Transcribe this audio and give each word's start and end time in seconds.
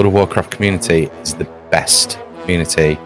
World 0.00 0.14
of 0.14 0.14
Warcraft 0.14 0.50
community 0.50 1.10
is 1.20 1.34
the 1.34 1.44
best 1.70 2.18
community 2.40 2.96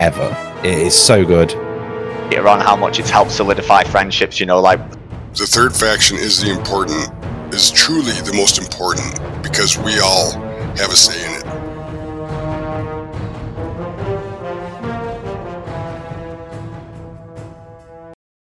ever. 0.00 0.36
It 0.62 0.80
is 0.80 0.94
so 0.94 1.24
good. 1.24 1.54
On 1.54 2.60
how 2.60 2.76
much 2.76 2.98
it's 2.98 3.08
helped 3.08 3.30
solidify 3.30 3.84
friendships, 3.84 4.38
you 4.38 4.44
know, 4.44 4.60
like 4.60 4.78
the 5.32 5.46
third 5.46 5.74
faction 5.74 6.18
is 6.18 6.42
the 6.42 6.50
important, 6.50 7.10
is 7.54 7.70
truly 7.70 8.12
the 8.26 8.34
most 8.34 8.58
important 8.58 9.18
because 9.42 9.78
we 9.78 9.98
all 10.00 10.32
have 10.76 10.90
a 10.90 10.94
say 10.94 11.26
in 11.26 11.40
it. 11.40 11.46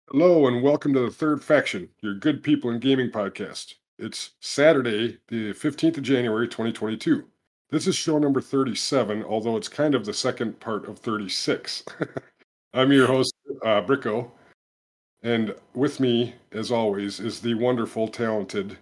Hello 0.09 0.47
and 0.47 0.63
welcome 0.63 0.95
to 0.95 1.01
the 1.01 1.11
Third 1.11 1.43
Faction, 1.43 1.89
your 2.01 2.15
good 2.15 2.41
people 2.41 2.71
in 2.71 2.79
gaming 2.79 3.11
podcast. 3.11 3.75
It's 3.99 4.31
Saturday, 4.39 5.19
the 5.27 5.53
15th 5.53 5.97
of 5.97 6.03
January, 6.03 6.47
2022. 6.47 7.27
This 7.71 7.87
is 7.87 7.95
show 7.95 8.19
number 8.19 8.41
37, 8.41 9.23
although 9.23 9.55
it's 9.55 9.69
kind 9.69 9.95
of 9.95 10.05
the 10.05 10.13
second 10.13 10.59
part 10.59 10.89
of 10.89 10.99
36. 10.99 11.85
I'm 12.73 12.91
your 12.91 13.07
host, 13.07 13.33
uh, 13.63 13.81
Bricko, 13.81 14.29
and 15.23 15.55
with 15.73 16.01
me, 16.01 16.35
as 16.51 16.69
always, 16.69 17.21
is 17.21 17.39
the 17.39 17.53
wonderful, 17.53 18.09
talented 18.09 18.77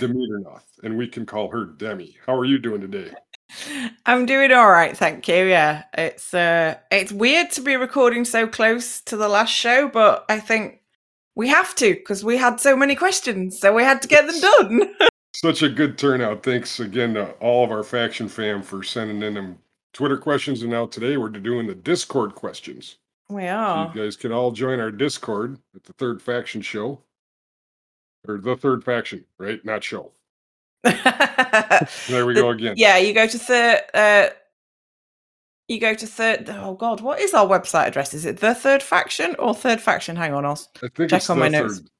Demeter 0.00 0.40
Noth, 0.40 0.68
and 0.82 0.98
we 0.98 1.06
can 1.06 1.24
call 1.24 1.48
her 1.50 1.64
Demi. 1.64 2.16
How 2.26 2.34
are 2.34 2.44
you 2.44 2.58
doing 2.58 2.80
today? 2.80 3.12
I'm 4.06 4.26
doing 4.26 4.50
all 4.50 4.70
right, 4.70 4.96
thank 4.96 5.28
you. 5.28 5.44
Yeah, 5.44 5.84
it's 5.96 6.34
uh, 6.34 6.76
it's 6.90 7.12
weird 7.12 7.52
to 7.52 7.60
be 7.60 7.76
recording 7.76 8.24
so 8.24 8.48
close 8.48 9.00
to 9.02 9.16
the 9.16 9.28
last 9.28 9.52
show, 9.52 9.88
but 9.88 10.24
I 10.28 10.40
think 10.40 10.80
we 11.36 11.46
have 11.48 11.72
to 11.76 11.94
because 11.94 12.24
we 12.24 12.36
had 12.36 12.60
so 12.60 12.76
many 12.76 12.96
questions, 12.96 13.60
so 13.60 13.72
we 13.72 13.84
had 13.84 14.02
to 14.02 14.08
get 14.08 14.26
them 14.26 14.40
done. 14.40 14.94
Such 15.34 15.62
a 15.62 15.68
good 15.68 15.98
turnout. 15.98 16.44
Thanks 16.44 16.78
again 16.78 17.14
to 17.14 17.32
all 17.32 17.64
of 17.64 17.72
our 17.72 17.82
faction 17.82 18.28
fam 18.28 18.62
for 18.62 18.84
sending 18.84 19.20
in 19.20 19.34
them 19.34 19.58
Twitter 19.92 20.16
questions, 20.16 20.62
and 20.62 20.70
now 20.70 20.86
today 20.86 21.16
we're 21.16 21.28
doing 21.28 21.66
the 21.66 21.74
Discord 21.74 22.36
questions. 22.36 22.98
We 23.28 23.48
are. 23.48 23.88
So 23.92 23.98
you 23.98 24.04
guys 24.04 24.16
can 24.16 24.30
all 24.30 24.52
join 24.52 24.78
our 24.78 24.92
Discord 24.92 25.58
at 25.74 25.82
the 25.82 25.92
Third 25.94 26.22
Faction 26.22 26.62
Show, 26.62 27.00
or 28.28 28.38
the 28.38 28.54
Third 28.56 28.84
Faction, 28.84 29.24
right? 29.38 29.64
Not 29.64 29.82
show. 29.82 30.12
there 30.84 32.26
we 32.26 32.34
go 32.34 32.50
again. 32.50 32.74
Yeah, 32.76 32.98
you 32.98 33.12
go 33.12 33.26
to 33.26 33.38
third. 33.38 33.80
Uh, 33.92 34.28
you 35.66 35.80
go 35.80 35.94
to 35.94 36.06
third. 36.06 36.48
Oh 36.48 36.74
God, 36.74 37.00
what 37.00 37.18
is 37.18 37.34
our 37.34 37.46
website 37.46 37.88
address? 37.88 38.14
Is 38.14 38.24
it 38.24 38.38
the 38.38 38.54
Third 38.54 38.84
Faction 38.84 39.34
or 39.40 39.52
Third 39.52 39.80
Faction? 39.80 40.14
Hang 40.14 40.32
on, 40.32 40.44
I'll 40.44 40.60
I 40.80 40.88
think 40.94 41.10
check 41.10 41.28
on 41.28 41.40
my 41.40 41.48
notes. 41.48 41.78
Third. 41.78 41.90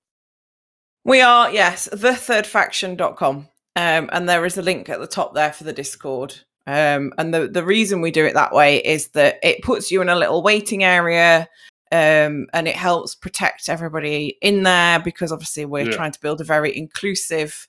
We 1.04 1.20
are 1.20 1.50
yes, 1.50 1.88
thethirdfaction.com. 1.92 3.48
Um, 3.76 4.08
and 4.12 4.28
there 4.28 4.44
is 4.44 4.56
a 4.56 4.62
link 4.62 4.88
at 4.88 5.00
the 5.00 5.06
top 5.06 5.34
there 5.34 5.52
for 5.52 5.64
the 5.64 5.72
Discord. 5.72 6.34
Um, 6.66 7.12
and 7.18 7.34
the 7.34 7.46
the 7.46 7.64
reason 7.64 8.00
we 8.00 8.10
do 8.10 8.24
it 8.24 8.34
that 8.34 8.54
way 8.54 8.78
is 8.78 9.08
that 9.08 9.38
it 9.42 9.62
puts 9.62 9.90
you 9.90 10.00
in 10.00 10.08
a 10.08 10.16
little 10.16 10.42
waiting 10.42 10.82
area. 10.82 11.48
Um, 11.92 12.46
and 12.52 12.66
it 12.66 12.74
helps 12.74 13.14
protect 13.14 13.68
everybody 13.68 14.38
in 14.40 14.62
there 14.62 14.98
because 14.98 15.30
obviously 15.30 15.64
we're 15.64 15.90
yeah. 15.90 15.96
trying 15.96 16.12
to 16.12 16.20
build 16.20 16.40
a 16.40 16.44
very 16.44 16.76
inclusive 16.76 17.68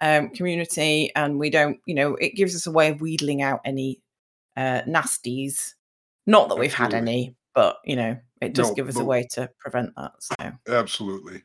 um, 0.00 0.28
community 0.30 1.10
and 1.16 1.38
we 1.38 1.50
don't 1.50 1.78
you 1.86 1.94
know 1.94 2.14
it 2.16 2.34
gives 2.36 2.54
us 2.54 2.66
a 2.66 2.70
way 2.70 2.90
of 2.90 3.00
wheedling 3.00 3.42
out 3.42 3.60
any 3.64 4.00
uh, 4.56 4.82
nasties 4.82 5.74
not 6.26 6.48
that 6.48 6.58
we've 6.58 6.74
had 6.74 6.94
any 6.94 7.34
but 7.54 7.78
you 7.84 7.96
know 7.96 8.16
it 8.40 8.54
does 8.54 8.68
no, 8.68 8.74
give 8.74 8.88
us 8.88 8.98
a 8.98 9.04
way 9.04 9.26
to 9.32 9.48
prevent 9.58 9.90
that 9.96 10.12
so 10.20 10.52
absolutely 10.68 11.42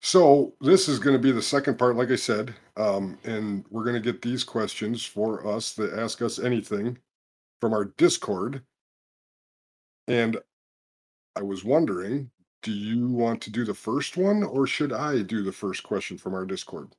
so 0.00 0.54
this 0.60 0.88
is 0.88 0.98
going 0.98 1.16
to 1.16 1.22
be 1.22 1.32
the 1.32 1.42
second 1.42 1.78
part 1.78 1.96
like 1.96 2.10
i 2.10 2.16
said 2.16 2.54
um, 2.76 3.18
and 3.24 3.64
we're 3.70 3.84
going 3.84 3.94
to 3.94 4.12
get 4.12 4.20
these 4.22 4.44
questions 4.44 5.04
for 5.04 5.46
us 5.46 5.72
that 5.72 5.92
ask 5.98 6.20
us 6.22 6.38
anything 6.38 6.96
from 7.60 7.72
our 7.72 7.86
discord 7.96 8.62
and 10.08 10.36
i 11.36 11.42
was 11.42 11.64
wondering 11.64 12.30
do 12.62 12.72
you 12.72 13.08
want 13.08 13.40
to 13.40 13.50
do 13.50 13.64
the 13.64 13.74
first 13.74 14.16
one 14.16 14.42
or 14.42 14.66
should 14.66 14.92
i 14.92 15.22
do 15.22 15.42
the 15.42 15.52
first 15.52 15.82
question 15.82 16.18
from 16.18 16.34
our 16.34 16.44
discord 16.44 16.94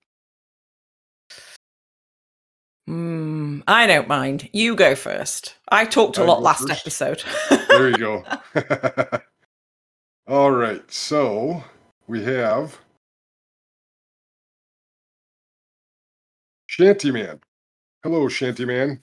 Mm, 2.90 3.64
I 3.68 3.86
don't 3.86 4.08
mind. 4.08 4.50
You 4.54 4.74
go 4.76 4.96
first. 4.96 5.56
I 5.70 5.84
talked 5.86 6.18
a 6.18 6.22
I 6.22 6.26
lot 6.26 6.42
last 6.42 6.70
first. 6.70 6.72
episode. 6.72 7.24
there 7.68 7.90
you 7.90 7.98
go. 7.98 8.24
All 10.28 10.52
right. 10.52 10.90
So 10.90 11.64
we 12.08 12.24
have 12.24 12.80
Shantyman. 16.78 17.40
Hello, 18.04 18.28
Shantyman. 18.28 19.00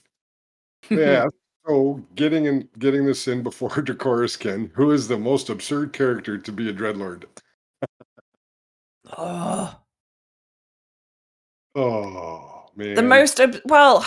Yeah. 0.90 1.26
so 1.66 2.02
getting 2.14 2.46
in 2.46 2.68
getting 2.78 3.04
this 3.04 3.26
in 3.26 3.42
before 3.42 3.70
Dracoris 3.70 4.38
can, 4.38 4.70
who 4.74 4.92
is 4.92 5.08
the 5.08 5.18
most 5.18 5.48
absurd 5.48 5.92
character 5.92 6.38
to 6.38 6.52
be 6.52 6.68
a 6.68 6.72
dreadlord? 6.72 7.24
oh. 9.16 9.74
Oh 11.74 12.66
man. 12.76 12.94
The 12.94 13.02
most 13.02 13.40
ob- 13.40 13.60
well. 13.64 14.06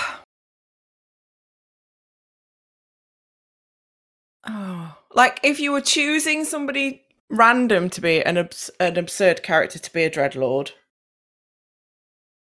Oh, 4.48 4.96
like 5.14 5.42
if 5.44 5.60
you 5.60 5.74
were 5.74 5.82
choosing 5.82 6.46
somebody 6.46 7.04
random 7.30 7.90
to 7.90 8.00
be 8.00 8.24
an 8.24 8.38
abs- 8.38 8.72
an 8.80 8.98
absurd 8.98 9.44
character 9.44 9.78
to 9.78 9.92
be 9.92 10.06
a 10.06 10.10
dreadlord. 10.10 10.72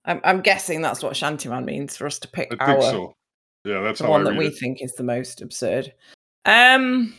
I'm, 0.05 0.21
I'm 0.23 0.41
guessing 0.41 0.81
that's 0.81 1.03
what 1.03 1.13
Shantyman 1.13 1.65
means 1.65 1.97
for 1.97 2.07
us 2.07 2.19
to 2.19 2.27
pick 2.27 2.53
I 2.59 2.73
our. 2.73 2.81
So. 2.81 3.13
Yeah, 3.65 3.81
that's 3.81 3.99
the 3.99 4.09
one 4.09 4.23
that 4.23 4.37
we 4.37 4.47
it. 4.47 4.57
think 4.57 4.81
is 4.81 4.93
the 4.93 5.03
most 5.03 5.41
absurd. 5.41 5.93
Um. 6.45 7.13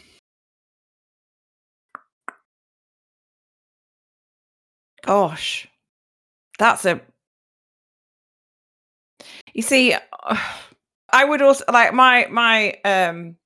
Gosh, 5.04 5.66
that's 6.58 6.84
a 6.84 7.00
you 9.54 9.62
see, 9.62 9.94
I 11.12 11.24
would 11.24 11.42
also 11.42 11.64
like 11.72 11.92
my 11.92 12.26
my 12.30 12.74
um. 12.84 13.36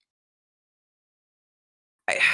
I, 2.08 2.18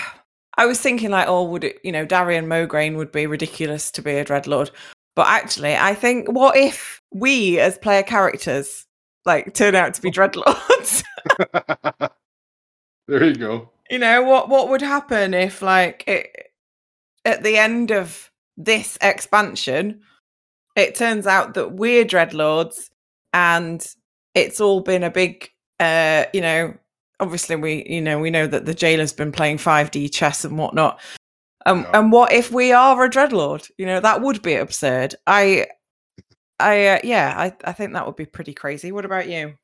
I 0.56 0.66
was 0.66 0.78
thinking 0.78 1.10
like, 1.10 1.26
oh, 1.26 1.44
would 1.44 1.64
it? 1.64 1.78
You 1.82 1.92
know, 1.92 2.04
Darion 2.04 2.46
Mograine 2.46 2.96
would 2.96 3.10
be 3.10 3.26
ridiculous 3.26 3.90
to 3.92 4.02
be 4.02 4.10
a 4.16 4.24
dreadlord, 4.24 4.70
but 5.14 5.26
actually, 5.26 5.76
I 5.76 5.94
think 5.94 6.30
what 6.30 6.56
if 6.56 7.00
we 7.12 7.58
as 7.58 7.78
player 7.78 8.02
characters 8.02 8.86
like 9.24 9.54
turn 9.54 9.74
out 9.74 9.94
to 9.94 10.02
be 10.02 10.10
dreadlords? 10.10 11.02
there 13.08 13.24
you 13.24 13.34
go. 13.34 13.70
You 13.90 13.98
know 13.98 14.22
what? 14.22 14.48
What 14.48 14.68
would 14.68 14.82
happen 14.82 15.34
if 15.34 15.62
like 15.62 16.04
it 16.06 16.52
at 17.24 17.42
the 17.42 17.58
end 17.58 17.90
of 17.90 18.30
this 18.56 18.98
expansion, 19.00 20.00
it 20.76 20.94
turns 20.94 21.26
out 21.26 21.54
that 21.54 21.72
we're 21.72 22.04
dreadlords 22.04 22.90
and 23.32 23.86
it's 24.34 24.60
all 24.60 24.80
been 24.80 25.02
a 25.02 25.10
big 25.10 25.50
uh 25.78 26.24
you 26.32 26.40
know 26.40 26.74
obviously 27.20 27.56
we 27.56 27.86
you 27.88 28.00
know 28.00 28.18
we 28.18 28.30
know 28.30 28.46
that 28.46 28.66
the 28.66 28.74
jailer's 28.74 29.12
been 29.12 29.32
playing 29.32 29.56
5d 29.56 30.12
chess 30.12 30.44
and 30.44 30.58
whatnot 30.58 31.00
um, 31.66 31.86
and 31.92 32.12
what 32.12 32.32
if 32.32 32.50
we 32.50 32.72
are 32.72 33.04
a 33.04 33.10
dreadlord 33.10 33.70
you 33.78 33.86
know 33.86 34.00
that 34.00 34.20
would 34.22 34.42
be 34.42 34.54
absurd 34.54 35.14
i 35.26 35.66
i 36.58 36.86
uh, 36.86 37.00
yeah 37.04 37.34
i 37.36 37.54
i 37.64 37.72
think 37.72 37.92
that 37.92 38.06
would 38.06 38.16
be 38.16 38.26
pretty 38.26 38.54
crazy 38.54 38.92
what 38.92 39.04
about 39.04 39.28
you 39.28 39.54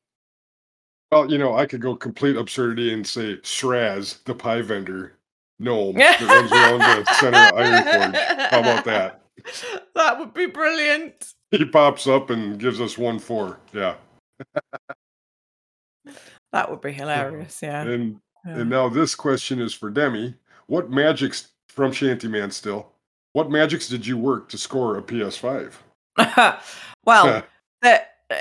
well 1.11 1.29
you 1.29 1.37
know 1.37 1.55
i 1.55 1.65
could 1.65 1.81
go 1.81 1.95
complete 1.95 2.35
absurdity 2.35 2.93
and 2.93 3.05
say 3.05 3.37
Sraaz, 3.37 4.23
the 4.25 4.33
pie 4.33 4.61
vendor 4.61 5.13
gnome 5.59 5.95
that 5.97 6.21
runs 6.21 6.51
around 6.51 6.79
the 6.79 7.13
center 7.13 7.37
of 7.37 7.53
ironforge 7.53 8.49
how 8.49 8.59
about 8.59 8.85
that 8.85 9.21
that 9.95 10.19
would 10.19 10.33
be 10.33 10.45
brilliant 10.45 11.33
he 11.51 11.63
pops 11.63 12.07
up 12.07 12.29
and 12.29 12.59
gives 12.59 12.81
us 12.81 12.97
one 12.97 13.19
four. 13.19 13.59
Yeah. 13.73 13.95
that 16.51 16.69
would 16.69 16.81
be 16.81 16.91
hilarious. 16.91 17.59
Yeah. 17.61 17.83
And 17.83 18.19
yeah. 18.45 18.57
and 18.57 18.69
now 18.69 18.89
this 18.89 19.15
question 19.15 19.61
is 19.61 19.73
for 19.73 19.89
Demi. 19.89 20.35
What 20.67 20.89
magics 20.89 21.53
from 21.77 21.91
Shantyman 21.91 22.51
still? 22.51 22.91
What 23.33 23.51
magics 23.51 23.87
did 23.87 24.05
you 24.05 24.17
work 24.17 24.49
to 24.49 24.57
score 24.57 24.97
a 24.97 25.01
PS5? 25.01 25.73
well, 27.05 27.43
the, 27.83 28.01
uh, 28.31 28.35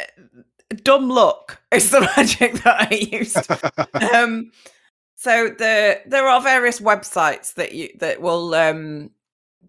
dumb 0.82 1.10
luck 1.10 1.60
is 1.70 1.90
the 1.90 2.00
magic 2.16 2.54
that 2.62 2.90
I 2.90 2.94
used. 2.94 3.46
um, 4.14 4.50
so 5.16 5.48
the 5.48 6.00
there 6.06 6.26
are 6.26 6.40
various 6.40 6.80
websites 6.80 7.52
that 7.54 7.72
you 7.72 7.90
that 7.98 8.22
will 8.22 8.54
um, 8.54 9.10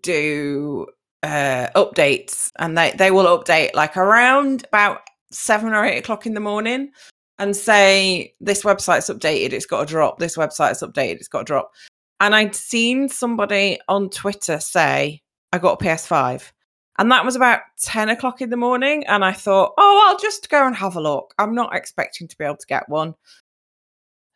do 0.01 0.87
uh, 1.23 1.67
updates, 1.75 2.53
and 2.59 2.77
they 2.77 2.93
they 2.97 3.11
will 3.11 3.37
update 3.37 3.75
like 3.75 3.97
around 3.97 4.65
about 4.69 5.01
seven 5.29 5.73
or 5.73 5.83
eight 5.83 5.97
o'clock 5.97 6.25
in 6.25 6.35
the 6.35 6.39
morning, 6.39 6.89
and 7.37 7.53
say 7.53 8.33
this 8.39 8.63
website's 8.63 9.09
updated, 9.09 9.51
it's 9.51 9.65
got 9.65 9.81
to 9.81 9.93
drop. 9.93 10.19
This 10.19 10.37
website's 10.37 10.81
updated, 10.81 11.15
it's 11.15 11.27
got 11.27 11.39
to 11.39 11.45
drop. 11.45 11.73
And 12.19 12.35
I'd 12.35 12.55
seen 12.55 13.09
somebody 13.09 13.79
on 13.87 14.09
Twitter 14.09 14.59
say 14.59 15.21
I 15.53 15.59
got 15.59 15.81
a 15.81 15.85
PS5, 15.85 16.51
And 16.97 17.11
that 17.11 17.25
was 17.25 17.35
about 17.35 17.61
10 17.81 18.09
o'clock 18.09 18.41
in 18.41 18.49
the 18.49 18.57
morning. 18.57 19.05
And 19.07 19.23
I 19.23 19.33
thought, 19.33 19.73
oh, 19.77 20.05
I'll 20.07 20.19
just 20.19 20.49
go 20.49 20.65
and 20.65 20.75
have 20.75 20.95
a 20.95 21.01
look. 21.01 21.33
I'm 21.37 21.53
not 21.53 21.75
expecting 21.75 22.27
to 22.27 22.37
be 22.37 22.45
able 22.45 22.57
to 22.57 22.67
get 22.67 22.89
one. 22.89 23.15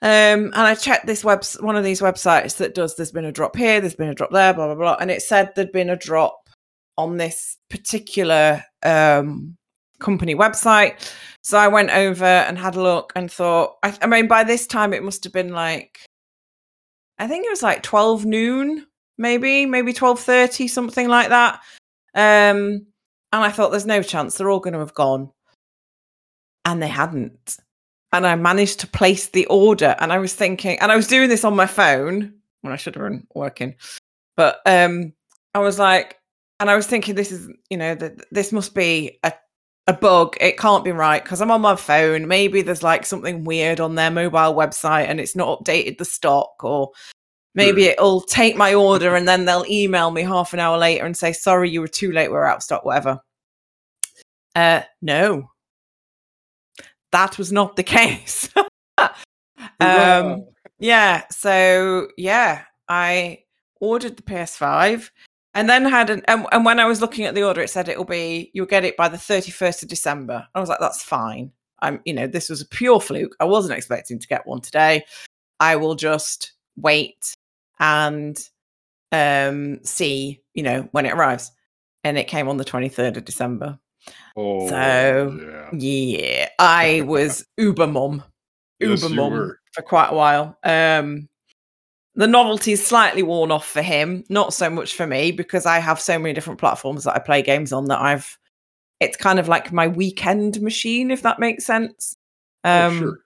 Um, 0.03 0.45
and 0.45 0.55
I 0.55 0.73
checked 0.73 1.05
this 1.05 1.23
web, 1.23 1.43
one 1.59 1.75
of 1.75 1.83
these 1.83 2.01
websites 2.01 2.57
that 2.57 2.73
does. 2.73 2.95
There's 2.95 3.11
been 3.11 3.25
a 3.25 3.31
drop 3.31 3.55
here, 3.55 3.79
there's 3.79 3.95
been 3.95 4.09
a 4.09 4.15
drop 4.15 4.31
there, 4.31 4.51
blah 4.51 4.65
blah 4.65 4.75
blah, 4.75 4.97
and 4.99 5.11
it 5.11 5.21
said 5.21 5.51
there'd 5.55 5.71
been 5.71 5.91
a 5.91 5.95
drop 5.95 6.49
on 6.97 7.17
this 7.17 7.57
particular 7.69 8.63
um, 8.81 9.55
company 9.99 10.33
website. 10.33 11.13
So 11.43 11.59
I 11.59 11.67
went 11.67 11.91
over 11.91 12.25
and 12.25 12.57
had 12.57 12.75
a 12.75 12.81
look 12.81 13.13
and 13.15 13.31
thought. 13.31 13.75
I, 13.83 13.95
I 14.01 14.07
mean, 14.07 14.27
by 14.27 14.43
this 14.43 14.65
time 14.65 14.91
it 14.91 15.03
must 15.03 15.23
have 15.23 15.33
been 15.33 15.53
like, 15.53 15.99
I 17.21 17.27
think 17.27 17.45
it 17.45 17.49
was 17.49 17.63
like 17.63 17.83
twelve 17.83 18.25
noon, 18.25 18.85
maybe, 19.17 19.65
maybe 19.65 19.93
twelve 19.93 20.19
thirty, 20.19 20.67
something 20.67 21.07
like 21.07 21.29
that. 21.29 21.61
Um, 22.13 22.87
and 23.33 23.43
I 23.43 23.51
thought, 23.51 23.71
there's 23.71 23.85
no 23.85 24.03
chance 24.03 24.35
they're 24.35 24.49
all 24.49 24.59
going 24.59 24.73
to 24.73 24.79
have 24.79 24.93
gone, 24.93 25.31
and 26.65 26.81
they 26.81 26.89
hadn't 26.89 27.57
and 28.13 28.27
I 28.27 28.35
managed 28.35 28.79
to 28.81 28.87
place 28.87 29.29
the 29.29 29.45
order. 29.47 29.95
And 29.99 30.11
I 30.11 30.19
was 30.19 30.33
thinking, 30.33 30.79
and 30.79 30.91
I 30.91 30.95
was 30.95 31.07
doing 31.07 31.29
this 31.29 31.45
on 31.45 31.55
my 31.55 31.65
phone 31.65 32.33
when 32.61 32.73
I 32.73 32.75
should 32.75 32.95
have 32.95 33.03
been 33.03 33.25
working, 33.33 33.75
but 34.35 34.59
um, 34.65 35.13
I 35.53 35.59
was 35.59 35.79
like, 35.79 36.19
and 36.59 36.69
I 36.69 36.75
was 36.75 36.85
thinking, 36.87 37.15
this 37.15 37.31
is, 37.31 37.49
you 37.69 37.77
know, 37.77 37.95
that 37.95 38.25
this 38.31 38.51
must 38.51 38.75
be 38.75 39.19
a 39.23 39.33
a 39.87 39.93
bug. 39.93 40.37
It 40.39 40.57
can't 40.57 40.83
be 40.83 40.91
right 40.91 41.23
because 41.23 41.41
I'm 41.41 41.51
on 41.51 41.61
my 41.61 41.75
phone. 41.75 42.27
Maybe 42.27 42.61
there's 42.61 42.83
like 42.83 43.05
something 43.05 43.43
weird 43.43 43.79
on 43.79 43.95
their 43.95 44.11
mobile 44.11 44.53
website 44.53 45.07
and 45.07 45.19
it's 45.19 45.35
not 45.35 45.63
updated 45.63 45.97
the 45.97 46.05
stock, 46.05 46.63
or 46.63 46.91
maybe 47.55 47.85
it'll 47.85 48.21
take 48.21 48.55
my 48.55 48.73
order 48.73 49.15
and 49.15 49.27
then 49.27 49.45
they'll 49.45 49.65
email 49.69 50.11
me 50.11 50.21
half 50.21 50.53
an 50.53 50.59
hour 50.59 50.77
later 50.77 51.05
and 51.05 51.17
say, 51.17 51.33
sorry, 51.33 51.69
you 51.69 51.81
were 51.81 51.87
too 51.87 52.11
late. 52.11 52.31
We're 52.31 52.45
out 52.45 52.57
of 52.57 52.63
stock, 52.63 52.85
whatever. 52.85 53.19
Uh, 54.55 54.81
no, 55.01 55.49
that 57.11 57.37
was 57.37 57.51
not 57.51 57.75
the 57.75 57.83
case. 57.83 58.49
um, 59.79 60.45
yeah. 60.79 61.23
So 61.29 62.09
yeah, 62.17 62.63
I 62.87 63.39
ordered 63.79 64.17
the 64.17 64.23
PS5 64.23 65.09
and 65.53 65.69
then 65.69 65.85
had 65.85 66.09
an 66.09 66.21
and, 66.27 66.45
and, 66.51 66.65
when 66.65 66.79
I 66.79 66.85
was 66.85 67.01
looking 67.01 67.25
at 67.25 67.35
the 67.35 67.43
order, 67.43 67.61
it 67.61 67.69
said 67.69 67.89
it'll 67.89 68.05
be 68.05 68.51
you'll 68.53 68.65
get 68.65 68.85
it 68.85 68.97
by 68.97 69.07
the 69.09 69.17
31st 69.17 69.83
of 69.83 69.89
December. 69.89 70.47
I 70.55 70.59
was 70.59 70.69
like, 70.69 70.79
that's 70.79 71.03
fine. 71.03 71.51
I'm 71.81 71.99
you 72.05 72.13
know, 72.13 72.27
this 72.27 72.49
was 72.49 72.61
a 72.61 72.67
pure 72.67 73.01
fluke. 73.01 73.35
I 73.39 73.45
wasn't 73.45 73.77
expecting 73.77 74.19
to 74.19 74.27
get 74.27 74.47
one 74.47 74.61
today. 74.61 75.05
I 75.59 75.75
will 75.75 75.95
just 75.95 76.53
wait 76.75 77.33
and 77.79 78.39
um 79.11 79.83
see, 79.83 80.41
you 80.53 80.63
know, 80.63 80.87
when 80.91 81.05
it 81.05 81.13
arrives. 81.13 81.51
And 82.03 82.17
it 82.17 82.27
came 82.27 82.49
on 82.49 82.57
the 82.57 82.65
23rd 82.65 83.17
of 83.17 83.25
December. 83.25 83.77
Oh, 84.35 84.67
so 84.67 85.39
yeah, 85.39 85.69
yeah 85.73 86.49
I 86.57 87.01
was 87.01 87.45
uber 87.57 87.85
mom 87.85 88.23
uber 88.81 88.93
yes, 88.93 89.09
mum 89.09 89.57
for 89.73 89.81
quite 89.81 90.09
a 90.09 90.15
while. 90.15 90.57
Um, 90.63 91.29
the 92.21 92.27
novelty's 92.27 92.85
slightly 92.85 93.23
worn 93.23 93.49
off 93.49 93.65
for 93.65 93.81
him, 93.81 94.23
not 94.29 94.53
so 94.53 94.69
much 94.69 94.93
for 94.93 95.07
me 95.07 95.31
because 95.31 95.65
I 95.65 95.79
have 95.79 95.99
so 95.99 96.19
many 96.19 96.35
different 96.35 96.59
platforms 96.59 97.03
that 97.05 97.15
I 97.15 97.19
play 97.19 97.41
games 97.41 97.73
on 97.73 97.85
that 97.85 97.99
I've. 97.99 98.37
It's 98.99 99.17
kind 99.17 99.39
of 99.39 99.47
like 99.47 99.73
my 99.73 99.87
weekend 99.87 100.61
machine, 100.61 101.09
if 101.09 101.23
that 101.23 101.39
makes 101.39 101.65
sense. 101.65 102.15
Um, 102.63 102.93
oh, 102.93 102.99
sure. 102.99 103.17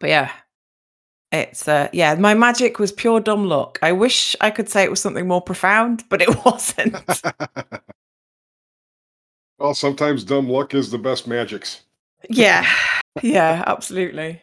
But 0.00 0.10
yeah, 0.10 0.32
it's 1.30 1.68
uh, 1.68 1.88
yeah. 1.92 2.16
My 2.16 2.34
magic 2.34 2.80
was 2.80 2.90
pure 2.90 3.20
dumb 3.20 3.46
luck. 3.46 3.78
I 3.82 3.92
wish 3.92 4.34
I 4.40 4.50
could 4.50 4.68
say 4.68 4.82
it 4.82 4.90
was 4.90 5.00
something 5.00 5.28
more 5.28 5.40
profound, 5.40 6.02
but 6.08 6.20
it 6.20 6.44
wasn't. 6.44 6.96
well, 9.60 9.74
sometimes 9.74 10.24
dumb 10.24 10.48
luck 10.48 10.74
is 10.74 10.90
the 10.90 10.98
best 10.98 11.28
magics. 11.28 11.82
yeah, 12.28 12.68
yeah, 13.22 13.62
absolutely. 13.64 14.42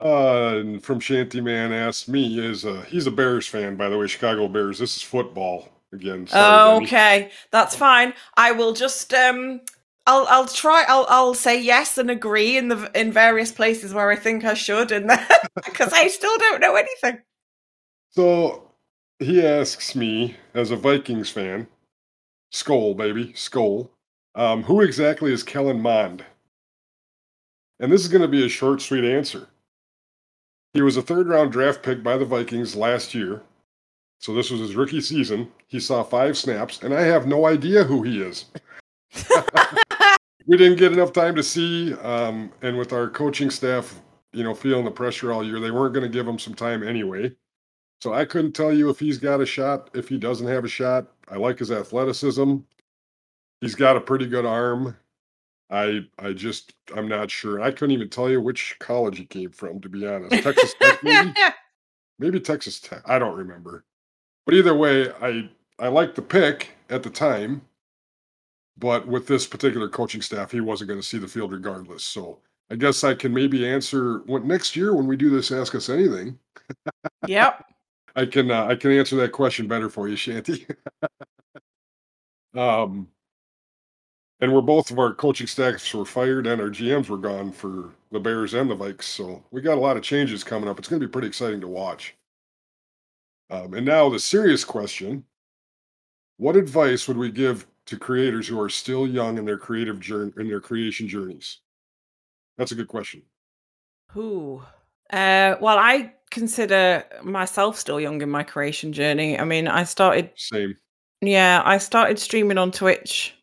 Uh, 0.00 0.78
from 0.78 1.00
Shanty 1.00 1.40
Man 1.40 1.72
asked 1.72 2.08
me 2.08 2.38
is 2.38 2.64
uh, 2.64 2.84
he's 2.88 3.06
a 3.06 3.10
Bears 3.10 3.48
fan, 3.48 3.76
by 3.76 3.88
the 3.88 3.98
way, 3.98 4.06
Chicago 4.06 4.46
Bears. 4.46 4.78
This 4.78 4.96
is 4.96 5.02
football 5.02 5.68
again. 5.92 6.26
Sorry, 6.26 6.84
okay, 6.84 7.30
that's 7.50 7.74
fine. 7.74 8.14
I 8.36 8.52
will 8.52 8.72
just 8.72 9.12
um 9.12 9.60
I'll 10.06 10.26
I'll 10.28 10.46
try 10.46 10.84
I'll 10.86 11.06
I'll 11.08 11.34
say 11.34 11.60
yes 11.60 11.98
and 11.98 12.10
agree 12.10 12.56
in 12.56 12.68
the 12.68 12.90
in 12.94 13.12
various 13.12 13.50
places 13.50 13.92
where 13.92 14.10
I 14.10 14.16
think 14.16 14.44
I 14.44 14.54
should 14.54 14.92
and 14.92 15.10
because 15.64 15.92
I 15.92 16.06
still 16.08 16.36
don't 16.38 16.60
know 16.60 16.76
anything. 16.76 17.18
So 18.10 18.70
he 19.18 19.44
asks 19.44 19.96
me 19.96 20.36
as 20.54 20.70
a 20.70 20.76
Vikings 20.76 21.28
fan, 21.28 21.66
Skol 22.52 22.96
baby, 22.96 23.32
Skol, 23.34 23.90
um, 24.36 24.62
who 24.62 24.80
exactly 24.80 25.32
is 25.32 25.42
Kellen 25.42 25.80
Mond? 25.80 26.24
And 27.80 27.92
this 27.92 28.00
is 28.00 28.08
going 28.08 28.22
to 28.22 28.28
be 28.28 28.44
a 28.44 28.48
short, 28.48 28.80
sweet 28.80 29.04
answer. 29.04 29.48
He 30.78 30.82
was 30.82 30.96
a 30.96 31.02
third 31.02 31.26
round 31.26 31.50
draft 31.50 31.82
pick 31.82 32.04
by 32.04 32.16
the 32.16 32.24
Vikings 32.24 32.76
last 32.76 33.12
year. 33.12 33.42
So 34.20 34.32
this 34.32 34.48
was 34.48 34.60
his 34.60 34.76
rookie 34.76 35.00
season. 35.00 35.50
He 35.66 35.80
saw 35.80 36.04
five 36.04 36.38
snaps, 36.38 36.84
and 36.84 36.94
I 36.94 37.00
have 37.00 37.26
no 37.26 37.46
idea 37.46 37.82
who 37.82 38.04
he 38.04 38.22
is. 38.22 38.44
we 40.46 40.56
didn't 40.56 40.78
get 40.78 40.92
enough 40.92 41.12
time 41.12 41.34
to 41.34 41.42
see. 41.42 41.94
Um, 41.94 42.52
and 42.62 42.78
with 42.78 42.92
our 42.92 43.10
coaching 43.10 43.50
staff, 43.50 44.00
you 44.32 44.44
know, 44.44 44.54
feeling 44.54 44.84
the 44.84 44.90
pressure 44.92 45.32
all 45.32 45.44
year, 45.44 45.58
they 45.58 45.72
weren't 45.72 45.94
going 45.94 46.06
to 46.06 46.16
give 46.16 46.28
him 46.28 46.38
some 46.38 46.54
time 46.54 46.84
anyway. 46.84 47.34
So 48.00 48.14
I 48.14 48.24
couldn't 48.24 48.52
tell 48.52 48.72
you 48.72 48.88
if 48.88 49.00
he's 49.00 49.18
got 49.18 49.40
a 49.40 49.46
shot, 49.46 49.90
if 49.94 50.08
he 50.08 50.16
doesn't 50.16 50.46
have 50.46 50.64
a 50.64 50.68
shot. 50.68 51.08
I 51.28 51.38
like 51.38 51.58
his 51.58 51.72
athleticism. 51.72 52.58
He's 53.60 53.74
got 53.74 53.96
a 53.96 54.00
pretty 54.00 54.26
good 54.26 54.46
arm. 54.46 54.96
I 55.70 56.00
I 56.18 56.32
just 56.32 56.74
I'm 56.96 57.08
not 57.08 57.30
sure. 57.30 57.60
I 57.60 57.70
couldn't 57.70 57.92
even 57.92 58.08
tell 58.08 58.30
you 58.30 58.40
which 58.40 58.76
college 58.78 59.18
he 59.18 59.26
came 59.26 59.50
from, 59.50 59.80
to 59.80 59.88
be 59.88 60.06
honest. 60.06 60.42
Texas 60.42 60.74
Tech, 60.80 61.02
maybe? 61.02 61.34
maybe 62.18 62.40
Texas 62.40 62.80
Tech. 62.80 63.02
I 63.06 63.18
don't 63.18 63.36
remember. 63.36 63.84
But 64.46 64.54
either 64.54 64.74
way, 64.74 65.10
I 65.20 65.50
I 65.78 65.88
liked 65.88 66.16
the 66.16 66.22
pick 66.22 66.70
at 66.88 67.02
the 67.02 67.10
time. 67.10 67.62
But 68.78 69.08
with 69.08 69.26
this 69.26 69.46
particular 69.46 69.88
coaching 69.88 70.22
staff, 70.22 70.52
he 70.52 70.60
wasn't 70.60 70.88
going 70.88 71.00
to 71.00 71.06
see 71.06 71.18
the 71.18 71.26
field 71.26 71.50
regardless. 71.52 72.04
So 72.04 72.38
I 72.70 72.76
guess 72.76 73.02
I 73.02 73.14
can 73.14 73.34
maybe 73.34 73.66
answer 73.66 74.18
what 74.26 74.44
next 74.44 74.76
year 74.76 74.94
when 74.94 75.06
we 75.06 75.16
do 75.16 75.30
this 75.30 75.50
Ask 75.50 75.74
Us 75.74 75.88
Anything. 75.88 76.38
yep. 77.26 77.64
I 78.16 78.26
can 78.26 78.50
uh, 78.50 78.64
I 78.66 78.74
can 78.74 78.90
answer 78.90 79.16
that 79.16 79.32
question 79.32 79.68
better 79.68 79.88
for 79.88 80.08
you, 80.08 80.16
Shanty. 80.16 80.66
um, 82.56 83.08
and 84.40 84.52
we're 84.52 84.60
both 84.60 84.90
of 84.90 84.98
our 84.98 85.12
coaching 85.14 85.46
staffs 85.46 85.92
were 85.92 86.04
fired 86.04 86.46
and 86.46 86.60
our 86.60 86.68
GMs 86.68 87.08
were 87.08 87.18
gone 87.18 87.50
for 87.50 87.90
the 88.12 88.20
Bears 88.20 88.54
and 88.54 88.70
the 88.70 88.76
Vikes, 88.76 89.02
so 89.04 89.42
we 89.50 89.60
got 89.60 89.78
a 89.78 89.80
lot 89.80 89.96
of 89.96 90.02
changes 90.02 90.44
coming 90.44 90.68
up. 90.68 90.78
It's 90.78 90.88
going 90.88 91.00
to 91.00 91.06
be 91.06 91.10
pretty 91.10 91.28
exciting 91.28 91.60
to 91.60 91.68
watch. 91.68 92.14
Um, 93.50 93.74
and 93.74 93.84
now 93.84 94.08
the 94.08 94.20
serious 94.20 94.64
question: 94.64 95.24
What 96.36 96.56
advice 96.56 97.08
would 97.08 97.16
we 97.16 97.30
give 97.30 97.66
to 97.86 97.98
creators 97.98 98.46
who 98.46 98.60
are 98.60 98.68
still 98.68 99.06
young 99.06 99.38
in 99.38 99.44
their 99.44 99.58
creative 99.58 100.00
journey 100.00 100.32
in 100.36 100.48
their 100.48 100.60
creation 100.60 101.08
journeys? 101.08 101.58
That's 102.56 102.72
a 102.72 102.76
good 102.76 102.88
question. 102.88 103.22
Who? 104.12 104.62
Uh, 105.10 105.56
well, 105.60 105.78
I 105.78 106.12
consider 106.30 107.04
myself 107.22 107.78
still 107.78 107.98
young 107.98 108.20
in 108.20 108.30
my 108.30 108.42
creation 108.42 108.92
journey. 108.92 109.38
I 109.38 109.44
mean, 109.44 109.66
I 109.68 109.84
started. 109.84 110.30
Same. 110.36 110.76
Yeah, 111.20 111.62
I 111.64 111.78
started 111.78 112.18
streaming 112.18 112.58
on 112.58 112.70
Twitch 112.70 113.34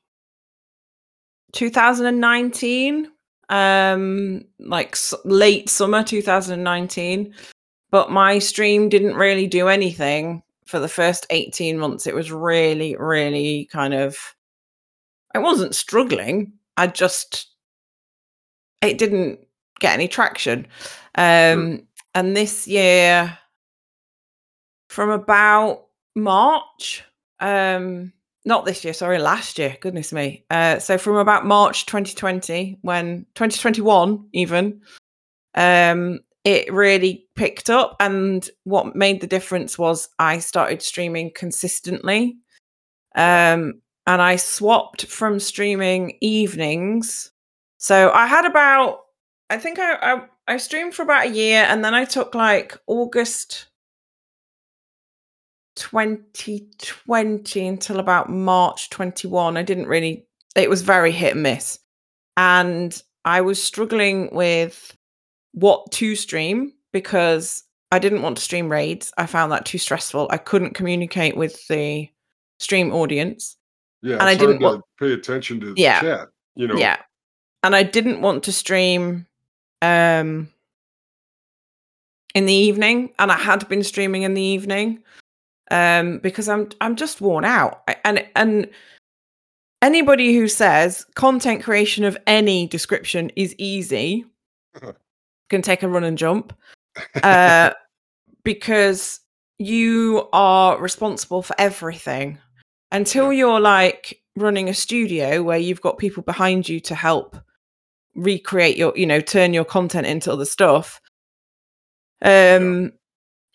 2019, 1.54 3.08
um, 3.50 4.46
like 4.60 4.98
late 5.24 5.70
summer 5.70 6.04
2019. 6.04 7.34
But 7.92 8.12
my 8.12 8.40
stream 8.40 8.90
didn't 8.90 9.16
really 9.16 9.48
do 9.48 9.68
anything 9.68 10.44
for 10.66 10.80
the 10.80 10.90
first 10.90 11.25
18 11.30 11.78
months. 11.78 12.08
It 12.08 12.16
was 12.16 12.32
really, 12.32 12.96
really 12.98 13.70
kind 13.72 13.94
of. 13.94 14.18
I 15.34 15.40
wasn't 15.40 15.75
struggling. 15.75 16.54
I 16.78 16.88
just. 16.88 17.48
It 18.82 18.98
didn't 18.98 19.40
get 19.80 19.94
any 19.94 20.08
traction. 20.08 20.68
Um, 21.16 21.88
and 22.14 22.36
this 22.36 22.68
year, 22.68 23.38
from 24.90 25.10
about 25.10 25.86
March, 26.16 27.04
um, 27.40 28.14
not 28.46 28.66
this 28.66 28.84
year, 28.84 28.94
sorry, 28.94 29.18
last 29.18 29.58
year, 29.58 29.75
goodness 29.82 30.14
me. 30.14 30.46
Uh, 30.50 30.78
so 30.80 30.98
from 30.98 31.16
about 31.16 31.46
March 31.46 31.88
2020, 31.88 32.78
when 32.82 33.25
2021 33.34 34.28
even, 34.34 34.82
um, 35.56 36.20
it 36.44 36.72
really 36.72 37.28
picked 37.36 37.72
up. 37.72 37.96
And 38.00 38.48
what 38.64 38.96
made 38.96 39.20
the 39.20 39.28
difference 39.28 39.80
was 39.80 40.08
I 40.20 40.38
started 40.38 40.84
streaming 40.84 41.32
consistently. 41.34 42.38
Um, 43.16 43.82
and 44.08 44.22
I 44.22 44.36
swapped 44.36 45.08
from 45.08 45.40
streaming 45.40 46.16
evenings. 46.22 47.32
So 47.80 48.12
I 48.12 48.28
had 48.28 48.46
about, 48.46 49.00
I 49.50 49.58
think 49.58 49.80
I, 49.80 49.96
I, 49.96 50.25
I 50.48 50.58
streamed 50.58 50.94
for 50.94 51.02
about 51.02 51.28
a 51.28 51.32
year 51.32 51.64
and 51.64 51.84
then 51.84 51.96
I 51.96 52.06
took 52.06 52.36
like 52.36 52.78
August 52.86 53.66
2020 55.75 57.67
until 57.67 58.00
about 58.00 58.29
March 58.29 58.89
21. 58.89 59.58
I 59.58 59.62
didn't 59.63 59.88
really, 59.88 60.25
it 60.55 60.70
was 60.70 60.82
very 60.82 61.12
hit 61.12 61.34
and 61.34 61.44
miss. 61.44 61.79
And 62.38 63.01
I 63.24 63.41
was 63.41 63.62
struggling 63.62 64.29
with 64.34 64.96
what 65.53 65.91
to 65.94 66.15
stream 66.15 66.74
because 66.91 67.63
I 67.91 68.00
didn't 68.00 68.22
want 68.22 68.38
to 68.38 68.44
stream 68.44 68.70
raids. 68.72 69.13
I 69.17 69.25
found 69.25 69.51
that 69.51 69.65
too 69.65 69.77
stressful. 69.77 70.27
I 70.29 70.38
couldn't 70.38 70.74
communicate 70.74 71.38
with 71.38 71.65
the 71.67 72.10
stream 72.60 72.91
audience. 72.94 73.58
Yeah, 74.01 74.15
And 74.15 74.24
I 74.24 74.36
didn't 74.36 74.60
to 74.60 74.65
want- 74.65 74.84
pay 75.00 75.13
attention 75.13 75.60
to 75.62 75.74
the 75.74 75.82
Yeah. 75.82 76.01
chat. 76.01 76.27
You 76.55 76.67
know, 76.67 76.75
Yeah. 76.77 76.98
And 77.63 77.75
I 77.75 77.84
didn't 77.84 78.22
want 78.22 78.44
to 78.46 78.51
stream 78.51 79.25
um 79.82 80.50
in 82.34 82.46
the 82.46 82.53
evening 82.53 83.13
and 83.20 83.32
I 83.32 83.38
had 83.38 83.67
been 83.70 83.84
streaming 83.84 84.24
in 84.24 84.34
the 84.34 84.41
evening 84.41 85.03
um 85.72 86.19
because 86.19 86.48
I'm 86.50 86.69
I'm 86.81 86.95
just 86.95 87.22
worn 87.22 87.45
out. 87.45 87.84
And 88.03 88.25
and 88.36 88.69
anybody 89.81 90.36
who 90.36 90.48
says 90.48 91.05
content 91.15 91.63
creation 91.63 92.03
of 92.03 92.17
any 92.27 92.67
description 92.67 93.31
is 93.36 93.55
easy 93.57 94.25
can 95.50 95.62
take 95.62 95.84
a 95.84 95.88
run 95.88 96.03
and 96.03 96.17
jump 96.17 96.53
uh 97.24 97.72
because 98.43 99.19
you 99.57 100.27
are 100.34 100.77
responsible 100.79 101.41
for 101.41 101.55
everything. 101.57 102.38
Until 102.91 103.34
you're 103.34 103.60
like 103.60 104.22
running 104.36 104.69
a 104.69 104.74
studio 104.74 105.41
where 105.43 105.57
you've 105.57 105.81
got 105.81 105.98
people 105.98 106.24
behind 106.24 106.67
you 106.67 106.79
to 106.81 106.95
help 106.95 107.38
recreate 108.15 108.77
your 108.77 108.93
you 108.95 109.05
know 109.05 109.19
turn 109.19 109.53
your 109.53 109.65
content 109.65 110.07
into 110.07 110.31
other 110.31 110.45
stuff 110.45 111.01
um 112.22 112.91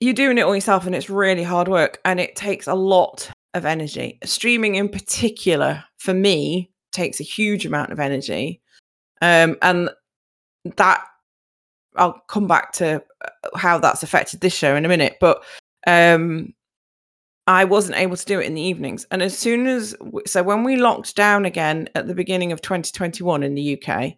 you're 0.01 0.15
doing 0.15 0.39
it 0.39 0.43
all 0.43 0.55
yourself 0.55 0.87
and 0.87 0.95
it's 0.95 1.11
really 1.11 1.43
hard 1.43 1.69
work 1.69 2.01
and 2.05 2.19
it 2.19 2.35
takes 2.35 2.67
a 2.67 2.75
lot 2.75 3.31
of 3.55 3.65
energy 3.65 4.19
streaming 4.25 4.77
in 4.77 4.89
particular 4.89 5.85
for 5.99 6.15
me 6.15 6.71
takes 6.93 7.21
a 7.21 7.25
huge 7.25 7.67
amount 7.67 7.93
of 7.93 8.01
energy 8.01 8.61
um 9.23 9.57
and 9.63 9.91
that 10.77 11.05
i'll 11.97 12.21
come 12.29 12.47
back 12.47 12.73
to 12.73 13.03
uh, 13.25 13.49
how 13.57 13.79
that's 13.79 14.03
affected 14.03 14.41
this 14.41 14.55
show 14.55 14.75
in 14.75 14.85
a 14.85 14.89
minute 14.89 15.17
but 15.21 15.43
um 15.87 16.53
I 17.47 17.65
wasn't 17.65 17.99
able 17.99 18.17
to 18.17 18.25
do 18.27 18.39
it 18.39 18.47
in 18.47 18.55
the 18.55 18.63
evenings. 18.63 19.07
And 19.11 19.23
as 19.23 19.37
soon 19.37 19.67
as, 19.67 19.97
so 20.25 20.41
when 20.41 20.63
we 20.63 20.77
locked 20.77 21.17
down 21.17 21.45
again 21.45 21.89
at 21.97 22.07
the 22.07 22.15
beginning 22.15 22.53
of 22.53 22.63
2021 22.63 23.43
in 23.43 23.57
the 23.57 23.83
UK, 23.83 24.15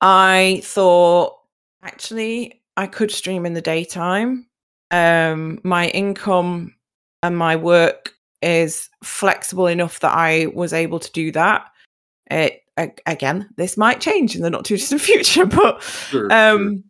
I 0.00 0.60
thought 0.62 1.36
actually 1.82 2.62
I 2.76 2.86
could 2.86 3.10
stream 3.10 3.46
in 3.46 3.54
the 3.54 3.60
daytime. 3.62 4.46
Um, 4.90 5.60
my 5.64 5.88
income 5.88 6.74
and 7.22 7.36
my 7.36 7.56
work 7.56 8.12
is 8.42 8.88
flexible 9.02 9.66
enough 9.66 10.00
that 10.00 10.12
I 10.16 10.46
was 10.54 10.72
able 10.72 10.98
to 11.00 11.12
do 11.12 11.32
that. 11.32 11.66
It 12.30 12.62
again, 13.06 13.48
this 13.56 13.76
might 13.76 14.00
change 14.00 14.36
in 14.36 14.42
the 14.42 14.50
not 14.50 14.64
too 14.64 14.76
distant 14.76 15.00
future, 15.10 15.46
but 15.46 15.82
Sure, 15.82 16.28
sure. 16.28 16.32
um 16.32 16.84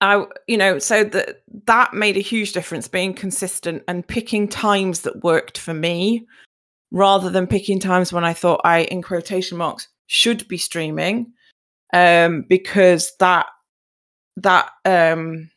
i 0.00 0.24
you 0.46 0.56
know 0.56 0.78
so 0.78 1.02
that 1.02 1.42
that 1.66 1.92
made 1.92 2.16
a 2.16 2.20
huge 2.20 2.52
difference 2.52 2.86
being 2.86 3.12
consistent 3.12 3.82
and 3.88 4.06
picking 4.06 4.46
times 4.46 5.00
that 5.00 5.24
worked 5.24 5.58
for 5.58 5.74
me 5.74 6.24
rather 6.92 7.28
than 7.28 7.46
picking 7.48 7.80
times 7.80 8.12
when 8.12 8.24
i 8.24 8.32
thought 8.32 8.60
i 8.64 8.82
in 8.84 9.02
quotation 9.02 9.58
marks 9.58 9.88
should 10.06 10.46
be 10.46 10.56
streaming 10.56 11.26
um 11.92 12.42
because 12.48 13.12
that 13.18 13.46
that 14.42 14.70
um 14.84 15.50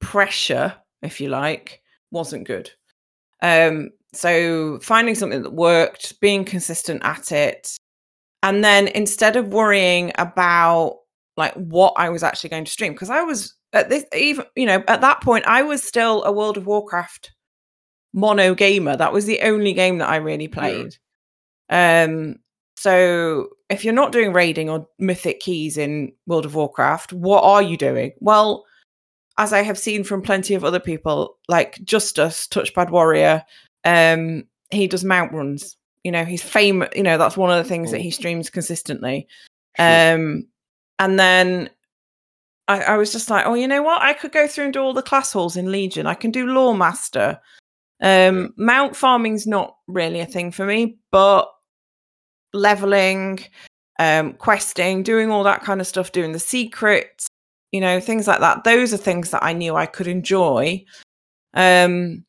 pressure 0.00 0.74
if 1.02 1.20
you 1.20 1.28
like 1.28 1.80
wasn't 2.10 2.46
good 2.46 2.70
um 3.42 3.90
so 4.12 4.78
finding 4.80 5.14
something 5.14 5.42
that 5.42 5.52
worked 5.52 6.18
being 6.20 6.44
consistent 6.44 7.02
at 7.04 7.32
it 7.32 7.76
and 8.42 8.62
then 8.62 8.88
instead 8.88 9.36
of 9.36 9.48
worrying 9.48 10.12
about 10.18 10.98
like 11.36 11.54
what 11.54 11.94
I 11.96 12.08
was 12.08 12.22
actually 12.22 12.50
going 12.50 12.64
to 12.64 12.70
stream 12.70 12.92
because 12.92 13.10
I 13.10 13.22
was 13.22 13.54
at 13.72 13.88
this 13.88 14.04
even 14.16 14.44
you 14.54 14.66
know 14.66 14.82
at 14.88 15.00
that 15.00 15.20
point 15.20 15.46
I 15.46 15.62
was 15.62 15.82
still 15.82 16.24
a 16.24 16.32
World 16.32 16.56
of 16.56 16.66
Warcraft 16.66 17.32
mono 18.14 18.54
gamer. 18.54 18.96
That 18.96 19.12
was 19.12 19.26
the 19.26 19.40
only 19.42 19.72
game 19.72 19.98
that 19.98 20.08
I 20.08 20.16
really 20.16 20.48
played. 20.48 20.96
Um 21.68 22.36
so 22.76 23.48
if 23.70 23.84
you're 23.84 23.94
not 23.94 24.12
doing 24.12 24.32
raiding 24.32 24.68
or 24.68 24.86
mythic 24.98 25.40
keys 25.40 25.76
in 25.76 26.12
World 26.26 26.44
of 26.44 26.54
Warcraft, 26.54 27.12
what 27.12 27.42
are 27.42 27.62
you 27.62 27.76
doing? 27.76 28.12
Well, 28.20 28.64
as 29.38 29.52
I 29.52 29.62
have 29.62 29.78
seen 29.78 30.04
from 30.04 30.22
plenty 30.22 30.54
of 30.54 30.64
other 30.64 30.80
people, 30.80 31.38
like 31.48 31.82
Justice, 31.84 32.46
Touchpad 32.46 32.90
Warrior, 32.90 33.42
um, 33.84 34.44
he 34.70 34.86
does 34.86 35.04
mount 35.04 35.32
runs. 35.32 35.76
You 36.04 36.12
know, 36.12 36.24
he's 36.24 36.42
famous. 36.42 36.90
You 36.94 37.02
know, 37.02 37.18
that's 37.18 37.36
one 37.36 37.50
of 37.50 37.62
the 37.62 37.68
things 37.68 37.90
that 37.90 38.00
he 38.00 38.10
streams 38.10 38.50
consistently. 38.50 39.26
Um, 39.78 40.46
and 40.98 41.18
then 41.18 41.70
I, 42.68 42.82
I 42.82 42.96
was 42.96 43.12
just 43.12 43.30
like, 43.30 43.46
oh, 43.46 43.54
you 43.54 43.68
know 43.68 43.82
what? 43.82 44.02
I 44.02 44.12
could 44.12 44.32
go 44.32 44.46
through 44.46 44.64
and 44.64 44.72
do 44.72 44.80
all 44.80 44.94
the 44.94 45.02
class 45.02 45.32
halls 45.32 45.56
in 45.56 45.72
Legion. 45.72 46.06
I 46.06 46.14
can 46.14 46.30
do 46.30 46.46
Loremaster. 46.46 47.38
Um, 48.02 48.52
Mount 48.56 48.94
farming's 48.96 49.46
not 49.46 49.76
really 49.86 50.20
a 50.20 50.26
thing 50.26 50.50
for 50.50 50.66
me, 50.66 50.98
but 51.10 51.48
leveling, 52.52 53.40
um, 53.98 54.32
questing, 54.34 55.02
doing 55.02 55.30
all 55.30 55.44
that 55.44 55.62
kind 55.62 55.80
of 55.80 55.86
stuff, 55.86 56.12
doing 56.12 56.32
the 56.32 56.38
secrets, 56.38 57.28
you 57.72 57.80
know, 57.80 58.00
things 58.00 58.26
like 58.26 58.40
that. 58.40 58.64
Those 58.64 58.92
are 58.92 58.98
things 58.98 59.30
that 59.30 59.42
I 59.42 59.52
knew 59.52 59.74
I 59.76 59.86
could 59.86 60.06
enjoy. 60.06 60.84
Um, 61.54 62.24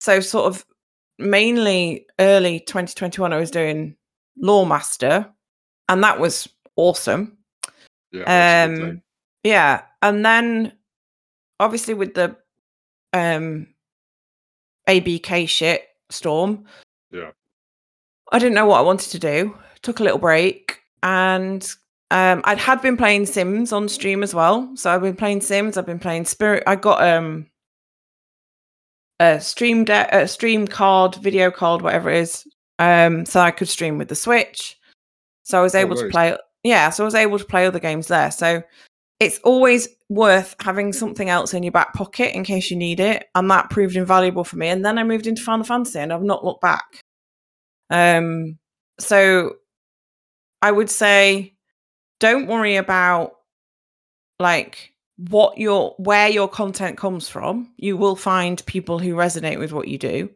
so 0.00 0.20
sort 0.20 0.46
of 0.46 0.64
mainly 1.18 2.06
early 2.18 2.60
2021, 2.60 3.32
I 3.32 3.38
was 3.38 3.50
doing 3.50 3.96
Loremaster, 4.42 5.30
and 5.88 6.02
that 6.02 6.18
was 6.18 6.48
awesome. 6.76 7.36
yeah, 8.10 8.24
that's 8.24 8.70
a 8.70 8.74
good 8.74 8.78
thing. 8.80 8.90
Um, 8.90 9.02
yeah, 9.44 9.82
and 10.02 10.24
then 10.24 10.72
obviously 11.60 11.94
with 11.94 12.14
the 12.14 12.36
um 13.12 13.68
ABK 14.88 15.48
shit 15.48 15.88
storm, 16.10 16.64
Yeah. 17.10 17.30
I 18.32 18.38
didn't 18.38 18.54
know 18.54 18.66
what 18.66 18.78
I 18.78 18.82
wanted 18.82 19.10
to 19.10 19.18
do. 19.18 19.56
Took 19.82 20.00
a 20.00 20.02
little 20.02 20.18
break, 20.18 20.80
and 21.02 21.62
um, 22.10 22.40
I'd 22.44 22.58
had 22.58 22.82
been 22.82 22.96
playing 22.96 23.26
Sims 23.26 23.72
on 23.72 23.88
stream 23.88 24.22
as 24.22 24.34
well. 24.34 24.70
So 24.76 24.90
I've 24.90 25.02
been 25.02 25.16
playing 25.16 25.42
Sims. 25.42 25.76
I've 25.76 25.86
been 25.86 25.98
playing 25.98 26.24
Spirit. 26.24 26.64
I 26.66 26.76
got 26.76 27.02
um 27.06 27.46
a 29.20 29.40
stream 29.40 29.84
de- 29.84 30.16
a 30.22 30.26
stream 30.26 30.66
card, 30.66 31.14
video 31.16 31.50
card, 31.50 31.82
whatever 31.82 32.10
it 32.10 32.22
is. 32.22 32.46
Um, 32.78 33.24
so 33.26 33.40
I 33.40 33.50
could 33.50 33.68
stream 33.68 33.98
with 33.98 34.08
the 34.08 34.14
Switch. 34.16 34.76
So 35.44 35.58
I 35.58 35.62
was 35.62 35.74
Oh, 35.74 35.78
able 35.78 35.96
to 35.96 36.08
play. 36.08 36.36
Yeah, 36.64 36.90
so 36.90 37.04
I 37.04 37.06
was 37.06 37.14
able 37.14 37.38
to 37.38 37.44
play 37.44 37.66
other 37.66 37.78
games 37.78 38.08
there. 38.08 38.30
So 38.30 38.62
it's 39.20 39.38
always 39.40 39.88
worth 40.08 40.56
having 40.60 40.92
something 40.92 41.28
else 41.28 41.54
in 41.54 41.62
your 41.62 41.72
back 41.72 41.92
pocket 41.94 42.34
in 42.34 42.44
case 42.44 42.70
you 42.70 42.76
need 42.76 42.98
it, 43.00 43.26
and 43.34 43.50
that 43.50 43.70
proved 43.70 43.96
invaluable 43.96 44.44
for 44.44 44.56
me. 44.56 44.68
And 44.68 44.84
then 44.84 44.98
I 44.98 45.04
moved 45.04 45.26
into 45.26 45.42
Final 45.42 45.64
Fantasy, 45.64 45.98
and 45.98 46.12
I've 46.12 46.22
not 46.22 46.44
looked 46.44 46.60
back. 46.62 47.00
Um, 47.92 48.58
so 48.98 49.56
I 50.62 50.72
would 50.72 50.90
say, 50.90 51.54
don't 52.18 52.46
worry 52.46 52.76
about 52.76 53.34
like 54.40 54.92
what 55.28 55.58
your 55.58 55.94
where 55.98 56.28
your 56.28 56.48
content 56.48 56.96
comes 56.96 57.28
from. 57.28 57.72
You 57.76 57.96
will 57.96 58.16
find 58.16 58.64
people 58.66 58.98
who 58.98 59.14
resonate 59.14 59.58
with 59.58 59.72
what 59.72 59.88
you 59.88 59.98
do. 59.98 60.30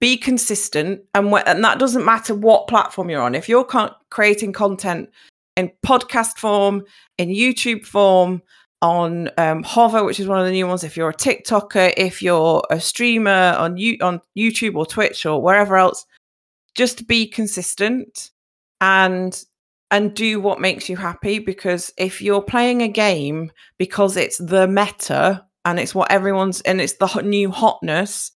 Be 0.00 0.16
consistent, 0.16 1.00
and 1.14 1.30
wh- 1.30 1.46
and 1.46 1.64
that 1.64 1.78
doesn't 1.78 2.04
matter 2.04 2.34
what 2.34 2.68
platform 2.68 3.10
you're 3.10 3.22
on. 3.22 3.34
If 3.34 3.48
you're 3.48 3.66
creating 4.10 4.52
content 4.52 5.08
in 5.56 5.72
podcast 5.84 6.38
form, 6.38 6.84
in 7.16 7.30
YouTube 7.30 7.84
form, 7.84 8.42
on 8.82 9.28
um, 9.38 9.62
Hover, 9.62 10.04
which 10.04 10.20
is 10.20 10.28
one 10.28 10.38
of 10.38 10.46
the 10.46 10.52
new 10.52 10.66
ones. 10.66 10.84
If 10.84 10.96
you're 10.96 11.10
a 11.10 11.14
TikToker, 11.14 11.94
if 11.96 12.22
you're 12.22 12.62
a 12.70 12.80
streamer 12.80 13.54
on 13.58 13.76
you 13.76 13.96
on 14.00 14.20
YouTube 14.36 14.76
or 14.76 14.86
Twitch 14.86 15.26
or 15.26 15.42
wherever 15.42 15.76
else, 15.76 16.06
just 16.74 17.06
be 17.08 17.26
consistent 17.26 18.30
and 18.80 19.44
and 19.90 20.14
do 20.14 20.40
what 20.40 20.60
makes 20.60 20.88
you 20.88 20.96
happy. 20.96 21.38
Because 21.38 21.92
if 21.96 22.20
you're 22.20 22.42
playing 22.42 22.82
a 22.82 22.88
game 22.88 23.50
because 23.78 24.16
it's 24.16 24.38
the 24.38 24.66
meta 24.68 25.44
and 25.64 25.78
it's 25.78 25.94
what 25.94 26.10
everyone's 26.10 26.60
and 26.62 26.80
it's 26.80 26.94
the 26.94 27.22
new 27.22 27.50
hotness, 27.50 28.32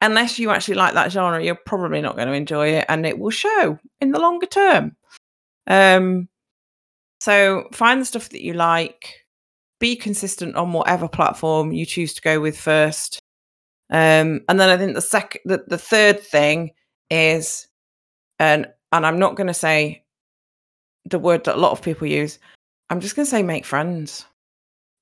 unless 0.00 0.38
you 0.38 0.50
actually 0.50 0.74
like 0.74 0.94
that 0.94 1.12
genre, 1.12 1.42
you're 1.42 1.58
probably 1.66 2.00
not 2.00 2.16
going 2.16 2.28
to 2.28 2.34
enjoy 2.34 2.68
it, 2.68 2.86
and 2.88 3.06
it 3.06 3.18
will 3.18 3.30
show 3.30 3.78
in 4.00 4.10
the 4.10 4.20
longer 4.20 4.46
term. 4.46 4.96
Um, 5.66 6.28
so 7.20 7.68
find 7.72 8.00
the 8.00 8.04
stuff 8.04 8.30
that 8.30 8.42
you 8.42 8.54
like 8.54 9.24
be 9.78 9.96
consistent 9.96 10.56
on 10.56 10.72
whatever 10.72 11.08
platform 11.08 11.72
you 11.72 11.86
choose 11.86 12.14
to 12.14 12.22
go 12.22 12.40
with 12.40 12.58
first. 12.58 13.20
Um, 13.90 14.40
and 14.48 14.58
then 14.58 14.68
I 14.68 14.76
think 14.76 14.94
the 14.94 15.02
second, 15.02 15.42
the, 15.44 15.64
the 15.66 15.78
third 15.78 16.20
thing 16.20 16.70
is, 17.10 17.66
and 18.38 18.66
and 18.92 19.06
I'm 19.06 19.18
not 19.18 19.36
going 19.36 19.46
to 19.46 19.54
say 19.54 20.04
the 21.04 21.18
word 21.18 21.44
that 21.44 21.56
a 21.56 21.60
lot 21.60 21.72
of 21.72 21.82
people 21.82 22.06
use. 22.06 22.38
I'm 22.90 23.00
just 23.00 23.16
going 23.16 23.26
to 23.26 23.30
say 23.30 23.42
make 23.42 23.64
friends. 23.64 24.26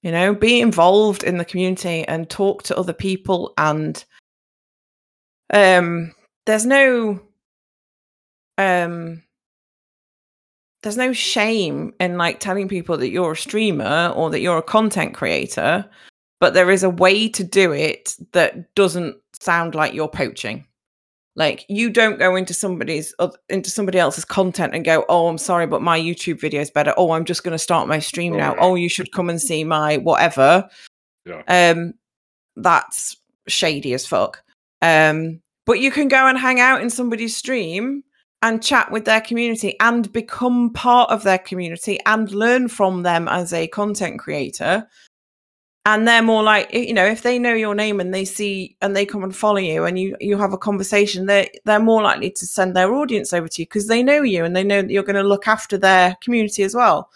You 0.03 0.13
know, 0.13 0.35
be 0.35 0.61
involved 0.61 1.25
in 1.25 1.37
the 1.37 1.45
community 1.45 2.05
and 2.09 2.31
talk 2.31 2.63
to 2.65 2.77
other 2.79 2.95
people 2.95 3.53
and 3.59 4.03
um 5.53 6.15
there's 6.47 6.65
no 6.65 7.21
um 8.57 9.23
there's 10.83 10.97
no 10.97 11.13
shame 11.13 11.93
in 12.01 12.17
like 12.17 12.41
telling 12.41 12.69
people 12.69 12.97
that 12.97 13.11
you're 13.11 13.33
a 13.33 13.37
streamer 13.37 14.13
or 14.17 14.31
that 14.31 14.41
you're 14.41 14.59
a 14.59 14.63
content 14.63 15.15
creator, 15.15 15.89
but 16.39 16.55
there 16.55 16.71
is 16.71 16.83
a 16.83 16.91
way 16.91 17.29
to 17.29 17.45
do 17.45 17.73
it 17.73 18.17
that 18.33 18.75
doesn't 18.75 19.17
sound 19.39 19.75
like 19.75 19.93
you're 19.93 20.09
poaching. 20.09 20.65
Like 21.41 21.65
you 21.71 21.89
don't 21.89 22.19
go 22.19 22.37
into 22.37 22.53
somebody's 22.53 23.15
into 23.49 23.71
somebody 23.71 23.99
else's 23.99 24.27
content 24.27 24.75
and 24.75 24.85
go, 24.85 25.07
"Oh, 25.09 25.27
I'm 25.27 25.39
sorry, 25.39 25.67
but 25.67 25.81
my 25.81 25.99
YouTube 25.99 26.39
video 26.39 26.61
is 26.61 26.71
better." 26.71 26.93
Oh, 26.99 27.13
I'm 27.13 27.25
just 27.25 27.45
going 27.45 27.53
to 27.53 27.59
start 27.59 27.89
my 27.89 27.99
stream 27.99 28.35
Oh, 28.35 28.37
now. 28.37 28.53
yeah. 28.55 28.61
Oh, 28.61 28.75
you 28.75 28.91
should 28.91 29.11
come 29.11 29.31
and 29.31 29.41
see 29.41 29.65
my 29.65 29.97
whatever. 29.97 30.69
Yeah. 31.25 31.43
Um, 31.49 31.95
that's 32.57 33.17
shady 33.49 33.95
as 33.95 34.07
fuck. 34.07 34.43
Um, 34.83 35.41
but 35.65 35.81
you 35.81 35.91
can 35.91 36.09
go 36.09 36.27
and 36.27 36.37
hang 36.37 36.61
out 36.61 36.83
in 36.83 36.91
somebody's 36.91 37.35
stream 37.35 38.05
and 38.43 38.63
chat 38.63 38.91
with 38.91 39.07
their 39.07 39.23
community 39.23 39.77
and 39.81 40.13
become 40.13 40.75
part 40.75 41.09
of 41.11 41.23
their 41.23 41.39
community 41.39 41.99
and 42.05 42.31
learn 42.33 42.69
from 42.69 43.03
them 43.03 43.29
as 43.29 43.55
a 43.55 43.67
content 43.69 44.19
creator. 44.19 44.87
And 45.87 46.07
they're 46.07 46.23
more 46.23 46.43
like, 46.43 46.73
you 46.75 46.93
know, 46.93 47.07
if 47.07 47.23
they 47.23 47.39
know 47.39 47.55
your 47.55 47.75
name 47.75 48.01
and 48.01 48.13
they 48.13 48.27
see 48.27 48.77
and 48.83 48.95
they 48.95 49.07
come 49.07 49.25
and 49.25 49.35
follow 49.35 49.57
you 49.57 49.87
and 49.87 49.99
you 49.99 50.15
you 50.21 50.37
have 50.37 50.53
a 50.53 50.59
conversation, 50.59 51.25
they 51.27 51.51
they're 51.65 51.81
more 51.81 52.03
likely 52.03 52.31
to 52.33 52.47
send 52.47 52.77
their 52.77 52.93
audience 52.95 53.33
over 53.33 53.49
to 53.49 53.63
you 53.63 53.67
because 53.67 53.89
they 53.89 54.03
know 54.03 54.21
you 54.23 54.45
and 54.45 54.55
they 54.55 54.63
know 54.63 54.83
that 54.83 54.91
you're 54.91 55.03
going 55.03 55.17
to 55.17 55.23
look 55.23 55.49
after 55.49 55.79
their 55.79 56.17
community 56.23 56.63
as 56.65 56.75
well. 56.75 57.11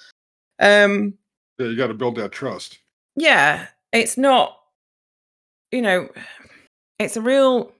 Um, 0.61 1.14
Yeah, 1.59 1.66
you 1.66 1.76
got 1.76 1.88
to 1.88 1.94
build 1.94 2.16
that 2.16 2.33
trust. 2.33 2.78
yeah, 3.16 3.66
it's 3.92 4.16
not, 4.16 4.59
you 5.71 5.83
know, 5.83 6.09
it's 6.99 7.16
a 7.16 7.21
real. 7.21 7.71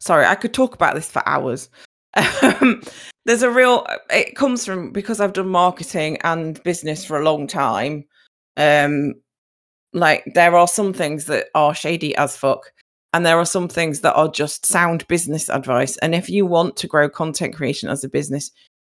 Sorry, 0.00 0.24
I 0.24 0.36
could 0.36 0.54
talk 0.54 0.74
about 0.74 0.94
this 0.94 1.10
for 1.10 1.26
hours. 1.28 1.68
Um, 2.42 2.82
there's 3.26 3.42
a 3.42 3.50
real. 3.50 3.86
It 4.10 4.36
comes 4.36 4.64
from 4.64 4.92
because 4.92 5.20
I've 5.20 5.32
done 5.34 5.48
marketing 5.48 6.18
and 6.24 6.62
business 6.62 7.04
for 7.04 7.20
a 7.20 7.24
long 7.24 7.46
time. 7.46 8.04
Um, 8.56 9.14
like 9.92 10.24
there 10.34 10.56
are 10.56 10.68
some 10.68 10.92
things 10.92 11.26
that 11.26 11.48
are 11.54 11.74
shady 11.74 12.14
as 12.16 12.36
fuck, 12.36 12.72
and 13.12 13.24
there 13.26 13.38
are 13.38 13.46
some 13.46 13.68
things 13.68 14.00
that 14.00 14.14
are 14.14 14.28
just 14.28 14.66
sound 14.66 15.06
business 15.08 15.48
advice. 15.48 15.96
And 15.98 16.14
if 16.14 16.28
you 16.30 16.46
want 16.46 16.76
to 16.76 16.86
grow 16.86 17.08
content 17.08 17.54
creation 17.54 17.88
as 17.88 18.04
a 18.04 18.08
business, 18.08 18.50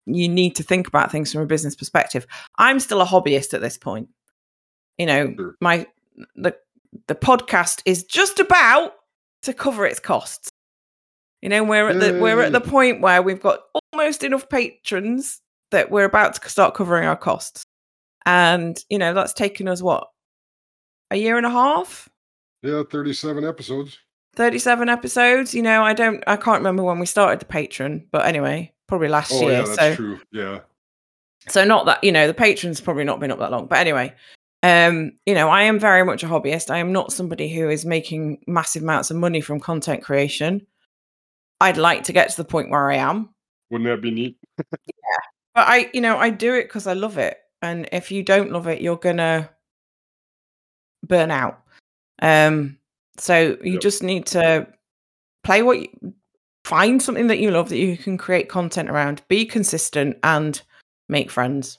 you 0.06 0.28
need 0.28 0.56
to 0.56 0.62
think 0.62 0.88
about 0.88 1.12
things 1.12 1.32
from 1.32 1.42
a 1.42 1.46
business 1.46 1.76
perspective. 1.76 2.26
I'm 2.58 2.80
still 2.80 3.00
a 3.00 3.06
hobbyist 3.06 3.54
at 3.54 3.60
this 3.60 3.78
point. 3.78 4.08
You 4.98 5.06
know, 5.06 5.34
Sure. 5.36 5.54
my 5.60 5.86
the 6.34 6.56
the 7.06 7.14
podcast 7.14 7.82
is 7.84 8.04
just 8.04 8.40
about 8.40 8.94
to 9.42 9.54
cover 9.54 9.86
its 9.86 10.00
costs. 10.00 10.50
You 11.40 11.48
know, 11.48 11.64
we're 11.64 11.88
at 11.88 12.00
the 12.00 12.18
we're 12.20 12.42
at 12.42 12.52
the 12.52 12.60
mm. 12.60 12.68
point 12.68 13.00
where 13.00 13.22
we've 13.22 13.40
got 13.40 13.60
almost 13.92 14.24
enough 14.24 14.48
patrons 14.48 15.40
that 15.70 15.90
we're 15.90 16.04
about 16.04 16.34
to 16.34 16.48
start 16.48 16.74
covering 16.74 17.06
our 17.06 17.16
costs. 17.16 17.64
And, 18.26 18.78
you 18.90 18.98
know, 18.98 19.14
that's 19.14 19.32
taken 19.32 19.68
us 19.68 19.80
what? 19.82 20.08
A 21.10 21.16
year 21.16 21.36
and 21.36 21.46
a 21.46 21.50
half? 21.50 22.08
Yeah, 22.62 22.82
37 22.90 23.44
episodes. 23.44 23.98
37 24.36 24.88
episodes. 24.88 25.54
You 25.54 25.62
know, 25.62 25.82
I 25.82 25.92
don't 25.92 26.22
I 26.26 26.36
can't 26.36 26.58
remember 26.60 26.82
when 26.82 26.98
we 26.98 27.06
started 27.06 27.40
the 27.40 27.46
patron, 27.46 28.06
but 28.12 28.26
anyway, 28.26 28.72
probably 28.86 29.08
last 29.08 29.32
Oh, 29.32 29.40
year. 29.42 29.52
yeah, 29.52 29.62
that's 29.62 29.74
so 29.76 29.94
true. 29.94 30.20
Yeah. 30.32 30.60
so 31.48 31.64
not 31.64 31.86
that 31.86 32.04
you 32.04 32.12
know 32.12 32.26
the 32.26 32.34
patron's 32.34 32.80
probably 32.82 33.02
not 33.04 33.18
been 33.18 33.30
up 33.30 33.38
that 33.38 33.50
long 33.50 33.66
but 33.66 33.78
anyway 33.78 34.12
um 34.62 35.10
you 35.24 35.32
know 35.34 35.48
i 35.48 35.62
am 35.62 35.78
very 35.78 36.04
much 36.04 36.22
a 36.22 36.26
hobbyist 36.26 36.70
i 36.70 36.76
am 36.76 36.92
not 36.92 37.14
somebody 37.14 37.48
who 37.48 37.70
is 37.70 37.86
making 37.86 38.38
massive 38.46 38.82
amounts 38.82 39.10
of 39.10 39.16
money 39.16 39.40
from 39.40 39.58
content 39.58 40.02
creation 40.04 40.60
i'd 41.62 41.78
like 41.78 42.04
to 42.04 42.12
get 42.12 42.28
to 42.28 42.36
the 42.36 42.44
point 42.44 42.68
where 42.70 42.90
i 42.90 42.96
am 42.96 43.30
Wouldn't 43.70 43.88
that 43.88 44.02
be 44.02 44.10
neat? 44.10 44.36
yeah. 44.58 45.22
but 45.54 45.66
i 45.66 45.88
you 45.94 46.02
know 46.02 46.18
i 46.18 46.28
do 46.28 46.52
it 46.54 46.64
because 46.64 46.86
i 46.86 46.92
love 46.92 47.16
it 47.16 47.38
and 47.62 47.88
if 47.90 48.10
you 48.12 48.22
don't 48.22 48.52
love 48.52 48.66
it 48.66 48.82
you're 48.82 48.96
gonna 48.98 49.48
burn 51.10 51.30
out. 51.30 51.60
Um 52.22 52.78
so 53.18 53.58
you 53.62 53.72
Yep. 53.74 53.82
just 53.82 54.02
need 54.02 54.24
to 54.26 54.66
play 55.44 55.62
what 55.62 55.78
you 55.80 56.14
find 56.64 57.02
something 57.02 57.26
that 57.28 57.40
you 57.40 57.50
love 57.50 57.68
that 57.68 57.78
you 57.78 57.96
can 57.96 58.16
create 58.16 58.48
content 58.48 58.88
around 58.90 59.22
be 59.28 59.44
consistent 59.44 60.16
and 60.22 60.62
make 61.08 61.30
friends. 61.30 61.78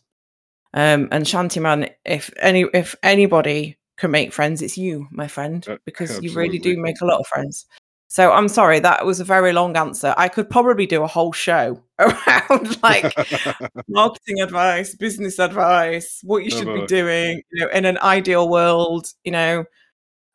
Um 0.73 1.07
and 1.11 1.25
shantyman 1.25 1.89
if 2.05 2.29
any 2.37 2.65
if 2.73 2.95
anybody 3.03 3.77
can 3.97 4.11
make 4.11 4.33
friends 4.33 4.61
it's 4.61 4.77
you 4.77 5.07
my 5.11 5.27
friend 5.27 5.67
Uh, 5.67 5.77
because 5.85 6.21
you 6.23 6.31
really 6.33 6.59
do 6.59 6.77
make 6.81 7.01
a 7.01 7.05
lot 7.05 7.19
of 7.19 7.27
friends 7.27 7.65
so 8.11 8.31
i'm 8.31 8.47
sorry 8.49 8.79
that 8.79 9.05
was 9.05 9.19
a 9.19 9.23
very 9.23 9.53
long 9.53 9.75
answer 9.77 10.13
i 10.17 10.27
could 10.27 10.49
probably 10.49 10.85
do 10.85 11.01
a 11.03 11.07
whole 11.07 11.31
show 11.31 11.81
around 11.99 12.81
like 12.83 13.15
marketing 13.87 14.41
advice, 14.41 14.95
business 14.95 15.37
advice, 15.39 16.19
what 16.23 16.43
you 16.43 16.49
should 16.49 16.73
be 16.73 16.85
doing, 16.87 17.41
you 17.51 17.65
know, 17.65 17.71
in 17.71 17.85
an 17.85 17.97
ideal 17.99 18.49
world, 18.49 19.07
you 19.23 19.31
know. 19.31 19.65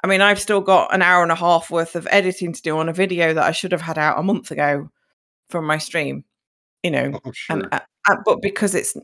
I 0.05 0.07
mean, 0.07 0.21
I've 0.21 0.41
still 0.41 0.61
got 0.61 0.95
an 0.95 1.03
hour 1.03 1.23
and 1.23 1.33
a 1.33 1.37
half 1.37 1.71
worth 1.71 1.97
of 1.97 2.07
editing 2.11 2.53
to 2.53 2.63
do 2.63 2.79
on 2.79 2.89
a 2.89 2.93
video 2.93 3.35
that 3.35 3.45
I 3.45 3.53
should 3.53 3.73
have 3.73 3.81
had 3.81 3.99
out 3.99 4.19
a 4.19 4.23
month 4.23 4.51
ago 4.51 4.91
from 5.51 5.65
my 5.67 5.79
stream, 5.79 6.25
you 6.83 6.91
know. 6.91 7.21
oh, 7.25 7.33
sure. 7.33 7.57
And 7.57 7.69
uh, 7.73 7.81
uh, 8.09 8.17
but 8.25 8.43
because 8.43 8.75
it's 8.75 8.97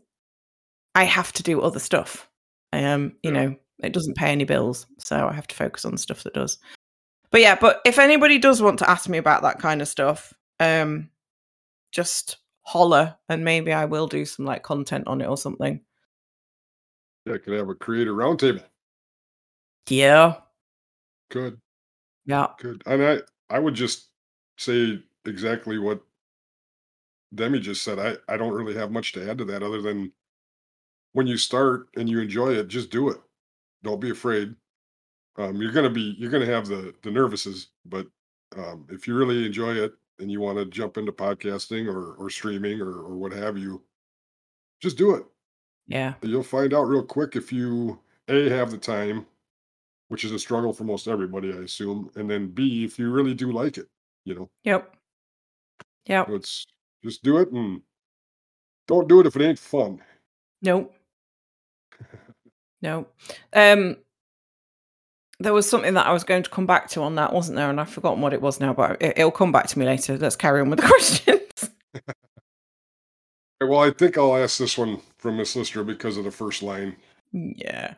I 0.95 1.05
have 1.05 1.33
to 1.33 1.43
do 1.43 1.61
other 1.61 1.81
stuff. 1.81 2.29
Um, 2.73 3.15
you 3.23 3.33
Yeah. 3.33 3.47
know, 3.47 3.57
it 3.83 3.93
doesn't 3.93 4.17
pay 4.17 4.31
any 4.31 4.45
bills, 4.45 4.87
so 4.99 5.27
I 5.29 5.33
have 5.33 5.47
to 5.49 5.57
focus 5.57 5.85
on 5.85 5.97
stuff 5.97 6.23
that 6.25 6.35
does. 6.35 6.59
But 7.33 7.41
yeah, 7.41 7.57
but 7.61 7.81
if 7.85 7.99
anybody 7.99 8.39
does 8.39 8.63
want 8.63 8.79
to 8.81 8.89
ask 8.91 9.09
me 9.09 9.19
about 9.19 9.43
that 9.43 9.59
kind 9.59 9.83
of 9.83 9.89
stuff, 9.89 10.33
um 10.61 11.11
just 11.91 12.39
holler 12.63 13.17
and 13.29 13.45
maybe 13.45 13.73
I 13.73 13.87
will 13.87 14.07
do 14.07 14.25
some 14.25 14.45
like 14.47 14.63
content 14.63 15.09
on 15.09 15.21
it 15.21 15.27
or 15.27 15.37
something. 15.37 15.81
yeah, 17.27 17.37
could 17.39 17.55
have 17.55 17.69
a 17.69 17.75
creator 17.75 18.13
roundtable. 18.15 18.63
Yeah. 19.89 20.37
Good, 21.31 21.61
Yeah. 22.27 22.49
good. 22.59 22.83
And 22.87 23.03
I, 23.03 23.19
I 23.51 23.59
would 23.59 23.75
just 23.75 24.09
say 24.59 25.03
exactly 25.25 25.79
what 25.79 26.03
Demi 27.35 27.59
just 27.59 27.83
said. 27.83 27.99
I, 27.99 28.17
I 28.33 28.37
don't 28.37 28.53
really 28.53 28.75
have 28.75 28.91
much 28.91 29.13
to 29.13 29.29
add 29.29 29.39
to 29.39 29.45
that 29.47 29.63
other 29.63 29.81
than 29.83 30.13
when 31.15 31.27
you 31.27 31.37
start 31.37 31.89
and 31.97 32.09
you 32.09 32.21
enjoy 32.21 32.55
it, 32.55 32.69
just 32.69 32.91
do 32.91 33.09
it. 33.09 33.19
Don't 33.83 34.01
be 34.01 34.11
afraid. 34.11 34.55
Um, 35.37 35.61
you're 35.61 35.73
gonna 35.73 35.91
be 35.91 36.15
you're 36.19 36.31
gonna 36.31 36.47
have 36.47 36.67
the 36.67 36.95
the 37.03 37.11
nervouses, 37.11 37.69
but 37.87 38.07
um, 38.57 38.87
if 38.91 39.07
you 39.07 39.15
really 39.15 39.47
enjoy 39.47 39.75
it 39.75 39.95
and 40.19 40.31
you 40.31 40.41
want 40.41 40.59
to 40.59 40.67
jump 40.67 40.99
into 40.99 41.13
podcasting 41.13 41.87
or 41.87 42.15
or 42.15 42.29
streaming 42.29 42.81
or 42.81 42.93
or 42.93 43.17
what 43.17 43.33
have 43.33 43.57
you, 43.57 43.83
just 44.81 44.99
do 44.99 45.15
it. 45.15 45.25
Yeah. 45.87 46.15
You'll 46.23 46.43
find 46.43 46.75
out 46.75 46.83
real 46.85 47.03
quick 47.03 47.35
if 47.37 47.53
you 47.53 47.99
a 48.29 48.49
have 48.51 48.71
the 48.71 48.79
time, 48.79 49.27
which 50.09 50.25
is 50.25 50.33
a 50.33 50.39
struggle 50.39 50.73
for 50.73 50.85
most 50.85 51.09
everybody, 51.09 51.53
I 51.53 51.63
assume, 51.63 52.11
and 52.15 52.29
then 52.31 52.49
b 52.49 52.85
if 52.85 52.99
you 52.99 53.11
really 53.11 53.35
do 53.35 53.53
like 53.53 53.79
it. 53.79 53.89
You 54.25 54.35
know, 54.35 54.51
Yep. 54.65 54.95
Yep. 56.07 56.27
So 56.29 56.35
it's 56.35 56.67
just 57.03 57.23
do 57.23 57.39
it 57.39 57.51
and 57.51 57.81
don't 58.87 59.09
do 59.09 59.21
it 59.21 59.27
if 59.27 59.35
it 59.37 59.43
ain't 59.43 59.59
fun. 59.59 60.01
Nope. 60.61 60.95
No. 62.83 63.07
Um 63.53 63.97
there 65.43 65.53
was 65.53 65.69
something 65.69 65.95
that 65.95 66.07
I 66.07 66.13
was 66.13 66.25
going 66.25 66.43
to 66.43 66.51
come 66.51 66.67
back 66.67 66.89
to 66.91 67.03
on 67.03 67.15
that, 67.17 67.33
wasn't 67.33 67.57
there? 67.57 67.69
And 67.71 67.81
I've 67.81 67.89
forgotten 67.91 68.21
what 68.21 68.33
it 68.33 68.41
was 68.43 68.61
now, 68.61 68.73
but 68.73 69.01
it, 69.03 69.19
it'll 69.19 69.31
come 69.31 69.53
back 69.53 69.67
to 69.69 69.79
me 69.79 69.85
later. 69.87 70.17
Let's 70.19 70.37
carry 70.37 70.61
on 70.61 70.71
with 70.71 70.81
the 70.81 70.87
questions. 70.89 71.71
Well, 73.65 73.79
I 73.81 73.93
think 73.93 74.19
I'll 74.19 74.37
ask 74.37 74.59
this 74.59 74.77
one 74.77 75.01
from 75.19 75.37
Miss 75.37 75.55
Lister 75.55 75.85
because 75.85 76.17
of 76.17 76.25
the 76.25 76.33
first 76.33 76.65
line. 76.65 76.97
yeah. 77.33 77.95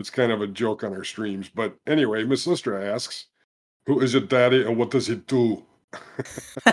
It's 0.00 0.08
kind 0.08 0.32
of 0.32 0.40
a 0.40 0.46
joke 0.46 0.82
on 0.82 0.94
our 0.94 1.04
streams. 1.04 1.50
But 1.54 1.76
anyway, 1.86 2.24
Miss 2.24 2.46
Lister 2.46 2.80
asks, 2.82 3.26
Who 3.86 4.00
is 4.00 4.14
your 4.14 4.22
daddy 4.22 4.62
and 4.62 4.78
what 4.78 4.90
does 4.90 5.06
he 5.08 5.16
do? 5.16 5.62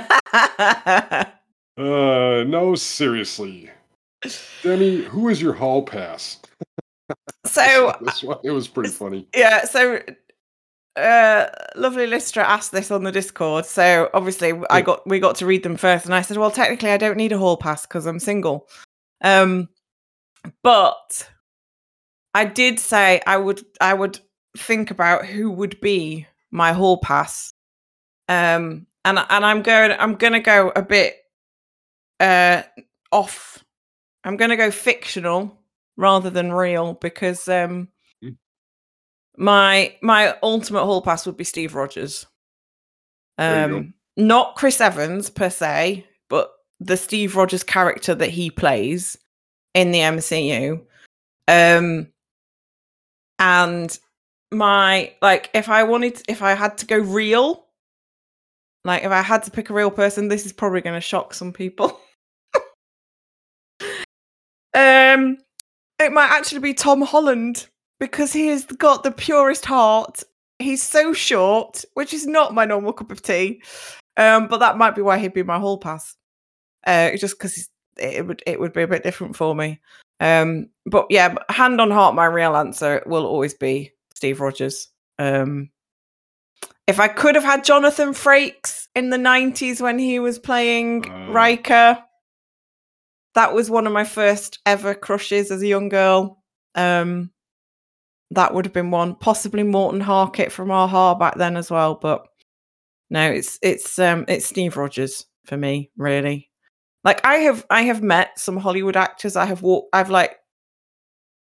Uh 1.78 2.44
no, 2.48 2.76
seriously. 2.76 3.70
Demi, 4.62 5.04
who 5.04 5.30
is 5.30 5.42
your 5.42 5.54
hall 5.54 5.84
pass? 5.84 6.40
So 7.46 7.94
it 8.44 8.52
was 8.52 8.68
pretty 8.68 8.90
funny. 8.90 9.28
yeah, 9.36 9.66
so 9.66 10.00
uh 10.98 11.48
lovely 11.76 12.06
Listra 12.06 12.44
asked 12.44 12.72
this 12.72 12.92
on 12.92 13.04
the 13.04 13.12
Discord. 13.12 13.66
So 13.66 14.10
obviously 14.14 14.52
I 14.70 14.80
Yeah. 14.80 14.82
got 14.82 15.08
we 15.08 15.20
got 15.20 15.36
to 15.38 15.46
read 15.46 15.64
them 15.64 15.78
first 15.78 16.06
and 16.06 16.14
I 16.14 16.22
said, 16.22 16.38
"Well, 16.38 16.52
technically 16.52 16.90
I 16.92 16.98
don't 16.98 17.18
need 17.18 17.32
a 17.32 17.38
hall 17.38 17.58
pass 17.58 17.86
because 17.86 18.06
I'm 18.06 18.20
single." 18.20 18.68
Um 19.24 19.70
but 20.64 21.30
I 22.34 22.46
did 22.46 22.80
say 22.80 23.22
I 23.26 23.38
would 23.38 23.64
I 23.80 23.94
would 23.94 24.20
think 24.58 24.92
about 24.92 25.26
who 25.26 25.50
would 25.52 25.80
be 25.82 26.28
my 26.52 26.74
hall 26.74 26.98
pass. 26.98 27.54
Um 28.28 28.86
and 29.06 29.18
and 29.18 29.46
I'm 29.46 29.62
going 29.62 29.92
I'm 29.98 30.16
going 30.16 30.34
to 30.34 30.40
go 30.42 30.72
a 30.76 30.82
bit 30.82 31.16
uh 32.20 32.64
off. 33.12 33.64
I'm 34.24 34.38
going 34.38 34.52
to 34.52 34.58
go 34.58 34.70
fictional 34.72 35.58
rather 35.98 36.30
than 36.30 36.52
real 36.52 36.94
because 36.96 37.48
um 37.48 37.88
Mm. 38.24 38.38
my 39.38 39.96
my 40.02 40.36
ultimate 40.44 40.84
hall 40.84 41.02
pass 41.02 41.26
would 41.26 41.38
be 41.38 41.44
Steve 41.44 41.76
Rogers. 41.76 42.26
There 43.38 43.62
you 43.62 43.68
go. 43.68 43.78
Um, 43.78 43.94
not 44.18 44.56
Chris 44.56 44.82
Evans 44.82 45.30
per 45.30 45.50
se, 45.50 46.06
but 46.30 46.52
the 46.80 46.98
Steve 46.98 47.36
Rogers 47.36 47.64
character 47.64 48.14
that 48.14 48.30
he 48.30 48.52
plays 48.52 49.18
in 49.74 49.92
the 49.92 50.00
MCU. 50.00 50.82
Um, 51.48 52.08
and 53.40 53.98
my 54.52 55.14
like, 55.22 55.50
if 55.54 55.70
I 55.70 55.84
wanted, 55.84 56.22
if 56.28 56.42
I 56.42 56.54
had 56.54 56.78
to 56.80 56.86
go 56.86 57.00
real, 57.00 57.66
like 58.84 59.04
if 59.04 59.12
I 59.12 59.22
had 59.22 59.44
to 59.44 59.52
pick 59.52 59.70
a 59.70 59.74
real 59.74 59.92
person, 59.92 60.28
this 60.28 60.46
is 60.46 60.54
probably 60.54 60.82
going 60.82 60.96
to 60.96 61.02
shock 61.02 61.34
some 61.34 61.54
people. 61.54 62.00
um, 64.74 65.38
it 66.02 66.14
might 66.14 66.32
actually 66.32 66.60
be 66.60 66.74
Tom 66.74 67.02
Holland 67.02 67.68
because 68.00 68.34
he 68.34 68.48
has 68.48 68.66
got 68.66 69.04
the 69.04 69.12
purest 69.12 69.66
heart. 69.66 70.24
He's 70.60 70.84
so 70.84 71.14
short, 71.14 71.84
which 71.94 72.14
is 72.14 72.26
not 72.28 72.54
my 72.54 72.66
normal 72.66 72.94
cup 72.94 73.12
of 73.12 73.22
tea. 73.22 73.62
Um, 74.18 74.48
but 74.48 74.58
that 74.58 74.78
might 74.78 74.96
be 74.96 75.02
why 75.02 75.18
he'd 75.18 75.34
be 75.34 75.44
my 75.44 75.60
hall 75.60 75.78
pass. 75.78 76.16
Uh, 76.86 77.16
just 77.16 77.38
because 77.38 77.70
it 77.98 78.26
would 78.26 78.42
it 78.46 78.60
would 78.60 78.74
be 78.74 78.82
a 78.82 78.88
bit 78.88 79.04
different 79.04 79.36
for 79.36 79.56
me. 79.56 79.80
Um, 80.20 80.70
but 80.86 81.08
yeah, 81.10 81.36
hand 81.50 81.82
on 81.82 81.92
heart, 81.92 82.16
my 82.16 82.26
real 82.26 82.56
answer 82.56 83.04
will 83.06 83.26
always 83.26 83.54
be 83.54 83.92
Steve 84.14 84.42
Rogers. 84.42 84.88
Um, 85.20 85.70
if 86.88 87.00
I 87.00 87.08
could 87.08 87.36
have 87.36 87.44
had 87.44 87.64
Jonathan 87.64 88.10
Frakes 88.10 88.88
in 88.96 89.10
the 89.10 89.18
'90s 89.18 89.82
when 89.82 90.00
he 90.00 90.20
was 90.20 90.40
playing 90.40 91.10
Uh. 91.10 91.32
Riker, 91.32 92.04
that 93.36 93.54
was 93.54 93.70
one 93.70 93.88
of 93.88 93.94
my 93.94 94.04
first 94.04 94.60
ever 94.66 94.94
crushes 94.94 95.52
as 95.52 95.62
a 95.62 95.68
young 95.68 95.90
girl. 95.90 96.44
Um, 96.76 97.32
that 98.32 98.54
would 98.54 98.66
have 98.66 98.74
been 98.74 98.92
one. 98.92 99.16
Possibly 99.16 99.64
Morten 99.64 100.02
Harket 100.02 100.52
from 100.52 100.72
a-ha 100.72 101.16
back 101.16 101.36
then 101.36 101.58
as 101.58 101.70
well, 101.70 101.96
but 101.96 102.26
no, 103.10 103.30
it's 103.30 103.60
it's 103.62 104.00
um 104.00 104.26
it's 104.28 104.46
Steve 104.46 104.78
Rogers 104.78 105.26
for 105.46 105.58
me, 105.58 105.92
really. 105.98 106.50
Like 107.04 107.26
I 107.26 107.36
have 107.36 107.66
I 107.70 107.84
have 107.84 108.02
met 108.02 108.40
some 108.40 108.58
Hollywood 108.58 108.96
actors. 108.96 109.36
I 109.36 109.46
have 109.46 109.62
walked 109.62 109.90
I've 109.94 110.10
like 110.10 110.38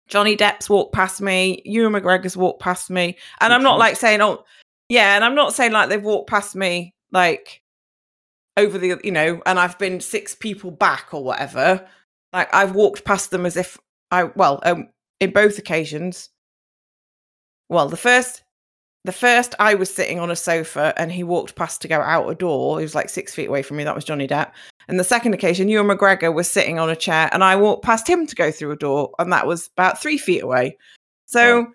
Johnny 0.07 0.35
Depp's 0.35 0.69
walked 0.69 0.93
past 0.93 1.21
me, 1.21 1.61
Ewan 1.65 1.93
McGregor's 1.93 2.37
walked 2.37 2.61
past 2.61 2.89
me. 2.89 3.17
And 3.39 3.53
I'm 3.53 3.63
not 3.63 3.79
like 3.79 3.95
saying, 3.95 4.21
oh 4.21 4.43
yeah, 4.89 5.15
and 5.15 5.23
I'm 5.23 5.35
not 5.35 5.53
saying 5.53 5.71
like 5.71 5.89
they've 5.89 6.03
walked 6.03 6.29
past 6.29 6.55
me 6.55 6.93
like 7.11 7.61
over 8.57 8.77
the 8.77 8.99
you 9.03 9.11
know, 9.11 9.41
and 9.45 9.59
I've 9.59 9.77
been 9.77 9.99
six 9.99 10.35
people 10.35 10.71
back 10.71 11.13
or 11.13 11.23
whatever. 11.23 11.85
Like 12.33 12.53
I've 12.53 12.75
walked 12.75 13.05
past 13.05 13.31
them 13.31 13.45
as 13.45 13.57
if 13.57 13.77
I 14.11 14.25
well, 14.25 14.59
um 14.63 14.89
in 15.19 15.31
both 15.31 15.57
occasions. 15.57 16.29
Well, 17.69 17.89
the 17.89 17.97
first 17.97 18.43
the 19.03 19.11
first 19.11 19.53
I 19.59 19.75
was 19.75 19.93
sitting 19.93 20.19
on 20.19 20.31
a 20.31 20.35
sofa 20.35 20.93
and 20.97 21.11
he 21.11 21.23
walked 21.23 21.55
past 21.55 21.81
to 21.81 21.87
go 21.87 22.01
out 22.01 22.29
a 22.29 22.35
door. 22.35 22.79
He 22.79 22.83
was 22.83 22.95
like 22.95 23.09
six 23.09 23.35
feet 23.35 23.49
away 23.49 23.61
from 23.61 23.77
me. 23.77 23.83
That 23.83 23.95
was 23.95 24.03
Johnny 24.03 24.27
Depp. 24.27 24.51
And 24.87 24.99
the 24.99 25.03
second 25.03 25.33
occasion, 25.33 25.69
Ewan 25.69 25.95
McGregor 25.95 26.33
was 26.33 26.49
sitting 26.49 26.79
on 26.79 26.89
a 26.89 26.95
chair 26.95 27.29
and 27.31 27.43
I 27.43 27.55
walked 27.55 27.83
past 27.83 28.07
him 28.07 28.25
to 28.27 28.35
go 28.35 28.51
through 28.51 28.71
a 28.71 28.75
door, 28.75 29.11
and 29.19 29.31
that 29.31 29.47
was 29.47 29.69
about 29.77 30.01
three 30.01 30.17
feet 30.17 30.43
away. 30.43 30.77
So. 31.25 31.67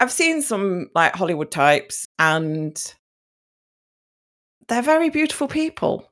I've 0.00 0.10
seen 0.10 0.40
some 0.40 0.88
like 0.94 1.14
Hollywood 1.14 1.50
types 1.50 2.08
and 2.18 2.94
they're 4.70 4.82
very 4.82 5.10
beautiful 5.10 5.48
people. 5.48 6.10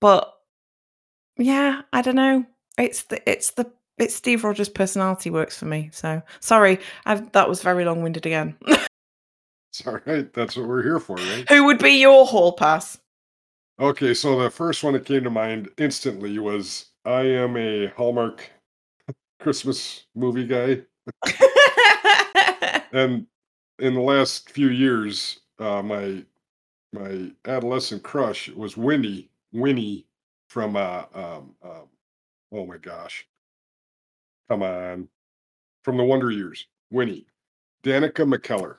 But 0.00 0.34
yeah, 1.36 1.82
I 1.92 2.02
don't 2.02 2.16
know. 2.16 2.44
It's 2.76 3.04
the 3.04 3.30
it's 3.30 3.52
the 3.52 3.70
it's 3.98 4.14
Steve 4.14 4.42
Rogers' 4.42 4.68
personality 4.68 5.30
works 5.30 5.56
for 5.56 5.66
me. 5.66 5.90
So 5.92 6.22
sorry, 6.40 6.80
I've 7.06 7.30
that 7.32 7.48
was 7.48 7.62
very 7.62 7.84
long 7.84 8.02
winded 8.02 8.26
again. 8.26 8.56
It's 9.76 9.84
all 9.88 9.98
right. 10.06 10.32
That's 10.32 10.56
what 10.56 10.68
we're 10.68 10.84
here 10.84 11.00
for, 11.00 11.16
right? 11.16 11.48
Who 11.48 11.64
would 11.64 11.80
be 11.80 12.00
your 12.00 12.24
hall 12.26 12.52
pass? 12.52 12.96
Okay, 13.80 14.14
so 14.14 14.40
the 14.40 14.48
first 14.48 14.84
one 14.84 14.92
that 14.92 15.04
came 15.04 15.24
to 15.24 15.30
mind 15.30 15.68
instantly 15.78 16.38
was 16.38 16.90
I 17.04 17.22
am 17.22 17.56
a 17.56 17.88
Hallmark 17.88 18.48
Christmas 19.40 20.06
movie 20.14 20.46
guy. 20.46 20.82
and 22.92 23.26
in 23.80 23.94
the 23.94 24.00
last 24.00 24.48
few 24.50 24.68
years, 24.68 25.40
uh, 25.58 25.82
my 25.82 26.24
my 26.94 27.30
adolescent 27.50 28.02
crush 28.02 28.48
was 28.50 28.76
Winnie. 28.76 29.28
Winnie 29.52 30.06
from 30.48 30.76
uh, 30.76 31.04
um, 31.14 31.54
um, 31.62 31.88
oh 32.52 32.66
my 32.66 32.78
gosh, 32.78 33.26
come 34.48 34.62
on, 34.62 35.08
from 35.82 35.96
the 35.96 36.04
Wonder 36.04 36.30
Years. 36.30 36.66
Winnie, 36.90 37.26
Danica 37.82 38.24
McKellar, 38.24 38.76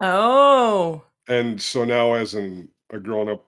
oh. 0.00 1.02
and 1.28 1.60
so 1.60 1.84
now 1.84 2.14
as 2.14 2.34
an 2.34 2.68
a 2.90 2.98
grown 2.98 3.28
up 3.28 3.44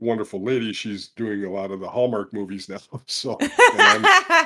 wonderful 0.00 0.42
lady, 0.42 0.72
she's 0.72 1.08
doing 1.08 1.44
a 1.44 1.50
lot 1.50 1.70
of 1.70 1.80
the 1.80 1.88
Hallmark 1.88 2.32
movies 2.32 2.68
now. 2.68 2.78
So 3.06 3.36
I'm, 3.40 4.04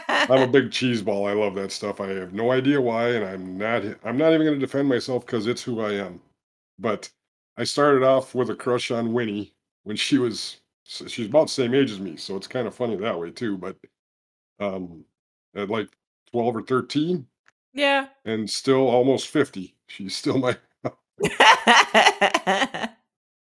I'm 0.08 0.42
a 0.42 0.48
big 0.48 0.72
cheese 0.72 1.02
ball. 1.02 1.26
I 1.26 1.32
love 1.32 1.54
that 1.54 1.70
stuff. 1.70 2.00
I 2.00 2.08
have 2.08 2.32
no 2.32 2.50
idea 2.50 2.80
why, 2.80 3.10
and 3.10 3.24
I'm 3.24 3.56
not. 3.56 3.84
I'm 4.04 4.16
not 4.16 4.32
even 4.32 4.46
going 4.46 4.58
to 4.58 4.66
defend 4.66 4.88
myself 4.88 5.24
because 5.24 5.46
it's 5.46 5.62
who 5.62 5.80
I 5.80 5.92
am. 5.92 6.20
But 6.78 7.10
I 7.56 7.64
started 7.64 8.02
off 8.02 8.34
with 8.34 8.50
a 8.50 8.54
crush 8.54 8.90
on 8.90 9.12
Winnie 9.12 9.52
when 9.84 9.96
she 9.96 10.18
was. 10.18 10.58
She's 10.86 11.26
about 11.26 11.46
the 11.46 11.52
same 11.52 11.74
age 11.74 11.90
as 11.90 12.00
me, 12.00 12.16
so 12.16 12.36
it's 12.36 12.46
kind 12.46 12.66
of 12.66 12.74
funny 12.74 12.96
that 12.96 13.18
way 13.18 13.30
too. 13.30 13.56
But 13.56 13.76
um, 14.60 15.04
at 15.54 15.70
like 15.70 15.88
twelve 16.30 16.56
or 16.56 16.62
thirteen, 16.62 17.26
yeah. 17.72 18.08
and 18.24 18.48
still 18.50 18.88
almost 18.88 19.28
fifty, 19.28 19.74
she's 19.86 20.14
still 20.14 20.38
my. 20.38 20.56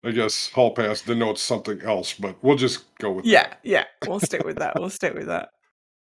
I 0.05 0.13
guess 0.13 0.51
hall 0.51 0.73
pass 0.73 1.01
denotes 1.01 1.43
something 1.43 1.81
else, 1.83 2.13
but 2.15 2.37
we'll 2.43 2.57
just 2.57 2.97
go 2.99 3.11
with 3.11 3.25
that. 3.25 3.31
yeah, 3.31 3.55
yeah. 3.65 3.85
We'll 4.07 4.21
stick 4.21 4.45
with 4.45 4.59
that. 4.59 4.79
We'll 4.79 4.91
stick 4.91 5.15
with 5.15 5.27
that. 5.27 5.51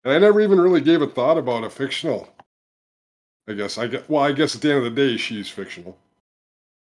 And 0.05 0.13
I 0.13 0.19
never 0.19 0.41
even 0.41 0.61
really 0.61 0.81
gave 0.81 1.01
a 1.01 1.07
thought 1.07 1.39
about 1.39 1.63
a 1.63 1.71
fictional. 1.71 2.29
I 3.49 3.53
guess 3.53 3.79
I 3.79 3.87
get 3.87 4.11
well. 4.11 4.25
I 4.25 4.33
guess 4.33 4.57
at 4.57 4.61
the 4.61 4.71
end 4.73 4.79
of 4.79 4.85
the 4.85 4.91
day, 4.91 5.17
she's 5.17 5.49
fictional 5.49 5.97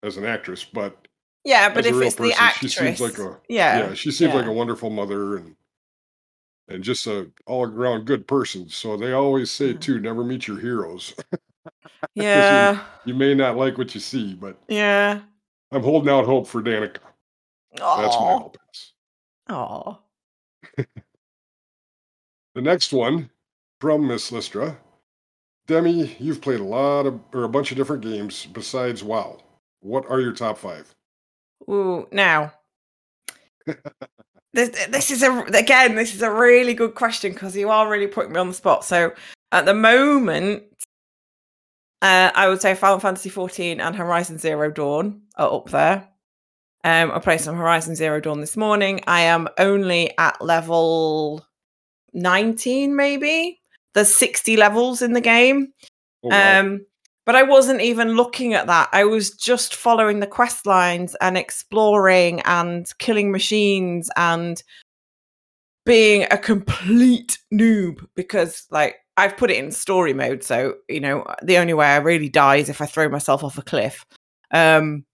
as 0.03 0.17
an 0.17 0.25
actress, 0.25 0.63
but 0.63 1.07
Yeah, 1.43 1.73
but 1.73 1.85
if 1.85 1.95
it's 1.95 2.15
the 2.15 2.23
person, 2.23 2.37
actress, 2.39 2.71
she 2.73 2.79
seems 2.79 3.01
like 3.01 3.17
a 3.17 3.39
yeah, 3.49 3.79
yeah. 3.89 3.93
She 3.93 4.11
seems 4.11 4.33
like 4.33 4.45
a 4.45 4.51
wonderful 4.51 4.89
mother 4.89 5.37
and 5.37 5.55
and 6.67 6.83
just 6.83 7.07
a 7.07 7.29
all 7.45 7.65
around 7.65 8.05
good 8.05 8.27
person. 8.27 8.69
So 8.69 8.95
they 8.97 9.11
always 9.11 9.51
say 9.51 9.73
Mhm. 9.73 9.81
too, 9.81 9.99
never 9.99 10.23
meet 10.23 10.47
your 10.47 10.59
heroes. 10.59 11.13
yeah, 12.15 12.79
you 13.05 13.13
may 13.13 13.33
not 13.35 13.57
like 13.57 13.77
what 13.77 13.93
you 13.93 14.01
see, 14.01 14.33
but 14.35 14.57
yeah. 14.67 15.21
I'm 15.71 15.83
holding 15.83 16.09
out 16.09 16.25
hope 16.25 16.47
for 16.47 16.61
Danica. 16.61 16.97
That's 17.75 18.15
my 18.19 18.33
hope. 18.33 18.57
oh. 19.49 19.99
The 22.53 22.61
next 22.61 22.91
one 22.91 23.29
from 23.79 24.07
Miss 24.07 24.29
Listra. 24.31 24.75
Demi, 25.67 26.15
you've 26.19 26.41
played 26.41 26.59
a 26.59 26.65
lot 26.65 27.05
of 27.05 27.21
or 27.33 27.43
a 27.43 27.49
bunch 27.49 27.71
of 27.71 27.77
different 27.77 28.03
games 28.03 28.45
besides 28.45 29.03
WoW. 29.03 29.41
What 29.81 30.09
are 30.09 30.19
your 30.19 30.33
top 30.33 30.57
five? 30.57 30.93
Ooh, 31.69 32.07
now. 32.11 32.53
this 34.53 34.69
this 34.87 35.11
is 35.11 35.23
a 35.23 35.43
again 35.53 35.95
this 35.95 36.13
is 36.13 36.21
a 36.21 36.31
really 36.31 36.73
good 36.73 36.95
question 36.95 37.31
because 37.31 37.55
you 37.55 37.69
are 37.69 37.89
really 37.89 38.07
putting 38.07 38.33
me 38.33 38.39
on 38.39 38.47
the 38.47 38.53
spot. 38.53 38.83
So 38.83 39.13
at 39.51 39.65
the 39.65 39.73
moment, 39.73 40.63
uh, 42.01 42.31
I 42.33 42.47
would 42.47 42.61
say 42.61 42.73
Final 42.75 42.99
Fantasy 42.99 43.29
XIV 43.29 43.79
and 43.79 43.95
Horizon 43.95 44.37
Zero 44.37 44.71
Dawn 44.71 45.21
are 45.37 45.53
up 45.53 45.69
there. 45.69 46.07
Um, 46.83 47.11
I 47.11 47.19
played 47.19 47.41
some 47.41 47.55
Horizon 47.55 47.95
Zero 47.95 48.19
Dawn 48.19 48.41
this 48.41 48.57
morning. 48.57 49.01
I 49.05 49.21
am 49.21 49.47
only 49.59 50.17
at 50.17 50.41
level 50.41 51.45
nineteen, 52.13 52.95
maybe. 52.95 53.59
There's 53.93 54.13
sixty 54.13 54.57
levels 54.57 55.01
in 55.01 55.13
the 55.13 55.21
game. 55.21 55.73
Oh, 56.23 56.29
wow. 56.29 56.59
Um, 56.59 56.85
but 57.25 57.35
I 57.35 57.43
wasn't 57.43 57.81
even 57.81 58.15
looking 58.15 58.53
at 58.53 58.67
that. 58.67 58.89
I 58.91 59.03
was 59.03 59.31
just 59.31 59.75
following 59.75 60.19
the 60.19 60.27
quest 60.27 60.65
lines 60.65 61.15
and 61.21 61.37
exploring 61.37 62.41
and 62.41 62.87
killing 62.97 63.31
machines 63.31 64.09
and 64.15 64.61
being 65.85 66.25
a 66.31 66.37
complete 66.37 67.37
noob 67.53 68.05
because, 68.15 68.65
like, 68.71 68.97
I've 69.17 69.37
put 69.37 69.51
it 69.51 69.57
in 69.57 69.71
story 69.71 70.13
mode. 70.13 70.43
So, 70.43 70.75
you 70.89 70.99
know, 70.99 71.25
the 71.43 71.57
only 71.57 71.73
way 71.73 71.87
I 71.87 71.97
really 71.97 72.29
die 72.29 72.57
is 72.57 72.69
if 72.69 72.81
I 72.81 72.85
throw 72.85 73.09
myself 73.09 73.43
off 73.43 73.57
a 73.57 73.61
cliff. 73.61 74.05
Um, 74.51 75.05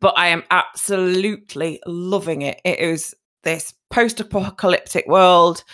but 0.00 0.14
I 0.16 0.28
am 0.28 0.44
absolutely 0.50 1.80
loving 1.86 2.42
it. 2.42 2.60
It 2.64 2.78
is 2.78 3.14
this 3.42 3.72
post 3.90 4.20
apocalyptic 4.20 5.06
world. 5.06 5.64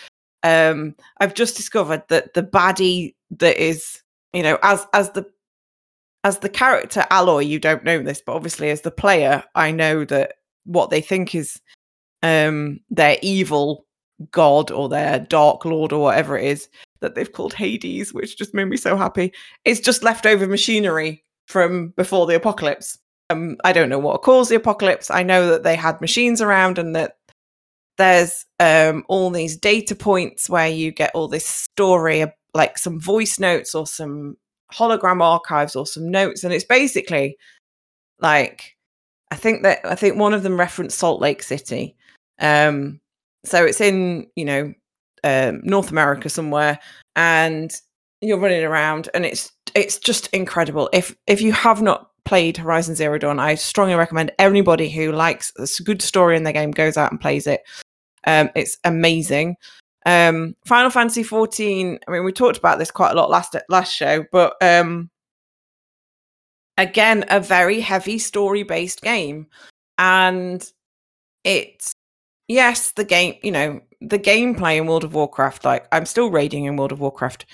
Um, 0.43 0.95
I've 1.19 1.33
just 1.33 1.57
discovered 1.57 2.03
that 2.09 2.33
the 2.33 2.43
baddie 2.43 3.15
that 3.31 3.61
is 3.61 4.01
you 4.33 4.43
know 4.43 4.57
as 4.63 4.85
as 4.93 5.11
the 5.11 5.25
as 6.23 6.39
the 6.39 6.49
character 6.49 7.05
Aloy 7.11 7.47
you 7.47 7.59
don't 7.59 7.83
know 7.83 8.01
this 8.01 8.21
but 8.25 8.33
obviously 8.33 8.69
as 8.69 8.81
the 8.81 8.91
player 8.91 9.43
i 9.55 9.71
know 9.71 10.03
that 10.05 10.33
what 10.65 10.89
they 10.89 11.01
think 11.01 11.33
is 11.35 11.59
um 12.23 12.79
their 12.89 13.17
evil 13.21 13.85
god 14.31 14.71
or 14.71 14.89
their 14.89 15.19
dark 15.19 15.63
lord 15.63 15.93
or 15.93 16.01
whatever 16.01 16.37
it 16.37 16.45
is 16.45 16.67
that 17.01 17.13
they've 17.13 17.31
called 17.31 17.53
hades 17.53 18.13
which 18.13 18.37
just 18.37 18.53
made 18.53 18.65
me 18.65 18.75
so 18.77 18.97
happy 18.97 19.31
it's 19.63 19.79
just 19.79 20.03
leftover 20.03 20.47
machinery 20.47 21.23
from 21.47 21.89
before 21.95 22.27
the 22.27 22.35
apocalypse. 22.35 22.99
Um, 23.29 23.57
I 23.63 23.73
don't 23.73 23.89
know 23.89 23.99
what 23.99 24.21
caused 24.21 24.51
the 24.51 24.55
apocalypse. 24.55 25.09
I 25.09 25.23
know 25.23 25.47
that 25.47 25.63
they 25.63 25.75
had 25.75 25.99
machines 25.99 26.41
around 26.41 26.77
and 26.77 26.95
that 26.95 27.17
there's 27.97 28.45
um, 28.59 29.03
all 29.07 29.31
these 29.31 29.57
data 29.57 29.95
points 29.95 30.49
where 30.49 30.67
you 30.67 30.91
get 30.91 31.11
all 31.15 31.27
this 31.27 31.45
story, 31.45 32.25
like 32.57 32.77
some 32.77 32.99
voice 32.99 33.39
notes 33.39 33.73
or 33.73 33.87
some 33.87 34.35
hologram 34.73 35.21
archives 35.21 35.75
or 35.75 35.85
some 35.85 36.11
notes, 36.11 36.43
and 36.43 36.53
it's 36.53 36.65
basically 36.65 37.37
like 38.19 38.75
I 39.31 39.35
think 39.35 39.63
that 39.63 39.79
I 39.85 39.95
think 39.95 40.17
one 40.17 40.33
of 40.33 40.43
them 40.43 40.59
referenced 40.59 40.97
Salt 40.97 41.21
Lake 41.21 41.43
City. 41.43 41.95
Um, 42.39 42.99
so 43.45 43.63
it's 43.63 43.81
in 43.81 44.27
you 44.35 44.45
know 44.45 44.73
um, 45.23 45.61
North 45.63 45.91
America 45.91 46.29
somewhere, 46.29 46.79
and 47.15 47.73
you're 48.21 48.39
running 48.39 48.63
around, 48.63 49.09
and 49.13 49.25
it's 49.25 49.51
it's 49.75 49.97
just 49.97 50.27
incredible. 50.27 50.89
If 50.93 51.15
if 51.27 51.41
you 51.41 51.51
have 51.53 51.81
not 51.81 52.09
played 52.25 52.57
Horizon 52.57 52.95
Zero 52.95 53.17
Dawn, 53.17 53.39
I 53.39 53.55
strongly 53.55 53.95
recommend 53.95 54.31
anybody 54.39 54.89
who 54.89 55.11
likes 55.11 55.51
a 55.57 55.83
good 55.83 56.01
story 56.01 56.35
in 56.35 56.43
their 56.43 56.53
game 56.53 56.71
goes 56.71 56.97
out 56.97 57.11
and 57.11 57.21
plays 57.21 57.47
it. 57.47 57.61
Um, 58.25 58.49
it's 58.55 58.77
amazing. 58.83 59.55
Um, 60.05 60.55
Final 60.65 60.89
Fantasy 60.89 61.23
14. 61.23 61.99
I 62.07 62.11
mean, 62.11 62.23
we 62.23 62.31
talked 62.31 62.57
about 62.57 62.79
this 62.79 62.91
quite 62.91 63.11
a 63.11 63.15
lot 63.15 63.29
last 63.29 63.55
last 63.69 63.93
show, 63.93 64.25
but 64.31 64.55
um, 64.61 65.09
again, 66.77 67.25
a 67.29 67.39
very 67.39 67.81
heavy 67.81 68.19
story 68.19 68.63
based 68.63 69.01
game, 69.01 69.47
and 69.97 70.63
it's 71.43 71.93
yes, 72.47 72.91
the 72.91 73.03
game. 73.03 73.35
You 73.43 73.51
know, 73.51 73.81
the 74.01 74.19
gameplay 74.19 74.77
in 74.77 74.87
World 74.87 75.03
of 75.03 75.13
Warcraft. 75.13 75.65
Like, 75.65 75.87
I'm 75.91 76.05
still 76.05 76.29
raiding 76.29 76.65
in 76.65 76.77
World 76.77 76.91
of 76.91 76.99
Warcraft. 76.99 77.45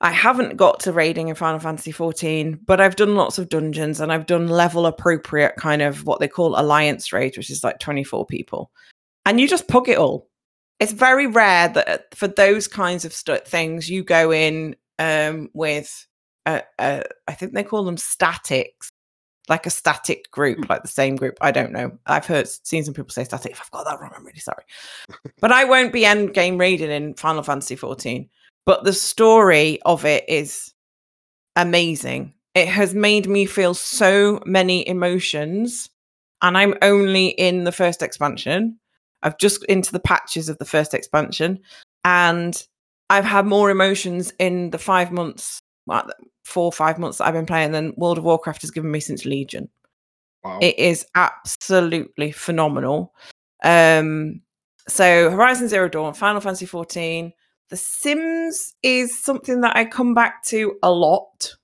I 0.00 0.12
haven't 0.12 0.56
got 0.56 0.80
to 0.80 0.92
raiding 0.92 1.26
in 1.28 1.34
Final 1.34 1.58
Fantasy 1.58 1.90
14, 1.90 2.60
but 2.64 2.80
I've 2.80 2.94
done 2.94 3.16
lots 3.16 3.36
of 3.36 3.48
dungeons 3.48 4.00
and 4.00 4.12
I've 4.12 4.26
done 4.26 4.46
level 4.46 4.86
appropriate 4.86 5.56
kind 5.56 5.82
of 5.82 6.06
what 6.06 6.20
they 6.20 6.28
call 6.28 6.58
alliance 6.58 7.12
raid, 7.12 7.36
which 7.36 7.50
is 7.50 7.64
like 7.64 7.80
24 7.80 8.26
people. 8.26 8.70
And 9.26 9.40
you 9.40 9.48
just 9.48 9.66
pug 9.66 9.88
it 9.88 9.98
all 9.98 10.27
it's 10.80 10.92
very 10.92 11.26
rare 11.26 11.68
that 11.68 11.88
uh, 11.88 11.98
for 12.14 12.28
those 12.28 12.68
kinds 12.68 13.04
of 13.04 13.12
st- 13.12 13.46
things 13.46 13.90
you 13.90 14.04
go 14.04 14.32
in 14.32 14.76
um, 14.98 15.50
with 15.52 16.06
a, 16.46 16.62
a, 16.78 17.02
I 17.26 17.32
think 17.32 17.52
they 17.52 17.64
call 17.64 17.84
them 17.84 17.96
statics, 17.96 18.90
like 19.48 19.66
a 19.66 19.70
static 19.70 20.30
group, 20.30 20.58
mm. 20.58 20.68
like 20.68 20.82
the 20.82 20.88
same 20.88 21.16
group. 21.16 21.36
I 21.40 21.50
don't 21.50 21.72
know. 21.72 21.98
I've 22.06 22.26
heard 22.26 22.48
seen 22.48 22.84
some 22.84 22.94
people 22.94 23.10
say 23.10 23.24
static. 23.24 23.52
If 23.52 23.60
I've 23.60 23.70
got 23.70 23.86
that 23.86 24.00
wrong, 24.00 24.12
I'm 24.14 24.24
really 24.24 24.38
sorry. 24.38 24.64
but 25.40 25.52
I 25.52 25.64
won't 25.64 25.92
be 25.92 26.04
end 26.04 26.34
game 26.34 26.58
reading 26.58 26.90
in 26.90 27.14
Final 27.14 27.42
Fantasy 27.42 27.76
14. 27.76 28.28
But 28.64 28.84
the 28.84 28.92
story 28.92 29.80
of 29.82 30.04
it 30.04 30.24
is 30.28 30.72
amazing. 31.56 32.34
It 32.54 32.68
has 32.68 32.94
made 32.94 33.26
me 33.28 33.46
feel 33.46 33.74
so 33.74 34.40
many 34.44 34.86
emotions, 34.86 35.90
and 36.42 36.56
I'm 36.56 36.74
only 36.82 37.28
in 37.28 37.64
the 37.64 37.72
first 37.72 38.02
expansion 38.02 38.78
I've 39.22 39.38
just 39.38 39.64
into 39.64 39.92
the 39.92 40.00
patches 40.00 40.48
of 40.48 40.58
the 40.58 40.64
first 40.64 40.94
expansion, 40.94 41.60
and 42.04 42.66
I've 43.10 43.24
had 43.24 43.46
more 43.46 43.70
emotions 43.70 44.32
in 44.38 44.70
the 44.70 44.78
five 44.78 45.12
months, 45.12 45.60
well, 45.86 46.06
four 46.44 46.64
or 46.64 46.72
five 46.72 46.98
months 46.98 47.18
that 47.18 47.26
I've 47.26 47.34
been 47.34 47.46
playing 47.46 47.72
than 47.72 47.94
World 47.96 48.18
of 48.18 48.24
Warcraft 48.24 48.62
has 48.62 48.70
given 48.70 48.90
me 48.90 49.00
since 49.00 49.24
Legion. 49.24 49.68
Wow. 50.44 50.58
It 50.60 50.78
is 50.78 51.06
absolutely 51.14 52.32
phenomenal. 52.32 53.14
Um, 53.64 54.42
so 54.86 55.30
Horizon 55.30 55.68
Zero 55.68 55.88
Dawn, 55.88 56.14
Final 56.14 56.40
Fantasy 56.40 56.66
14, 56.66 57.32
The 57.70 57.76
Sims 57.76 58.74
is 58.82 59.18
something 59.18 59.60
that 59.62 59.76
I 59.76 59.84
come 59.84 60.14
back 60.14 60.42
to 60.44 60.76
a 60.82 60.90
lot. 60.90 61.54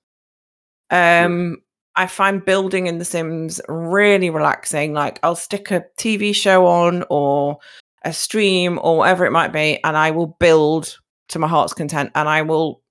Um, 0.91 1.57
I 1.95 2.07
find 2.07 2.43
building 2.43 2.87
in 2.87 2.97
The 2.97 3.05
Sims 3.05 3.61
really 3.67 4.29
relaxing. 4.29 4.93
Like 4.93 5.19
I'll 5.23 5.35
stick 5.35 5.71
a 5.71 5.85
TV 5.97 6.35
show 6.35 6.65
on 6.65 7.03
or 7.09 7.57
a 8.03 8.13
stream 8.13 8.79
or 8.81 8.97
whatever 8.97 9.25
it 9.25 9.31
might 9.31 9.53
be, 9.53 9.81
and 9.83 9.95
I 9.97 10.11
will 10.11 10.27
build 10.39 10.99
to 11.29 11.39
my 11.39 11.47
heart's 11.47 11.73
content. 11.73 12.11
And 12.15 12.27
I 12.27 12.41
will, 12.41 12.81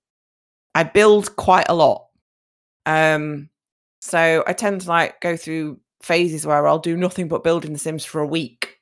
I 0.73 0.83
build 0.83 1.35
quite 1.35 1.67
a 1.69 1.75
lot. 1.75 2.07
Um, 2.85 3.49
so 4.01 4.43
I 4.45 4.53
tend 4.53 4.81
to 4.81 4.89
like 4.89 5.21
go 5.21 5.37
through 5.37 5.79
phases 6.01 6.45
where 6.45 6.67
I'll 6.67 6.79
do 6.79 6.97
nothing 6.97 7.27
but 7.27 7.43
build 7.43 7.65
in 7.65 7.73
The 7.73 7.79
Sims 7.79 8.05
for 8.05 8.21
a 8.21 8.27
week, 8.27 8.79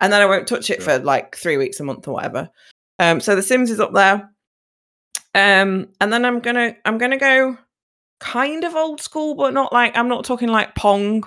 and 0.00 0.12
then 0.12 0.22
I 0.22 0.26
won't 0.26 0.48
touch 0.48 0.70
it 0.70 0.82
for 0.82 0.98
like 0.98 1.36
three 1.36 1.56
weeks, 1.56 1.80
a 1.80 1.84
month, 1.84 2.08
or 2.08 2.14
whatever. 2.14 2.50
Um, 2.98 3.20
so 3.20 3.36
The 3.36 3.42
Sims 3.42 3.70
is 3.70 3.80
up 3.80 3.92
there. 3.92 4.30
Um, 5.34 5.88
and 6.00 6.12
then 6.12 6.24
I'm 6.24 6.40
gonna, 6.40 6.74
I'm 6.84 6.98
gonna 6.98 7.18
go 7.18 7.56
kind 8.20 8.64
of 8.64 8.74
old 8.74 9.00
school, 9.00 9.34
but 9.34 9.54
not 9.54 9.72
like 9.72 9.96
I'm 9.96 10.08
not 10.08 10.24
talking 10.24 10.48
like 10.48 10.74
Pong 10.74 11.24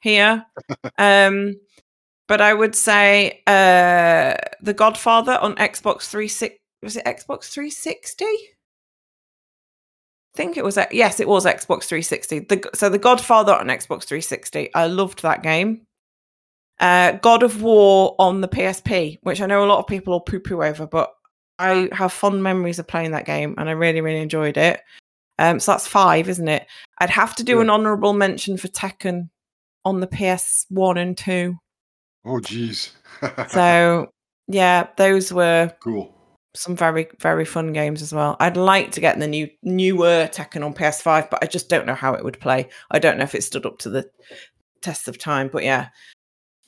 here. 0.00 0.44
um, 0.98 1.56
but 2.26 2.40
I 2.40 2.54
would 2.54 2.74
say 2.74 3.42
uh, 3.46 4.34
The 4.60 4.74
Godfather 4.74 5.38
on 5.40 5.56
Xbox 5.56 6.02
360. 6.08 6.56
Was 6.82 6.96
it 6.96 7.04
Xbox 7.04 7.44
360? 7.50 8.24
I 8.24 8.28
think 10.36 10.56
it 10.56 10.64
was. 10.64 10.78
Yes, 10.92 11.20
it 11.20 11.28
was 11.28 11.44
Xbox 11.46 11.84
360. 11.84 12.40
The, 12.40 12.70
so 12.74 12.88
The 12.88 12.98
Godfather 12.98 13.54
on 13.54 13.66
Xbox 13.66 14.04
360. 14.04 14.72
I 14.74 14.86
loved 14.86 15.22
that 15.22 15.42
game. 15.42 15.82
Uh, 16.78 17.12
God 17.12 17.42
of 17.42 17.62
War 17.62 18.14
on 18.20 18.40
the 18.40 18.48
PSP, 18.48 19.18
which 19.22 19.40
I 19.40 19.46
know 19.46 19.64
a 19.64 19.66
lot 19.66 19.80
of 19.80 19.88
people 19.88 20.12
will 20.12 20.20
poo 20.20 20.38
poo 20.38 20.62
over, 20.62 20.86
but 20.86 21.12
I 21.58 21.88
have 21.90 22.12
fond 22.12 22.42
memories 22.42 22.78
of 22.78 22.86
playing 22.86 23.10
that 23.12 23.26
game 23.26 23.56
and 23.58 23.68
I 23.68 23.72
really, 23.72 24.00
really 24.00 24.20
enjoyed 24.20 24.56
it. 24.56 24.80
Um, 25.38 25.60
so 25.60 25.72
that's 25.72 25.86
five, 25.86 26.28
isn't 26.28 26.48
it? 26.48 26.66
I'd 26.98 27.10
have 27.10 27.34
to 27.36 27.44
do 27.44 27.56
yeah. 27.56 27.62
an 27.62 27.70
honourable 27.70 28.12
mention 28.12 28.56
for 28.56 28.68
Tekken 28.68 29.30
on 29.84 30.00
the 30.00 30.06
PS 30.06 30.66
One 30.68 30.98
and 30.98 31.16
Two. 31.16 31.56
Oh, 32.24 32.40
geez. 32.40 32.92
so 33.48 34.08
yeah, 34.48 34.88
those 34.96 35.32
were 35.32 35.72
cool. 35.80 36.14
Some 36.54 36.74
very 36.74 37.08
very 37.20 37.44
fun 37.44 37.72
games 37.72 38.02
as 38.02 38.12
well. 38.12 38.36
I'd 38.40 38.56
like 38.56 38.90
to 38.92 39.00
get 39.00 39.18
the 39.18 39.28
new 39.28 39.48
newer 39.62 40.28
Tekken 40.32 40.64
on 40.64 40.74
PS5, 40.74 41.30
but 41.30 41.42
I 41.42 41.46
just 41.46 41.68
don't 41.68 41.86
know 41.86 41.94
how 41.94 42.14
it 42.14 42.24
would 42.24 42.40
play. 42.40 42.68
I 42.90 42.98
don't 42.98 43.18
know 43.18 43.24
if 43.24 43.34
it 43.34 43.44
stood 43.44 43.66
up 43.66 43.78
to 43.78 43.90
the 43.90 44.10
test 44.80 45.08
of 45.08 45.18
time. 45.18 45.48
But 45.52 45.64
yeah, 45.64 45.88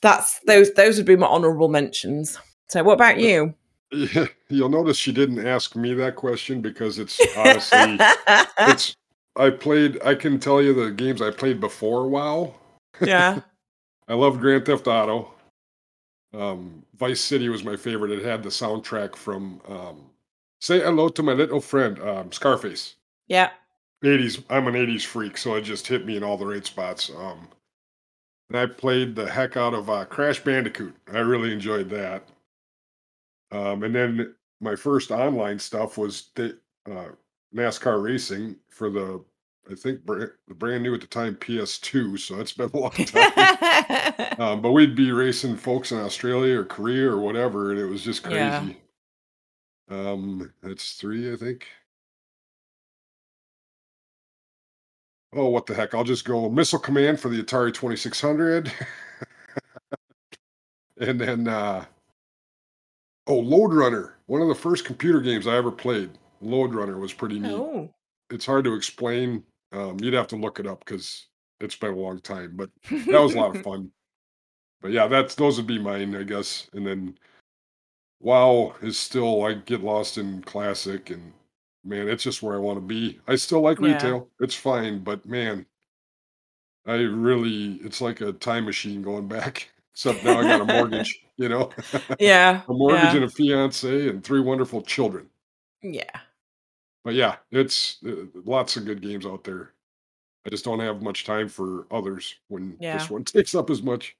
that's 0.00 0.40
those. 0.40 0.72
Those 0.74 0.96
would 0.96 1.06
be 1.06 1.16
my 1.16 1.26
honourable 1.26 1.68
mentions. 1.68 2.38
So, 2.68 2.82
what 2.82 2.94
about 2.94 3.18
you? 3.18 3.54
Yeah, 3.92 4.26
you'll 4.48 4.68
notice 4.68 4.96
she 4.96 5.12
didn't 5.12 5.46
ask 5.46 5.74
me 5.76 5.94
that 5.94 6.16
question 6.16 6.60
because 6.60 6.98
it's 6.98 7.20
honestly 7.36 7.98
it's 8.58 8.94
I 9.36 9.50
played 9.50 10.00
I 10.04 10.14
can 10.14 10.38
tell 10.38 10.62
you 10.62 10.74
the 10.74 10.90
games 10.90 11.22
I 11.22 11.30
played 11.30 11.60
before 11.60 12.08
WoW. 12.08 12.54
Yeah. 13.00 13.40
I 14.08 14.14
loved 14.14 14.40
Grand 14.40 14.66
Theft 14.66 14.88
Auto. 14.88 15.32
Um, 16.34 16.84
Vice 16.96 17.20
City 17.20 17.48
was 17.48 17.64
my 17.64 17.76
favorite. 17.76 18.10
It 18.10 18.24
had 18.24 18.42
the 18.42 18.48
soundtrack 18.48 19.14
from 19.14 19.60
um, 19.68 20.10
Say 20.60 20.80
Hello 20.80 21.08
to 21.08 21.22
My 21.22 21.32
Little 21.32 21.60
Friend, 21.60 21.98
um, 22.02 22.32
Scarface. 22.32 22.96
Yeah. 23.28 23.50
80s. 24.04 24.42
I'm 24.50 24.66
an 24.66 24.74
80s 24.74 25.04
freak, 25.04 25.38
so 25.38 25.54
it 25.54 25.62
just 25.62 25.86
hit 25.86 26.06
me 26.06 26.16
in 26.16 26.24
all 26.24 26.36
the 26.36 26.46
right 26.46 26.64
spots. 26.64 27.10
Um, 27.16 27.48
and 28.48 28.58
I 28.58 28.66
played 28.66 29.14
the 29.14 29.30
heck 29.30 29.56
out 29.56 29.74
of 29.74 29.88
uh, 29.88 30.04
Crash 30.06 30.40
Bandicoot. 30.40 30.94
I 31.12 31.18
really 31.18 31.52
enjoyed 31.52 31.88
that. 31.90 32.24
Um, 33.52 33.82
and 33.82 33.94
then 33.94 34.34
my 34.60 34.76
first 34.76 35.10
online 35.10 35.58
stuff 35.58 35.98
was 35.98 36.30
the, 36.34 36.58
uh, 36.90 37.08
NASCAR 37.54 38.02
racing 38.02 38.56
for 38.68 38.90
the, 38.90 39.24
I 39.70 39.74
think 39.74 40.04
brand, 40.04 40.30
the 40.48 40.54
brand 40.54 40.82
new 40.82 40.94
at 40.94 41.00
the 41.00 41.06
time 41.06 41.34
PS2. 41.36 42.18
So 42.18 42.36
that's 42.36 42.52
been 42.52 42.70
a 42.72 42.76
long 42.78 42.90
time. 42.90 44.34
um, 44.38 44.62
but 44.62 44.72
we'd 44.72 44.96
be 44.96 45.12
racing 45.12 45.56
folks 45.56 45.92
in 45.92 45.98
Australia 45.98 46.60
or 46.60 46.64
Korea 46.64 47.10
or 47.10 47.18
whatever, 47.18 47.70
and 47.70 47.80
it 47.80 47.86
was 47.86 48.02
just 48.02 48.22
crazy. 48.22 48.38
Yeah. 48.38 48.72
Um, 49.90 50.52
that's 50.62 50.92
three, 50.92 51.32
I 51.32 51.36
think. 51.36 51.66
Oh, 55.32 55.48
what 55.48 55.66
the 55.66 55.74
heck? 55.74 55.94
I'll 55.94 56.04
just 56.04 56.24
go 56.24 56.48
Missile 56.48 56.78
Command 56.78 57.20
for 57.20 57.28
the 57.28 57.42
Atari 57.42 57.72
2600. 57.72 58.72
and 61.00 61.20
then 61.20 61.46
uh, 61.46 61.84
Oh, 63.30 63.38
Lode 63.38 63.72
Runner, 63.72 64.16
one 64.26 64.42
of 64.42 64.48
the 64.48 64.56
first 64.56 64.84
computer 64.84 65.20
games 65.20 65.46
I 65.46 65.54
ever 65.54 65.70
played. 65.70 66.10
Lode 66.40 66.74
Runner 66.74 66.98
was 66.98 67.12
pretty 67.12 67.38
neat. 67.38 67.52
Oh. 67.52 67.88
It's 68.28 68.44
hard 68.44 68.64
to 68.64 68.74
explain. 68.74 69.44
Um, 69.70 69.98
you'd 70.00 70.14
have 70.14 70.26
to 70.28 70.36
look 70.36 70.58
it 70.58 70.66
up 70.66 70.84
because 70.84 71.28
it's 71.60 71.76
been 71.76 71.92
a 71.92 71.96
long 71.96 72.18
time, 72.20 72.54
but 72.56 72.70
that 72.90 73.22
was 73.22 73.34
a 73.34 73.38
lot 73.38 73.54
of 73.54 73.62
fun. 73.64 73.92
But 74.82 74.90
yeah, 74.90 75.06
that's 75.06 75.36
those 75.36 75.58
would 75.58 75.68
be 75.68 75.78
mine, 75.78 76.16
I 76.16 76.24
guess. 76.24 76.68
And 76.72 76.84
then 76.84 77.16
WoW 78.18 78.74
is 78.82 78.98
still 78.98 79.44
I 79.44 79.54
get 79.54 79.84
lost 79.84 80.18
in 80.18 80.42
classic 80.42 81.10
and 81.10 81.32
man, 81.84 82.08
it's 82.08 82.24
just 82.24 82.42
where 82.42 82.56
I 82.56 82.58
want 82.58 82.78
to 82.78 82.84
be. 82.84 83.20
I 83.28 83.36
still 83.36 83.60
like 83.60 83.78
yeah. 83.78 83.92
retail. 83.92 84.28
It's 84.40 84.56
fine, 84.56 85.04
but 85.04 85.24
man, 85.24 85.66
I 86.84 86.94
really 86.94 87.74
it's 87.84 88.00
like 88.00 88.22
a 88.22 88.32
time 88.32 88.64
machine 88.64 89.02
going 89.02 89.28
back. 89.38 89.70
Except 89.92 90.24
now 90.24 90.40
I 90.40 90.42
got 90.42 90.62
a 90.62 90.64
mortgage, 90.72 91.22
you 91.40 91.48
know? 91.48 91.70
Yeah. 92.18 92.60
a 92.68 92.72
mortgage 92.72 93.02
yeah. 93.04 93.16
and 93.16 93.24
a 93.24 93.30
fiance 93.30 94.08
and 94.08 94.22
three 94.22 94.40
wonderful 94.40 94.82
children. 94.82 95.28
Yeah. 95.82 96.20
But 97.02 97.14
yeah, 97.14 97.36
it's 97.50 97.96
uh, 98.06 98.26
lots 98.44 98.76
of 98.76 98.84
good 98.84 99.00
games 99.00 99.24
out 99.24 99.42
there. 99.42 99.72
I 100.46 100.50
just 100.50 100.64
don't 100.66 100.80
have 100.80 101.00
much 101.02 101.24
time 101.24 101.48
for 101.48 101.86
others 101.90 102.34
when 102.48 102.76
Yeah. 102.78 102.98
this 102.98 103.08
one 103.08 103.24
takes 103.24 103.54
up 103.54 103.70
as 103.70 103.82
much. 103.82 104.16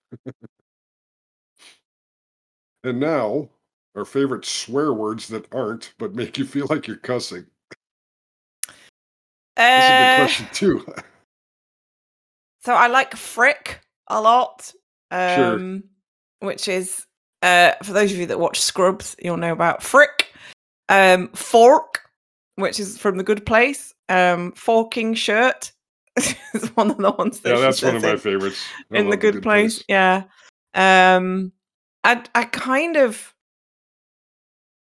and 2.84 2.98
now, 2.98 3.50
our 3.94 4.06
favorite 4.06 4.46
swear 4.46 4.94
words 4.94 5.28
that 5.28 5.46
aren't, 5.52 5.92
but 5.98 6.14
make 6.14 6.38
you 6.38 6.46
feel 6.46 6.66
like 6.70 6.86
you're 6.86 6.96
cussing. 6.96 7.44
That's 9.56 9.86
a 9.86 9.90
good 9.90 10.06
Uh, 10.06 10.16
question, 10.16 10.48
too. 10.52 10.86
So 12.62 12.74
I 12.74 12.88
like 12.88 13.16
frick 13.16 13.80
a 14.08 14.20
lot. 14.20 14.70
Sure. 15.10 15.54
Um, 15.54 15.84
which 16.40 16.68
is 16.68 17.06
uh 17.42 17.72
for 17.82 17.92
those 17.92 18.12
of 18.12 18.18
you 18.18 18.26
that 18.26 18.38
watch 18.40 18.60
Scrubs, 18.60 19.16
you'll 19.20 19.36
know 19.36 19.52
about 19.52 19.82
frick. 19.82 20.32
Um 20.88 21.28
fork, 21.34 22.00
which 22.56 22.78
is 22.80 22.98
from 22.98 23.16
the 23.16 23.24
good 23.24 23.46
place. 23.46 23.94
Um 24.08 24.52
forking 24.52 25.14
shirt 25.14 25.72
is 26.16 26.68
one 26.74 26.90
of 26.90 26.98
the 26.98 27.10
ones 27.12 27.40
that 27.40 27.54
yeah, 27.54 27.60
that's 27.60 27.82
one 27.82 27.96
of 27.96 28.02
my 28.02 28.16
favorites. 28.16 28.62
I 28.92 28.98
in 28.98 29.04
the 29.06 29.10
love 29.12 29.20
good, 29.20 29.42
place. 29.42 29.82
Yeah. 29.88 30.24
Um 30.74 31.52
I 32.04 32.22
I 32.34 32.44
kind 32.44 32.96
of 32.96 33.32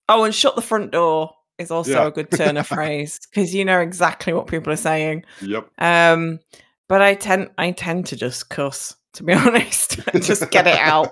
Oh, 0.07 0.23
and 0.23 0.35
shut 0.35 0.55
the 0.55 0.61
front 0.61 0.91
door 0.91 1.31
is 1.57 1.71
also 1.71 1.91
Yeah. 1.91 2.07
a 2.07 2.11
good 2.11 2.29
turn 2.29 2.57
of 2.57 2.67
phrase 2.75 3.19
because 3.29 3.55
you 3.55 3.65
know 3.65 3.79
exactly 3.79 4.33
what 4.33 4.45
people 4.47 4.71
are 4.71 4.75
saying. 4.77 5.23
Yep. 5.41 5.67
Um, 5.79 6.39
but 6.87 7.01
I 7.01 7.15
tend 7.15 7.49
I 7.57 7.71
tend 7.71 8.05
to 8.07 8.15
just 8.15 8.49
cuss, 8.49 8.95
to 9.13 9.23
be 9.23 9.33
honest, 9.33 9.99
and 10.13 10.21
just 10.23 10.47
get 10.51 10.67
it 10.67 10.77
out. 10.77 11.11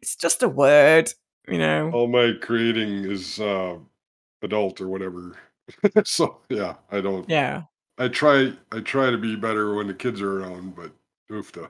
It's 0.00 0.16
just 0.16 0.42
a 0.42 0.48
word, 0.48 1.12
you 1.48 1.58
know. 1.58 1.90
All 1.92 2.06
my 2.06 2.32
creating 2.40 3.04
is 3.04 3.40
uh, 3.40 3.76
adult 4.42 4.80
or 4.80 4.88
whatever. 4.88 5.36
so 6.04 6.38
yeah, 6.48 6.74
I 6.92 7.00
don't. 7.00 7.28
Yeah. 7.28 7.62
I 7.98 8.08
try. 8.08 8.52
I 8.72 8.80
try 8.80 9.10
to 9.10 9.18
be 9.18 9.36
better 9.36 9.74
when 9.74 9.86
the 9.86 9.94
kids 9.94 10.20
are 10.20 10.40
around, 10.42 10.74
but 10.76 10.92
oofta. 11.30 11.64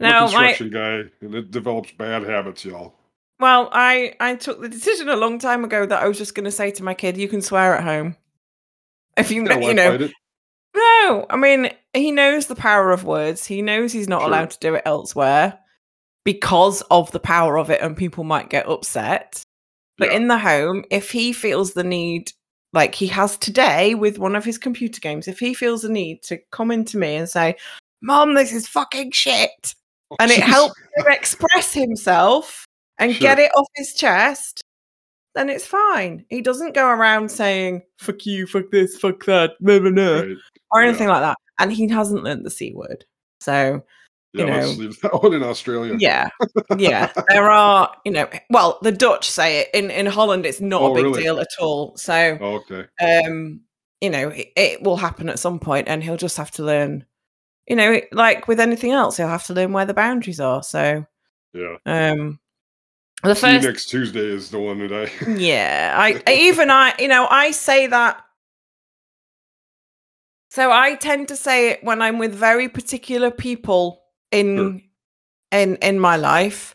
I'm 0.00 0.06
a 0.06 0.08
Now, 0.10 0.20
my 0.26 0.30
construction 0.30 0.70
guy, 0.70 1.02
and 1.20 1.34
it 1.34 1.50
develops 1.50 1.92
bad 1.92 2.22
habits, 2.24 2.64
y'all. 2.64 2.94
well, 3.40 3.68
I 3.72 4.14
I 4.20 4.34
took 4.36 4.60
the 4.60 4.68
decision 4.68 5.08
a 5.08 5.16
long 5.16 5.38
time 5.38 5.64
ago 5.64 5.86
that 5.86 6.02
I 6.02 6.08
was 6.08 6.18
just 6.18 6.34
going 6.34 6.44
to 6.44 6.50
say 6.50 6.70
to 6.72 6.82
my 6.84 6.94
kid, 6.94 7.16
"You 7.16 7.28
can 7.28 7.42
swear 7.42 7.74
at 7.76 7.84
home." 7.84 8.16
If 9.16 9.30
you 9.30 9.44
Yeah, 9.46 9.58
you 9.60 9.74
know, 9.74 10.08
no, 10.76 11.26
I 11.30 11.36
mean 11.36 11.70
he 11.94 12.10
knows 12.10 12.46
the 12.46 12.56
power 12.56 12.90
of 12.92 13.04
words. 13.04 13.46
He 13.46 13.62
knows 13.62 13.92
he's 13.92 14.08
not 14.08 14.20
Sure. 14.22 14.28
allowed 14.28 14.50
to 14.50 14.58
do 14.58 14.74
it 14.74 14.82
elsewhere 14.84 15.58
because 16.24 16.82
of 16.90 17.10
the 17.12 17.20
power 17.20 17.58
of 17.58 17.70
it, 17.70 17.80
and 17.80 17.96
people 17.96 18.24
might 18.24 18.50
get 18.50 18.68
upset. 18.68 19.42
But 19.98 20.10
Yeah. 20.10 20.16
in 20.16 20.28
the 20.28 20.38
home, 20.38 20.84
if 20.90 21.10
he 21.10 21.32
feels 21.32 21.74
the 21.74 21.84
need, 21.84 22.32
like 22.72 22.94
he 22.94 23.06
has 23.08 23.36
today 23.36 23.94
with 23.94 24.18
one 24.18 24.34
of 24.34 24.44
his 24.44 24.58
computer 24.58 25.00
games, 25.00 25.28
if 25.28 25.38
he 25.38 25.54
feels 25.54 25.82
the 25.82 25.88
need 25.88 26.22
to 26.24 26.38
come 26.50 26.70
into 26.70 26.98
me 26.98 27.14
and 27.14 27.28
say, 27.28 27.56
Mom, 28.02 28.34
this 28.34 28.52
is 28.52 28.66
fucking 28.66 29.12
shit, 29.12 29.74
Oh, 30.10 30.16
and 30.20 30.30
it 30.30 30.40
helps 30.40 30.78
him 30.96 31.06
express 31.08 31.72
himself 31.72 32.66
and 32.98 33.14
get 33.16 33.38
it 33.38 33.50
off 33.56 33.66
his 33.76 33.94
chest, 33.94 34.60
then 35.34 35.48
it's 35.48 35.66
fine. 35.66 36.24
He 36.28 36.40
doesn't 36.42 36.74
go 36.74 36.86
around 36.88 37.30
saying, 37.30 37.82
fuck 37.98 38.26
you, 38.26 38.46
fuck 38.46 38.70
this, 38.70 38.96
fuck 38.98 39.24
that, 39.26 39.52
blah, 39.60 39.78
blah, 39.78 39.90
blah, 39.90 40.20
Right. 40.20 40.36
or 40.72 40.82
Yeah. 40.82 40.88
anything 40.88 41.08
like 41.08 41.22
that. 41.22 41.36
And 41.58 41.72
he 41.72 41.88
hasn't 41.88 42.24
learned 42.24 42.44
the 42.44 42.50
C 42.50 42.72
word. 42.74 43.04
So, 43.40 43.52
Yeah, 43.54 43.80
you 44.34 44.44
know. 44.46 44.92
one 45.20 45.32
in 45.32 45.42
Australia. 45.42 45.96
yeah, 45.98 46.28
yeah. 46.76 47.12
There 47.28 47.48
are, 47.50 47.94
you 48.04 48.12
know, 48.12 48.28
well, 48.50 48.78
the 48.82 48.92
Dutch 48.92 49.30
say 49.30 49.60
it 49.60 49.68
in 49.72 49.90
in 49.90 50.06
Holland. 50.06 50.44
It's 50.44 50.60
not 50.60 50.82
Oh, 50.82 50.92
a 50.92 50.94
big 50.94 51.04
really? 51.04 51.22
deal 51.22 51.38
at 51.40 51.48
all. 51.60 51.96
So, 51.96 52.36
Oh, 52.40 52.62
okay. 52.70 52.86
um, 53.00 53.60
you 54.00 54.10
know, 54.10 54.28
it, 54.28 54.48
it 54.56 54.82
will 54.82 54.96
happen 54.96 55.28
at 55.28 55.38
some 55.38 55.58
point, 55.58 55.88
and 55.88 56.02
he'll 56.02 56.16
just 56.16 56.36
have 56.36 56.50
to 56.52 56.64
learn. 56.64 57.06
You 57.66 57.76
know, 57.76 57.92
it- 57.92 58.12
like 58.12 58.46
with 58.48 58.60
anything 58.60 58.90
else, 58.90 59.16
he'll 59.16 59.28
have 59.28 59.46
to 59.46 59.54
learn 59.54 59.72
where 59.72 59.86
the 59.86 59.94
boundaries 59.94 60.40
are. 60.40 60.62
So, 60.62 61.06
Yeah. 61.54 61.76
um, 61.86 62.38
the 63.22 63.34
See 63.34 63.40
first, 63.46 63.66
next 63.66 63.86
Tuesday 63.86 64.26
is 64.26 64.50
the 64.50 64.58
one 64.58 64.86
that 64.86 64.92
I. 64.92 65.30
yeah, 65.32 65.94
I- 65.96 66.22
even 66.30 66.70
I, 66.70 66.92
you 66.98 67.08
know, 67.08 67.26
I 67.30 67.52
say 67.52 67.86
that. 67.86 68.20
So 70.50 70.70
I 70.70 70.94
tend 70.94 71.28
to 71.28 71.36
say 71.36 71.70
it 71.70 71.82
when 71.82 72.00
I'm 72.00 72.18
with 72.18 72.32
very 72.34 72.68
particular 72.68 73.30
people 73.32 74.03
in 74.34 74.82
in 75.52 75.76
in 75.76 75.98
my 75.98 76.16
life. 76.16 76.74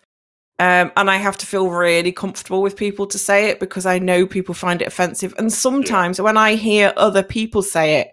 Um, 0.61 0.91
and 0.97 1.09
I 1.09 1.15
have 1.15 1.37
to 1.37 1.45
feel 1.45 1.69
really 1.69 2.11
comfortable 2.11 2.61
with 2.61 2.75
people 2.75 3.07
to 3.07 3.17
say 3.17 3.45
it 3.49 3.61
because 3.61 3.85
I 3.85 3.97
know 3.97 4.27
people 4.27 4.53
find 4.53 4.81
it 4.81 4.89
offensive. 4.89 5.33
And 5.37 5.53
sometimes 5.53 6.19
when 6.19 6.35
I 6.35 6.55
hear 6.55 6.91
other 6.97 7.23
people 7.23 7.61
say 7.61 8.01
it, 8.01 8.09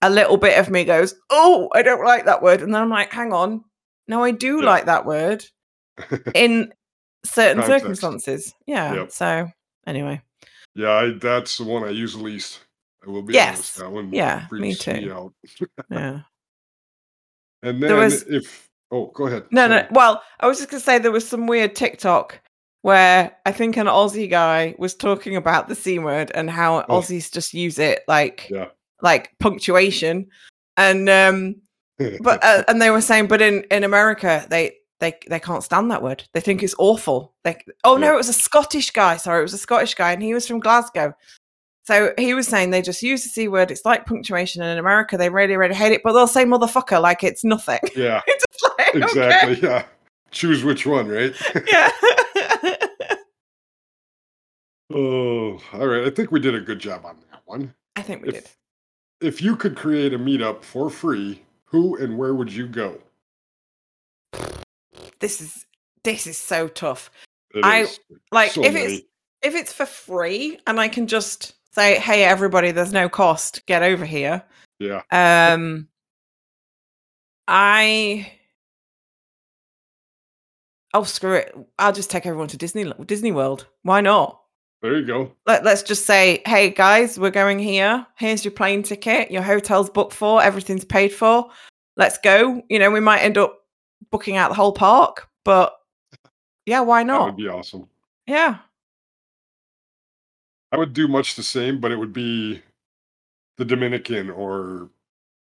a 0.00 0.08
little 0.08 0.38
bit 0.38 0.58
of 0.58 0.70
me 0.70 0.84
goes, 0.84 1.14
"Oh, 1.28 1.68
I 1.74 1.82
don't 1.82 2.02
like 2.04 2.24
that 2.24 2.40
word," 2.42 2.62
and 2.62 2.74
then 2.74 2.80
I'm 2.80 2.88
like, 2.88 3.12
"Hang 3.12 3.34
on, 3.34 3.64
no, 4.08 4.24
I 4.24 4.30
do 4.30 4.60
Yeah. 4.60 4.66
like 4.66 4.86
that 4.86 5.04
word 5.04 5.44
in 6.34 6.72
certain 7.26 7.58
Context. 7.60 7.82
circumstances." 7.82 8.54
Yeah. 8.66 8.94
Yep. 8.94 9.12
So 9.12 9.48
anyway, 9.86 10.22
yeah, 10.74 10.90
I, 10.90 11.10
that's 11.20 11.58
the 11.58 11.64
one 11.64 11.84
I 11.84 11.90
use 11.90 12.16
least. 12.16 12.60
I 13.06 13.10
will 13.10 13.22
be 13.22 13.34
Yes. 13.34 13.56
honest. 13.56 13.76
That 13.76 13.90
one 13.92 14.10
Yeah, 14.10 14.46
me 14.50 14.60
me 14.60 14.74
too. 14.74 15.12
out. 15.14 15.34
yeah. 15.90 16.20
And 17.62 17.82
then 17.82 17.94
was- 17.96 18.22
if 18.22 18.70
oh, 18.94 19.10
go 19.14 19.26
ahead. 19.26 19.44
No, 19.50 19.68
Sorry. 19.68 19.82
no. 19.82 19.88
Well, 19.90 20.22
I 20.40 20.46
was 20.46 20.58
just 20.58 20.70
gonna 20.70 20.80
say 20.80 20.98
there 20.98 21.10
was 21.10 21.28
some 21.28 21.46
weird 21.46 21.74
TikTok 21.74 22.40
where 22.82 23.34
I 23.46 23.52
think 23.52 23.76
an 23.76 23.86
Aussie 23.86 24.28
guy 24.30 24.74
was 24.78 24.94
talking 24.94 25.36
about 25.36 25.68
the 25.68 25.74
C 25.74 25.98
word 25.98 26.30
and 26.34 26.50
how 26.50 26.84
Oh. 26.88 27.00
Aussies 27.00 27.32
just 27.32 27.54
use 27.54 27.78
it 27.78 28.02
like 28.08 28.48
Yeah. 28.50 28.68
like 29.02 29.30
punctuation, 29.40 30.26
and 30.76 31.08
um, 31.08 31.56
but 32.20 32.42
uh, 32.44 32.64
and 32.68 32.80
they 32.80 32.90
were 32.90 33.00
saying, 33.00 33.26
but 33.28 33.40
in 33.42 33.64
in 33.70 33.84
America 33.84 34.46
they 34.50 34.76
they 35.00 35.14
they 35.28 35.40
can't 35.40 35.64
stand 35.64 35.90
that 35.90 36.02
word. 36.02 36.24
They 36.34 36.40
think 36.40 36.62
it's 36.62 36.74
awful. 36.78 37.34
Like, 37.44 37.64
oh 37.84 37.96
no, 37.96 38.14
it 38.14 38.16
was 38.16 38.28
a 38.28 38.32
Scottish 38.32 38.90
guy. 38.90 39.16
Sorry, 39.16 39.40
it 39.40 39.42
was 39.42 39.54
a 39.54 39.58
Scottish 39.58 39.94
guy, 39.94 40.12
and 40.12 40.22
he 40.22 40.34
was 40.34 40.46
from 40.46 40.60
Glasgow. 40.60 41.14
So 41.86 42.14
he 42.16 42.32
was 42.34 42.46
saying 42.48 42.70
they 42.70 42.80
just 42.82 43.02
use 43.02 43.22
the 43.24 43.28
c 43.28 43.46
word. 43.48 43.70
It's 43.70 43.84
like 43.84 44.06
punctuation, 44.06 44.62
and 44.62 44.70
in 44.72 44.78
America 44.78 45.16
they 45.18 45.28
really 45.28 45.56
really 45.56 45.74
hate 45.74 45.92
it, 45.92 46.02
but 46.02 46.12
they'll 46.14 46.26
say 46.26 46.44
motherfucker 46.44 47.00
like 47.00 47.22
it's 47.22 47.44
nothing. 47.44 47.80
yeah, 47.94 48.22
it's 48.26 48.62
like, 48.78 48.88
okay. 48.88 48.98
exactly. 49.04 49.60
Yeah. 49.68 49.84
Choose 50.30 50.64
which 50.64 50.86
one, 50.86 51.08
right? 51.08 51.34
Yeah. 51.66 51.90
oh, 54.92 55.60
all 55.72 55.86
right. 55.86 56.04
I 56.06 56.10
think 56.10 56.30
we 56.30 56.40
did 56.40 56.54
a 56.54 56.60
good 56.60 56.78
job 56.78 57.04
on 57.04 57.16
that 57.30 57.42
one. 57.46 57.74
I 57.96 58.02
think 58.02 58.22
we 58.24 58.32
did. 58.32 58.44
If 58.44 58.56
if 59.20 59.42
you 59.42 59.56
could 59.56 59.76
create 59.76 60.12
a 60.12 60.18
meetup 60.18 60.62
for 60.62 60.90
free, 60.90 61.42
who 61.66 61.96
and 61.96 62.18
where 62.18 62.34
would 62.34 62.52
you 62.52 62.66
go? 62.66 62.98
This 65.20 65.40
is 65.40 65.66
this 66.02 66.26
is 66.26 66.36
so 66.38 66.68
tough. 66.68 67.10
It 67.54 67.64
I- 67.64 67.80
is 67.82 68.00
Like 68.32 68.52
so 68.52 68.64
if 68.64 68.74
many. 68.74 68.94
it's 68.94 69.06
if 69.42 69.54
it's 69.54 69.72
for 69.72 69.86
free 69.86 70.58
and 70.66 70.80
I 70.80 70.88
can 70.88 71.06
just 71.06 71.54
say, 71.74 71.98
"Hey 71.98 72.24
everybody, 72.24 72.70
there's 72.70 72.92
no 72.92 73.08
cost. 73.08 73.64
Get 73.66 73.82
over 73.82 74.04
here." 74.04 74.42
yeah, 74.78 75.02
Um 75.10 75.88
I 77.48 78.30
Oh, 80.96 81.02
screw 81.02 81.34
it. 81.34 81.54
I'll 81.78 81.92
just 81.92 82.08
take 82.10 82.24
everyone 82.24 82.48
to 82.48 82.56
Disney 82.56 82.90
Disney 83.06 83.32
World. 83.32 83.66
Why 83.82 84.00
not? 84.00 84.40
there 84.80 84.96
you 84.98 85.06
go. 85.06 85.32
Let, 85.46 85.64
let's 85.64 85.82
just 85.82 86.04
say, 86.04 86.42
hey 86.46 86.68
guys, 86.68 87.18
we're 87.18 87.30
going 87.30 87.58
here. 87.58 88.06
Here's 88.16 88.44
your 88.44 88.52
plane 88.52 88.82
ticket. 88.82 89.30
Your 89.30 89.40
hotel's 89.42 89.88
booked 89.88 90.12
for. 90.12 90.42
Everything's 90.42 90.84
paid 90.84 91.08
for. 91.12 91.50
Let's 91.96 92.18
go. 92.18 92.62
You 92.68 92.78
know, 92.78 92.90
we 92.90 93.00
might 93.00 93.20
end 93.20 93.38
up 93.38 93.60
booking 94.10 94.36
out 94.36 94.50
the 94.50 94.54
whole 94.54 94.72
park, 94.72 95.26
but 95.42 95.74
yeah, 96.66 96.80
why 96.80 97.02
That 97.02 97.06
not? 97.06 97.24
would 97.26 97.36
be 97.36 97.48
awesome. 97.48 97.88
Yeah. 98.26 98.58
I 100.72 100.76
would 100.78 100.92
do 100.92 101.08
much 101.08 101.36
the 101.36 101.42
same, 101.42 101.80
but 101.80 101.92
it 101.92 101.96
would 101.96 102.12
be 102.12 102.62
the 103.56 103.64
Dominican 103.64 104.30
or 104.30 104.90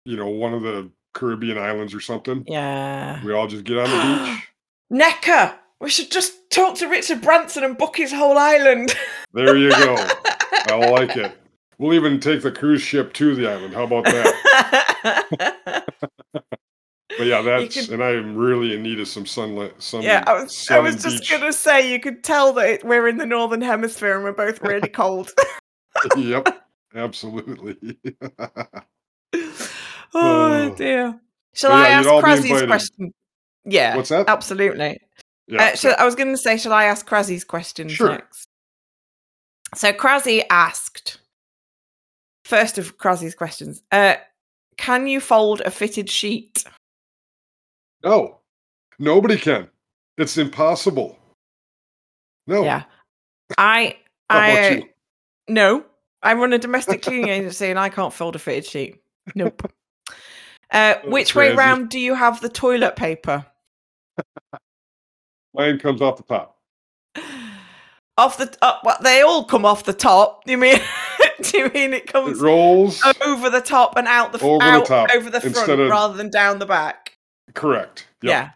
you 0.05 0.17
know 0.17 0.29
one 0.29 0.53
of 0.53 0.63
the 0.63 0.91
Caribbean 1.15 1.59
islands 1.59 1.95
or 1.95 2.01
something. 2.01 2.45
Yeah. 2.47 3.23
We 3.25 3.33
all 3.33 3.47
just 3.47 3.65
get 3.65 3.79
on 3.79 3.91
the 3.91 4.25
beach. 4.35 4.49
Necker. 4.91 5.55
We 5.81 5.91
should 5.91 6.11
just 6.11 6.51
talk 6.51 6.77
to 6.77 6.87
Richard 6.89 7.23
Branson 7.23 7.65
and 7.65 7.77
book 7.77 7.97
his 7.97 8.13
whole 8.13 8.39
island. 8.39 8.95
There 9.33 9.57
you 9.57 9.71
go. 9.71 9.97
I 10.69 10.77
like 10.91 11.17
it. 11.17 11.37
We'll 11.79 11.95
even 11.95 12.21
take 12.21 12.43
the 12.43 12.53
cruise 12.53 12.83
ship 12.83 13.13
to 13.15 13.35
the 13.35 13.51
island. 13.51 13.75
How 13.75 13.83
about 13.85 14.05
that? 14.05 15.85
But 17.19 17.27
yeah, 17.27 17.43
that's 17.43 17.75
could- 17.75 17.91
and 17.95 18.03
I 18.03 18.11
am 18.13 18.37
really 18.37 18.75
in 18.75 18.83
need 18.83 18.99
of 19.01 19.09
some 19.09 19.27
sunlight. 19.27 19.75
Some 19.83 20.03
yeah, 20.03 20.25
I 20.27 20.35
was 20.43 20.67
I 20.71 20.79
was 20.79 21.03
just 21.03 21.21
beach. 21.21 21.31
gonna 21.31 21.53
say 21.53 21.93
you 21.93 22.01
could 22.01 22.25
tell 22.25 22.53
that 22.55 22.85
we're 22.85 23.07
in 23.09 23.19
the 23.19 23.27
northern 23.27 23.61
hemisphere 23.61 24.15
and 24.15 24.25
we're 24.25 24.33
both 24.33 24.61
really 24.63 24.89
cold. 25.01 25.31
yep, 26.17 26.65
absolutely. 26.95 27.99
oh 29.35 29.41
Oh. 30.15 30.75
dear. 30.77 31.21
Shall 31.55 31.71
But 31.71 31.87
I 31.87 31.89
ask 31.91 32.05
you'd 32.07 32.13
all 32.13 32.23
be 32.23 32.29
Krazzy's 32.29 32.45
invited. 32.47 32.69
question? 32.69 33.13
Yeah, 33.65 33.97
What's 33.97 34.09
that? 34.09 34.29
absolutely. 34.29 34.99
Yeah, 35.49 35.63
Uh, 35.73 35.77
shall, 35.77 35.95
I 35.99 36.05
was 36.05 36.15
going 36.15 36.31
to 36.33 36.39
say, 36.39 36.57
shall 36.57 36.73
I 36.73 36.85
ask 36.85 37.07
Krazzy's 37.07 37.45
questions 37.45 37.93
Sure. 37.93 38.09
next? 38.11 38.47
So 39.75 39.93
Krazzy 39.93 40.43
asked, 40.51 41.19
first 42.45 42.79
of 42.79 42.97
Krazzy's 42.97 43.35
questions, 43.35 43.83
uh, 43.93 44.17
can 44.79 45.07
you 45.07 45.21
fold 45.21 45.61
a 45.65 45.71
fitted 45.71 46.09
sheet? 46.11 46.65
No, 48.05 48.39
nobody 48.99 49.37
can. 49.37 49.69
It's 50.19 50.39
impossible. 50.39 51.19
No. 52.47 52.65
Yeah. 52.65 52.85
I 53.57 53.97
I 54.29 54.85
no. 55.49 55.85
I 56.23 56.35
run 56.35 56.53
a 56.53 56.59
domestic 56.59 57.03
cleaning 57.03 57.29
agency 57.29 57.67
and 57.67 57.79
I 57.79 57.89
can't 57.89 58.13
fold 58.13 58.37
a 58.37 58.39
fitted 58.39 58.67
sheet. 58.67 59.03
Nope. 59.35 59.73
Uh, 60.73 60.95
which 61.05 61.35
way 61.35 61.49
crazy. 61.49 61.59
round 61.59 61.91
do 61.91 61.99
you 61.99 62.15
have 62.15 62.41
the 62.41 62.49
toilet 62.49 62.97
paper? 62.97 63.45
Mine 65.55 65.79
comes 65.79 66.01
off 66.01 66.17
the 66.17 66.23
top. 66.23 66.57
Off 68.17 68.39
the 68.39 68.57
uh, 68.63 68.79
well, 68.83 68.97
they 69.03 69.21
all 69.21 69.45
come 69.45 69.67
off 69.67 69.85
the 69.85 69.93
top. 69.93 70.45
You 70.47 70.57
mean? 70.57 70.79
do 71.43 71.59
you 71.59 71.69
mean 71.75 71.93
it 71.93 72.07
comes? 72.07 72.41
It 72.41 72.43
rolls. 72.43 73.03
over 73.23 73.51
the 73.51 73.61
top 73.61 73.99
and 73.99 74.09
out 74.09 74.33
the 74.33 74.43
Over 74.43 74.79
the 74.79 74.85
top, 74.87 75.11
over 75.15 75.29
the 75.29 75.43
front 75.43 75.91
rather 75.91 76.17
than 76.17 76.31
down 76.31 76.59
the 76.59 76.65
back? 76.65 77.12
Correct. 77.55 78.07
Yep. 78.23 78.31
Yeah. 78.31 78.51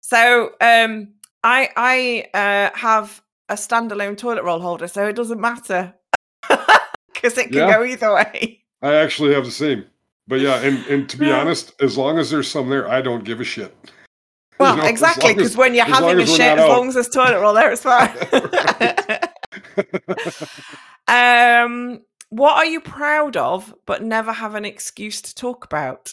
So 0.00 0.52
um, 0.60 1.08
I 1.42 1.70
I 1.76 2.26
uh, 2.34 2.76
have 2.76 3.22
a 3.48 3.54
standalone 3.54 4.16
toilet 4.16 4.44
roll 4.44 4.60
holder, 4.60 4.88
so 4.88 5.06
it 5.06 5.16
doesn't 5.16 5.40
matter 5.40 5.94
because 7.12 7.38
it 7.38 7.44
can 7.52 7.52
Yeah. 7.68 7.74
go 7.76 7.84
either 7.84 8.12
way. 8.14 8.64
I 8.82 8.94
actually 8.94 9.34
have 9.34 9.44
the 9.44 9.50
same. 9.50 9.84
But 10.26 10.40
yeah, 10.40 10.60
and, 10.62 10.78
and 10.86 11.08
to 11.10 11.16
be 11.18 11.26
Yeah. 11.26 11.40
honest, 11.40 11.72
as 11.82 11.98
long 11.98 12.18
as 12.18 12.30
there's 12.30 12.50
some 12.50 12.68
there, 12.70 12.88
I 12.88 13.00
don't 13.02 13.24
give 13.24 13.40
a 13.40 13.44
shit. 13.44 13.74
You 14.60 14.66
Well, 14.66 14.76
know, 14.76 14.84
exactly, 14.84 15.34
because 15.34 15.56
when 15.56 15.74
you're 15.74 15.84
having 15.84 16.20
a 16.20 16.26
shit, 16.26 16.40
as 16.40 16.60
out. 16.60 16.68
long 16.68 16.86
as 16.88 16.94
there's 16.94 17.08
toilet 17.08 17.40
roll 17.40 17.54
there, 17.54 17.72
it's 17.72 17.82
fine. 17.82 18.16
um, 21.08 22.00
what 22.30 22.54
are 22.56 22.64
you 22.64 22.80
proud 22.80 23.36
of, 23.36 23.74
but 23.84 24.02
never 24.04 24.32
have 24.32 24.54
an 24.54 24.64
excuse 24.64 25.20
to 25.22 25.34
talk 25.34 25.64
about? 25.64 26.12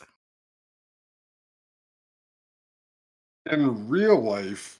In 3.52 3.88
real 3.89 4.20
life, 4.22 4.80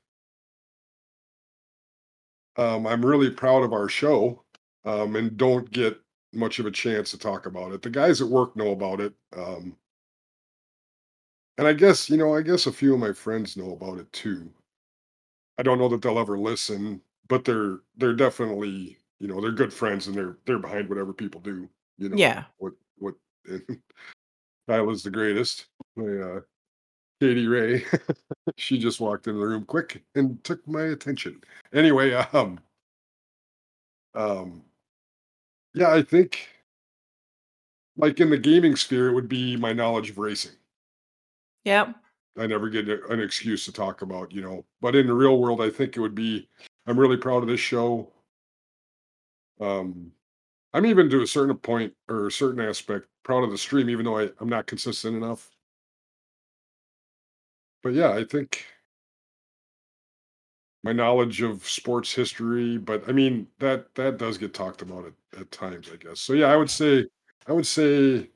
um, 2.58 2.86
I'm 2.86 3.06
really 3.06 3.30
proud 3.30 3.64
of 3.64 3.74
our 3.74 3.88
show 3.90 4.44
um, 4.86 5.16
and 5.16 5.38
don't 5.38 5.70
get 5.72 6.00
much 6.34 6.60
of 6.60 6.66
a 6.66 6.72
chance 6.72 7.12
to 7.12 7.18
talk 7.18 7.46
about 7.46 7.72
it. 7.72 7.82
The 7.82 7.90
guys 7.90 8.22
at 8.22 8.28
work 8.28 8.56
know 8.56 8.72
about 8.72 9.00
it. 9.02 9.14
Um, 9.36 9.76
and 11.58 11.66
I 11.68 11.72
guess, 11.74 12.10
you 12.10 12.18
know, 12.18 12.36
I 12.36 12.42
guess 12.42 12.66
a 12.68 12.74
few 12.74 12.94
of 12.94 13.00
my 13.00 13.14
friends 13.14 13.56
know 13.56 13.72
about 13.74 14.00
it 14.00 14.12
too. 14.12 14.52
I 15.58 15.64
don't 15.64 15.78
know 15.80 15.90
that 15.90 16.02
they'll 16.02 16.20
ever 16.20 16.38
listen, 16.38 17.02
but 17.28 17.46
they're 17.46 17.80
they're 17.98 18.14
definitely, 18.16 18.98
you 19.20 19.28
know, 19.28 19.40
they're 19.42 19.52
good 19.52 19.74
friends 19.74 20.08
and 20.08 20.16
they're 20.16 20.38
they're 20.46 20.60
behind 20.60 20.90
whatever 20.90 21.14
people 21.14 21.42
do, 21.42 21.70
you 21.98 22.10
know. 22.10 22.16
Yeah. 22.18 22.46
What 22.58 22.74
what 22.98 23.16
Kyla's 24.68 25.04
the 25.04 25.12
greatest. 25.12 25.68
My 25.96 26.06
uh 26.06 26.42
Katie 27.22 27.48
Ray. 27.48 27.86
she 28.58 28.80
just 28.80 29.00
walked 29.00 29.28
into 29.28 29.40
the 29.40 29.46
room 29.46 29.64
quick 29.64 30.04
and 30.16 30.44
took 30.44 30.68
my 30.68 30.86
attention. 30.86 31.40
Anyway, 31.72 32.14
um 32.14 32.60
um 34.16 34.64
yeah, 35.76 35.94
I 35.94 36.02
think 36.02 36.50
like 37.96 38.20
in 38.20 38.32
the 38.32 38.40
gaming 38.40 38.76
sphere 38.76 39.08
it 39.10 39.14
would 39.14 39.30
be 39.30 39.56
my 39.56 39.72
knowledge 39.72 40.10
of 40.10 40.18
racing. 40.18 40.54
Yep. 41.64 41.96
I 42.40 42.48
never 42.48 42.70
get 42.70 42.90
an 42.90 43.20
excuse 43.20 43.66
to 43.66 43.72
talk 43.72 44.02
about, 44.02 44.32
you 44.32 44.42
know. 44.42 44.66
But 44.82 44.96
in 44.96 45.06
the 45.06 45.14
real 45.14 45.38
world, 45.38 45.62
I 45.62 45.70
think 45.70 45.96
it 45.96 46.00
would 46.00 46.16
be 46.16 46.50
I'm 46.88 47.00
really 47.00 47.18
proud 47.18 47.44
of 47.44 47.50
this 47.50 47.60
show. 47.60 48.12
Um 49.60 50.12
I'm 50.74 50.88
even 50.88 51.08
to 51.12 51.22
a 51.22 51.28
certain 51.28 51.56
point 51.56 51.94
or 52.10 52.26
a 52.26 52.32
certain 52.32 52.62
aspect 52.68 53.06
proud 53.22 53.44
of 53.44 53.52
the 53.52 53.60
stream, 53.60 53.92
even 53.92 54.06
though 54.06 54.18
I, 54.18 54.30
I'm 54.40 54.50
not 54.50 54.66
consistent 54.66 55.16
enough. 55.16 55.52
But 57.84 57.94
yeah, 57.94 58.12
I 58.12 58.24
think 58.24 58.66
my 60.84 60.92
knowledge 60.94 61.42
of 61.42 61.68
sports 61.68 62.14
history, 62.14 62.78
but 62.78 63.08
I 63.08 63.12
mean 63.12 63.48
that 63.60 63.94
that 63.96 64.18
does 64.18 64.38
get 64.38 64.54
talked 64.54 64.82
about 64.82 65.06
at, 65.06 65.14
at 65.42 65.52
times, 65.52 65.90
I 65.92 65.98
guess. 65.98 66.20
So 66.20 66.34
yeah, 66.34 66.48
I 66.48 66.56
would 66.58 66.70
say 66.70 67.06
I 67.48 67.54
would 67.54 67.68
say 67.68 68.30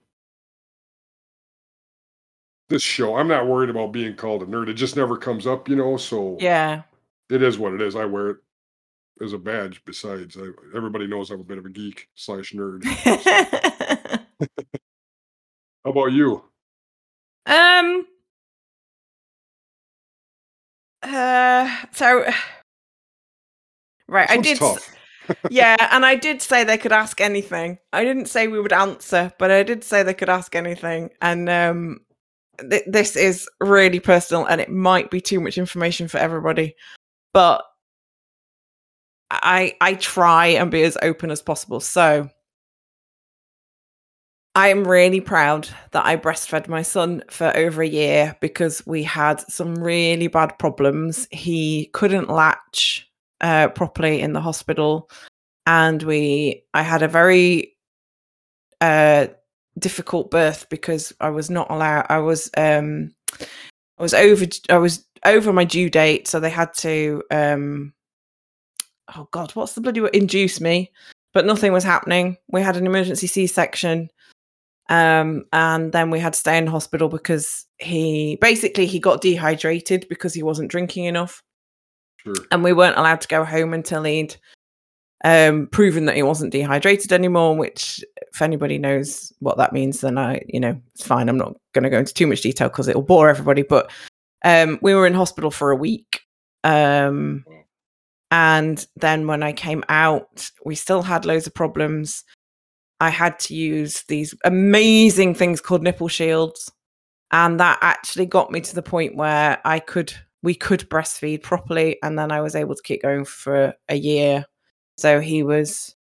this 2.70 2.82
show. 2.82 3.16
I'm 3.16 3.28
not 3.28 3.48
worried 3.48 3.70
about 3.70 3.92
being 3.92 4.16
called 4.16 4.42
a 4.42 4.46
nerd. 4.46 4.70
It 4.70 4.74
just 4.74 4.96
never 4.96 5.18
comes 5.18 5.46
up, 5.46 5.70
you 5.70 5.76
know. 5.76 5.98
So 5.98 6.38
Yeah. 6.40 6.84
it 7.30 7.42
is 7.44 7.60
what 7.60 7.74
it 7.74 7.82
is. 7.82 7.96
I 7.96 8.06
wear 8.06 8.30
it 8.30 8.38
as 9.22 9.34
a 9.34 9.38
badge. 9.38 9.84
Besides, 9.86 10.36
I, 10.38 10.48
everybody 10.76 11.06
knows 11.08 11.30
I'm 11.30 11.42
a 11.42 11.44
bit 11.44 11.60
of 11.60 11.66
a 11.66 11.70
geek 11.70 12.10
slash 12.16 12.54
nerd. 12.54 12.84
How 15.86 15.92
about 15.92 16.12
you? 16.12 16.44
um. 17.46 18.08
Uh. 21.06 21.70
So. 21.94 22.26
Right. 24.08 24.30
I 24.30 24.38
did. 24.38 24.60
yeah, 25.50 25.76
and 25.92 26.06
I 26.06 26.16
did 26.16 26.42
say 26.42 26.64
they 26.64 26.78
could 26.78 26.92
ask 26.92 27.20
anything. 27.22 27.80
I 27.94 28.04
didn't 28.04 28.28
say 28.28 28.48
we 28.48 28.60
would 28.60 28.74
answer, 28.74 29.32
but 29.40 29.52
I 29.52 29.64
did 29.64 29.84
say 29.84 30.04
they 30.04 30.14
could 30.14 30.30
ask 30.30 30.56
anything. 30.56 31.10
And 31.22 31.50
um, 31.50 32.00
th- 32.60 32.84
this 32.88 33.16
is 33.16 33.50
really 33.60 34.00
personal, 34.00 34.46
and 34.46 34.62
it 34.62 34.70
might 34.70 35.10
be 35.10 35.22
too 35.22 35.40
much 35.40 35.58
information 35.58 36.08
for 36.08 36.18
everybody, 36.18 36.76
but 37.34 37.64
I 39.32 39.76
I 39.82 39.96
try 39.96 40.48
and 40.48 40.70
be 40.72 40.84
as 40.84 40.98
open 41.02 41.32
as 41.32 41.42
possible. 41.42 41.80
So 41.80 42.30
I 44.56 44.70
am 44.70 44.88
really 44.88 45.20
proud 45.20 45.68
that 45.92 46.06
I 46.06 46.16
breastfed 46.16 46.70
my 46.70 46.82
son 46.82 47.24
for 47.30 47.56
over 47.58 47.82
a 47.82 47.88
year 47.88 48.38
because 48.40 48.88
we 48.88 49.04
had 49.04 49.42
some 49.52 49.76
really 49.76 50.28
bad 50.28 50.58
problems. 50.58 51.28
He 51.30 51.90
couldn't 51.92 52.30
latch 52.30 53.06
uh, 53.42 53.68
properly 53.68 54.22
in 54.22 54.32
the 54.32 54.40
hospital, 54.40 55.10
and 55.68 56.02
we 56.04 56.64
I 56.74 56.84
had 56.84 57.02
a 57.02 57.10
very 57.10 57.76
uh, 58.80 59.28
difficult 59.78 60.32
birth 60.32 60.68
because 60.70 61.12
I 61.20 61.32
was 61.32 61.50
not 61.50 61.70
allowed. 61.70 62.06
I 62.08 62.20
was 62.20 62.50
um, 62.56 63.14
I 63.42 64.04
was 64.04 64.14
over. 64.14 64.46
I 64.70 64.78
was 64.78 65.06
over 65.26 65.52
my 65.52 65.66
due 65.66 65.90
date, 65.90 66.30
so 66.30 66.40
they 66.40 66.50
had 66.50 66.74
to. 66.76 67.22
Um, 67.30 67.94
oh 69.18 69.28
God, 69.32 69.52
what's 69.52 69.74
the 69.74 69.82
bloody 69.82 70.00
word? 70.00 70.16
Induce 70.16 70.62
me, 70.62 70.94
but 71.34 71.46
nothing 71.46 71.74
was 71.74 71.84
happening. 71.84 72.38
We 72.48 72.62
had 72.62 72.78
an 72.78 72.86
emergency 72.86 73.28
C 73.28 73.48
section 73.48 74.10
um 74.90 75.44
and 75.52 75.92
then 75.92 76.12
we 76.12 76.20
had 76.20 76.34
to 76.34 76.40
stay 76.40 76.58
in 76.58 76.68
hospital 76.68 77.10
because 77.10 77.66
he 77.80 78.38
basically 78.40 78.86
he 78.86 79.00
got 79.00 79.22
dehydrated 79.22 80.06
because 80.10 80.34
he 80.34 80.44
wasn't 80.44 80.70
drinking 80.70 81.06
enough. 81.06 81.42
Sure. 82.18 82.36
and 82.52 82.64
we 82.64 82.74
weren't 82.74 82.98
allowed 82.98 83.22
to 83.22 83.28
go 83.28 83.44
home 83.44 83.74
until 83.74 84.04
he'd 84.04 84.36
um 85.24 85.68
proven 85.72 86.06
that 86.06 86.16
he 86.16 86.24
wasn't 86.24 86.52
dehydrated 86.52 87.14
anymore 87.14 87.56
which 87.56 88.04
if 88.34 88.42
anybody 88.42 88.78
knows 88.78 89.32
what 89.40 89.58
that 89.58 89.74
means 89.74 90.02
then 90.02 90.18
i 90.18 90.42
you 90.48 90.60
know 90.60 90.80
it's 90.94 91.06
fine. 91.06 91.30
I'm 91.30 91.38
not 91.38 91.56
going 91.74 91.84
to 91.84 91.90
go 91.90 92.00
into 92.00 92.14
too 92.14 92.28
much 92.28 92.42
detail 92.42 92.68
because 92.70 92.88
it'll 92.88 93.02
bore 93.02 93.30
everybody 93.30 93.62
but 93.64 93.92
um 94.44 94.78
we 94.82 94.94
were 94.94 95.08
in 95.08 95.14
hospital 95.14 95.52
for 95.52 95.72
a 95.72 95.76
week 95.76 96.22
um 96.64 97.46
and 98.32 98.86
then 98.98 99.26
when 99.28 99.42
i 99.42 99.54
came 99.54 99.84
out 99.88 100.50
we 100.66 100.76
still 100.76 101.02
had 101.02 101.26
loads 101.26 101.48
of 101.48 101.54
problems 101.54 102.24
I 103.00 103.10
had 103.10 103.40
to 103.40 103.56
use 103.56 104.04
these 104.08 104.34
amazing 104.46 105.36
things 105.36 105.62
called 105.62 105.84
nipple 105.84 106.08
shields. 106.08 106.72
And 107.32 107.60
that 107.60 107.80
actually 107.82 108.26
got 108.26 108.52
me 108.52 108.62
to 108.62 108.76
the 108.76 108.82
point 108.82 109.16
where 109.16 109.60
I 109.66 109.80
could, 109.80 110.14
we 110.44 110.56
could 110.56 110.90
breastfeed 110.90 111.44
properly. 111.44 111.98
And 112.02 112.18
then 112.18 112.32
I 112.32 112.42
was 112.42 112.56
able 112.56 112.76
to 112.76 112.84
keep 112.84 113.02
going 113.02 113.26
for 113.26 113.74
a 113.90 113.96
year. 113.96 114.46
So 114.98 115.20
he 115.20 115.44
was, 115.44 115.96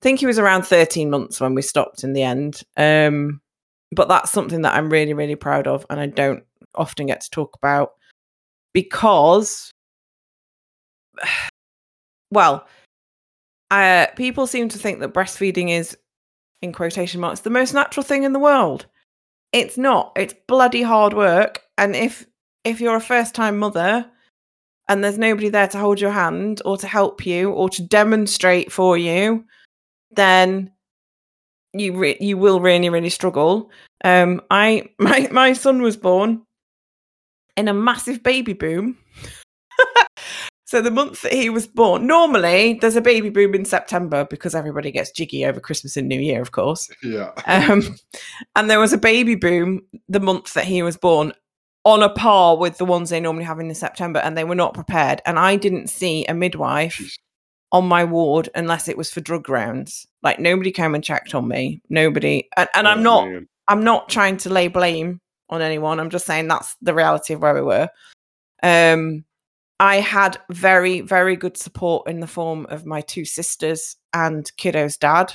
I 0.00 0.04
think 0.04 0.20
he 0.20 0.26
was 0.26 0.38
around 0.38 0.62
13 0.62 1.10
months 1.10 1.40
when 1.40 1.54
we 1.54 1.62
stopped 1.62 2.04
in 2.04 2.12
the 2.14 2.22
end. 2.22 2.62
Um, 2.76 3.40
but 3.94 4.08
that's 4.08 4.30
something 4.30 4.62
that 4.62 4.74
I'm 4.74 4.90
really, 4.90 5.12
really 5.12 5.36
proud 5.36 5.66
of. 5.66 5.84
And 5.90 6.00
I 6.00 6.06
don't 6.06 6.44
often 6.74 7.06
get 7.06 7.20
to 7.20 7.30
talk 7.30 7.54
about 7.56 7.92
because, 8.72 9.70
well, 12.30 12.66
uh, 13.70 14.06
people 14.16 14.46
seem 14.46 14.68
to 14.70 14.78
think 14.78 15.00
that 15.00 15.12
breastfeeding 15.12 15.70
is 15.70 15.96
in 16.62 16.72
quotation 16.72 17.20
marks 17.20 17.40
the 17.40 17.50
most 17.50 17.74
natural 17.74 18.04
thing 18.04 18.22
in 18.22 18.32
the 18.32 18.38
world. 18.38 18.86
It's 19.52 19.76
not. 19.76 20.12
It's 20.16 20.34
bloody 20.48 20.82
hard 20.82 21.12
work. 21.12 21.62
And 21.76 21.94
if 21.94 22.24
if 22.64 22.80
you're 22.80 22.96
a 22.96 23.00
first 23.00 23.34
time 23.34 23.58
mother 23.58 24.06
and 24.88 25.02
there's 25.02 25.18
nobody 25.18 25.48
there 25.48 25.68
to 25.68 25.78
hold 25.78 26.00
your 26.00 26.12
hand 26.12 26.62
or 26.64 26.76
to 26.76 26.86
help 26.86 27.26
you 27.26 27.50
or 27.50 27.68
to 27.68 27.82
demonstrate 27.82 28.70
for 28.70 28.96
you 28.96 29.44
then 30.14 30.70
you 31.72 31.96
re- 31.96 32.18
you 32.20 32.36
will 32.38 32.60
really 32.60 32.88
really 32.88 33.10
struggle. 33.10 33.70
Um 34.04 34.40
i 34.50 34.88
my 34.98 35.28
my 35.30 35.52
son 35.52 35.82
was 35.82 35.96
born 35.96 36.42
in 37.56 37.68
a 37.68 37.74
massive 37.74 38.22
baby 38.22 38.52
boom 38.52 38.96
So 40.72 40.80
the 40.80 40.90
month 40.90 41.20
that 41.20 41.34
he 41.34 41.50
was 41.50 41.66
born, 41.66 42.06
normally 42.06 42.78
there's 42.80 42.96
a 42.96 43.02
baby 43.02 43.28
boom 43.28 43.54
in 43.54 43.66
September 43.66 44.24
because 44.24 44.54
everybody 44.54 44.90
gets 44.90 45.10
jiggy 45.10 45.44
over 45.44 45.60
Christmas 45.60 45.98
and 45.98 46.08
New 46.08 46.18
Year, 46.18 46.40
of 46.40 46.52
course. 46.52 46.88
Yeah. 47.02 47.32
Um, 47.44 47.94
and 48.56 48.70
there 48.70 48.80
was 48.80 48.94
a 48.94 48.96
baby 48.96 49.34
boom 49.34 49.82
the 50.08 50.18
month 50.18 50.54
that 50.54 50.64
he 50.64 50.82
was 50.82 50.96
born 50.96 51.34
on 51.84 52.02
a 52.02 52.08
par 52.08 52.56
with 52.56 52.78
the 52.78 52.86
ones 52.86 53.10
they 53.10 53.20
normally 53.20 53.44
have 53.44 53.60
in 53.60 53.74
September, 53.74 54.20
and 54.20 54.34
they 54.34 54.44
were 54.44 54.54
not 54.54 54.72
prepared. 54.72 55.20
And 55.26 55.38
I 55.38 55.56
didn't 55.56 55.88
see 55.88 56.24
a 56.24 56.32
midwife 56.32 57.18
on 57.70 57.86
my 57.86 58.04
ward 58.04 58.48
unless 58.54 58.88
it 58.88 58.96
was 58.96 59.12
for 59.12 59.20
drug 59.20 59.50
rounds. 59.50 60.06
Like 60.22 60.38
nobody 60.38 60.70
came 60.70 60.94
and 60.94 61.04
checked 61.04 61.34
on 61.34 61.46
me. 61.48 61.82
Nobody, 61.90 62.48
and, 62.56 62.70
and 62.74 62.88
I'm 62.88 63.00
Oh, 63.00 63.02
not. 63.02 63.28
man. 63.28 63.46
I'm 63.68 63.84
not 63.84 64.08
trying 64.08 64.38
to 64.38 64.48
lay 64.48 64.68
blame 64.68 65.20
on 65.50 65.60
anyone. 65.60 66.00
I'm 66.00 66.08
just 66.08 66.24
saying 66.24 66.48
that's 66.48 66.76
the 66.80 66.94
reality 66.94 67.34
of 67.34 67.42
where 67.42 67.52
we 67.54 67.60
were. 67.60 67.90
Um, 68.62 69.26
I 69.80 69.96
had 69.96 70.38
very, 70.50 71.00
very 71.00 71.36
good 71.36 71.56
support 71.56 72.08
in 72.08 72.20
the 72.20 72.26
form 72.26 72.66
of 72.68 72.86
my 72.86 73.00
two 73.00 73.24
sisters 73.24 73.96
and 74.12 74.50
Kiddo's 74.56 74.96
dad. 74.96 75.32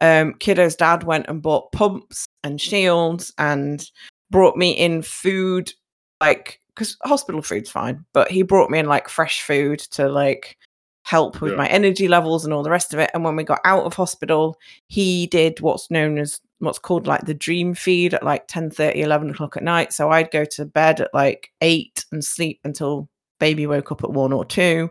Um, 0.00 0.34
Kiddo's 0.34 0.76
dad 0.76 1.04
went 1.04 1.26
and 1.28 1.42
bought 1.42 1.72
pumps 1.72 2.26
and 2.42 2.60
shields 2.60 3.32
and 3.38 3.84
brought 4.30 4.56
me 4.56 4.72
in 4.72 5.02
food, 5.02 5.72
like 6.20 6.60
because 6.74 6.96
hospital 7.04 7.42
food's 7.42 7.70
fine, 7.70 8.04
but 8.14 8.30
he 8.30 8.42
brought 8.42 8.70
me 8.70 8.78
in 8.78 8.86
like 8.86 9.08
fresh 9.08 9.42
food 9.42 9.78
to 9.80 10.08
like 10.08 10.56
help 11.02 11.40
with 11.40 11.52
Yeah. 11.52 11.58
my 11.58 11.66
energy 11.68 12.08
levels 12.08 12.44
and 12.44 12.54
all 12.54 12.62
the 12.62 12.70
rest 12.70 12.94
of 12.94 13.00
it. 13.00 13.10
And 13.12 13.24
when 13.24 13.36
we 13.36 13.44
got 13.44 13.60
out 13.64 13.84
of 13.84 13.94
hospital, 13.94 14.56
he 14.88 15.26
did 15.26 15.60
what's 15.60 15.90
known 15.90 16.18
as 16.18 16.40
what's 16.60 16.78
called 16.78 17.06
like 17.06 17.24
the 17.26 17.34
dream 17.34 17.74
feed 17.74 18.14
at 18.14 18.22
like 18.22 18.46
10 18.46 18.72
11 18.78 19.30
o'clock 19.30 19.56
at 19.56 19.62
night 19.62 19.94
so 19.94 20.10
i'd 20.10 20.30
go 20.30 20.44
to 20.44 20.66
bed 20.66 21.00
at 21.00 21.08
like 21.14 21.50
8 21.62 22.04
and 22.12 22.22
sleep 22.22 22.60
until 22.64 23.08
baby 23.40 23.66
woke 23.66 23.90
up 23.90 24.04
at 24.04 24.10
1 24.10 24.32
or 24.32 24.44
2 24.44 24.88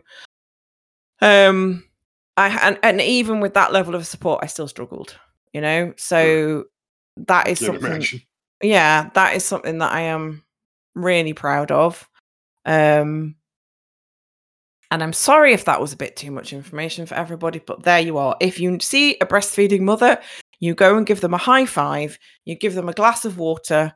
um 1.22 1.82
i 2.36 2.48
and, 2.62 2.78
and 2.82 3.00
even 3.00 3.40
with 3.40 3.54
that 3.54 3.72
level 3.72 3.94
of 3.94 4.06
support 4.06 4.40
i 4.42 4.46
still 4.46 4.68
struggled 4.68 5.16
you 5.52 5.60
know? 5.60 5.92
So 5.96 6.64
that 7.16 7.48
is 7.48 7.58
something 7.58 8.04
yeah 8.62 9.10
that 9.14 9.34
is 9.34 9.44
something 9.44 9.78
that 9.78 9.92
i 9.92 10.02
am 10.02 10.44
really 10.94 11.32
proud 11.32 11.70
of. 11.70 12.08
Um 12.64 13.34
and 14.92 15.02
i'm 15.02 15.12
sorry 15.12 15.52
if 15.52 15.64
that 15.64 15.80
was 15.80 15.92
a 15.92 15.96
bit 15.96 16.16
too 16.16 16.30
much 16.30 16.52
information 16.52 17.06
for 17.06 17.14
everybody 17.14 17.58
but 17.58 17.82
there 17.82 18.00
you 18.00 18.18
are. 18.18 18.36
If 18.40 18.60
you 18.60 18.78
see 18.80 19.16
a 19.20 19.26
breastfeeding 19.26 19.80
mother 19.80 20.20
you 20.60 20.74
go 20.74 20.96
and 20.96 21.06
give 21.06 21.20
them 21.20 21.34
a 21.34 21.38
high 21.38 21.66
five 21.66 22.18
you 22.44 22.54
give 22.54 22.74
them 22.74 22.88
a 22.88 22.92
glass 22.92 23.24
of 23.24 23.38
water 23.38 23.92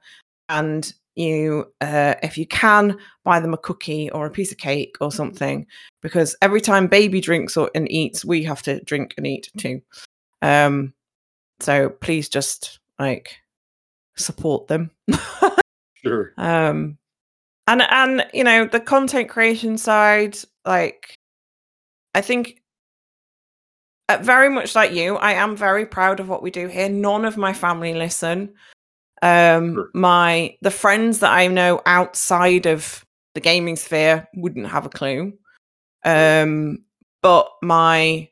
and 0.49 0.93
you 1.17 1.73
uh, 1.81 2.15
if 2.23 2.37
you 2.37 2.47
can 2.47 2.99
buy 3.25 3.41
them 3.41 3.55
a 3.55 3.59
cookie 3.59 4.11
or 4.11 4.27
a 4.27 4.31
piece 4.31 4.51
of 4.53 4.59
cake 4.59 4.97
or 5.01 5.13
something 5.13 5.67
because 6.03 6.37
every 6.43 6.61
time 6.61 6.87
baby 6.87 7.21
drinks 7.21 7.57
or 7.57 7.71
and 7.75 7.91
eats 7.91 8.25
we 8.25 8.43
have 8.43 8.63
to 8.63 8.81
drink 8.85 9.15
and 9.17 9.27
eat 9.27 9.51
too. 9.57 9.81
Um 10.43 10.93
so 11.61 11.89
please 11.89 12.29
just 12.29 12.81
like 12.99 13.37
support 14.17 14.69
them. 14.69 14.91
Sure. 16.05 16.35
um 16.37 16.99
and 17.67 17.81
and 17.81 18.27
you 18.35 18.45
know 18.45 18.67
the 18.67 18.81
content 18.81 19.29
creation 19.29 19.79
side 19.79 20.37
like 20.67 21.15
i 22.15 22.21
think 22.21 22.61
uh, 24.11 24.19
very 24.21 24.51
much 24.51 24.75
like 24.75 24.93
you 24.93 25.17
i 25.17 25.33
am 25.33 25.57
very 25.57 25.87
proud 25.87 26.21
of 26.21 26.29
what 26.29 26.43
we 26.43 26.51
do 26.51 26.69
here. 26.69 26.91
None 26.91 27.25
of 27.25 27.39
my 27.39 27.55
family 27.55 27.95
listen 27.95 28.53
um 29.25 29.75
Sure. 29.75 29.91
my 29.95 30.57
the 30.63 30.71
friends 30.71 31.19
that 31.21 31.33
i 31.33 31.47
know 31.49 31.81
outside 31.87 32.67
of 32.67 33.05
the 33.35 33.41
gaming 33.41 33.75
sphere 33.77 34.29
wouldn't 34.37 34.69
have 34.69 34.87
a 34.87 34.91
clue. 34.91 35.33
Um 36.05 36.85
but 37.23 37.49
my 37.63 38.29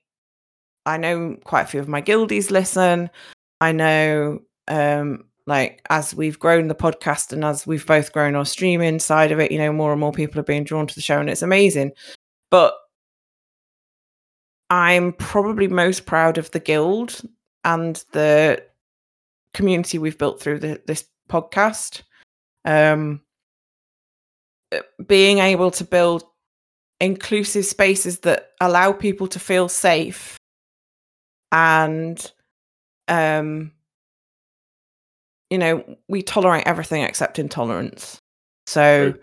i 0.86 0.97
know 0.97 1.36
quite 1.45 1.62
a 1.62 1.66
few 1.66 1.80
of 1.80 1.88
my 1.88 2.01
guildies 2.01 2.51
listen. 2.53 3.11
I 3.61 3.72
know 3.72 4.40
um 4.68 5.24
like 5.47 5.80
as 5.90 6.14
we've 6.14 6.38
grown 6.38 6.68
the 6.68 6.74
podcast 6.74 7.32
and 7.32 7.45
as 7.45 7.66
we've 7.66 7.86
both 7.86 8.12
grown 8.12 8.36
our 8.36 8.45
streaming 8.47 9.01
side 9.01 9.32
of 9.32 9.40
it 9.40 9.51
you 9.51 9.59
know 9.59 9.72
more 9.72 9.90
and 9.93 10.01
more 10.01 10.12
people 10.12 10.38
are 10.40 10.45
being 10.45 10.62
drawn 10.64 10.86
to 10.86 10.95
the 10.95 11.01
show 11.01 11.18
and 11.18 11.30
it's 11.30 11.43
amazing. 11.43 11.93
But 12.51 12.74
i'm 14.70 15.12
probably 15.14 15.68
most 15.68 16.07
proud 16.07 16.38
of 16.38 16.51
the 16.53 16.61
guild 16.61 17.20
and 17.64 18.05
the 18.12 18.62
community 19.55 19.98
we've 19.98 20.18
built 20.18 20.40
through 20.40 20.59
the, 20.59 20.80
this 20.86 21.05
podcast 21.28 22.03
um 22.64 23.20
uh, 24.72 24.80
being 25.07 25.38
able 25.38 25.70
to 25.70 25.84
build 25.84 26.24
inclusive 27.00 27.64
spaces 27.64 28.20
that 28.20 28.50
allow 28.61 28.92
people 28.92 29.26
to 29.26 29.38
feel 29.38 29.68
safe 29.68 30.36
and 31.50 32.32
um 33.09 33.72
you 35.50 35.59
know 35.59 35.84
we 36.09 36.22
tolerate 36.22 36.66
everything 36.66 37.03
except 37.03 37.38
intolerance. 37.38 38.18
So 38.66 39.14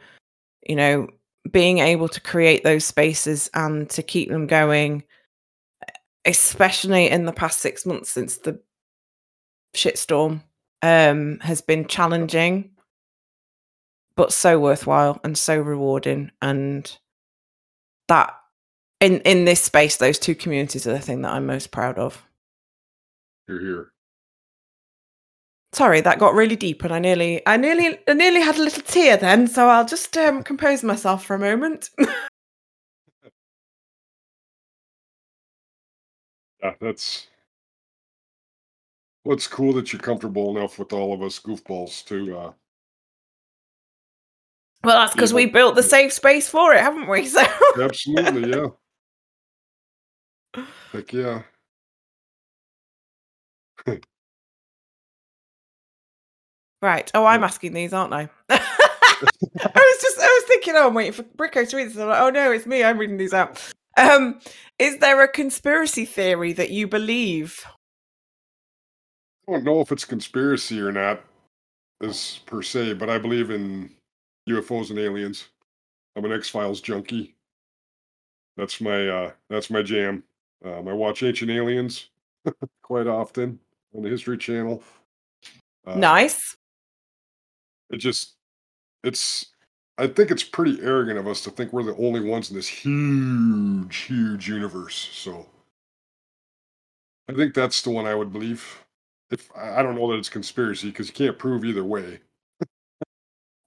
you 0.68 0.76
know 0.76 1.08
being 1.50 1.80
able 1.80 2.08
to 2.08 2.22
create 2.22 2.64
those 2.64 2.86
spaces 2.86 3.50
and 3.56 3.90
to 3.90 4.04
keep 4.04 4.30
them 4.30 4.46
going 4.46 5.04
especially 6.26 7.10
in 7.10 7.26
the 7.26 7.32
past 7.32 7.60
6 7.60 7.86
months 7.86 8.12
since 8.12 8.38
the 8.38 8.62
shitstorm 9.76 10.42
um 10.82 11.40
has 11.42 11.62
been 11.62 11.86
challenging 11.86 12.72
but 14.16 14.34
so 14.34 14.60
worthwhile 14.60 15.20
and 15.24 15.38
so 15.38 15.58
rewarding 15.60 16.32
and 16.42 16.98
that 18.08 18.34
in 19.00 19.20
in 19.22 19.46
this 19.46 19.62
space 19.62 19.98
those 19.98 20.18
two 20.20 20.36
communities 20.36 20.88
are 20.88 20.94
the 20.94 21.00
thing 21.00 21.22
that 21.22 21.32
I'm 21.34 21.46
most 21.46 21.72
proud 21.72 21.98
of 21.98 22.24
You're 23.48 23.60
here. 23.62 23.92
sorry 25.74 26.02
that 26.02 26.18
got 26.20 26.34
really 26.34 26.56
deep 26.56 26.84
and 26.84 26.94
i 26.94 27.00
nearly 27.00 27.42
i 27.46 27.56
nearly 27.56 27.98
i 28.08 28.14
nearly 28.14 28.42
had 28.42 28.58
a 28.58 28.64
little 28.64 28.82
tear 28.84 29.18
then 29.18 29.48
so 29.48 29.68
i'll 29.68 29.86
just 29.86 30.18
um 30.18 30.42
compose 30.44 30.84
myself 30.84 31.24
for 31.26 31.36
a 31.36 31.40
moment 31.40 31.90
Yeah, 36.64 36.74
that's. 36.82 37.28
Well, 39.24 39.36
it's 39.36 39.48
cool 39.48 39.74
that 39.74 39.92
you're 39.92 40.02
comfortable 40.02 40.56
enough 40.58 40.80
with 40.80 40.94
all 40.94 41.14
of 41.14 41.22
us 41.22 41.40
goofballs 41.40 42.06
to. 42.06 42.38
uh. 42.38 42.52
Well 44.84 44.98
that's 45.00 45.14
because 45.14 45.34
we 45.34 45.46
built 45.46 45.76
the 45.76 45.84
safe 45.84 46.14
space 46.14 46.48
for 46.48 46.74
it 46.74 46.80
haven't 46.82 47.08
we? 47.10 47.28
So 47.28 47.44
Absolutely, 47.82 48.50
yeah. 48.50 48.68
Heck 50.94 51.12
yeah. 51.14 51.42
right. 56.82 57.12
Oh 57.14 57.26
i'm 57.26 57.44
asking 57.44 57.74
these 57.74 57.94
aren't 57.94 58.14
i? 58.14 58.30
I 58.50 58.58
was 59.76 60.02
just 60.02 60.20
i 60.20 60.26
was 60.26 60.44
thinking 60.48 60.76
oh 60.78 60.88
i'm 60.88 60.94
waiting 60.94 61.12
for 61.14 61.24
bricko 61.24 61.68
to 61.68 61.76
read 61.78 61.90
this. 61.90 61.98
I'm 61.98 62.08
like, 62.08 62.22
oh 62.22 62.30
no 62.30 62.52
it's 62.52 62.66
me 62.66 62.84
i'm 62.84 62.98
reading 62.98 63.18
these 63.18 63.34
out. 63.34 63.62
Um 63.98 64.40
is 64.80 64.98
there 65.00 65.22
a 65.22 65.28
conspiracy 65.28 66.06
theory 66.06 66.54
that 66.54 66.70
you 66.70 66.88
believe 66.88 67.66
I 69.50 69.54
don't 69.54 69.64
know 69.64 69.82
if 69.82 69.92
it's 69.92 70.06
conspiracy 70.06 70.80
or 70.80 70.92
not, 70.92 71.22
as 72.04 72.40
per 72.46 72.62
se, 72.62 72.94
but 72.94 73.10
I 73.10 73.18
believe 73.18 73.50
in 73.50 73.90
UFOs 74.48 74.92
and 74.92 75.00
aliens. 75.00 75.48
I'm 76.16 76.24
an 76.26 76.32
X 76.32 76.50
Files 76.50 76.82
junkie. 76.82 77.36
That's 78.58 78.80
my 78.80 79.08
uh 79.08 79.32
that's 79.50 79.72
my 79.72 79.82
jam. 79.82 80.24
Um, 80.64 80.88
I 80.88 80.94
watch 80.94 81.24
Ancient 81.24 81.50
Aliens 81.50 82.10
quite 82.84 83.08
often 83.08 83.58
on 83.96 84.04
the 84.04 84.10
History 84.10 84.38
Channel. 84.38 84.84
Uh, 85.88 85.96
nice 85.96 86.58
It 87.90 87.98
just 87.98 88.36
it's 89.04 89.48
I 89.98 90.06
think 90.06 90.30
it's 90.30 90.44
pretty 90.44 90.80
arrogant 90.84 91.18
of 91.18 91.28
us 91.28 91.42
to 91.42 91.50
think 91.50 91.74
we're 91.74 91.84
the 91.84 91.96
only 91.96 92.22
ones 92.22 92.52
in 92.52 92.56
this 92.56 92.68
huge, 92.68 93.96
huge 93.98 94.48
universe. 94.48 95.10
So 95.12 95.48
I 97.28 97.34
think 97.34 97.56
that's 97.56 97.82
the 97.82 97.90
one 97.90 98.06
I 98.06 98.14
would 98.14 98.32
believe. 98.32 98.84
If 99.32 99.50
I 99.56 99.84
don't 99.84 99.96
know 99.96 100.12
that 100.12 100.18
it's 100.18 100.30
conspiracy 100.30 100.88
because 100.90 101.08
you 101.08 101.14
can't 101.14 101.38
prove 101.38 101.64
either 101.66 101.84
way. 101.84 102.20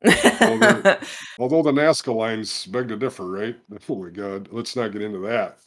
there- 0.02 1.00
Although 1.38 1.62
the 1.62 1.70
Nazca 1.72 2.14
lines 2.14 2.66
beg 2.66 2.88
to 2.88 2.96
differ, 2.96 3.26
right? 3.30 3.56
Oh 3.88 3.96
my 3.96 4.10
God, 4.10 4.48
let's 4.50 4.74
not 4.76 4.92
get 4.92 5.02
into 5.02 5.20
that. 5.20 5.58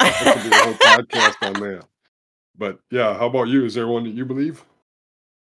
that 0.00 0.34
could 0.40 0.50
be 0.50 0.56
a 0.56 0.64
whole 0.64 0.74
podcast 0.74 1.46
on 1.46 1.52
that. 1.62 1.84
But 2.56 2.80
yeah, 2.90 3.16
how 3.16 3.26
about 3.26 3.48
you? 3.48 3.64
Is 3.64 3.74
there 3.74 3.86
one 3.86 4.02
that 4.04 4.14
you 4.14 4.24
believe? 4.24 4.64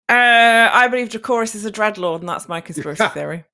Uh, 0.08 0.68
I 0.72 0.86
believe 0.88 1.08
Dracoris 1.08 1.54
is 1.56 1.64
a 1.64 1.72
dreadlord, 1.72 2.20
and 2.20 2.28
that's 2.28 2.48
my 2.48 2.60
conspiracy 2.68 3.08
theory. 3.08 3.44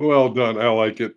well 0.00 0.28
done. 0.30 0.58
I 0.58 0.68
like 0.68 1.00
it. 1.00 1.14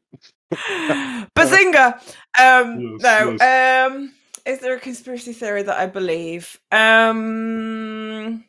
Bazinga! 1.35 1.95
Um, 2.39 2.79
Yes, 2.79 3.01
no. 3.01 3.37
yes. 3.39 3.91
Um, 3.91 4.13
is 4.45 4.59
there 4.59 4.75
a 4.75 4.79
conspiracy 4.79 5.33
theory 5.33 5.63
that 5.63 5.77
I 5.79 5.85
believe? 5.87 6.59
Um, 6.71 8.43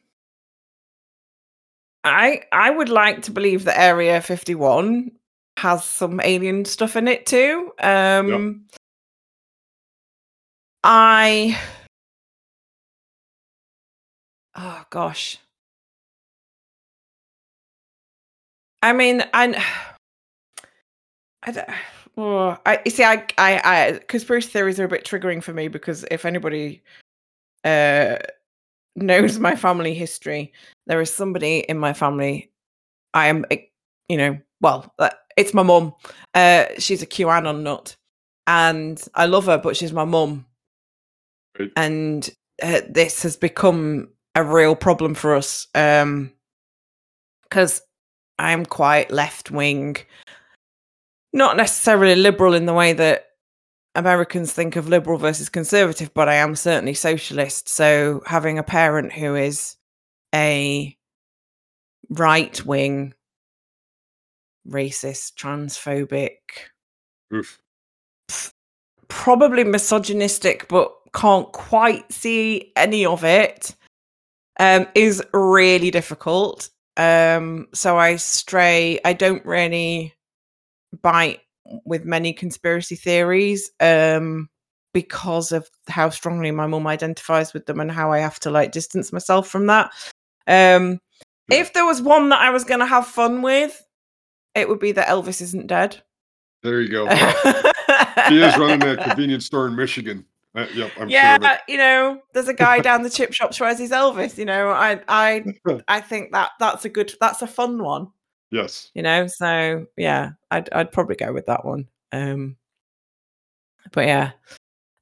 I 2.05 2.43
I 2.53 2.71
would 2.71 2.89
like 2.91 3.23
to 3.23 3.31
believe 3.31 3.65
that 3.65 3.79
Area 3.79 4.21
51 4.21 5.13
has 5.59 5.85
some 5.85 6.21
alien 6.21 6.65
stuff 6.65 6.97
in 6.97 7.09
it 7.09 7.27
too. 7.27 7.73
Um 7.79 8.67
I 10.83 11.59
Oh 14.57 14.85
gosh. 14.91 15.39
I 18.83 18.93
mean, 18.93 19.23
I 19.33 19.47
I 21.43 21.51
don't 21.53 21.69
oh, 22.17 22.57
I 22.67 22.81
you 22.85 22.91
see 22.91 23.05
I 23.05 23.27
I 23.39 23.61
I 23.65 24.01
conspiracy 24.09 24.49
theories 24.49 24.81
are 24.81 24.85
a 24.85 24.89
bit 24.89 25.05
triggering 25.05 25.43
for 25.43 25.53
me 25.53 25.69
because 25.69 26.05
if 26.11 26.25
anybody 26.25 26.83
uh 27.65 28.17
knows 28.97 29.39
my 29.39 29.57
family 29.57 29.95
history, 29.95 30.53
there 30.87 31.01
is 31.01 31.13
somebody 31.13 31.59
in 31.61 31.79
my 31.79 31.93
family 31.93 32.51
I 33.13 33.27
am 33.29 33.45
eh, 33.51 33.59
you 34.09 34.17
know, 34.17 34.39
well, 34.61 34.93
uh, 34.99 35.11
it's 35.37 35.55
my 35.55 35.63
mum. 35.63 35.95
Uh 36.35 36.67
she's 36.79 37.03
a 37.03 37.07
QAnon 37.07 37.63
nut 37.63 37.97
and 38.47 39.03
I 39.15 39.27
love 39.27 39.47
her 39.47 39.59
but 39.59 39.77
she's 39.77 39.93
my 39.93 40.05
mum. 40.05 40.47
Right. 41.59 41.71
And 41.77 42.29
uh, 42.63 42.81
this 42.89 43.23
has 43.23 43.37
become 43.37 44.09
a 44.35 44.43
real 44.43 44.75
problem 44.75 45.15
for 45.15 45.35
us 45.35 45.69
um 45.75 46.33
because 47.43 47.81
I'm 48.39 48.67
quite 48.67 49.11
left 49.11 49.51
wing 49.51 49.97
not 51.35 51.57
necessarily 51.57 52.15
liberal 52.15 52.55
in 52.55 52.65
the 52.65 52.73
way 52.73 52.93
that 52.93 53.27
Americans 53.97 54.53
think 54.53 54.77
of 54.77 54.89
liberal 54.89 55.19
versus 55.19 55.49
conservative, 55.49 56.15
but 56.15 56.29
I 56.29 56.37
am 56.37 56.55
certainly 56.55 56.95
socialist. 56.95 57.69
So 57.69 58.23
having 58.25 58.59
a 58.59 58.63
parent 58.63 59.13
who 59.13 59.35
is 59.35 59.77
a 60.33 60.97
right 62.09 62.65
wing, 62.65 63.15
racist, 64.67 65.35
transphobic, 65.35 66.39
Oof. 67.35 67.61
probably 69.09 69.65
misogynistic, 69.65 70.69
but 70.69 70.93
can't 71.13 71.51
quite 71.53 72.11
see 72.13 72.73
any 72.77 73.05
of 73.05 73.25
it, 73.25 73.75
um, 74.61 74.87
is 74.95 75.23
really 75.33 75.91
difficult. 75.91 76.71
Um, 76.97 77.67
so 77.75 77.99
I 77.99 78.17
stray. 78.17 79.01
I 79.05 79.15
don't 79.15 79.45
really 79.45 80.15
bite 81.03 81.41
with 81.85 82.05
many 82.05 82.33
conspiracy 82.33 82.97
theories 82.97 83.71
um, 83.81 84.49
because 84.93 85.53
of 85.53 85.69
how 85.89 86.11
strongly 86.11 86.51
my 86.51 86.67
mum 86.67 86.87
identifies 86.87 87.55
with 87.55 87.67
them 87.67 87.81
and 87.81 87.91
how 87.91 88.13
I 88.13 88.19
have 88.19 88.39
to 88.41 88.51
like 88.51 88.73
distance 88.73 89.13
myself 89.13 89.49
from 89.49 89.67
that. 89.67 89.91
Um, 90.47 91.01
Yeah. 91.49 91.59
if 91.59 91.73
there 91.73 91.87
was 91.87 92.01
one 92.03 92.29
that 92.31 92.41
I 92.41 92.51
was 92.51 92.65
going 92.65 92.81
to 92.81 92.87
have 92.87 93.07
fun 93.07 93.43
with, 93.43 93.83
it 94.55 94.69
would 94.69 94.79
be 94.79 94.93
that 94.93 95.09
Elvis 95.09 95.41
isn't 95.41 95.67
dead. 95.67 96.03
There 96.63 96.81
you 96.81 96.89
go. 96.89 97.07
he 98.29 98.43
is 98.43 98.57
running 98.57 98.83
a 98.83 98.97
convenience 98.97 99.47
store 99.47 99.67
in 99.67 99.77
Michigan. 99.77 100.25
Uh, 100.55 100.67
yep, 100.73 100.93
I'm 100.99 101.09
yeah, 101.09 101.37
sure 101.39 101.59
you 101.67 101.77
know, 101.77 102.21
there's 102.33 102.49
a 102.49 102.55
guy 102.55 102.79
down 102.89 103.03
the 103.03 103.11
chip 103.11 103.33
shop 103.33 103.51
tries 103.51 103.79
his 103.79 103.91
Elvis. 103.91 104.39
You 104.39 104.45
know, 104.45 104.71
I, 104.71 105.01
I. 105.09 105.45
I 105.89 106.01
think 106.01 106.33
that 106.33 106.53
that's 106.61 106.85
a 106.85 106.89
good, 106.89 107.13
that's 107.21 107.43
a 107.43 107.47
fun 107.47 107.83
one. 107.83 108.09
Yes. 108.51 108.91
You 108.95 109.03
know, 109.03 109.27
so 109.27 109.87
yeah, 109.97 110.31
I'd, 110.51 110.73
I'd 110.73 110.93
probably 110.93 111.17
go 111.17 111.33
with 111.33 111.47
that 111.47 111.65
one. 111.65 111.89
Um, 112.13 112.57
but 113.93 114.07
yeah, 114.07 114.33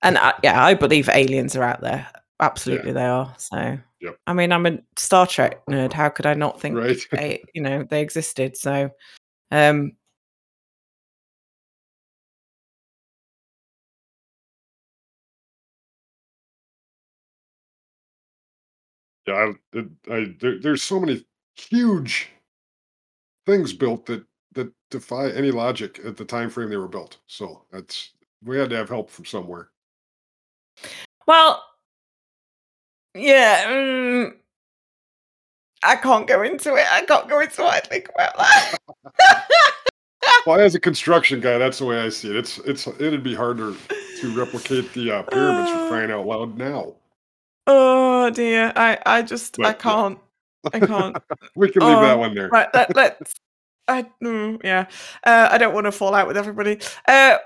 and 0.02 0.18
I, 0.18 0.34
yeah, 0.42 0.62
I 0.62 0.74
believe 0.74 1.08
aliens 1.08 1.56
are 1.56 1.62
out 1.62 1.80
there. 1.80 2.06
Absolutely, 2.40 2.92
they 2.92 3.04
are. 3.06 3.34
So, 3.38 3.78
Yep. 4.00 4.18
I 4.26 4.32
mean, 4.32 4.50
I'm 4.50 4.66
a 4.66 4.78
Star 4.98 5.28
Trek 5.28 5.64
nerd. 5.66 5.92
How 5.92 6.08
could 6.08 6.26
I 6.26 6.34
not 6.34 6.60
think 6.60 6.76
Right. 6.76 6.98
they, 7.12 7.44
you 7.54 7.62
know, 7.62 7.84
they 7.88 8.02
existed? 8.02 8.56
So, 8.56 8.90
um, 9.52 9.92
Yeah, 19.26 19.52
I, 19.74 19.78
I 20.12 20.34
there, 20.40 20.58
there's 20.58 20.82
so 20.82 20.98
many 20.98 21.24
huge 21.54 22.28
things 23.46 23.72
built 23.72 24.06
that 24.06 24.24
that 24.54 24.72
defy 24.90 25.30
any 25.30 25.50
logic 25.50 26.00
at 26.04 26.16
the 26.16 26.24
time 26.24 26.50
frame 26.50 26.68
they 26.70 26.76
were 26.76 26.88
built. 26.88 27.18
So 27.26 27.64
that's 27.72 28.12
we 28.44 28.58
had 28.58 28.70
to 28.70 28.76
have 28.76 28.88
help 28.88 29.10
from 29.10 29.24
somewhere. 29.24 29.70
Well, 31.26 31.62
yeah, 33.14 33.64
mm, 33.66 34.32
I 35.82 35.96
can't 35.96 36.26
go 36.26 36.42
into 36.42 36.74
it. 36.74 36.86
I 36.90 37.04
can't 37.04 37.28
go 37.28 37.40
into 37.40 37.62
what 37.62 37.74
I 37.74 37.80
think 37.80 38.08
about 38.14 38.36
that. 38.36 38.78
Well, 40.46 40.60
as 40.60 40.74
a 40.74 40.80
construction 40.80 41.40
guy, 41.40 41.58
that's 41.58 41.78
the 41.78 41.84
way 41.84 42.00
I 42.00 42.08
see 42.08 42.30
it. 42.30 42.36
It's 42.36 42.58
it's 42.58 42.86
it'd 42.86 43.22
be 43.22 43.34
harder 43.34 43.74
to 44.20 44.38
replicate 44.38 44.92
the 44.92 45.10
uh, 45.10 45.22
pyramids 45.22 45.70
for 45.70 45.78
crying 45.88 46.10
out 46.10 46.26
loud 46.26 46.58
now. 46.58 46.94
oh 47.66 48.30
dear, 48.30 48.72
I, 48.74 48.98
I 49.06 49.22
just, 49.22 49.58
I 49.60 49.72
But, 49.72 49.84
yeah. 49.84 50.18
I 50.72 50.80
can't. 50.80 51.16
We 51.56 51.70
can 51.70 51.82
leave 51.82 51.98
that 52.00 52.18
one 52.18 52.34
there. 52.34 52.48
right, 52.48 52.68
let, 52.74 52.94
let's. 52.96 53.34
I 53.88 54.06
mm, 54.22 54.60
yeah. 54.64 54.86
Uh, 55.24 55.48
I 55.50 55.58
don't 55.58 55.74
want 55.74 55.86
to 55.86 55.92
fall 55.92 56.14
out 56.14 56.26
with 56.26 56.36
everybody. 56.36 56.78
Uh, 57.06 57.36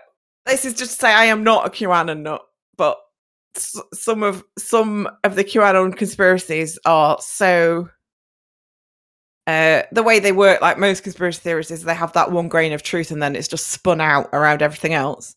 this 0.45 0.65
is 0.65 0.75
just 0.75 0.93
to 0.93 0.97
say 1.07 1.13
I 1.13 1.25
am 1.27 1.43
not 1.43 1.67
a 1.67 1.71
QAnon 1.71 2.21
nut, 2.23 2.43
but 2.77 2.99
s- 3.57 3.81
some 3.95 4.23
of 4.23 4.45
some 4.59 5.09
of 5.25 5.35
the 5.35 5.45
QAnon 5.45 5.97
conspiracies 5.97 6.79
are 6.85 7.19
so. 7.21 7.89
Uh, 9.47 9.83
the 9.93 10.03
way 10.03 10.19
they 10.19 10.33
work, 10.33 10.61
like 10.61 10.77
most 10.77 11.05
conspiracy 11.05 11.41
theories, 11.41 11.71
is 11.71 11.85
they 11.85 11.95
have 11.95 12.13
that 12.15 12.33
one 12.33 12.49
grain 12.49 12.73
of 12.73 12.83
truth 12.83 13.13
and 13.13 13.23
then 13.23 13.37
it's 13.37 13.47
just 13.49 13.69
spun 13.69 14.01
out 14.01 14.29
around 14.33 14.61
everything 14.61 14.93
else. 14.93 15.37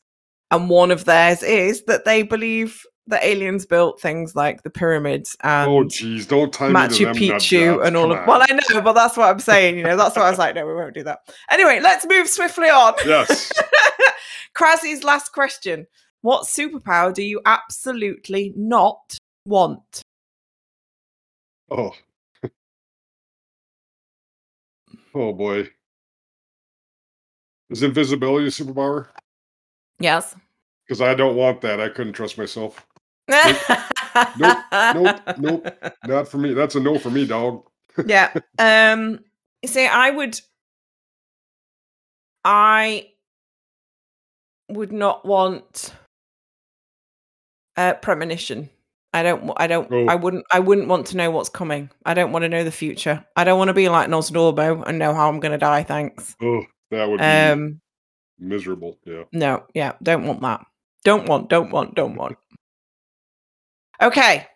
And 0.51 0.67
one 0.69 0.89
of 0.89 1.05
theirs 1.05 1.43
is 1.43 1.83
that 1.83 2.05
they 2.05 2.23
believe 2.23 2.83
that 3.09 3.23
aliens 3.23 3.65
built 3.65 3.99
things 3.99 4.35
like 4.35 4.63
the 4.63 4.69
pyramids 4.69 5.35
and 5.41 5.69
Oh, 5.69 5.83
geez, 5.83 6.25
don't 6.25 6.53
tie 6.53 6.69
Machu 6.69 7.13
Picchu 7.13 7.85
and 7.85 7.97
all 7.97 8.11
of. 8.11 8.25
Well. 8.25 8.41
I 8.41 8.53
know, 8.53 8.81
but 8.81 8.93
that's 8.93 9.17
what 9.17 9.29
I'm 9.29 9.39
saying. 9.39 9.77
You 9.77 9.83
know, 9.83 9.97
that's 9.97 10.15
why 10.15 10.23
I 10.23 10.29
was 10.29 10.39
like, 10.39 10.55
no, 10.55 10.65
we 10.65 10.73
won't 10.73 10.93
do 10.93 11.03
that. 11.03 11.19
Anyway, 11.51 11.79
let's 11.81 12.05
move 12.07 12.27
swiftly 12.27 12.69
on. 12.69 12.93
yes. 13.05 13.51
Krasy's 14.53 15.03
last 15.03 15.33
question: 15.33 15.85
What 16.21 16.45
superpower 16.45 17.13
do 17.13 17.23
you 17.23 17.41
absolutely 17.45 18.53
not 18.55 19.17
want? 19.45 20.01
Oh. 21.71 21.91
oh 25.15 25.33
boy. 25.33 25.69
Is 27.69 27.83
invisibility 27.83 28.47
a 28.47 28.49
superpower? 28.49 29.07
Yes. 29.99 30.35
Because 30.87 31.01
I 31.01 31.13
don't 31.13 31.35
want 31.35 31.61
that. 31.61 31.79
I 31.79 31.89
couldn't 31.89 32.13
trust 32.13 32.37
myself. 32.37 32.83
Nope. 33.29 34.57
nope, 34.95 35.21
nope. 35.37 35.67
Not 36.07 36.27
for 36.27 36.37
me. 36.39 36.53
That's 36.53 36.75
a 36.75 36.79
no 36.79 36.97
for 36.97 37.09
me, 37.11 37.25
dog. 37.25 37.63
yeah. 38.05 38.33
Um. 38.57 39.19
You 39.61 39.69
see, 39.69 39.85
I 39.85 40.09
would. 40.09 40.39
I 42.43 43.07
would 44.69 44.91
not 44.91 45.25
want 45.25 45.93
uh, 47.77 47.93
premonition. 47.95 48.69
I 49.13 49.23
don't. 49.23 49.51
I 49.57 49.67
don't. 49.67 49.91
Oh. 49.91 50.05
I 50.07 50.15
wouldn't. 50.15 50.45
I 50.51 50.59
wouldn't 50.59 50.87
want 50.87 51.07
to 51.07 51.17
know 51.17 51.31
what's 51.31 51.49
coming. 51.49 51.89
I 52.05 52.13
don't 52.13 52.31
want 52.31 52.43
to 52.43 52.49
know 52.49 52.63
the 52.63 52.71
future. 52.71 53.25
I 53.35 53.43
don't 53.43 53.57
want 53.57 53.69
to 53.69 53.73
be 53.73 53.89
like 53.89 54.07
Nozdormu 54.09 54.83
and 54.87 54.99
know 54.99 55.13
how 55.13 55.29
I'm 55.29 55.39
going 55.39 55.51
to 55.51 55.57
die. 55.57 55.83
Thanks. 55.83 56.35
Oh, 56.41 56.63
that 56.91 57.09
would 57.09 57.19
be 57.19 57.23
Um. 57.25 57.81
miserable. 58.39 58.97
Yeah. 59.05 59.23
No. 59.33 59.63
Yeah. 59.73 59.93
Don't 60.01 60.25
want 60.25 60.41
that. 60.41 60.65
Don't 61.03 61.27
want. 61.27 61.49
Don't 61.49 61.71
want. 61.71 61.95
Don't 61.95 62.15
want. 62.15 62.37
Okay. 64.01 64.47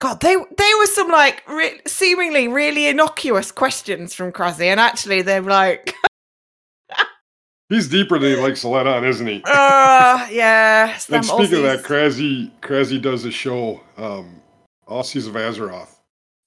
God, 0.00 0.20
they 0.20 0.34
they 0.34 0.70
were 0.78 0.86
some 0.86 1.08
like 1.08 1.42
re- 1.48 1.80
seemingly 1.86 2.48
really 2.48 2.86
innocuous 2.88 3.50
questions 3.50 4.12
from 4.12 4.32
Krasny, 4.32 4.66
and 4.66 4.78
actually 4.80 5.22
they're 5.22 5.40
like, 5.40 5.94
He's 7.70 7.88
deeper 7.88 8.18
than 8.18 8.34
he 8.34 8.36
likes 8.36 8.60
to 8.60 8.68
let 8.68 8.86
on, 8.86 9.04
isn't 9.04 9.26
he? 9.26 9.42
uh, 9.46 10.28
yeah. 10.30 10.98
and 11.10 11.24
speaking 11.24 11.56
of 11.56 11.62
that, 11.62 11.80
Aussies." 11.80 11.84
Krasny, 11.84 12.50
Krasny 12.60 13.00
does 13.00 13.24
a 13.24 13.30
show, 13.30 13.80
um, 13.96 14.42
Aussies 14.86 15.26
of 15.26 15.34
Azeroth, 15.34 15.96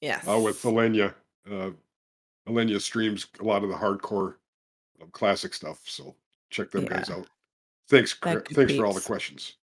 yes, 0.01 0.27
uh, 0.27 0.39
with 0.39 0.61
Alenia. 0.61 1.13
Uh, 1.49 1.71
Alenia 2.47 2.79
streams 2.79 3.27
a 3.39 3.43
lot 3.43 3.63
of 3.63 3.69
the 3.69 3.75
hardcore 3.75 4.35
um, 5.01 5.09
classic 5.11 5.53
stuff, 5.53 5.79
so 5.85 6.15
check 6.49 6.69
them 6.69 6.85
guys 6.85 7.09
out. 7.09 7.27
Thanks, 7.89 8.13
Kra- 8.13 8.47
thanks 8.47 8.75
for 8.75 8.85
all 8.85 8.93
the 8.93 9.01
questions. 9.01 9.55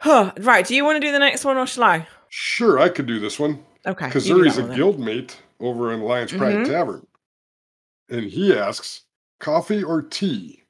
Huh, 0.00 0.32
right. 0.40 0.66
Do 0.66 0.74
you 0.74 0.84
want 0.84 0.96
to 1.00 1.06
do 1.06 1.12
the 1.12 1.18
next 1.18 1.44
one 1.44 1.56
or 1.58 1.66
shall 1.66 1.84
I? 1.84 2.08
Sure, 2.30 2.78
I 2.78 2.88
could 2.88 3.06
do 3.06 3.20
this 3.20 3.38
one. 3.38 3.62
Okay. 3.86 4.08
do 4.10 4.18
Kazuri's 4.18 4.56
that 4.56 4.64
a 4.64 4.68
then. 4.68 4.76
guild 4.76 4.98
mate 4.98 5.36
over 5.60 5.92
in 5.92 6.00
Lions 6.00 6.32
Pride 6.32 6.56
Mhm. 6.56 6.66
Tavern. 6.66 7.06
And 8.08 8.24
he 8.24 8.56
asks, 8.56 9.02
coffee 9.40 9.84
or 9.84 10.00
tea? 10.02 10.64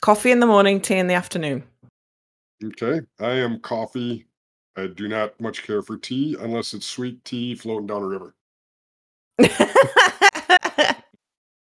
Coffee 0.00 0.30
in 0.30 0.40
the 0.40 0.46
morning, 0.46 0.80
tea 0.80 0.96
in 0.98 1.06
the 1.08 1.14
afternoon. 1.14 1.64
Okay, 2.64 3.00
I 3.18 3.30
am 3.32 3.58
coffee. 3.60 4.26
I 4.76 4.86
do 4.86 5.08
not 5.08 5.38
much 5.40 5.64
care 5.64 5.82
for 5.82 5.96
tea 5.98 6.36
unless 6.40 6.74
it's 6.74 6.86
sweet 6.86 7.24
tea 7.24 7.54
floating 7.56 7.88
down 7.88 8.02
a 8.02 8.06
river. 8.06 8.34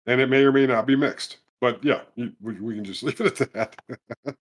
and 0.06 0.22
it 0.22 0.30
may 0.30 0.44
or 0.44 0.52
may 0.52 0.66
not 0.66 0.86
be 0.88 0.96
mixed. 0.96 1.38
But 1.60 1.84
yeah, 1.84 2.02
we, 2.16 2.34
we 2.42 2.76
can 2.76 2.86
just 2.86 3.04
leave 3.04 3.20
it 3.20 3.42
at 3.42 3.54
that. 3.54 3.76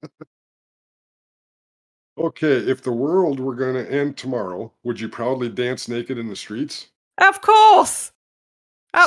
okay, 2.18 2.56
if 2.56 2.82
the 2.82 2.92
world 2.92 3.40
were 3.40 3.54
going 3.54 3.74
to 3.74 3.90
end 3.92 4.16
tomorrow, 4.16 4.72
would 4.84 4.98
you 5.00 5.08
proudly 5.08 5.48
dance 5.48 5.88
naked 5.88 6.18
in 6.18 6.28
the 6.28 6.36
streets? 6.36 6.88
of 7.18 7.40
course. 7.40 8.12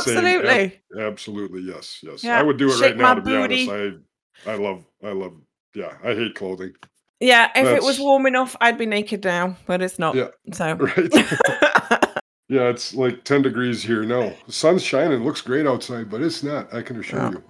Same, 0.04 0.18
ab- 0.26 0.46
Absolutely. 0.46 0.82
absolutely, 1.00 1.62
yes, 1.62 2.00
yes. 2.04 2.24
Yeah, 2.24 2.40
I 2.40 2.44
would 2.44 2.58
do 2.58 2.68
it 2.70 2.74
shake 2.74 2.82
right 2.82 2.98
now. 2.98 3.14
To 3.16 3.22
be 3.22 3.32
booty. 3.32 3.70
honest, 3.70 4.06
I, 4.46 4.52
I 4.52 4.56
love, 4.56 4.86
I 5.04 5.12
love. 5.12 5.34
Yeah, 5.74 5.94
I 6.04 6.14
hate 6.14 6.36
clothing. 6.36 6.74
Yeah, 7.20 7.50
if 7.56 7.66
it 7.68 7.84
was 7.84 8.00
warm 8.00 8.26
enough, 8.28 8.56
I'd 8.62 8.78
be 8.78 8.86
naked 8.86 9.24
now, 9.24 9.56
but 9.66 9.82
it's 9.82 9.98
not. 10.00 10.16
Yeah, 10.16 10.28
So 10.54 10.74
right. 10.76 11.14
yeah, 12.50 12.70
it's 12.70 12.94
like 12.94 13.24
ten 13.24 13.42
degrees 13.42 13.82
here 13.84 14.04
No, 14.04 14.34
The 14.46 14.52
sun's 14.54 14.84
shining, 14.84 15.24
looks 15.24 15.42
great 15.42 15.66
outside, 15.68 16.10
but 16.10 16.22
it's 16.22 16.44
not. 16.44 16.72
I 16.74 16.82
can 16.84 17.00
assure 17.00 17.20
No. 17.20 17.30
you. 17.32 17.44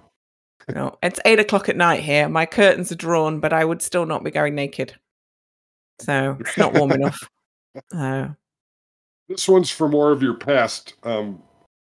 no, 0.74 0.98
it's 1.02 1.20
eight 1.24 1.40
o'clock 1.40 1.68
at 1.68 1.76
night 1.76 2.00
here. 2.00 2.28
My 2.28 2.46
curtains 2.46 2.90
are 2.90 2.96
drawn, 2.96 3.38
but 3.40 3.52
I 3.52 3.64
would 3.64 3.82
still 3.82 4.06
not 4.06 4.24
be 4.24 4.30
going 4.30 4.54
naked. 4.54 4.94
So 6.00 6.36
it's 6.40 6.56
not 6.56 6.74
warm 6.74 6.92
enough. 6.92 7.18
So 7.92 8.34
This 9.28 9.48
one's 9.48 9.70
for 9.70 9.88
more 9.88 10.10
of 10.10 10.24
your 10.24 10.34
past, 10.34 10.94
um, 11.04 11.40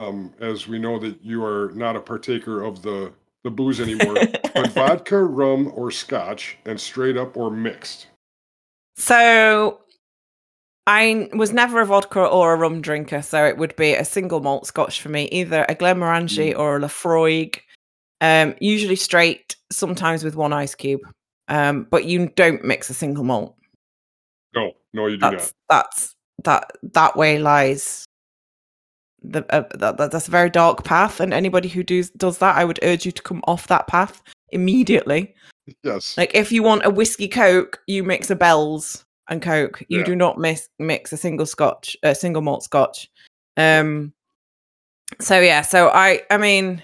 um, 0.01 0.33
as 0.41 0.67
we 0.67 0.79
know 0.79 0.99
that 0.99 1.23
you 1.23 1.45
are 1.45 1.71
not 1.75 1.97
a 1.97 2.01
partaker 2.01 2.63
of 2.63 2.81
the 2.81 3.13
the 3.45 3.51
booze 3.51 3.79
anymore. 3.79 4.15
but 4.55 4.71
vodka, 4.73 5.23
rum, 5.23 5.71
or 5.75 5.91
scotch, 5.91 6.57
and 6.65 6.81
straight 6.81 7.19
up 7.19 7.37
or 7.37 7.51
mixed. 7.51 8.07
So 8.97 9.81
I 10.87 11.29
was 11.35 11.53
never 11.53 11.81
a 11.81 11.87
vodka 11.87 12.25
or 12.25 12.55
a 12.55 12.57
rum 12.57 12.81
drinker, 12.81 13.21
so 13.23 13.45
it 13.45 13.59
would 13.59 13.77
be 13.77 13.93
a 13.93 14.05
single 14.05 14.41
malt 14.41 14.67
scotch 14.67 15.03
for 15.03 15.11
me, 15.11 15.29
either 15.31 15.65
a 15.69 15.75
Glenmorangie 15.75 16.57
or 16.57 16.77
a 16.77 16.81
Laphroaig. 16.81 17.61
Um, 18.21 18.55
usually 18.61 18.97
straight, 18.97 19.57
sometimes 19.71 20.25
with 20.25 20.37
one 20.37 20.53
ice 20.53 20.75
cube. 20.75 21.03
Um, 21.49 21.87
but 21.91 22.07
you 22.07 22.29
don't 22.35 22.65
mix 22.65 22.89
a 22.91 22.95
single 22.95 23.25
malt. 23.25 23.57
No, 24.57 24.73
no, 24.93 25.07
you 25.07 25.19
do 25.19 25.31
That's 25.31 25.53
that's 25.69 26.17
that 26.45 26.71
that 26.95 27.17
way 27.17 27.39
lies 27.39 28.05
the 29.23 29.45
uh, 29.55 29.65
that, 29.77 29.97
that- 29.99 30.11
that's 30.11 30.29
a 30.29 30.31
very 30.31 30.51
dark 30.51 30.85
path, 30.85 31.21
and 31.21 31.33
anybody 31.35 31.69
who 31.69 31.83
does 31.83 32.11
does 32.11 32.39
that, 32.39 32.57
I 32.57 32.65
would 32.65 32.79
urge 32.83 33.05
you 33.07 33.13
to 33.13 33.23
come 33.23 33.43
off 33.47 33.67
that 33.69 33.87
path 33.87 34.23
immediately. 34.51 35.35
Yes. 35.83 36.17
Like 36.17 36.33
if 36.35 36.53
you 36.53 36.63
want 36.63 36.85
a 36.87 36.91
whiskey 36.91 37.29
coke, 37.29 37.81
you 37.87 38.05
mix 38.05 38.31
a 38.31 38.37
Bell's 38.37 39.05
and 39.29 39.43
Coke. 39.43 39.83
You 39.89 39.99
Yeah. 40.01 40.05
do 40.05 40.15
not 40.17 40.39
mix 40.39 40.69
mix 40.79 41.13
a 41.13 41.17
single 41.17 41.47
Scotch, 41.47 41.97
a 42.03 42.15
single 42.15 42.43
malt 42.43 42.63
Scotch. 42.63 43.11
Um. 43.57 44.13
So 45.21 45.41
yeah, 45.41 45.63
so 45.63 45.89
I 45.89 46.23
I 46.31 46.39
mean, 46.39 46.83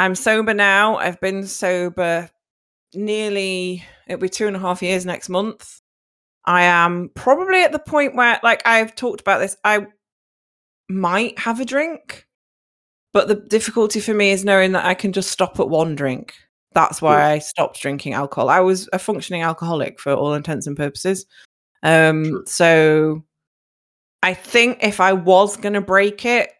I'm 0.00 0.14
sober 0.14 0.54
now. 0.54 0.96
I've 0.96 1.20
been 1.20 1.46
sober 1.46 2.30
nearly 2.94 3.82
it'll 4.06 4.20
be 4.20 4.28
two 4.28 4.46
and 4.46 4.54
a 4.56 4.60
half 4.60 4.82
years 4.82 5.04
next 5.04 5.28
month. 5.28 5.80
I 6.46 6.64
am 6.64 7.10
probably 7.14 7.62
at 7.62 7.72
the 7.72 7.78
point 7.78 8.14
where, 8.14 8.38
like 8.42 8.62
I've 8.66 8.94
talked 8.94 9.20
about 9.20 9.38
this, 9.38 9.56
I 9.64 9.86
might 10.88 11.38
have 11.38 11.60
a 11.60 11.64
drink, 11.64 12.26
but 13.12 13.28
the 13.28 13.34
difficulty 13.36 14.00
for 14.00 14.12
me 14.14 14.30
is 14.30 14.44
knowing 14.44 14.72
that 14.72 14.84
I 14.84 14.94
can 14.94 15.12
just 15.12 15.30
stop 15.30 15.58
at 15.58 15.68
one 15.68 15.94
drink. 15.94 16.34
That's 16.72 17.00
why 17.00 17.14
Sure. 17.14 17.22
I 17.22 17.38
stopped 17.38 17.80
drinking 17.80 18.14
alcohol. 18.14 18.48
I 18.50 18.60
was 18.60 18.88
a 18.92 18.98
functioning 18.98 19.42
alcoholic 19.42 20.00
for 20.00 20.12
all 20.12 20.34
intents 20.34 20.66
and 20.66 20.76
purposes. 20.76 21.24
Um, 21.82 22.24
Sure. 22.24 22.42
so 22.46 23.24
I 24.22 24.34
think 24.34 24.82
if 24.82 25.00
I 25.00 25.12
was 25.12 25.56
going 25.56 25.74
to 25.74 25.80
break 25.80 26.24
it, 26.24 26.50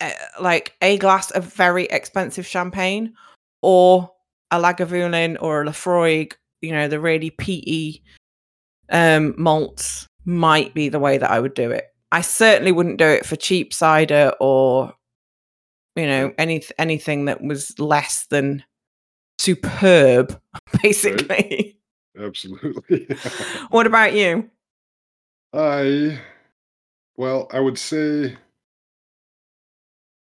uh, 0.00 0.10
like 0.40 0.74
a 0.82 0.98
glass 0.98 1.30
of 1.30 1.44
very 1.44 1.84
expensive 1.84 2.46
champagne 2.46 3.14
or 3.62 4.10
a 4.50 4.58
Lagavulin 4.58 5.36
or 5.40 5.62
a 5.62 5.66
Laphroaig, 5.66 6.32
you 6.62 6.72
know, 6.72 6.88
the 6.88 6.98
really 6.98 7.30
peaty 7.30 8.02
um, 8.90 9.34
malts 9.38 10.06
might 10.24 10.74
be 10.74 10.88
the 10.88 10.98
way 10.98 11.18
that 11.18 11.30
I 11.30 11.40
would 11.40 11.54
do 11.54 11.70
it. 11.70 11.86
I 12.12 12.20
certainly 12.22 12.72
wouldn't 12.72 12.98
do 12.98 13.06
it 13.06 13.24
for 13.24 13.36
cheap 13.36 13.72
cider 13.72 14.32
or, 14.40 14.92
you 15.96 16.06
know, 16.06 16.32
any 16.38 16.62
anything 16.78 17.26
that 17.26 17.40
was 17.42 17.78
less 17.78 18.26
than 18.30 18.64
superb, 19.38 20.40
basically. 20.82 21.78
Absolutely. 22.18 23.06
what 23.70 23.86
about 23.86 24.14
you? 24.14 24.50
I, 25.52 26.20
well, 27.16 27.48
I 27.52 27.60
would 27.60 27.78
say, 27.78 28.36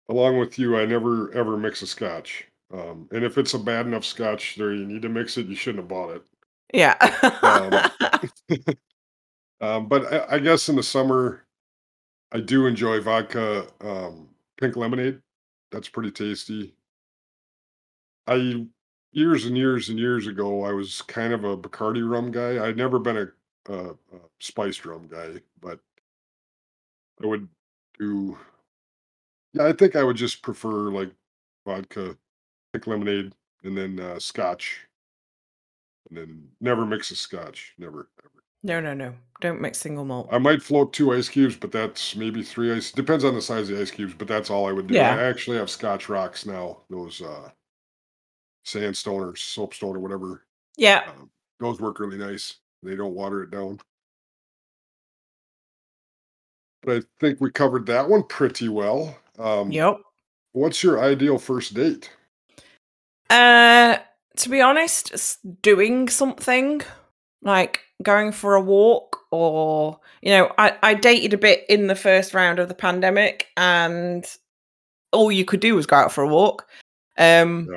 along 0.08 0.38
with 0.38 0.58
you, 0.58 0.76
I 0.76 0.86
never 0.86 1.32
ever 1.32 1.56
mix 1.56 1.82
a 1.82 1.86
scotch. 1.86 2.46
Um, 2.72 3.08
and 3.12 3.24
if 3.24 3.38
it's 3.38 3.54
a 3.54 3.58
bad 3.58 3.86
enough 3.86 4.04
scotch 4.04 4.56
there, 4.56 4.74
you 4.74 4.84
need 4.84 5.02
to 5.02 5.08
mix 5.08 5.38
it. 5.38 5.46
You 5.46 5.54
shouldn't 5.54 5.82
have 5.82 5.88
bought 5.88 6.16
it. 6.16 6.22
Yeah. 6.74 6.96
Um, 7.42 8.28
but 9.60 10.12
I, 10.12 10.36
I 10.36 10.38
guess 10.38 10.68
in 10.68 10.76
the 10.76 10.82
summer, 10.82 11.44
I 12.32 12.40
do 12.40 12.66
enjoy 12.66 13.00
vodka 13.00 13.68
um, 13.82 14.30
pink 14.60 14.76
lemonade. 14.76 15.20
That's 15.72 15.88
pretty 15.88 16.10
tasty. 16.12 16.74
I 18.26 18.66
years 19.12 19.44
and 19.46 19.56
years 19.56 19.88
and 19.88 19.98
years 19.98 20.26
ago, 20.26 20.64
I 20.64 20.72
was 20.72 21.02
kind 21.02 21.32
of 21.32 21.44
a 21.44 21.56
Bacardi 21.56 22.08
rum 22.08 22.30
guy. 22.30 22.64
I'd 22.66 22.76
never 22.76 22.98
been 22.98 23.16
a, 23.16 23.72
a, 23.72 23.90
a 23.90 23.96
spiced 24.40 24.84
rum 24.84 25.08
guy, 25.08 25.40
but 25.60 25.80
I 27.22 27.26
would 27.26 27.48
do. 27.98 28.38
Yeah, 29.52 29.66
I 29.66 29.72
think 29.72 29.96
I 29.96 30.02
would 30.04 30.16
just 30.16 30.42
prefer 30.42 30.90
like 30.90 31.12
vodka, 31.64 32.16
pink 32.72 32.86
lemonade, 32.86 33.34
and 33.64 33.76
then 33.78 34.00
uh, 34.00 34.18
scotch, 34.20 34.86
and 36.08 36.18
then 36.18 36.48
never 36.60 36.84
mix 36.86 37.10
a 37.10 37.16
scotch. 37.16 37.74
Never, 37.78 38.08
ever. 38.15 38.15
No, 38.66 38.80
no, 38.80 38.94
no. 38.94 39.14
Don't 39.40 39.60
mix 39.60 39.78
single 39.78 40.04
malt. 40.04 40.28
I 40.32 40.38
might 40.38 40.62
float 40.62 40.92
two 40.92 41.12
ice 41.12 41.28
cubes, 41.28 41.56
but 41.56 41.70
that's 41.70 42.16
maybe 42.16 42.42
three 42.42 42.72
ice. 42.72 42.90
Depends 42.90 43.22
on 43.24 43.34
the 43.34 43.42
size 43.42 43.68
of 43.70 43.76
the 43.76 43.82
ice 43.82 43.90
cubes, 43.90 44.14
but 44.14 44.28
that's 44.28 44.50
all 44.50 44.66
I 44.66 44.72
would 44.72 44.86
do. 44.86 44.94
Yeah. 44.94 45.14
I 45.14 45.22
actually 45.24 45.58
have 45.58 45.70
Scotch 45.70 46.08
rocks 46.08 46.46
now. 46.46 46.78
Those 46.90 47.20
uh, 47.22 47.50
sandstone 48.64 49.22
or 49.22 49.36
soapstone 49.36 49.94
or 49.96 50.00
whatever. 50.00 50.42
Yeah. 50.76 51.04
Um, 51.08 51.30
those 51.60 51.80
work 51.80 52.00
really 52.00 52.18
nice. 52.18 52.56
They 52.82 52.96
don't 52.96 53.14
water 53.14 53.42
it 53.42 53.50
down. 53.50 53.78
But 56.82 56.96
I 56.96 57.02
think 57.20 57.40
we 57.40 57.50
covered 57.50 57.86
that 57.86 58.08
one 58.08 58.22
pretty 58.24 58.68
well. 58.68 59.16
Um, 59.38 59.70
Yep. 59.70 60.00
What's 60.52 60.82
your 60.82 61.02
ideal 61.02 61.38
first 61.38 61.74
date? 61.74 62.10
Uh, 63.28 63.98
to 64.36 64.48
be 64.48 64.62
honest, 64.62 65.38
doing 65.60 66.08
something 66.08 66.80
like 67.42 67.80
going 68.02 68.32
for 68.32 68.54
a 68.54 68.60
walk 68.60 69.18
or 69.30 69.98
you 70.22 70.30
know, 70.30 70.52
I, 70.58 70.76
I 70.82 70.94
dated 70.94 71.32
a 71.34 71.38
bit 71.38 71.64
in 71.68 71.86
the 71.86 71.94
first 71.94 72.34
round 72.34 72.58
of 72.58 72.68
the 72.68 72.74
pandemic 72.74 73.48
and 73.56 74.24
all 75.12 75.30
you 75.30 75.44
could 75.44 75.60
do 75.60 75.74
was 75.74 75.86
go 75.86 75.96
out 75.96 76.12
for 76.12 76.22
a 76.22 76.28
walk. 76.28 76.66
Um 77.18 77.68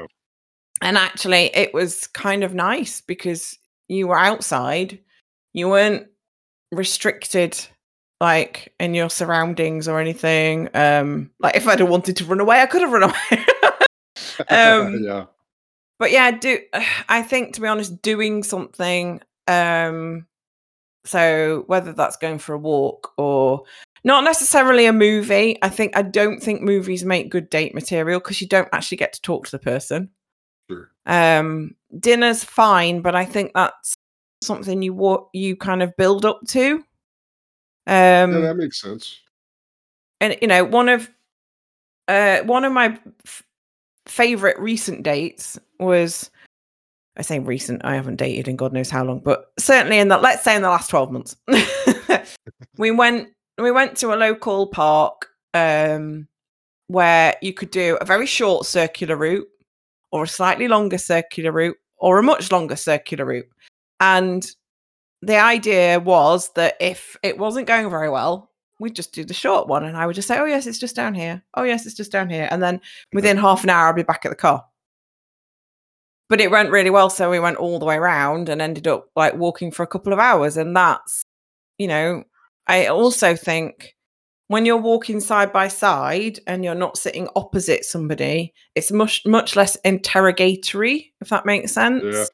and 0.82 0.97
actually 0.97 1.55
it 1.55 1.74
was 1.74 2.07
kind 2.07 2.43
of 2.43 2.53
nice 2.53 3.01
because 3.01 3.57
you 3.88 4.07
were 4.07 4.20
outside, 4.20 4.99
you 5.53 5.70
weren't 5.70 6.07
restricted 6.72 7.57
like 8.22 8.74
in 8.80 8.93
your 8.93 9.09
surroundings 9.09 9.88
or 9.88 9.99
anything. 9.99 10.70
Um 10.74 11.32
like 11.39 11.55
if 11.55 11.67
I'd 11.67 11.80
have 11.80 11.89
wanted 11.89 12.17
to 12.17 12.26
run 12.26 12.39
away, 12.39 12.61
I 12.61 12.65
could 12.65 12.82
have 12.82 12.91
run 12.91 13.03
away. 13.09 13.45
um 14.49 15.03
yeah, 15.03 15.26
but 15.99 16.11
yeah 16.11 16.32
do 16.32 16.59
i 17.09 17.22
think 17.22 17.53
to 17.53 17.61
be 17.61 17.67
honest 17.67 18.01
doing 18.01 18.41
something 18.41 19.22
um 19.50 20.26
so 21.06 21.64
whether 21.66 21.91
that's 21.91 22.18
going 22.18 22.38
for 22.38 22.54
a 22.54 22.58
walk 22.58 23.12
or 23.18 23.64
not 24.04 24.24
necessarily 24.24 24.86
a 24.86 24.93
movie 24.93 25.58
i 25.64 25.70
think 25.70 25.95
i 25.97 26.02
don't 26.04 26.41
think 26.41 26.62
movies 26.62 27.04
make 27.04 27.32
good 27.32 27.50
date 27.50 27.74
material 27.74 28.20
because 28.20 28.39
you 28.39 28.47
don't 28.47 28.70
actually 28.72 28.97
get 28.97 29.12
to 29.12 29.22
talk 29.22 29.45
to 29.45 29.52
the 29.52 29.60
person 29.60 30.10
sure. 30.70 30.91
um 31.08 31.76
dinner's 32.00 32.43
fine 32.43 33.02
but 33.02 33.16
i 33.16 33.26
think 33.26 33.52
that's 33.56 33.95
something 34.41 34.84
you 34.84 34.93
wa- 34.93 35.26
you 35.34 35.56
kind 35.56 35.82
of 35.82 35.97
build 35.97 36.26
up 36.26 36.39
to 36.47 36.76
um 37.88 38.34
yeah, 38.34 38.39
that 38.41 38.56
makes 38.56 38.80
sense. 38.80 39.20
and 40.22 40.38
you 40.41 40.47
know 40.47 40.64
one 40.64 40.89
of 40.89 41.10
uh 42.08 42.39
one 42.41 42.64
of 42.64 42.72
my 42.72 42.97
f- 43.26 43.43
favorite 44.06 44.60
recent 44.60 45.02
dates 45.02 45.58
was 45.80 46.30
i 47.20 47.22
say 47.22 47.38
recent 47.38 47.84
i 47.86 47.93
haven't 47.93 48.15
dated 48.15 48.47
in 48.47 48.55
god 48.55 48.74
knows 48.74 48.89
how 48.89 49.03
long 49.03 49.20
but 49.20 49.51
certainly 49.59 49.99
in 49.99 50.07
that 50.07 50.22
let's 50.22 50.43
say 50.43 50.55
in 50.55 50.61
the 50.61 50.70
last 50.70 50.89
12 50.89 51.11
months. 51.11 51.36
We 52.80 52.91
went 52.91 53.28
we 53.57 53.72
went 53.72 53.97
to 53.97 54.13
a 54.13 54.15
local 54.15 54.67
park 54.67 55.28
um 55.53 56.28
where 56.88 57.36
you 57.41 57.53
could 57.53 57.72
do 57.72 57.97
a 57.99 58.05
very 58.05 58.26
short 58.26 58.65
circular 58.65 59.17
route 59.17 59.47
or 60.11 60.24
a 60.24 60.28
slightly 60.28 60.67
longer 60.67 60.97
circular 60.97 61.51
route 61.51 61.78
or 61.97 62.17
a 62.17 62.24
much 62.24 62.51
longer 62.51 62.78
circular 62.78 63.26
route. 63.26 63.49
And 63.99 64.49
the 65.22 65.38
idea 65.38 65.99
was 65.99 66.51
that 66.53 66.78
if 66.80 67.17
it 67.22 67.38
wasn't 67.38 67.67
going 67.67 67.89
very 67.89 68.09
well 68.09 68.49
we'd 68.80 68.95
just 68.95 69.11
do 69.11 69.26
the 69.26 69.34
short 69.34 69.67
one, 69.67 69.84
and 69.84 69.97
I 69.97 70.05
would 70.07 70.15
just 70.15 70.30
say, 70.30 70.39
"Oh 70.39 70.45
yes, 70.45 70.65
it's 70.65 70.80
just 70.80 70.95
down 70.95 71.13
here. 71.13 71.43
Oh 71.55 71.63
yes, 71.63 71.86
it's 71.86 71.95
just 71.95 72.13
down 72.13 72.30
here," 72.30 72.47
and 72.49 72.63
then 72.63 72.80
within 73.11 73.36
half 73.36 73.65
an 73.65 73.70
hour, 73.70 73.89
I'd 73.89 73.95
be 73.97 74.03
back 74.03 74.26
at 74.26 74.30
the 74.30 74.38
car. 74.38 74.65
But 76.30 76.41
it 76.41 76.51
went 76.51 76.69
really 76.69 76.91
well, 76.91 77.09
so 77.09 77.30
we 77.30 77.39
went 77.39 77.57
all 77.57 77.80
the 77.80 77.86
way 77.86 77.95
around 77.95 78.49
and 78.49 78.61
ended 78.61 78.88
up 78.88 79.07
like 79.15 79.34
walking 79.36 79.71
for 79.71 79.84
a 79.84 79.88
couple 79.88 80.13
of 80.13 80.19
hours, 80.19 80.57
and 80.57 80.75
that's, 80.75 81.23
you 81.77 81.88
know, 81.88 82.23
I 82.67 82.86
also 82.88 83.36
think 83.36 83.95
when 84.47 84.65
you're 84.65 84.77
walking 84.77 85.19
side 85.19 85.51
by 85.51 85.67
side 85.67 86.39
and 86.47 86.63
you're 86.63 86.75
not 86.75 86.97
sitting 86.97 87.27
opposite 87.36 87.84
somebody, 87.86 88.53
it's 88.75 88.91
much 88.91 89.25
much 89.25 89.55
less 89.55 89.75
interrogatory, 89.77 91.13
if 91.21 91.30
that 91.30 91.45
makes 91.45 91.71
sense. 91.73 92.03
Yeah. 92.03 92.25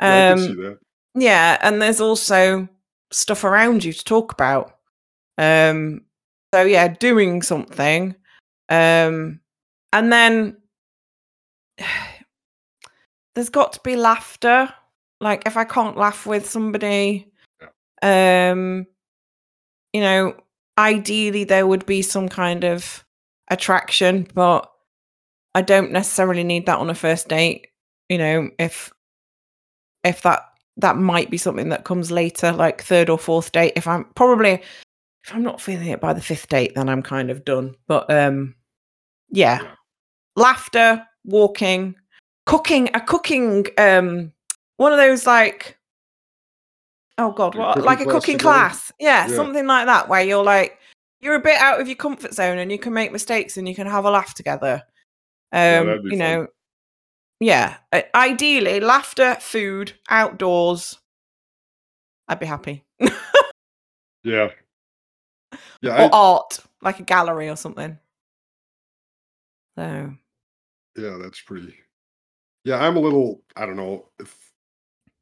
Yeah, 0.00 0.30
Um, 0.32 0.40
that. 0.56 0.78
yeah, 1.16 1.58
and 1.60 1.82
there's 1.82 2.00
also 2.00 2.68
stuff 3.10 3.42
around 3.42 3.82
you 3.84 3.92
to 3.92 4.04
talk 4.04 4.32
about. 4.32 4.74
Um, 5.38 6.02
so 6.54 6.62
yeah, 6.62 6.88
doing 6.88 7.42
something, 7.42 8.14
um, 8.68 9.40
and 9.92 10.12
then 10.12 10.56
there's 13.38 13.50
got 13.50 13.72
to 13.72 13.80
be 13.84 13.94
laughter. 13.94 14.68
Like 15.20 15.44
if 15.46 15.56
I 15.56 15.62
can't 15.62 15.96
laugh 15.96 16.26
with 16.26 16.50
somebody, 16.50 17.30
um, 18.02 18.84
you 19.92 20.00
know, 20.00 20.34
ideally 20.76 21.44
there 21.44 21.66
would 21.66 21.86
be 21.86 22.02
some 22.02 22.28
kind 22.28 22.64
of 22.64 23.04
attraction, 23.48 24.26
but 24.34 24.68
I 25.54 25.62
don't 25.62 25.92
necessarily 25.92 26.42
need 26.42 26.66
that 26.66 26.78
on 26.78 26.90
a 26.90 26.96
first 26.96 27.28
date. 27.28 27.68
You 28.08 28.18
know, 28.18 28.50
if 28.58 28.90
if 30.02 30.22
that 30.22 30.42
that 30.78 30.96
might 30.96 31.30
be 31.30 31.38
something 31.38 31.68
that 31.68 31.84
comes 31.84 32.10
later, 32.10 32.50
like 32.50 32.82
third 32.82 33.08
or 33.08 33.18
fourth 33.18 33.52
date. 33.52 33.74
If 33.76 33.86
I'm 33.86 34.04
probably 34.16 34.62
if 35.24 35.32
I'm 35.32 35.44
not 35.44 35.60
feeling 35.60 35.86
it 35.86 36.00
by 36.00 36.12
the 36.12 36.20
fifth 36.20 36.48
date, 36.48 36.74
then 36.74 36.88
I'm 36.88 37.02
kind 37.02 37.30
of 37.30 37.44
done. 37.44 37.76
But 37.86 38.10
um 38.10 38.56
yeah. 39.30 39.62
Yeah. 39.62 39.70
Laughter, 40.34 41.06
walking, 41.24 41.94
cooking, 42.48 42.90
a 42.94 43.00
cooking 43.00 43.66
um 43.78 44.32
one 44.76 44.92
of 44.92 44.98
those 44.98 45.26
like 45.26 45.78
oh 47.18 47.32
god, 47.32 47.54
Like 47.54 47.76
what 47.76 47.84
like 47.84 48.00
a 48.00 48.06
cooking 48.06 48.38
class. 48.38 48.92
Yeah, 48.98 49.28
Yeah. 49.28 49.34
something 49.36 49.66
like 49.66 49.86
that 49.86 50.08
where 50.08 50.22
you're 50.22 50.44
like 50.44 50.78
you're 51.20 51.34
a 51.34 51.40
bit 51.40 51.60
out 51.60 51.80
of 51.80 51.88
your 51.88 51.96
comfort 51.96 52.32
zone 52.32 52.58
and 52.58 52.70
you 52.70 52.78
can 52.78 52.92
make 52.92 53.10
mistakes 53.12 53.56
and 53.56 53.68
you 53.68 53.74
can 53.74 53.86
have 53.86 54.04
a 54.04 54.10
laugh 54.10 54.34
together. 54.34 54.82
Um, 55.52 55.86
be 56.02 56.10
you 56.10 56.10
fun. 56.10 56.18
know, 56.18 56.46
yeah. 57.40 57.76
Ideally, 58.14 58.78
laughter, 58.80 59.36
food, 59.40 59.92
outdoors. 60.08 60.98
I'd 62.28 62.38
be 62.38 62.46
happy. 62.46 62.84
Yeah. 64.24 64.50
Yeah, 65.80 66.04
or 66.04 66.14
I, 66.14 66.18
art, 66.18 66.58
like 66.82 67.00
a 67.00 67.04
gallery 67.04 67.48
or 67.48 67.56
something. 67.56 67.98
So 69.78 70.12
yeah, 70.96 71.18
that's 71.22 71.40
pretty. 71.40 71.74
Yeah, 72.68 72.86
I'm 72.86 72.98
a 72.98 73.00
little. 73.00 73.40
I 73.56 73.64
don't 73.64 73.76
know 73.76 74.04
if 74.20 74.52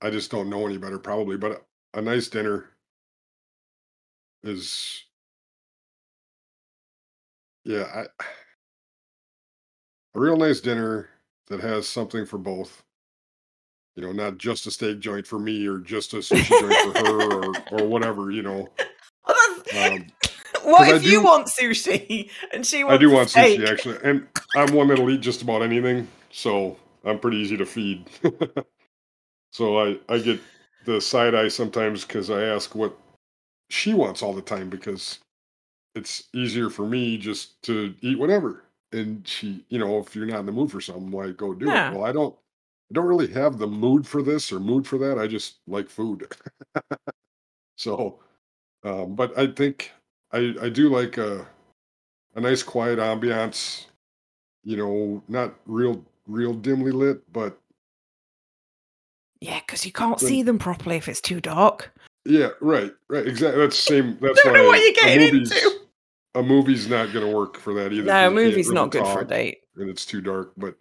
I 0.03 0.11
just 0.11 0.33
don't 0.33 0.51
know 0.51 0.67
any 0.67 0.79
better, 0.79 0.99
probably. 0.99 1.37
But 1.37 1.65
a, 1.95 2.03
nice 2.03 2.27
dinner 2.27 2.71
is. 4.43 5.05
Yeah, 7.65 7.85
I. 7.85 8.01
A 10.17 10.21
real 10.21 10.37
nice 10.37 10.59
dinner 10.59 11.09
that 11.47 11.61
has 11.61 11.89
something 11.89 12.27
for 12.27 12.37
both. 12.37 12.83
You 13.95 14.03
know, 14.03 14.11
not 14.11 14.39
just 14.39 14.67
a 14.67 14.73
steak 14.73 14.99
joint 14.99 15.25
for 15.25 15.39
me 15.39 15.69
or 15.69 15.79
just 15.79 16.15
a 16.15 16.17
sushi 16.17 16.49
joint 16.49 16.95
for 16.95 17.01
her 17.01 17.33
or 17.33 17.55
or 17.71 17.87
whatever. 17.87 18.33
You 18.33 18.43
know, 18.43 18.69
um, 19.79 20.05
what 20.65 20.89
if 20.97 21.05
you 21.05 21.23
want 21.23 21.47
sushi 21.47 22.29
and 22.53 22.67
she 22.67 22.83
wants 22.83 22.97
I 22.97 22.99
do 22.99 23.11
want 23.13 23.31
steak? 23.31 23.61
sushi 23.61 23.71
actually, 23.71 23.99
and 24.03 24.27
I'm 24.57 24.75
one 24.75 24.89
that'll 24.89 25.09
eat 25.11 25.21
just 25.21 25.43
about 25.43 25.63
anything, 25.63 26.09
so 26.33 26.77
I'm 27.07 27.21
pretty 27.21 27.39
easy 27.39 27.57
to 27.59 27.67
feed. 27.67 28.07
so 29.53 29.79
I 29.79 29.99
I 30.09 30.19
get 30.19 30.41
the 30.85 31.01
side 31.01 31.35
eye 31.35 31.49
sometimes 31.49 32.05
because 32.05 32.31
I 32.31 32.45
ask 32.45 32.75
what 32.75 32.97
she 33.71 33.95
wants 33.95 34.23
all 34.23 34.35
the 34.35 34.43
time 34.43 34.71
because 34.71 35.21
it's 35.95 36.25
easier 36.35 36.71
for 36.71 36.87
me 36.87 37.19
just 37.19 37.63
to 37.65 37.95
eat 38.03 38.19
whatever. 38.19 38.65
And 38.93 39.27
she, 39.29 39.65
you 39.71 39.79
know, 39.79 39.99
if 40.01 40.17
you're 40.17 40.27
not 40.27 40.41
in 40.41 40.47
the 40.47 40.53
mood 40.53 40.73
for 40.73 40.81
something, 40.81 41.11
like 41.13 41.37
go 41.37 41.55
do 41.55 41.75
Yeah. 41.75 41.89
it? 41.89 41.89
Well, 41.89 42.05
I 42.05 42.13
don't, 42.13 42.35
I 42.91 42.95
don't 42.95 43.07
really 43.07 43.33
have 43.33 43.59
the 43.59 43.67
mood 43.69 44.07
for 44.07 44.23
this 44.23 44.53
or 44.53 44.61
mood 44.61 44.87
for 44.87 44.99
that. 44.99 45.19
I 45.19 45.27
just 45.29 45.57
like 45.69 45.91
food. 45.91 46.33
so, 47.77 48.21
um, 48.85 49.15
but 49.15 49.37
I 49.39 49.49
think 49.49 49.93
I 50.33 50.55
I 50.63 50.69
do 50.69 50.89
like 50.89 51.19
a 51.19 51.47
a 52.37 52.41
nice 52.41 52.63
quiet 52.63 52.99
ambiance. 53.01 53.87
You 54.65 54.77
know, 54.77 55.23
not 55.29 55.55
real 55.67 56.05
real 56.27 56.55
dimly 56.55 56.93
lit, 56.93 57.31
but 57.33 57.59
Yeah, 59.41 59.61
because 59.61 59.85
you 59.85 59.93
can't 59.93 60.19
Then- 60.19 60.29
see 60.29 60.43
them 60.43 60.59
properly 60.59 60.97
if 60.97 61.09
it's 61.09 61.21
too 61.21 61.41
dark. 61.41 61.93
yeah, 62.25 62.51
right, 62.61 62.93
right, 63.09 63.27
exactly. 63.27 63.61
That's 63.61 63.77
the 63.77 63.83
same. 63.95 64.19
That's 64.21 64.43
Don't 64.43 64.53
why 64.53 64.59
know 64.59 64.67
what 64.67 64.81
you're 64.81 64.91
a 64.91 64.95
getting 64.95 65.35
movie's- 65.35 65.53
into. 65.65 65.81
A 66.35 66.43
movie's 66.43 66.87
not 66.89 67.13
going 67.15 67.25
to 67.27 67.35
work 67.35 67.57
for 67.59 67.73
that 67.75 67.93
either. 67.95 68.05
No, 68.07 68.13
can't 68.13 68.35
movie's 68.35 68.71
not 68.71 68.91
good 68.91 69.07
for 69.07 69.21
a 69.23 69.25
date. 69.27 69.63
and 69.77 69.89
it's 69.89 70.05
too 70.05 70.21
dark. 70.21 70.53
But 70.57 70.77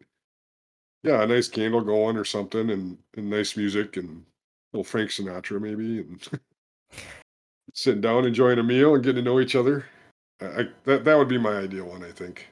yeah, 1.04 1.22
a 1.24 1.28
nice 1.28 1.48
candle 1.48 1.80
going 1.82 2.18
or 2.18 2.26
something, 2.26 2.70
and, 2.72 2.98
and 3.16 3.30
nice 3.30 3.56
music, 3.56 3.96
and 3.98 4.26
little 4.74 4.84
Frank 4.84 5.12
Sinatra 5.12 5.62
maybe, 5.62 6.00
and 6.00 6.28
sitting 7.74 8.02
down 8.02 8.26
enjoying 8.26 8.60
a 8.60 8.64
meal 8.64 8.96
and 8.96 9.04
getting 9.04 9.24
to 9.24 9.30
know 9.30 9.40
each 9.40 9.56
other. 9.56 9.86
I, 10.42 10.46
I, 10.46 10.64
that 10.86 11.04
that 11.06 11.18
would 11.18 11.30
be 11.30 11.38
my 11.38 11.58
ideal 11.58 11.86
one. 11.86 12.04
I 12.04 12.12
think. 12.12 12.48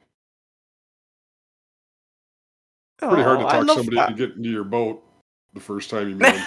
Pretty 3.10 3.24
hard 3.24 3.40
to 3.40 3.46
Oh, 3.46 3.64
talk 3.64 3.68
somebody 3.78 3.96
that. 3.98 4.08
to 4.10 4.14
get 4.16 4.36
into 4.38 4.50
your 4.50 4.64
boat 4.64 5.04
the 5.54 5.60
first 5.60 5.90
time 5.90 6.10
you 6.10 6.16
meet 6.18 6.34
them. 6.34 6.46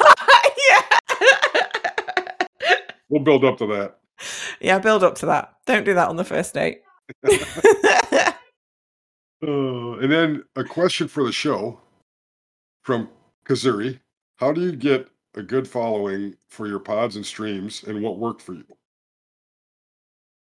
yeah. 0.69 2.43
we'll 3.09 3.23
build 3.23 3.45
up 3.45 3.59
to 3.59 3.67
that. 3.67 3.99
yeah, 4.61 4.79
build 4.79 5.03
up 5.05 5.15
to 5.17 5.27
that. 5.27 5.55
Don't 5.67 5.85
do 5.85 5.95
that 5.95 6.09
on 6.09 6.17
the 6.17 6.25
first 6.25 6.55
date. 6.55 6.81
Uh, 9.47 9.99
and 9.99 10.11
then 10.11 10.43
a 10.57 10.65
question 10.65 11.07
for 11.07 11.23
the 11.23 11.31
show 11.31 11.79
from 12.85 13.09
Kazuri: 13.47 14.01
How 14.37 14.51
do 14.51 14.63
you 14.63 14.73
get 14.73 15.09
a 15.35 15.43
good 15.43 15.69
following 15.69 16.35
for 16.49 16.67
your 16.67 16.79
pods 16.79 17.17
and 17.17 17.25
streams, 17.27 17.85
and 17.85 18.03
what 18.03 18.19
worked 18.19 18.41
for 18.41 18.55
you? 18.55 18.65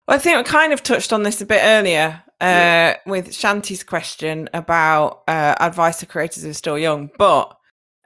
Well, 0.07 0.15
I 0.15 0.19
think 0.19 0.37
I 0.37 0.43
kind 0.43 0.71
of 0.71 0.83
touched 0.83 1.11
on 1.11 1.23
this 1.23 1.41
a 1.41 1.47
bit 1.47 1.61
earlier 1.63 2.21
Yeah. 2.41 2.97
with 3.05 3.29
Shanti's 3.29 3.83
question 3.83 4.49
about 4.53 5.23
uh, 5.27 5.55
advice 5.59 5.99
to 5.99 6.05
creators 6.05 6.43
who 6.43 6.49
are 6.49 6.53
still 6.53 6.77
young. 6.77 7.09
But 7.17 7.57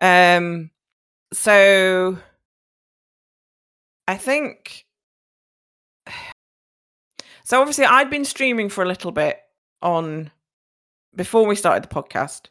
um, 0.01 0.71
so 1.33 2.17
I 4.07 4.17
think 4.17 4.85
so. 7.43 7.59
Obviously, 7.59 7.85
I'd 7.85 8.09
been 8.09 8.25
streaming 8.25 8.69
for 8.69 8.83
a 8.83 8.87
little 8.87 9.11
bit 9.11 9.39
on 9.81 10.31
before 11.15 11.45
we 11.45 11.55
started 11.55 11.83
the 11.83 11.93
podcast, 11.93 12.47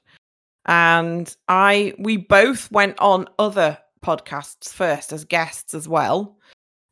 and 0.66 1.34
I 1.48 1.94
we 1.98 2.16
both 2.16 2.70
went 2.70 2.98
on 2.98 3.28
other 3.38 3.78
podcasts 4.04 4.72
first 4.72 5.12
as 5.12 5.24
guests 5.24 5.74
as 5.74 5.88
well, 5.88 6.38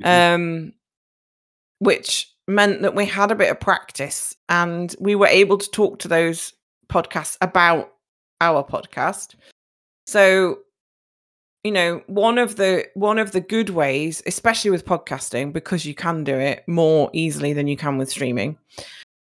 um, 0.05 0.73
which 1.79 2.35
meant 2.49 2.83
that 2.83 2.95
we 2.95 3.07
had 3.07 3.31
a 3.31 3.37
bit 3.37 3.51
of 3.51 3.61
practice 3.61 4.35
and 4.49 4.95
we 5.01 5.15
were 5.15 5.27
able 5.27 5.59
to 5.59 5.71
talk 5.71 5.99
to 6.01 6.09
those 6.09 6.53
podcasts 6.89 7.37
about 7.41 7.93
our 8.41 8.65
podcast. 8.65 9.35
So, 10.07 10.59
you 11.65 11.73
know, 11.73 12.03
one 12.07 12.39
of 12.39 12.57
the 12.57 12.87
one 12.95 13.19
of 13.19 13.33
the 13.33 13.41
good 13.41 13.71
ways, 13.71 14.23
especially 14.27 14.71
with 14.71 14.85
podcasting, 14.85 15.53
because 15.53 15.85
you 15.85 15.95
can 15.95 16.23
do 16.23 16.37
it 16.39 16.63
more 16.69 17.11
easily 17.13 17.53
than 17.53 17.67
you 17.67 17.77
can 17.77 17.99
with 17.99 18.11
streaming, 18.11 18.57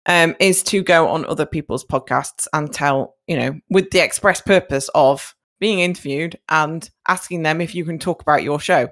um, 0.07 0.35
is 0.39 0.63
to 0.63 0.81
go 0.81 1.07
on 1.07 1.25
other 1.25 1.45
people's 1.45 1.85
podcasts 1.85 2.47
and 2.53 2.73
tell, 2.73 3.17
you 3.27 3.37
know, 3.37 3.59
with 3.69 3.91
the 3.91 3.99
express 3.99 4.41
purpose 4.41 4.89
of 4.95 5.35
being 5.59 5.79
interviewed 5.79 6.39
and 6.49 6.89
asking 7.07 7.43
them 7.43 7.61
if 7.61 7.75
you 7.75 7.85
can 7.85 7.99
talk 7.99 8.21
about 8.23 8.41
your 8.41 8.59
show. 8.59 8.89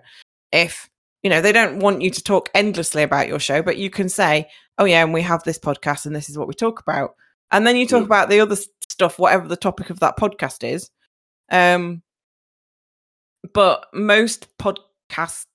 If 0.52 0.90
you 1.24 1.30
know 1.30 1.42
they 1.42 1.52
don't 1.52 1.80
want 1.80 2.02
you 2.02 2.10
to 2.10 2.24
talk 2.24 2.50
endlessly 2.54 3.04
about 3.04 3.28
your 3.28 3.40
show, 3.40 3.62
but 3.62 3.78
you 3.78 3.90
can 3.90 4.10
say, 4.10 4.50
"Oh 4.78 4.86
yeah, 4.86 5.04
and 5.04 5.14
we 5.14 5.22
have 5.22 5.44
this 5.44 5.60
podcast, 5.60 6.06
and 6.06 6.16
this 6.16 6.30
is 6.30 6.38
what 6.38 6.48
we 6.48 6.54
talk 6.54 6.80
about," 6.82 7.16
and 7.52 7.66
then 7.68 7.76
you 7.76 7.86
talk 7.86 8.02
Yeah. 8.02 8.06
about 8.06 8.30
the 8.30 8.40
other 8.40 8.58
stuff, 8.90 9.20
whatever 9.20 9.48
the 9.48 9.56
topic 9.58 9.90
of 9.90 10.00
that 10.00 10.18
podcast 10.18 10.64
is. 10.68 10.90
Um, 11.52 12.02
but 13.54 13.86
most 13.94 14.48
podcasts, 14.58 15.46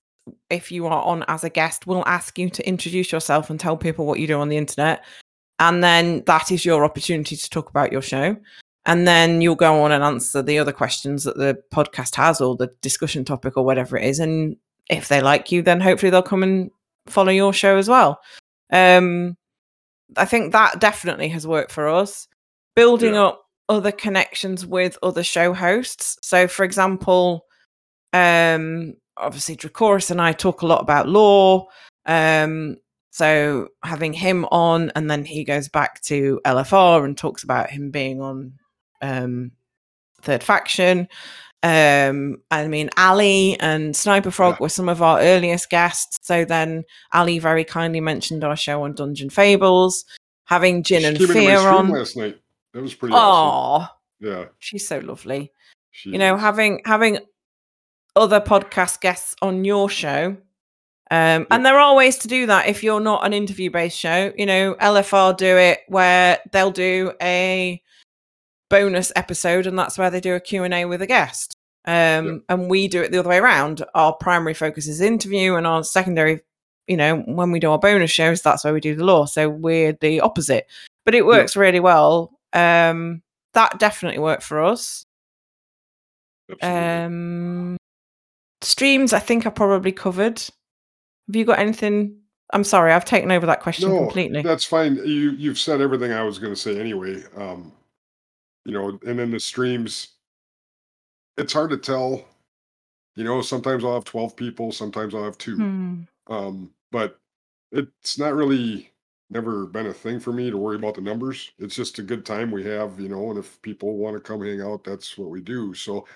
if 0.51 0.73
you 0.73 0.87
are 0.87 1.03
on 1.03 1.25
as 1.29 1.45
a 1.45 1.51
guest, 1.51 1.87
will 1.87 2.03
ask 2.07 2.39
you 2.39 2.49
to 2.51 2.67
introduce 2.67 3.12
yourself 3.12 3.51
and 3.51 3.61
tell 3.61 3.77
people 3.77 4.07
what 4.07 4.19
you 4.19 4.27
do 4.27 4.41
on 4.41 4.49
the 4.49 4.57
internet. 4.57 5.05
And 5.59 5.85
then 5.85 6.25
that 6.27 6.51
is 6.51 6.65
your 6.65 6.85
opportunity 6.85 7.37
to 7.37 7.51
talk 7.51 7.71
about 7.71 7.93
your 7.93 8.03
show. 8.03 8.37
And 8.87 9.07
then 9.07 9.41
you'll 9.41 9.55
go 9.55 9.83
on 9.83 9.93
and 9.93 10.03
answer 10.03 10.43
the 10.43 10.59
other 10.59 10.73
questions 10.73 11.25
that 11.25 11.37
the 11.37 11.62
podcast 11.73 12.17
has 12.17 12.41
or 12.41 12.57
the 12.57 12.71
discussion 12.83 13.25
topic 13.25 13.57
or 13.57 13.65
whatever 13.65 13.97
it 13.97 14.05
is. 14.05 14.19
And 14.19 14.57
if 14.91 15.09
they 15.09 15.20
like 15.20 15.51
you, 15.53 15.62
then 15.62 15.80
hopefully 15.80 16.11
they'll 16.11 16.22
come 16.22 16.43
and 16.43 16.70
follow 17.07 17.30
your 17.32 17.53
show 17.53 17.76
as 17.76 17.89
well. 17.89 18.20
Um, 18.72 19.37
I 20.16 20.24
think 20.24 20.53
that 20.53 20.80
definitely 20.80 21.28
has 21.28 21.47
worked 21.47 21.72
for 21.72 21.89
us. 21.89 22.28
Building 22.76 23.14
Yeah. 23.14 23.24
up 23.24 23.41
other 23.68 23.93
connections 23.93 24.66
with 24.66 24.99
other 25.03 25.22
show 25.22 25.55
hosts. 25.55 26.18
So, 26.22 26.47
for 26.49 26.64
example, 26.64 27.47
um, 28.12 28.95
obviously 29.16 29.57
Dracoris 29.57 30.11
and 30.11 30.20
I 30.20 30.32
talk 30.32 30.62
a 30.62 30.66
lot 30.66 30.82
about 30.82 31.09
lore. 31.09 31.68
Um, 32.07 32.76
so 33.11 33.68
having 33.85 34.12
him 34.12 34.45
on, 34.47 34.91
and 34.97 35.11
then 35.11 35.24
he 35.24 35.45
goes 35.45 35.68
back 35.68 36.01
to 36.03 36.41
LFR 36.45 37.05
and 37.05 37.16
talks 37.16 37.45
about 37.45 37.70
him 37.70 37.91
being 37.91 38.20
on 38.20 38.55
um, 39.01 39.53
Third 40.22 40.43
Faction. 40.43 41.09
Um, 41.65 42.43
I 42.51 42.69
mean, 42.69 42.91
Ali 42.99 43.59
and 43.59 43.97
Sniper 43.97 44.31
Frog 44.31 44.55
Yeah. 44.55 44.59
were 44.61 44.69
some 44.69 44.89
of 44.91 45.01
our 45.01 45.19
earliest 45.21 45.71
guests. 45.71 46.19
So 46.23 46.45
then 46.45 46.85
Ali 47.12 47.39
very 47.39 47.65
kindly 47.65 48.01
mentioned 48.01 48.45
our 48.45 48.55
show 48.57 48.83
on 48.85 48.95
Dungeon 48.95 49.31
Fables, 49.31 50.05
having 50.45 50.83
Gin 50.83 51.01
She 51.01 51.07
and 51.25 51.33
Fear 51.33 51.59
on. 51.59 51.89
last 51.89 52.17
night. 52.19 52.39
That 52.75 52.83
was 52.83 52.93
pretty 52.95 53.15
awesome. 53.15 53.89
Oh, 53.91 54.29
Yeah. 54.29 54.45
she's 54.59 54.87
so 54.87 54.99
lovely 54.99 55.53
She 55.91 56.11
you 56.11 56.19
know 56.19 56.35
is. 56.37 56.41
having 56.41 56.83
having 56.85 57.19
other 58.17 58.41
podcast 58.41 59.01
guests 59.01 59.35
on 59.43 59.65
your 59.65 59.89
show 59.89 60.37
um 61.11 61.41
Yeah. 61.43 61.45
and 61.51 61.65
there 61.67 61.79
are 61.79 61.95
ways 61.95 62.19
to 62.19 62.29
do 62.29 62.47
that 62.47 62.67
if 62.69 62.83
you're 62.85 63.01
not 63.01 63.25
an 63.27 63.33
interview 63.33 63.71
based 63.71 63.99
show 63.99 64.33
you 64.37 64.47
know 64.47 64.75
lfr 64.81 65.37
do 65.37 65.57
it 65.57 65.81
where 65.89 66.39
they'll 66.53 66.71
do 66.71 67.12
a 67.21 67.83
bonus 68.71 69.12
episode 69.17 69.67
and 69.67 69.79
that's 69.79 69.99
where 69.99 70.11
they 70.11 70.21
do 70.21 70.35
a 70.35 70.41
q&a 70.41 70.85
with 70.85 71.03
a 71.03 71.07
guest 71.07 71.54
um 71.87 72.43
and 72.49 72.68
we 72.70 72.89
do 72.89 73.03
it 73.03 73.12
the 73.12 73.18
other 73.18 73.28
way 73.28 73.39
around 73.39 73.85
our 73.95 74.14
primary 74.14 74.55
focus 74.55 74.89
is 74.89 75.01
interview 75.01 75.55
and 75.55 75.66
our 75.66 75.85
secondary 75.85 76.41
you 76.87 76.97
know 76.97 77.18
when 77.26 77.51
we 77.51 77.61
do 77.61 77.70
our 77.70 77.78
bonus 77.78 78.11
shows 78.11 78.41
that's 78.41 78.64
where 78.64 78.72
we 78.72 78.80
do 78.80 78.95
the 78.95 79.05
lore 79.05 79.26
so 79.26 79.49
we're 79.49 79.93
the 80.01 80.20
opposite 80.20 80.66
but 81.05 81.14
it 81.14 81.26
works 81.26 81.57
really 81.57 81.80
well 81.80 82.32
um 82.55 83.22
that 83.53 83.78
definitely 83.78 84.18
worked 84.18 84.43
for 84.43 84.62
us 84.62 85.05
Absolutely. 86.51 86.78
um, 86.78 87.76
streams, 88.62 89.12
I 89.12 89.18
think 89.18 89.47
I 89.47 89.51
probably 89.51 89.93
covered. 89.93 90.41
Have 90.41 91.37
you 91.37 91.45
got 91.45 91.59
anything? 91.59 92.18
I'm 92.53 92.64
sorry, 92.64 92.93
I've 92.93 93.05
taken 93.05 93.32
over 93.32 93.47
that 93.47 93.61
question 93.61 93.91
no, 93.91 93.99
completely. 93.99 94.43
that's 94.43 94.64
fine. 94.64 94.97
You 94.97 95.30
you've 95.32 95.59
said 95.59 95.80
everything 95.80 96.12
I 96.12 96.22
was 96.22 96.39
going 96.39 96.53
to 96.53 96.61
say 96.61 96.78
anyway. 96.78 97.22
Um, 97.37 97.72
you 98.64 98.72
know, 98.72 98.99
and 99.07 99.18
then 99.18 99.30
the 99.30 99.41
streams, 99.41 100.09
it's 101.37 101.53
hard 101.53 101.70
to 101.70 101.76
tell. 101.76 102.24
You 103.16 103.24
know, 103.24 103.43
sometimes 103.43 103.85
I'll 103.85 103.95
have 103.95 104.05
twelve 104.05 104.37
people, 104.37 104.72
sometimes 104.72 105.14
I'll 105.14 105.24
have 105.24 105.39
two. 105.39 105.57
Hmm. 105.57 106.01
Um, 106.26 106.70
but 106.91 107.18
it's 107.72 108.18
not 108.18 108.35
really 108.35 108.91
never 109.30 109.66
been 109.66 109.87
a 109.87 109.93
thing 109.93 110.20
for 110.20 110.32
me 110.32 110.51
to 110.51 110.57
worry 110.57 110.76
about 110.76 110.95
the 110.95 111.01
numbers. 111.01 111.53
It's 111.59 111.74
just 111.74 111.99
a 111.99 112.03
good 112.03 112.24
time 112.24 112.51
we 112.51 112.64
have, 112.64 113.01
you 113.01 113.09
know, 113.09 113.30
and 113.30 113.39
if 113.39 113.61
people 113.62 113.97
want 113.97 114.14
to 114.16 114.20
come 114.20 114.43
hang 114.43 114.61
out, 114.61 114.85
that's 114.85 115.18
what 115.18 115.30
we 115.30 115.41
do. 115.41 115.74
So 115.74 116.07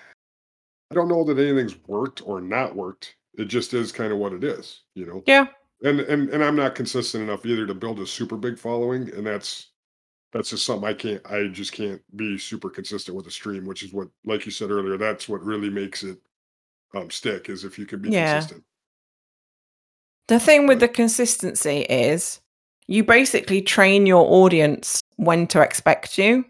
I 0.91 0.95
don't 0.95 1.07
know 1.09 1.23
that 1.25 1.37
anything's 1.41 1.77
worked 1.87 2.21
or 2.25 2.41
not 2.41 2.75
worked. 2.75 3.15
It 3.37 3.45
just 3.45 3.73
is 3.73 3.91
kind 3.91 4.11
of 4.11 4.19
what 4.19 4.33
it 4.33 4.43
is, 4.43 4.81
you 4.95 5.05
know. 5.05 5.23
Yeah, 5.25 5.47
And 5.83 5.99
and 6.01 6.29
and 6.29 6.43
I'm 6.43 6.55
not 6.55 6.75
consistent 6.75 7.23
enough 7.23 7.45
either 7.45 7.65
to 7.67 7.73
build 7.73 7.99
a 7.99 8.07
super 8.07 8.37
big 8.37 8.57
following, 8.57 9.09
and 9.13 9.25
that's 9.25 9.68
that's 10.31 10.51
just 10.51 10.65
something 10.65 10.87
I 10.87 10.93
can't 10.93 11.21
I 11.25 11.47
just 11.47 11.71
can't 11.71 12.01
be 12.15 12.37
super 12.37 12.69
consistent 12.69 13.15
with 13.17 13.27
a 13.27 13.31
stream, 13.31 13.65
which 13.65 13.83
is 13.83 13.93
what 13.93 14.07
like 14.25 14.45
you 14.45 14.51
said 14.51 14.71
earlier, 14.71 14.97
that's 14.97 15.27
what 15.29 15.43
really 15.43 15.69
makes 15.69 16.03
it 16.03 16.17
um 16.95 17.09
stick 17.09 17.49
is 17.49 17.63
if 17.63 17.77
you 17.79 17.85
can 17.85 18.01
be 18.01 18.09
Yeah. 18.09 18.33
consistent. 18.33 18.63
the 20.27 20.39
thing 20.39 20.67
with 20.67 20.79
the 20.79 20.87
consistency 20.87 21.81
is 21.89 22.39
you 22.87 23.03
basically 23.03 23.61
train 23.61 24.05
your 24.05 24.25
audience 24.31 25.01
when 25.17 25.47
to 25.47 25.61
expect 25.61 26.17
you. 26.17 26.45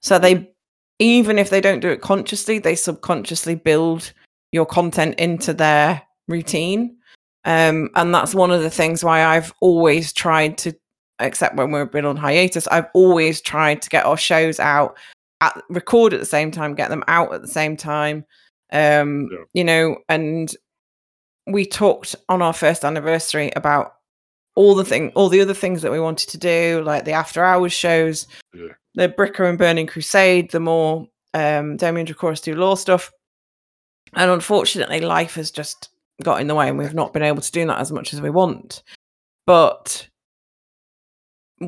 So 0.00 0.18
they, 0.18 0.50
even 0.98 1.38
if 1.38 1.48
they 1.50 1.60
don't 1.60 1.80
do 1.80 1.88
it 1.88 2.00
consciously, 2.02 2.58
they 2.58 2.74
subconsciously 2.74 3.54
build 3.54 4.12
your 4.52 4.66
content 4.66 5.14
into 5.18 5.52
their 5.54 6.02
routine. 6.28 6.96
Um, 7.44 7.88
and 7.94 8.14
that's 8.14 8.34
one 8.34 8.50
of 8.50 8.62
the 8.62 8.70
things 8.70 9.02
why 9.02 9.24
I've 9.24 9.52
always 9.60 10.12
tried 10.12 10.58
to, 10.58 10.74
except 11.22 11.56
when 11.56 11.70
we've 11.70 11.90
been 11.90 12.04
on 12.04 12.16
hiatus, 12.16 12.66
I've 12.68 12.88
always 12.94 13.40
tried 13.40 13.82
to 13.82 13.88
get 13.90 14.04
our 14.04 14.16
shows 14.16 14.58
out, 14.60 14.96
at, 15.40 15.60
record 15.68 16.14
at 16.14 16.20
the 16.20 16.26
same 16.26 16.50
time, 16.50 16.74
get 16.74 16.90
them 16.90 17.04
out 17.08 17.32
at 17.34 17.42
the 17.42 17.48
same 17.48 17.76
time. 17.76 18.24
Um, 18.72 19.28
Yeah. 19.30 19.38
you 19.54 19.64
know, 19.64 19.96
and 20.08 20.54
we 21.46 21.66
talked 21.66 22.14
on 22.28 22.40
our 22.42 22.52
first 22.52 22.84
anniversary 22.84 23.50
about 23.56 23.94
all 24.54 24.74
the 24.74 24.84
thing, 24.84 25.10
all 25.14 25.28
the 25.28 25.40
other 25.40 25.54
things 25.54 25.82
that 25.82 25.92
we 25.92 25.98
wanted 26.00 26.28
to 26.30 26.38
do, 26.38 26.82
like 26.84 27.04
the 27.04 27.12
after 27.12 27.42
hours 27.44 27.72
shows, 27.72 28.26
Yeah. 28.54 28.68
the 28.94 29.08
Bricco 29.08 29.48
and 29.48 29.58
Burning 29.58 29.86
Crusade, 29.86 30.50
the 30.50 30.60
more 30.60 31.08
um, 31.34 31.76
Demi 31.78 32.00
and 32.02 32.08
Dracoris 32.08 32.42
do 32.42 32.54
lore 32.54 32.76
stuff. 32.76 33.10
And 34.14 34.30
unfortunately, 34.30 35.00
life 35.00 35.34
has 35.36 35.50
just 35.50 35.88
got 36.22 36.40
in 36.42 36.46
the 36.46 36.54
way, 36.54 36.68
and 36.68 36.76
we've 36.78 36.92
not 36.94 37.12
been 37.14 37.22
able 37.22 37.40
to 37.40 37.50
do 37.52 37.66
that 37.66 37.80
as 37.80 37.90
much 37.90 38.12
as 38.12 38.20
we 38.20 38.28
want. 38.28 38.82
But 39.46 40.08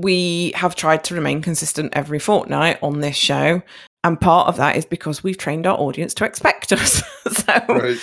we 0.03 0.53
have 0.55 0.75
tried 0.75 1.05
to 1.05 1.15
remain 1.15 1.43
consistent 1.43 1.93
every 1.95 2.19
fortnight 2.19 2.79
on 2.83 3.01
this 3.01 3.17
show. 3.17 3.63
And 4.03 4.21
part 4.21 4.49
of 4.49 4.57
that 4.57 4.77
is 4.77 4.85
because 4.85 5.23
we've 5.25 5.39
trained 5.39 5.67
our 5.67 5.79
audience 5.79 6.13
to 6.15 6.25
expect 6.25 6.73
us. 6.73 7.03
so, 7.33 7.53
Right. 7.69 7.99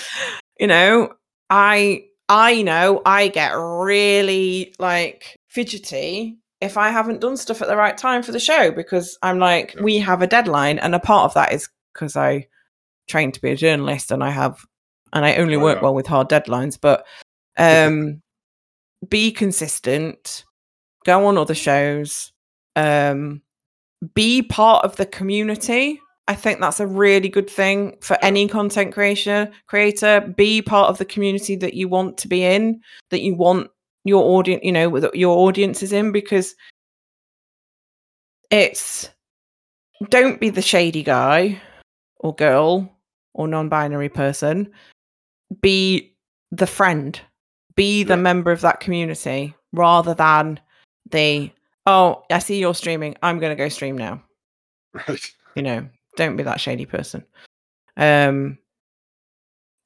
you 0.60 0.68
know, 0.68 1.14
I 1.50 2.06
I 2.30 2.62
know 2.62 3.02
I 3.06 3.28
get 3.28 3.52
really 3.52 4.74
like 4.80 5.36
fidgety 5.50 6.38
if 6.62 6.78
I 6.78 6.89
haven't 6.89 7.22
done 7.22 7.38
stuff 7.38 7.62
at 7.62 7.68
the 7.68 7.76
right 7.76 7.98
time 7.98 8.24
for 8.24 8.32
the 8.32 8.39
show 8.39 8.72
because 8.72 9.18
I'm 9.22 9.39
like, 9.39 9.74
Yeah. 9.76 9.82
we 9.84 9.98
have 10.00 10.22
a 10.22 10.28
deadline, 10.28 10.80
and 10.80 10.96
a 10.96 11.00
part 11.00 11.26
of 11.26 11.34
that 11.34 11.52
is 11.54 11.68
because 11.94 12.16
I 12.16 12.48
trained 13.08 13.34
to 13.34 13.42
be 13.42 13.50
a 13.52 13.56
journalist 13.56 14.12
and 14.12 14.24
I 14.24 14.30
have 14.30 14.64
and 15.14 15.26
I 15.26 15.36
only 15.36 15.56
Oh, 15.56 15.60
work 15.60 15.82
well 15.82 15.94
with 15.94 16.08
hard 16.08 16.30
deadlines, 16.30 16.78
but 16.82 17.06
um 17.58 18.22
be 19.10 19.32
consistent, 19.32 20.46
go 21.06 21.26
on 21.26 21.38
other 21.38 21.56
shows, 21.56 22.32
um 22.76 23.41
be 24.16 24.41
part 24.41 24.84
of 24.84 24.95
the 24.95 25.06
community. 25.06 25.99
I 26.28 26.34
think 26.36 26.60
that's 26.60 26.80
a 26.80 26.88
really 26.88 27.30
good 27.30 27.49
thing 27.49 27.97
for 28.02 28.18
any 28.24 28.47
content 28.47 28.93
creator 28.93 29.52
creator. 29.68 30.22
Be 30.38 30.62
part 30.62 30.89
of 30.89 30.97
the 30.97 31.06
community 31.06 31.56
that 31.58 31.74
you 31.76 31.88
want 31.88 32.18
to 32.20 32.28
be 32.28 32.43
in, 32.43 32.82
that 33.10 33.22
you 33.22 33.36
want 33.36 33.70
your 34.06 34.24
audience, 34.24 34.62
you 34.64 34.72
know, 34.72 34.99
that 34.99 35.16
your 35.16 35.38
audience 35.38 35.84
is 35.84 35.91
in 35.91 36.12
because 36.12 36.56
it's 38.49 39.10
don't 40.10 40.39
be 40.39 40.49
the 40.49 40.62
shady 40.62 41.04
guy 41.04 41.62
or 42.18 42.34
girl 42.36 42.91
or 43.34 43.47
non-binary 43.47 44.10
person. 44.10 44.72
Be 45.62 46.16
the 46.52 46.68
friend. 46.68 47.20
Be 47.76 48.04
the 48.04 48.16
Yeah. 48.16 48.22
member 48.22 48.52
of 48.52 48.62
that 48.62 48.80
community 48.80 49.54
rather 49.74 50.14
than 50.14 50.60
the 51.12 51.51
oh, 51.86 52.24
I 52.30 52.39
see 52.39 52.59
you're 52.59 52.76
streaming. 52.76 53.16
I'm 53.22 53.39
going 53.39 53.55
to 53.55 53.62
go 53.62 53.70
stream 53.70 53.97
now. 53.97 54.24
Right. 54.93 55.32
You 55.53 55.64
know, 55.64 55.86
don't 56.16 56.38
be 56.38 56.43
that 56.43 56.62
shady 56.62 56.86
person. 56.86 57.26
Um, 57.97 58.57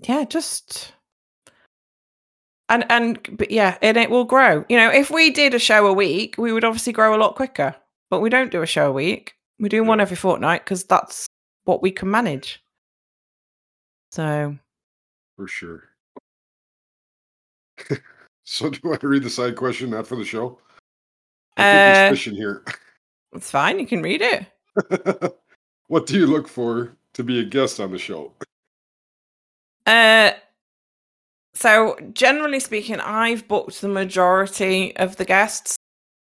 yeah, 0.08 0.24
just 0.26 0.94
and 2.70 2.86
and 2.92 3.20
but 3.38 3.50
yeah, 3.50 3.80
and 3.82 3.98
it 3.98 4.12
will 4.12 4.26
grow. 4.26 4.64
You 4.70 4.78
know, 4.78 4.92
if 4.92 5.10
we 5.10 5.32
did 5.32 5.56
a 5.56 5.60
show 5.60 5.88
a 5.88 5.94
week, 5.94 6.36
we 6.38 6.52
would 6.52 6.64
obviously 6.64 6.94
grow 6.94 7.16
a 7.16 7.18
lot 7.18 7.36
quicker. 7.36 7.76
But 8.10 8.20
we 8.20 8.30
don't 8.30 8.52
do 8.52 8.62
a 8.62 8.68
show 8.68 8.90
a 8.90 8.94
week. 8.94 9.34
We 9.60 9.70
do 9.70 9.84
one 9.84 10.00
every 10.00 10.16
fortnight 10.16 10.64
because 10.64 10.84
that's 10.84 11.28
what 11.64 11.82
we 11.82 11.92
can 11.92 12.12
manage. 12.12 12.64
So 14.12 14.56
For 15.36 15.48
sure. 15.48 15.84
so 18.44 18.70
do 18.70 18.94
I 18.94 18.98
read 19.02 19.24
the 19.24 19.30
side 19.30 19.56
question 19.56 19.90
not 19.90 20.08
for 20.08 20.16
the 20.16 20.26
show? 20.26 20.60
I 21.58 21.64
think 21.64 21.98
Uh, 21.98 22.10
fishing 22.10 22.36
here. 22.36 22.64
it's 23.34 23.52
fine. 23.52 23.80
You 23.80 23.88
can 23.88 24.02
read 24.02 24.22
it. 24.22 24.46
what 25.88 26.06
do 26.06 26.18
you 26.18 26.28
look 26.28 26.48
for 26.48 26.96
to 27.14 27.24
be 27.24 27.40
a 27.40 27.44
guest 27.44 27.80
on 27.80 27.92
the 27.92 27.98
show? 27.98 28.34
Uh, 29.86 30.32
so 31.54 31.96
generally 32.14 32.60
speaking, 32.60 33.00
I've 33.00 33.48
booked 33.48 33.82
the 33.82 33.88
majority 33.88 34.96
of 34.98 35.16
the 35.16 35.26
guests. 35.26 35.78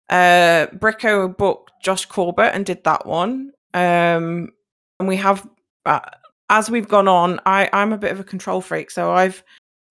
Uh, 0.09 0.68
Bricco 0.76 1.36
booked 1.36 1.72
Josh 1.82 2.05
Corbett 2.05 2.53
and 2.53 2.65
did 2.65 2.84
that 2.84 3.05
one. 3.05 3.51
Um, 3.74 4.51
and 4.99 5.07
we 5.07 5.15
have, 5.18 5.47
uh, 5.86 5.99
as 6.49 6.70
we've 6.70 6.88
gone 6.88 7.07
on, 7.07 7.39
I 7.45 7.70
I'm 7.74 7.93
a 7.93 7.97
bit 7.97 8.11
of 8.11 8.20
a 8.20 8.24
control 8.24 8.61
freak, 8.61 8.91
so 8.91 9.11
I've 9.11 9.43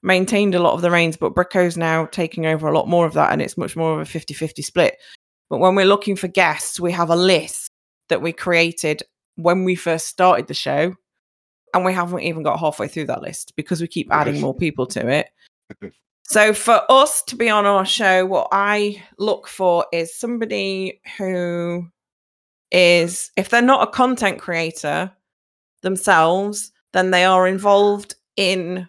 maintained 0.06 0.54
a 0.54 0.60
lot 0.60 0.74
of 0.74 0.80
the 0.80 0.90
reins, 0.90 1.16
but 1.16 1.34
Bricco's 1.34 1.76
now 1.76 2.06
taking 2.06 2.46
over 2.46 2.68
a 2.68 2.74
lot 2.74 2.88
more 2.88 3.04
of 3.04 3.12
that, 3.14 3.32
and 3.32 3.42
it's 3.42 3.58
much 3.58 3.76
more 3.76 4.00
of 4.00 4.08
a 4.08 4.18
50-50 4.18 4.64
split. 4.64 4.96
But 5.50 5.58
when 5.58 5.74
we're 5.74 5.84
looking 5.84 6.16
for 6.16 6.28
guests, 6.28 6.80
we 6.80 6.92
have 6.92 7.10
a 7.10 7.16
list 7.16 7.72
that 8.08 8.22
we 8.22 8.32
created 8.32 9.02
when 9.34 9.64
we 9.64 9.74
first 9.74 10.06
started 10.06 10.46
the 10.46 10.54
show 10.54 10.94
and 11.74 11.84
we 11.84 11.92
haven't 11.92 12.20
even 12.20 12.42
got 12.42 12.58
halfway 12.58 12.88
through 12.88 13.06
that 13.06 13.20
list 13.20 13.52
because 13.56 13.80
we 13.80 13.88
keep 13.88 14.08
adding 14.10 14.40
more 14.40 14.54
people 14.54 14.86
to 14.86 15.08
it. 15.08 15.28
So 16.22 16.52
for 16.54 16.82
us 16.88 17.22
to 17.24 17.36
be 17.36 17.50
on 17.50 17.66
our 17.66 17.84
show, 17.84 18.24
what 18.24 18.48
I 18.50 19.02
look 19.18 19.46
for 19.46 19.86
is 19.92 20.14
somebody 20.14 21.00
who 21.18 21.86
is, 22.70 23.30
if 23.36 23.50
they're 23.50 23.60
not 23.60 23.86
a 23.86 23.92
content 23.92 24.40
creator 24.40 25.12
themselves, 25.82 26.72
then 26.92 27.10
they 27.10 27.24
are 27.24 27.46
involved 27.46 28.14
in 28.36 28.88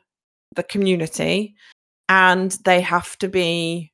the 0.57 0.63
community 0.63 1.55
and 2.09 2.51
they 2.65 2.81
have 2.81 3.17
to 3.19 3.29
be 3.29 3.93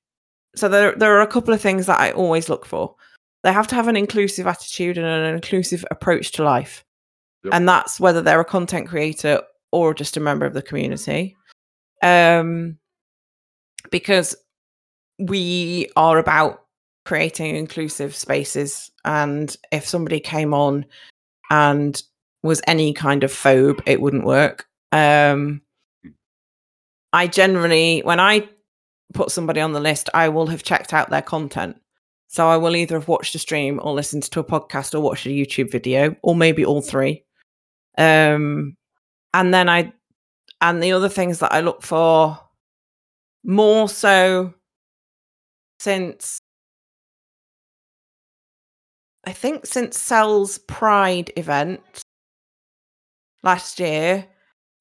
so 0.56 0.68
there 0.68 0.96
there 0.96 1.16
are 1.16 1.22
a 1.22 1.28
couple 1.28 1.54
of 1.54 1.62
things 1.62 1.86
that 1.86 2.00
I 2.00 2.12
always 2.12 2.50
look 2.50 2.66
for. 2.66 2.96
They 3.44 3.52
have 3.52 3.68
to 3.68 3.76
have 3.76 3.88
an 3.88 3.98
inclusive 3.98 4.48
attitude 4.48 4.98
and 4.98 5.06
an 5.06 5.36
inclusive 5.36 5.84
approach 5.92 6.32
to 6.34 6.44
life. 6.44 6.86
Yep. 7.44 7.54
And 7.54 7.68
that's 7.68 8.00
whether 8.00 8.22
they're 8.22 8.40
a 8.40 8.46
content 8.46 8.88
creator 8.88 9.42
or 9.72 9.94
just 9.94 10.16
a 10.16 10.22
member 10.22 10.46
of 10.46 10.54
the 10.54 10.62
community. 10.62 11.36
Um 12.02 12.78
because 13.92 14.36
we 15.20 15.90
are 15.96 16.18
about 16.18 16.64
creating 17.06 17.56
inclusive 17.56 18.16
spaces 18.16 18.92
and 19.04 19.58
if 19.72 19.86
somebody 19.86 20.20
came 20.20 20.54
on 20.54 20.86
and 21.50 22.02
was 22.44 22.62
any 22.66 22.94
kind 22.94 23.24
of 23.24 23.32
phobe 23.32 23.82
it 23.86 24.02
wouldn't 24.02 24.26
work 24.26 24.66
um 24.94 25.62
i 27.14 27.28
generally 27.28 28.02
when 28.04 28.20
i 28.20 28.48
put 29.14 29.32
somebody 29.32 29.62
on 29.62 29.72
the 29.72 29.80
list 29.80 30.10
i 30.14 30.28
will 30.28 30.48
have 30.48 30.64
checked 30.64 30.94
out 30.94 31.10
their 31.10 31.22
content. 31.22 31.78
So 32.28 32.48
i 32.48 32.58
will 32.58 32.76
either 32.76 32.96
have 32.96 33.08
watched 33.08 33.36
a 33.36 33.40
stream 33.40 33.80
or 33.84 33.94
listened 33.94 34.24
to 34.24 34.40
a 34.40 34.44
podcast 34.44 34.94
or 34.94 35.00
watched 35.00 35.26
a 35.26 35.30
youtube 35.30 35.72
video 35.72 36.16
or 36.24 36.36
maybe 36.36 36.66
all 36.66 36.82
three. 36.82 37.24
Um 37.98 38.76
and 39.34 39.54
then 39.54 39.70
i 39.70 39.94
and 40.62 40.82
the 40.82 40.94
other 40.94 41.10
things 41.10 41.40
that 41.40 41.54
i 41.54 41.62
look 41.62 41.84
for 41.84 42.40
more 43.44 43.88
so 43.88 44.54
since 45.80 46.40
I 49.26 49.32
think 49.32 49.66
since 49.66 49.98
Cell's 49.98 50.58
Pride 50.58 51.32
event 51.38 51.82
last 53.42 53.80
year, 53.80 54.26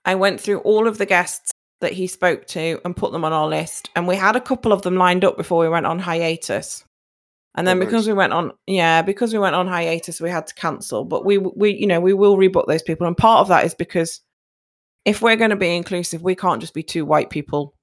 I 0.05 0.17
went 0.17 0.41
through 0.41 0.59
all 0.59 0.89
of 0.89 0.99
the 0.99 1.07
guests 1.07 1.52
that 1.83 1.93
he 1.93 2.07
spoke 2.07 2.47
to 2.49 2.81
and 2.85 2.97
put 2.97 3.13
them 3.13 3.25
on 3.25 3.33
our 3.33 3.47
list. 3.47 3.91
And 3.95 4.09
we 4.09 4.17
had 4.17 4.35
a 4.35 4.41
couple 4.41 4.73
of 4.73 4.83
them 4.83 4.97
lined 4.97 5.25
up 5.25 5.37
before 5.37 5.61
we 5.61 5.69
went 5.69 5.87
on 5.87 5.99
hiatus. 5.99 6.85
And 7.55 7.67
then 7.67 7.77
Oh, 7.77 7.81
because 7.81 8.07
nice. 8.07 8.09
we 8.09 8.15
went 8.15 8.33
on, 8.33 8.53
yeah, 8.67 9.03
because 9.03 9.33
we 9.35 9.39
went 9.39 9.55
on 9.55 9.69
hiatus, 9.69 10.21
we 10.21 10.31
had 10.31 10.47
to 10.47 10.55
cancel. 10.55 11.05
But 11.05 11.25
we, 11.27 11.37
we, 11.39 11.75
you 11.75 11.87
know, 11.87 12.01
we 12.01 12.15
will 12.15 12.39
rebook 12.39 12.67
those 12.67 12.83
people. 12.83 13.07
And 13.07 13.17
part 13.17 13.41
of 13.43 13.49
that 13.49 13.67
is 13.67 13.75
because 13.75 14.23
if 15.05 15.21
we're 15.21 15.37
going 15.37 15.51
to 15.51 15.57
be 15.57 15.77
inclusive, 15.77 16.23
we 16.23 16.35
can't 16.35 16.61
just 16.63 16.75
be 16.75 16.83
two 16.83 17.05
white 17.05 17.29
people 17.31 17.75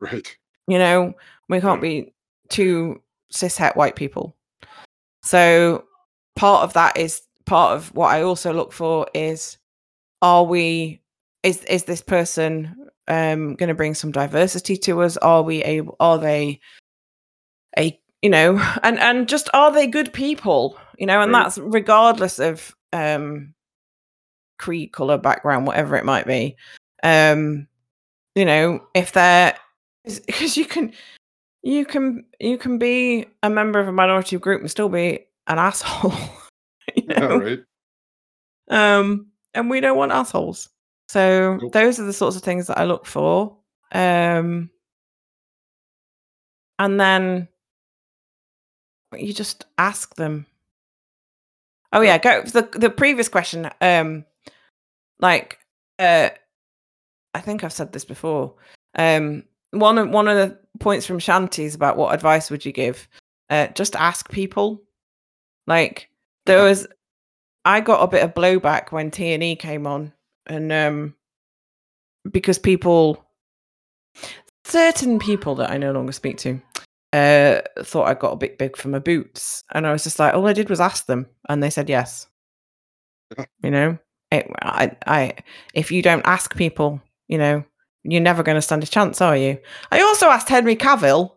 Right. 0.00 0.36
you 0.66 0.78
know 0.78 1.12
we 1.48 1.60
can't 1.60 1.80
be 1.82 2.12
two 2.48 3.00
cishet 3.32 3.76
white 3.76 3.94
people 3.96 4.34
so 5.22 5.84
part 6.34 6.64
of 6.64 6.72
that 6.72 6.96
is 6.96 7.22
part 7.46 7.76
of 7.76 7.94
what 7.94 8.08
i 8.12 8.22
also 8.22 8.52
look 8.52 8.72
for 8.72 9.06
is 9.14 9.58
are 10.22 10.44
we 10.44 11.00
is 11.44 11.62
is 11.64 11.84
this 11.84 12.02
person 12.02 12.74
um 13.08 13.54
going 13.56 13.68
to 13.68 13.74
bring 13.74 13.94
some 13.94 14.12
diversity 14.12 14.76
to 14.78 15.02
us? 15.02 15.16
Are 15.18 15.42
we 15.42 15.62
able 15.64 15.96
are 16.00 16.18
they 16.18 16.60
a 17.78 17.98
you 18.20 18.30
know 18.30 18.58
and 18.82 18.98
and 18.98 19.28
just 19.28 19.48
are 19.54 19.72
they 19.72 19.86
good 19.86 20.12
people? 20.12 20.78
You 20.98 21.06
know 21.06 21.20
and 21.20 21.34
that's 21.34 21.58
regardless 21.58 22.38
of 22.38 22.74
um 22.92 23.54
creed 24.58 24.92
color 24.92 25.18
background 25.18 25.66
whatever 25.66 25.96
it 25.96 26.04
might 26.04 26.26
be. 26.26 26.56
Um 27.02 27.66
you 28.34 28.44
know 28.44 28.80
if 28.94 29.12
they're 29.12 29.56
because 30.04 30.56
you 30.56 30.64
can 30.64 30.92
you 31.62 31.84
can 31.84 32.24
you 32.40 32.58
can 32.58 32.78
be 32.78 33.26
a 33.42 33.50
member 33.50 33.78
of 33.78 33.88
a 33.88 33.92
minority 33.92 34.36
group 34.38 34.60
and 34.60 34.70
still 34.70 34.88
be 34.88 35.26
an 35.46 35.58
asshole 35.58 36.12
you 36.96 37.04
Yeah, 37.08 37.20
know? 37.20 37.36
right. 37.38 37.58
um 38.70 39.26
and 39.54 39.68
we 39.70 39.80
don't 39.80 39.96
want 39.96 40.12
assholes 40.12 40.68
so 41.12 41.58
Nope. 41.60 41.72
those 41.72 42.00
are 42.00 42.04
the 42.04 42.12
sorts 42.14 42.36
of 42.36 42.42
things 42.42 42.68
that 42.68 42.78
i 42.78 42.84
look 42.84 43.04
for 43.04 43.54
um 43.92 44.70
and 46.78 46.98
then 46.98 47.48
you 49.14 49.34
just 49.34 49.66
ask 49.76 50.14
them. 50.14 50.46
Oh 51.92 52.00
yeah 52.00 52.16
go 52.16 52.42
the 52.42 52.66
the 52.72 52.88
previous 52.88 53.28
question 53.28 53.68
um 53.82 54.24
like 55.20 55.58
uh 55.98 56.30
i 57.34 57.40
think 57.40 57.62
i've 57.62 57.72
said 57.74 57.92
this 57.92 58.06
before 58.06 58.54
um 58.96 59.44
one 59.72 59.98
of 59.98 60.08
one 60.08 60.28
of 60.28 60.36
the 60.38 60.58
points 60.80 61.04
from 61.04 61.18
shanti 61.18 61.64
is 61.64 61.74
about 61.74 61.98
what 61.98 62.14
advice 62.14 62.50
would 62.50 62.64
you 62.64 62.72
give? 62.72 63.06
Uh 63.50 63.66
just 63.68 63.94
ask 63.96 64.30
people. 64.30 64.82
Like 65.66 66.08
there 66.46 66.62
was 66.62 66.86
i 67.66 67.80
got 67.80 68.02
a 68.02 68.08
bit 68.08 68.24
of 68.24 68.32
blowback 68.34 68.90
when 68.90 69.10
t 69.10 69.34
and 69.34 69.42
e 69.42 69.54
came 69.56 69.86
on 69.86 70.12
and 70.46 70.72
um 70.72 71.14
because 72.30 72.58
people 72.58 73.24
certain 74.64 75.18
people 75.18 75.54
that 75.54 75.70
i 75.70 75.76
no 75.76 75.92
longer 75.92 76.12
speak 76.12 76.36
to 76.38 76.60
uh 77.12 77.60
thought 77.82 78.08
i 78.08 78.14
got 78.14 78.32
a 78.32 78.36
bit 78.36 78.58
big 78.58 78.76
for 78.76 78.88
my 78.88 78.98
boots 78.98 79.64
and 79.74 79.86
i 79.86 79.92
was 79.92 80.04
just 80.04 80.18
like 80.18 80.34
all 80.34 80.46
i 80.46 80.52
did 80.52 80.70
was 80.70 80.80
ask 80.80 81.06
them 81.06 81.26
and 81.48 81.62
they 81.62 81.70
said 81.70 81.88
yes. 81.88 82.26
You 83.62 83.70
know? 83.70 83.98
It, 84.30 84.50
i 84.62 84.96
i 85.06 85.34
if 85.74 85.92
you 85.92 86.00
don't 86.00 86.24
ask 86.24 86.56
people 86.56 87.00
you 87.28 87.36
know 87.36 87.64
you're 88.02 88.20
never 88.20 88.42
going 88.42 88.56
to 88.56 88.62
stand 88.62 88.82
a 88.82 88.86
chance 88.86 89.20
are 89.20 89.36
you? 89.36 89.58
I 89.90 90.00
also 90.00 90.26
asked 90.26 90.48
henry 90.48 90.74
cavill 90.74 91.32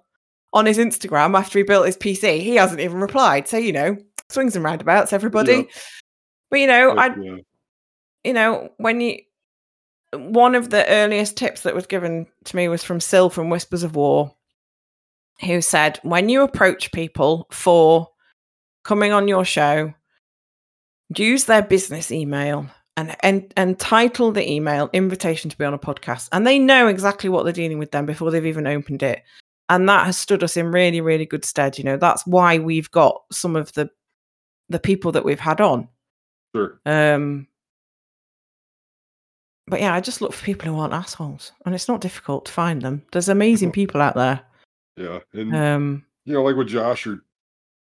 on 0.53 0.65
his 0.65 0.77
instagram 0.77 1.37
after 1.37 1.59
he 1.59 1.63
built 1.63 1.85
his 1.85 1.97
pc 1.97 2.39
he 2.41 2.55
hasn't 2.55 2.79
even 2.79 3.01
replied 3.01 3.47
so 3.47 3.57
you 3.57 3.73
know 3.73 3.97
swings 4.29 4.55
and 4.55 4.63
roundabouts 4.63 5.13
everybody. 5.13 5.53
Yeah. 5.53 5.63
but 6.49 6.59
you 6.59 6.67
know 6.67 6.91
i 6.91 7.07
yeah. 7.07 7.37
You 8.25 8.33
know, 8.33 8.71
when 8.77 8.99
you 8.99 9.19
one 10.13 10.55
of 10.55 10.69
the 10.69 10.87
earliest 10.87 11.37
tips 11.37 11.61
that 11.61 11.75
was 11.75 11.87
given 11.87 12.25
to 12.45 12.55
me 12.55 12.67
was 12.67 12.83
from 12.83 12.99
Sil 13.03 13.29
from 13.29 13.49
Whispers 13.49 13.83
of 13.83 13.95
War, 13.95 14.33
who 15.41 15.61
said, 15.61 15.99
when 16.03 16.29
you 16.29 16.41
approach 16.41 16.91
people 16.91 17.47
for 17.51 18.09
coming 18.83 19.11
on 19.11 19.27
your 19.27 19.45
show, 19.45 19.93
use 21.15 21.45
their 21.45 21.61
business 21.61 22.11
email 22.11 22.67
and, 22.97 23.15
and 23.21 23.53
and 23.57 23.77
title 23.77 24.31
the 24.31 24.49
email 24.49 24.89
invitation 24.93 25.49
to 25.49 25.57
be 25.57 25.65
on 25.65 25.73
a 25.73 25.79
podcast. 25.79 26.29
And 26.31 26.47
they 26.47 26.59
know 26.59 26.87
exactly 26.87 27.29
what 27.29 27.43
they're 27.43 27.53
dealing 27.53 27.79
with 27.79 27.91
them 27.91 28.05
before 28.05 28.31
they've 28.31 28.45
even 28.45 28.67
opened 28.67 29.03
it. 29.03 29.21
And 29.67 29.89
that 29.89 30.05
has 30.05 30.17
stood 30.17 30.43
us 30.43 30.57
in 30.57 30.71
really, 30.71 31.01
really 31.01 31.25
good 31.25 31.43
stead. 31.43 31.77
You 31.77 31.83
know, 31.83 31.97
that's 31.97 32.25
why 32.25 32.59
we've 32.59 32.89
got 32.91 33.21
some 33.31 33.55
of 33.55 33.73
the 33.73 33.89
the 34.69 34.79
people 34.79 35.11
that 35.11 35.25
we've 35.25 35.39
had 35.39 35.61
on. 35.61 35.89
Sure. 36.55 36.79
Um, 36.85 37.47
but 39.67 39.79
yeah, 39.81 39.93
I 39.93 39.99
just 40.01 40.21
look 40.21 40.33
for 40.33 40.45
people 40.45 40.71
who 40.71 40.79
aren't 40.79 40.93
assholes, 40.93 41.51
and 41.65 41.73
it's 41.75 41.87
not 41.87 42.01
difficult 42.01 42.45
to 42.45 42.51
find 42.51 42.81
them. 42.81 43.03
There's 43.11 43.29
amazing 43.29 43.71
people 43.71 44.01
out 44.01 44.15
there. 44.15 44.41
Yeah. 44.97 45.19
And 45.33 45.55
Um, 45.55 46.05
you 46.25 46.33
know, 46.33 46.43
like 46.43 46.55
with 46.55 46.67
Josh 46.67 47.05
or 47.07 47.21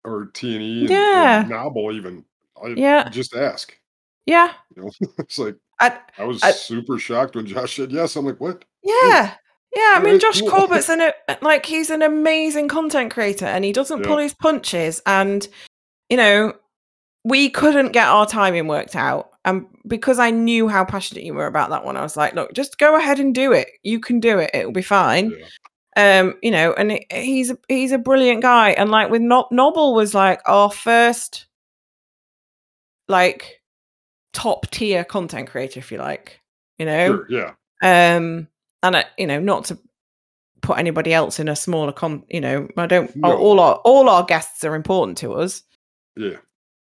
or 0.04 0.26
T 0.34 0.52
and 0.54 0.62
E 0.62 0.86
Yeah. 0.90 1.44
Nobbel 1.48 1.92
even. 1.92 2.24
I 2.62 2.68
Yeah. 2.76 3.08
just 3.08 3.34
ask. 3.34 3.74
yeah, 4.26 4.52
You 4.76 4.82
know, 4.84 4.90
it's 5.18 5.38
like 5.38 5.56
I, 5.80 5.98
I 6.18 6.24
was 6.24 6.42
I- 6.42 6.50
super 6.52 6.98
shocked 6.98 7.34
when 7.36 7.46
Josh 7.46 7.76
said 7.76 7.90
yes. 7.92 8.16
I'm 8.16 8.26
like, 8.26 8.40
what? 8.40 8.64
yeah, 8.82 9.34
yeah. 9.74 9.92
I 9.96 10.00
mean, 10.02 10.18
Josh 10.20 10.40
cool. 10.40 10.50
Corbett's 10.50 10.88
an 10.90 11.12
like 11.42 11.66
he's 11.66 11.90
an 11.90 12.02
amazing 12.02 12.68
content 12.68 13.12
creator, 13.12 13.46
and 13.46 13.64
he 13.64 13.72
doesn't 13.72 14.00
Yeah. 14.00 14.06
pull 14.06 14.18
his 14.18 14.34
punches. 14.34 15.00
And 15.06 15.46
you 16.10 16.16
know, 16.16 16.52
we 17.24 17.48
couldn't 17.50 17.92
get 17.92 18.06
our 18.08 18.26
timing 18.26 18.66
worked 18.68 18.94
out, 18.94 19.30
and 19.44 19.66
because 19.86 20.18
I 20.18 20.30
knew 20.30 20.68
how 20.68 20.84
passionate 20.84 21.24
you 21.24 21.34
were 21.34 21.46
about 21.46 21.70
that 21.70 21.84
one, 21.84 21.96
I 21.96 22.02
was 22.02 22.16
like, 22.16 22.34
look, 22.34 22.52
just 22.54 22.78
go 22.78 22.96
ahead 22.96 23.20
and 23.20 23.34
do 23.34 23.52
it. 23.52 23.68
You 23.82 24.00
can 24.00 24.20
do 24.20 24.38
it. 24.38 24.50
It'll 24.54 24.72
be 24.72 24.82
fine. 24.82 25.32
Yeah. 25.96 26.18
um 26.20 26.34
you 26.42 26.50
know 26.50 26.72
and 26.72 26.90
he- 26.92 27.06
he's 27.12 27.50
a- 27.52 27.58
he's 27.68 27.92
a 27.92 27.98
brilliant 27.98 28.42
guy 28.42 28.70
and 28.70 28.90
like 28.90 29.10
with 29.10 29.22
Nob 29.22 29.46
Nobbel 29.52 29.94
was 29.94 30.12
like 30.14 30.40
our 30.46 30.70
first 30.70 31.46
like 33.08 33.60
top 34.32 34.66
tier 34.70 35.04
content 35.04 35.48
creator 35.48 35.78
if 35.78 35.92
you 35.92 35.98
like 35.98 36.40
you 36.78 36.86
know 36.86 37.06
Sure. 37.06 37.26
Yeah. 37.30 37.50
um 37.82 38.48
and 38.82 38.96
I, 38.96 39.04
you 39.18 39.26
know 39.26 39.38
not 39.40 39.66
to 39.66 39.78
put 40.62 40.78
anybody 40.78 41.12
else 41.12 41.38
in 41.38 41.48
a 41.48 41.54
smaller 41.54 41.92
con 41.92 42.24
you 42.28 42.40
know 42.40 42.66
i 42.76 42.86
don't 42.86 43.14
No. 43.14 43.36
all 43.36 43.60
our 43.60 43.74
all 43.84 44.08
our 44.08 44.24
guests 44.24 44.64
are 44.64 44.74
important 44.74 45.18
to 45.18 45.34
us 45.34 45.62
Yeah. 46.16 46.38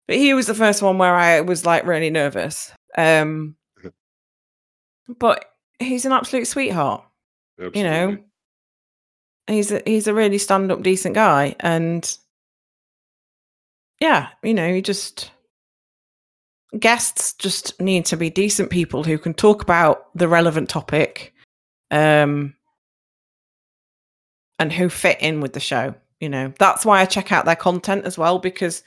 But 0.09 0.17
he 0.17 0.33
was 0.33 0.47
the 0.47 0.55
first 0.55 0.81
one 0.81 0.97
where 0.97 1.15
i 1.15 1.39
was 1.39 1.65
like 1.65 1.85
really 1.85 2.09
nervous 2.09 2.71
um 2.97 3.55
but 5.19 5.45
he's 5.77 6.05
an 6.05 6.11
absolute 6.11 6.47
sweetheart 6.47 7.03
Absolutely. 7.59 7.79
you 7.79 7.87
know 7.87 8.17
he's 9.47 9.71
a, 9.71 9.81
he's 9.85 10.07
a 10.07 10.13
really 10.13 10.37
stand 10.37 10.71
up 10.71 10.81
decent 10.81 11.13
guy 11.13 11.55
and 11.59 12.17
yeah 13.99 14.29
you 14.43 14.53
know 14.53 14.67
you 14.67 14.81
just 14.81 15.31
guests 16.79 17.33
just 17.33 17.79
need 17.79 18.05
to 18.05 18.17
be 18.17 18.29
decent 18.29 18.69
people 18.69 19.03
who 19.03 19.17
can 19.17 19.33
talk 19.33 19.61
about 19.61 20.07
the 20.15 20.27
relevant 20.27 20.69
topic 20.69 21.33
um 21.91 22.53
and 24.59 24.73
who 24.73 24.89
fit 24.89 25.19
in 25.21 25.39
with 25.39 25.53
the 25.53 25.59
show. 25.59 25.95
You 26.19 26.29
know, 26.29 26.53
that's 26.59 26.85
why 26.85 26.99
I 26.99 27.05
check 27.05 27.31
out 27.31 27.45
their 27.45 27.55
content 27.55 28.05
as 28.05 28.17
well 28.17 28.39
because 28.39 28.83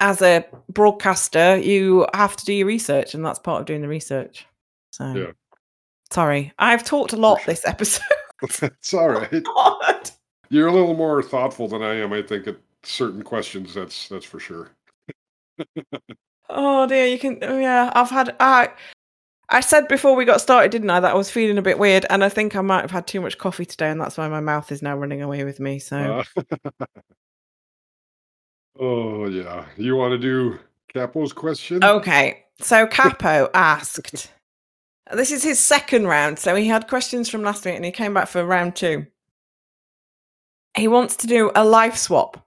as 0.00 0.20
a 0.22 0.44
broadcaster, 0.68 1.56
you 1.56 2.06
have 2.14 2.36
to 2.36 2.44
do 2.44 2.52
your 2.52 2.66
research, 2.66 3.14
and 3.14 3.24
that's 3.24 3.38
part 3.38 3.60
of 3.60 3.66
doing 3.66 3.80
the 3.82 3.88
research. 3.88 4.46
So, 4.92 5.12
Yeah. 5.12 5.32
sorry, 6.12 6.52
I've 6.58 6.84
talked 6.84 7.12
a 7.12 7.16
lot 7.16 7.40
this 7.46 7.66
episode. 7.66 8.02
it's 8.42 8.92
all 8.94 9.08
right. 9.08 9.42
God. 9.44 10.10
You're 10.50 10.68
a 10.68 10.72
little 10.72 10.94
more 10.94 11.22
thoughtful 11.22 11.68
than 11.68 11.82
I 11.82 11.94
am, 11.94 12.12
I 12.12 12.22
think, 12.22 12.46
at 12.46 12.56
certain 12.82 13.22
questions. 13.22 13.74
That's 13.74 14.08
that's 14.08 14.26
for 14.26 14.38
sure. 14.40 14.70
Oh 16.50 16.86
dear, 16.86 17.06
you 17.06 17.18
can. 17.18 17.38
Oh 17.42 17.58
yeah, 17.58 17.90
I've 17.94 18.10
had. 18.10 18.36
I 18.38 18.68
I 19.48 19.60
said 19.60 19.88
before 19.88 20.14
we 20.14 20.26
got 20.26 20.42
started, 20.42 20.70
didn't 20.70 20.90
I, 20.90 21.00
that 21.00 21.12
I 21.12 21.14
was 21.14 21.30
feeling 21.30 21.56
a 21.56 21.62
bit 21.62 21.78
weird, 21.78 22.04
and 22.10 22.22
I 22.22 22.28
think 22.28 22.54
I 22.54 22.60
might 22.60 22.82
have 22.82 22.90
had 22.90 23.06
too 23.06 23.22
much 23.22 23.38
coffee 23.38 23.64
today, 23.64 23.88
and 23.90 23.98
that's 23.98 24.18
why 24.18 24.28
my 24.28 24.40
mouth 24.40 24.70
is 24.70 24.82
now 24.82 24.94
running 24.96 25.22
away 25.22 25.42
with 25.44 25.58
me. 25.58 25.78
So 25.78 26.22
Uh, 26.36 26.84
oh 28.78 29.28
yeah. 29.28 29.66
You 29.76 29.96
want 29.96 30.12
to 30.12 30.18
do 30.18 30.58
Capo's 30.92 31.32
question? 31.32 31.82
okay, 31.82 32.44
so 32.60 32.86
Capo 32.90 33.50
asked. 33.54 34.30
This 35.12 35.30
is 35.30 35.42
his 35.42 35.60
second 35.60 36.06
round, 36.06 36.38
so 36.38 36.54
he 36.56 36.66
had 36.66 36.88
questions 36.88 37.28
from 37.28 37.42
last 37.42 37.64
week, 37.64 37.76
and 37.76 37.84
he 37.84 37.90
came 37.90 38.14
back 38.14 38.28
for 38.28 38.44
round 38.44 38.74
two. 38.74 39.06
He 40.76 40.88
wants 40.88 41.16
to 41.16 41.26
do 41.26 41.52
a 41.54 41.64
life 41.64 41.96
swap. 41.96 42.44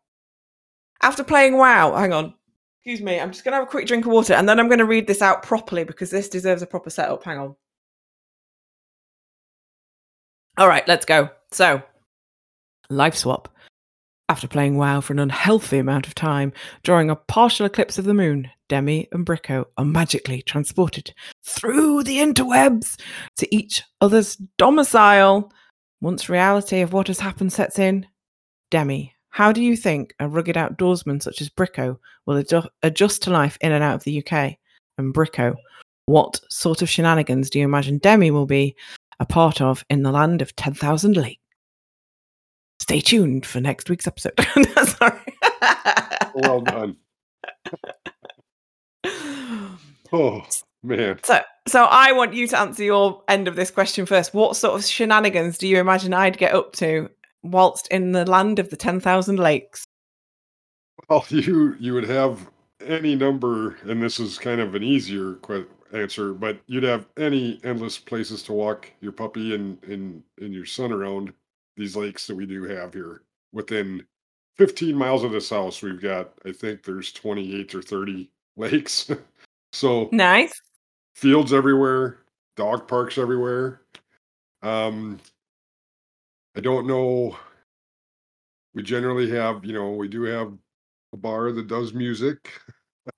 After 1.01 1.23
playing 1.23 1.57
WoW, 1.57 1.95
hang 1.95 2.13
on. 2.13 2.33
Excuse 2.79 3.01
me, 3.01 3.19
I'm 3.19 3.31
just 3.31 3.43
going 3.43 3.51
to 3.51 3.57
have 3.57 3.67
a 3.67 3.69
quick 3.69 3.85
drink 3.85 4.05
of 4.05 4.11
water 4.11 4.33
and 4.33 4.47
then 4.47 4.59
I'm 4.59 4.67
going 4.67 4.79
to 4.79 4.85
read 4.85 5.07
this 5.07 5.21
out 5.21 5.43
properly 5.43 5.83
because 5.83 6.09
this 6.09 6.29
deserves 6.29 6.61
a 6.61 6.67
proper 6.67 6.89
setup. 6.89 7.23
Hang 7.23 7.37
on. 7.37 7.55
All 10.57 10.67
right, 10.67 10.87
let's 10.87 11.05
go. 11.05 11.29
So, 11.51 11.83
life 12.89 13.15
swap. 13.15 13.53
After 14.29 14.47
playing 14.47 14.75
WoW 14.75 14.99
for 14.99 15.13
an 15.13 15.19
unhealthy 15.19 15.77
amount 15.77 16.05
of 16.05 16.13
time, 16.13 16.51
during 16.83 17.09
a 17.09 17.15
partial 17.15 17.65
eclipse 17.65 17.97
of 17.97 18.03
the 18.03 18.13
moon, 18.13 18.49
Demi 18.67 19.07
and 19.13 19.25
Bricco 19.25 19.65
are 19.77 19.85
magically 19.85 20.41
transported 20.41 21.13
through 21.45 22.03
the 22.03 22.17
interwebs 22.17 22.99
to 23.37 23.55
each 23.55 23.83
other's 24.01 24.35
domicile. 24.57 25.51
Once 26.01 26.27
reality 26.27 26.81
of 26.81 26.91
what 26.91 27.07
has 27.07 27.21
happened 27.21 27.53
sets 27.53 27.79
in, 27.79 28.05
Demi, 28.69 29.13
how 29.29 29.53
do 29.53 29.63
you 29.63 29.77
think 29.77 30.13
a 30.19 30.27
rugged 30.27 30.57
outdoorsman 30.57 31.23
such 31.23 31.39
as 31.39 31.49
Bricco 31.49 31.97
will 32.25 32.43
adju- 32.43 32.67
adjust 32.83 33.23
to 33.23 33.29
life 33.29 33.57
in 33.61 33.71
and 33.71 33.83
out 33.83 33.95
of 33.95 34.03
the 34.03 34.21
UK? 34.21 34.57
And 34.97 35.13
Bricco, 35.13 35.55
what 36.05 36.41
sort 36.49 36.81
of 36.81 36.89
shenanigans 36.89 37.49
do 37.49 37.59
you 37.59 37.65
imagine 37.65 37.97
Demi 37.99 38.31
will 38.31 38.45
be 38.45 38.75
a 39.21 39.25
part 39.25 39.61
of 39.61 39.85
in 39.89 40.03
the 40.03 40.11
land 40.11 40.41
of 40.41 40.53
10,000 40.57 41.15
lakes? 41.15 41.41
Stay 42.87 43.01
tuned 43.01 43.45
for 43.45 43.59
next 43.59 43.89
week's 43.89 44.07
episode. 44.07 44.31
Sorry. 44.85 45.19
Well 46.35 46.61
done. 46.61 46.95
Oh 50.13 50.41
man. 50.83 51.19
So, 51.23 51.41
so 51.67 51.83
I 51.83 52.13
want 52.13 52.33
you 52.33 52.47
to 52.47 52.57
answer 52.57 52.81
your 52.81 53.21
end 53.27 53.49
of 53.49 53.57
this 53.57 53.69
question 53.69 54.05
first. 54.05 54.33
What 54.33 54.55
sort 54.55 54.79
of 54.79 54.85
shenanigans 54.85 55.57
do 55.57 55.67
you 55.67 55.79
imagine 55.81 56.13
I'd 56.13 56.37
get 56.37 56.55
up 56.55 56.71
to 56.77 57.09
whilst 57.43 57.89
in 57.89 58.13
the 58.13 58.23
land 58.23 58.57
of 58.59 58.69
the 58.69 58.77
10,000 58.77 59.35
lakes? 59.35 59.83
Well, 61.09 61.25
you 61.29 61.75
you 61.77 61.93
would 61.93 62.07
have 62.07 62.49
any 62.85 63.15
number, 63.15 63.75
and 63.83 64.01
this 64.01 64.17
is 64.17 64.39
kind 64.39 64.61
of 64.61 64.75
an 64.75 64.83
easier 64.83 65.33
que- 65.41 65.67
answer, 65.93 66.33
but 66.33 66.61
you'd 66.67 66.83
have 66.83 67.05
any 67.17 67.59
endless 67.65 67.97
places 67.97 68.43
to 68.43 68.53
walk 68.53 68.89
your 69.01 69.11
puppy 69.11 69.53
and 69.53 69.83
and 69.83 70.23
and 70.39 70.53
your 70.53 70.65
son 70.65 70.93
around 70.93 71.33
these 71.77 71.95
lakes 71.95 72.27
that 72.27 72.35
we 72.35 72.45
do 72.45 72.63
have 72.63 72.93
here. 72.93 73.21
Within 73.53 74.03
15 74.57 74.95
miles 74.95 75.23
of 75.23 75.31
this 75.31 75.49
house, 75.49 75.81
we've 75.81 76.01
got 76.01 76.33
I 76.45 76.51
think 76.51 76.83
there's 76.83 77.11
28 77.13 77.75
or 77.75 77.81
30 77.81 78.29
lakes. 78.57 79.09
so 79.71 80.09
Nice. 80.11 80.59
fields 81.15 81.53
everywhere, 81.53 82.19
dog 82.55 82.87
parks 82.87 83.17
everywhere. 83.17 83.81
Um, 84.63 85.19
I 86.55 86.59
don't 86.59 86.87
know. 86.87 87.37
We 88.73 88.83
generally 88.83 89.29
have, 89.31 89.63
you 89.63 89.73
know, 89.73 89.91
we 89.91 90.07
do 90.07 90.23
have 90.23 90.51
a 91.13 91.17
bar 91.17 91.51
that 91.51 91.67
does 91.67 91.93
music. 91.93 92.51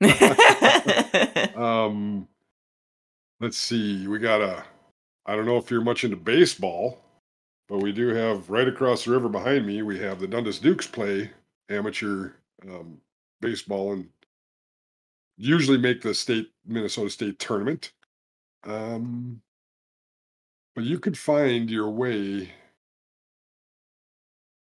Um, 1.56 2.27
let's 3.41 3.57
see, 3.57 4.07
we 4.07 4.18
got 4.19 4.40
a. 4.41 4.64
I 5.26 5.36
don't 5.36 5.45
know 5.45 5.57
if 5.57 5.69
you're 5.69 5.81
much 5.81 6.06
into 6.06 6.15
baseball, 6.15 7.02
but 7.70 7.80
we 7.80 7.94
do 7.94 8.10
have 8.10 8.50
right 8.50 8.68
across 8.68 9.06
the 9.06 9.12
river 9.12 9.30
behind 9.30 9.68
me. 9.68 9.84
We 9.84 10.00
have 10.00 10.20
the 10.20 10.28
Dundas 10.28 10.60
Dukes 10.60 10.88
play 10.88 11.32
amateur 11.70 12.32
um, 12.68 13.00
baseball 13.41 13.94
and 13.94 14.10
usually 15.38 15.78
make 15.78 16.02
the 16.02 16.14
state 16.14 16.52
Minnesota 16.68 17.10
State 17.10 17.40
tournament. 17.40 17.94
Um, 18.66 19.41
but 20.76 20.86
you 20.86 21.00
could 21.00 21.18
find 21.18 21.70
your 21.72 21.90
way 21.91 22.52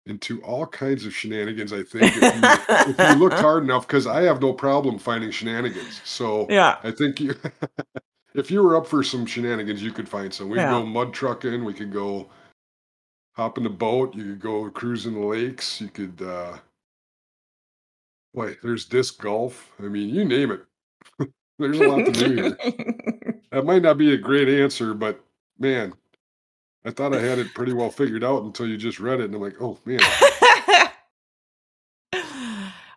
into 0.07 0.43
all 0.43 0.67
kinds 0.67 1.07
of 1.07 1.15
shenanigans. 1.15 1.73
I 1.73 1.83
think 1.83 2.17
if 2.17 2.35
you, 2.35 2.61
if 2.85 3.03
you 3.03 3.15
looked 3.15 3.39
hard 3.41 3.65
enough, 3.65 3.87
because 3.87 4.07
I 4.07 4.23
have 4.23 4.41
no 4.43 4.53
problem 4.53 4.99
finding 4.99 5.31
shenanigans. 5.31 6.01
So 6.05 6.47
yeah. 6.51 6.79
I 6.83 6.91
think 6.91 7.21
you, 7.21 7.35
if 8.35 8.51
you 8.51 8.63
were 8.63 8.77
up 8.77 8.87
for 8.87 9.03
some 9.03 9.27
shenanigans, 9.27 9.83
you 9.83 9.93
could 9.93 10.09
find 10.09 10.33
some. 10.35 10.49
We 10.49 10.59
could 10.59 10.63
Yeah. 10.63 10.71
go 10.71 10.87
mud 10.87 11.15
trucking. 11.15 11.65
We 11.65 11.75
could 11.75 11.93
go 11.93 12.29
hop 13.33 13.59
in 13.59 13.65
the 13.65 13.71
boat. 13.71 14.15
You 14.15 14.25
could 14.25 14.41
go 14.41 14.71
cruising 14.71 15.15
the 15.15 15.27
lakes. 15.27 15.81
You 15.81 15.89
could, 15.89 16.23
uh, 16.23 16.59
boy, 18.35 18.57
there's 18.63 18.85
disc 18.85 19.21
golf. 19.21 19.73
I 19.79 19.85
mean, 19.85 20.09
you 20.09 20.25
name 20.25 20.51
it. 20.51 20.63
there's 21.59 21.79
a 21.81 21.89
lot 21.89 22.07
to 22.07 22.13
do 22.13 22.35
here. 22.35 22.59
That 23.53 23.67
might 23.67 23.83
not 23.83 23.99
be 23.99 24.15
a 24.15 24.17
great 24.17 24.49
answer, 24.49 24.95
but 24.95 25.23
man, 25.59 25.93
I 26.87 26.91
thought 26.91 27.15
I 27.15 27.21
had 27.21 27.39
it 27.39 27.53
pretty 27.55 27.75
well 27.75 27.91
figured 27.91 28.25
out 28.25 28.45
until 28.45 28.67
you 28.67 28.79
just 28.79 28.99
read 28.99 29.21
it, 29.21 29.27
and 29.27 29.35
I'm 29.35 29.43
like, 29.43 29.61
oh 29.61 29.79
man, 29.85 30.01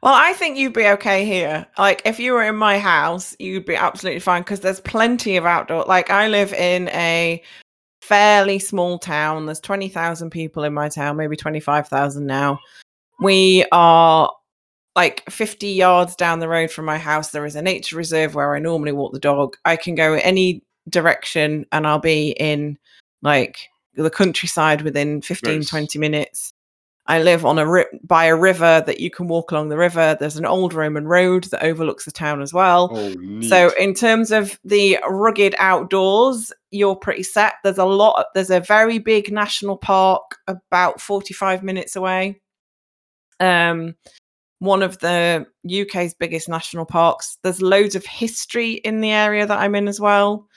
well, 0.01 0.13
I 0.13 0.31
think 0.33 0.57
you'd 0.57 0.71
be 0.71 0.87
okay 0.87 1.25
here. 1.25 1.67
Like, 1.77 2.01
if 2.05 2.21
you 2.21 2.31
were 2.31 2.43
in 2.43 2.55
my 2.55 2.79
house, 2.79 3.35
you'd 3.37 3.65
be 3.65 3.75
absolutely 3.75 4.21
fine 4.21 4.43
because 4.43 4.61
there's 4.61 4.79
plenty 4.79 5.35
of 5.35 5.45
outdoor. 5.45 5.83
Like, 5.83 6.09
I 6.09 6.29
live 6.29 6.53
in 6.53 6.87
a 6.89 7.43
fairly 8.05 8.59
small 8.59 8.99
town. 8.99 9.45
There's 9.45 9.59
20,000 9.59 10.29
people 10.29 10.63
in 10.63 10.73
my 10.73 10.89
town, 10.89 11.17
maybe 11.17 11.35
25,000 11.35 12.25
now. 12.25 12.59
We 13.19 13.65
are 13.71 14.31
like 14.95 15.23
50 15.29 15.67
yards 15.67 16.15
down 16.15 16.39
the 16.39 16.47
road 16.47 16.71
from 16.71 16.85
my 16.85 16.97
house. 16.97 17.31
There 17.31 17.45
is 17.45 17.55
a 17.55 17.61
nature 17.61 17.97
reserve 17.97 18.35
where 18.35 18.55
I 18.55 18.59
normally 18.59 18.91
walk 18.91 19.13
the 19.13 19.19
dog. 19.19 19.57
I 19.65 19.75
can 19.75 19.95
go 19.95 20.13
any 20.13 20.61
direction 20.89 21.65
and 21.71 21.87
I'll 21.87 21.99
be 21.99 22.29
in 22.31 22.77
like 23.21 23.57
the 23.95 24.09
countryside 24.09 24.83
within 24.83 25.21
15, 25.21 25.57
Nice. 25.57 25.69
20 25.69 25.99
minutes. 25.99 26.51
I 27.07 27.21
live 27.21 27.45
on 27.45 27.59
a 27.59 27.67
ri- 27.67 27.99
by 28.03 28.25
a 28.25 28.35
river 28.35 28.83
that 28.85 28.99
you 28.99 29.11
can 29.11 29.27
walk 29.27 29.51
along 29.51 29.69
the 29.69 29.77
river. 29.77 30.17
There's 30.19 30.37
an 30.37 30.45
old 30.45 30.73
Roman 30.73 31.07
road 31.07 31.43
that 31.45 31.63
overlooks 31.63 32.05
the 32.05 32.11
town 32.11 32.41
as 32.41 32.51
well. 32.51 32.89
oh. 32.93 33.41
So 33.41 33.71
in 33.79 33.93
terms 33.93 34.31
of 34.31 34.59
the 34.63 34.97
rugged 35.07 35.53
outdoors, 35.59 36.51
you're 36.71 36.95
pretty 36.95 37.23
set. 37.23 37.53
There's 37.63 37.77
a 37.77 37.85
lot 37.85 38.25
there's 38.33 38.49
a 38.49 38.59
very 38.59 38.97
big 38.97 39.31
national 39.31 39.77
park 39.77 40.37
about 40.47 40.99
45 40.99 41.61
minutes 41.63 41.95
away. 41.95 42.41
Um 43.39 43.95
one 44.59 44.81
of 44.81 44.97
the 44.99 45.45
UK's 45.69 46.13
biggest 46.13 46.49
national 46.49 46.85
parks. 46.85 47.37
There's 47.43 47.61
loads 47.61 47.93
of 47.95 48.05
history 48.05 48.73
in 48.73 49.01
the 49.01 49.11
area 49.11 49.45
that 49.45 49.59
I'm 49.59 49.75
in 49.75 49.87
as 49.87 49.99
well. 49.99 50.47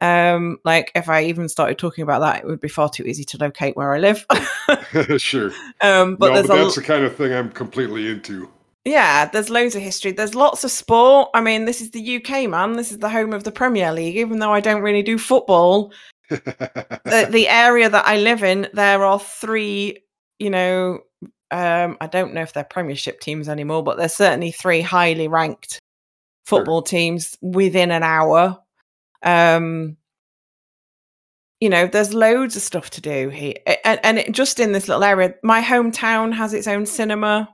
Um 0.00 0.58
like 0.64 0.92
if 0.94 1.08
I 1.08 1.24
even 1.24 1.48
started 1.48 1.78
talking 1.78 2.02
about 2.02 2.20
that 2.20 2.42
it 2.42 2.46
would 2.46 2.60
be 2.60 2.68
far 2.68 2.88
too 2.88 3.04
easy 3.04 3.24
to 3.24 3.38
locate 3.38 3.76
where 3.76 3.92
I 3.92 3.98
live. 3.98 4.24
sure, 5.20 5.50
um 5.80 6.16
but 6.16 6.32
no, 6.34 6.42
but 6.42 6.56
that's 6.56 6.74
the 6.76 6.82
kind 6.82 7.04
of 7.04 7.16
thing 7.16 7.32
I'm 7.32 7.50
completely 7.50 8.08
into. 8.10 8.48
yeah, 8.84 9.26
there's 9.26 9.50
loads 9.50 9.74
of 9.74 9.82
history. 9.82 10.12
There's 10.12 10.34
lots 10.34 10.64
of 10.64 10.70
sport. 10.70 11.30
I 11.34 11.40
mean, 11.40 11.64
this 11.64 11.80
is 11.80 11.90
the 11.90 12.16
UK, 12.16 12.48
man. 12.48 12.72
This 12.74 12.90
is 12.92 12.98
the 12.98 13.08
home 13.10 13.32
of 13.32 13.44
the 13.44 13.52
Premier 13.52 13.92
League. 13.92 14.16
Even 14.16 14.38
though 14.38 14.52
I 14.52 14.60
don't 14.60 14.82
really 14.82 15.02
do 15.02 15.18
football, 15.18 15.92
the, 16.30 17.28
the 17.30 17.48
area 17.48 17.88
that 17.90 18.06
I 18.06 18.18
live 18.18 18.42
in, 18.44 18.68
there 18.72 19.04
are 19.04 19.18
three, 19.18 20.04
you 20.38 20.50
know, 20.50 21.00
um, 21.50 21.96
I 22.00 22.06
don't 22.06 22.34
know 22.34 22.42
if 22.42 22.52
they're 22.52 22.64
Premiership 22.64 23.20
teams 23.20 23.48
anymore, 23.48 23.82
but 23.82 23.96
there's 23.98 24.14
certainly 24.14 24.52
three 24.52 24.80
highly 24.82 25.28
ranked 25.28 25.80
Sure. 26.46 26.60
football 26.60 26.80
teams 26.82 27.36
within 27.42 27.90
an 27.90 28.02
hour. 28.02 28.56
Um, 29.22 29.96
you 31.60 31.68
know, 31.68 31.86
there's 31.86 32.14
loads 32.14 32.54
of 32.56 32.62
stuff 32.62 32.90
to 32.90 33.00
do 33.00 33.28
here, 33.30 33.54
and, 33.84 33.98
and 34.04 34.18
it, 34.18 34.32
just 34.32 34.60
in 34.60 34.72
this 34.72 34.86
little 34.88 35.02
area, 35.02 35.34
my 35.42 35.60
hometown 35.60 36.32
has 36.32 36.54
its 36.54 36.68
own 36.68 36.86
cinema. 36.86 37.48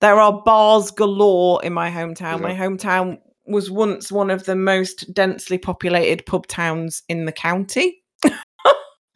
There 0.00 0.20
are 0.20 0.42
bars 0.44 0.92
galore 0.92 1.64
in 1.64 1.72
my 1.72 1.90
hometown. 1.90 2.40
My 2.40 2.54
hometown 2.54 3.18
was 3.46 3.70
once 3.70 4.12
one 4.12 4.30
of 4.30 4.44
the 4.44 4.54
most 4.54 5.12
densely 5.12 5.58
populated 5.58 6.24
pub 6.26 6.46
towns 6.46 7.02
in 7.08 7.24
the 7.24 7.32
county. 7.32 8.02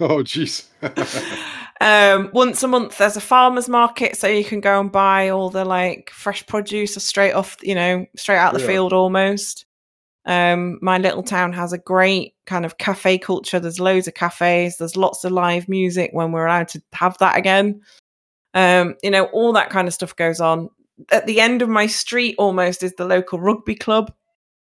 oh 0.01 0.23
jeez. 0.25 0.67
Um, 1.81 2.31
once 2.33 2.63
a 2.63 2.69
month, 2.69 2.99
there's 2.99 3.17
a 3.17 3.21
farmers 3.21 3.69
market, 3.69 4.17
so 4.17 4.29
you 4.29 4.45
can 4.45 4.61
go 4.61 4.79
and 4.79 4.93
buy 4.93 5.31
all 5.31 5.51
the 5.51 5.65
like 5.65 6.11
fresh 6.11 6.47
produce 6.47 6.97
or 6.97 7.01
straight 7.01 7.33
off, 7.33 7.57
you 7.61 7.75
know, 7.75 8.07
straight 8.17 8.37
out 8.37 8.55
the 8.55 8.61
Yeah. 8.61 8.67
field 8.69 8.93
almost. 8.93 9.67
Um, 10.25 10.79
my 10.81 10.99
little 10.99 11.23
town 11.23 11.53
has 11.53 11.73
a 11.73 11.79
great 11.79 12.35
kind 12.47 12.65
of 12.65 12.79
cafe 12.79 13.19
culture. 13.19 13.59
There's 13.59 13.81
loads 13.81 14.07
of 14.07 14.15
cafes. 14.15 14.77
There's 14.79 14.97
lots 14.97 15.25
of 15.25 15.33
live 15.33 15.69
music 15.69 16.11
when 16.13 16.31
we're 16.33 16.47
allowed 16.47 16.69
to 16.69 16.83
have 16.93 17.19
that 17.19 17.37
again. 17.37 17.81
Um, 18.55 18.95
you 19.03 19.11
know, 19.11 19.25
all 19.27 19.53
that 19.55 19.71
kind 19.71 19.89
of 19.89 19.95
stuff 19.95 20.15
goes 20.15 20.41
on. 20.41 20.69
At 21.11 21.27
the 21.27 21.41
end 21.41 21.63
of 21.63 21.69
my 21.69 21.87
street, 21.87 22.37
almost 22.39 22.83
is 22.83 22.95
the 22.95 23.05
local 23.05 23.41
rugby 23.41 23.75
club. 23.75 24.13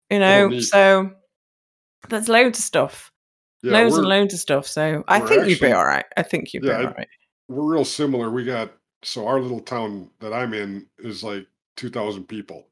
You 0.10 0.20
know, 0.20 0.50
Oh, 0.54 0.60
so 0.60 1.12
there's 2.10 2.30
loads 2.30 2.60
of 2.60 2.64
stuff, 2.66 3.12
Yeah, 3.62 3.74
loads 3.74 3.98
and 3.98 4.08
loads 4.08 4.34
of 4.34 4.40
stuff. 4.40 4.68
So 4.68 5.04
I 5.08 5.20
think 5.20 5.48
you'd 5.48 5.60
be 5.60 5.72
all 5.72 5.86
right. 5.86 6.06
I 6.16 6.24
think 6.24 6.54
you'd 6.54 6.64
Yeah, 6.64 6.80
be 6.80 6.86
all 6.86 6.94
right. 6.94 7.08
we're 7.48 7.74
real 7.74 7.86
similar. 7.86 8.30
We 8.30 8.46
got 8.46 8.72
so 9.04 9.28
our 9.28 9.42
little 9.42 9.60
town 9.60 10.12
that 10.20 10.32
I'm 10.34 10.54
in 10.54 10.88
is 11.00 11.24
like 11.24 11.48
two 11.76 11.90
thousand 11.90 12.28
people, 12.28 12.68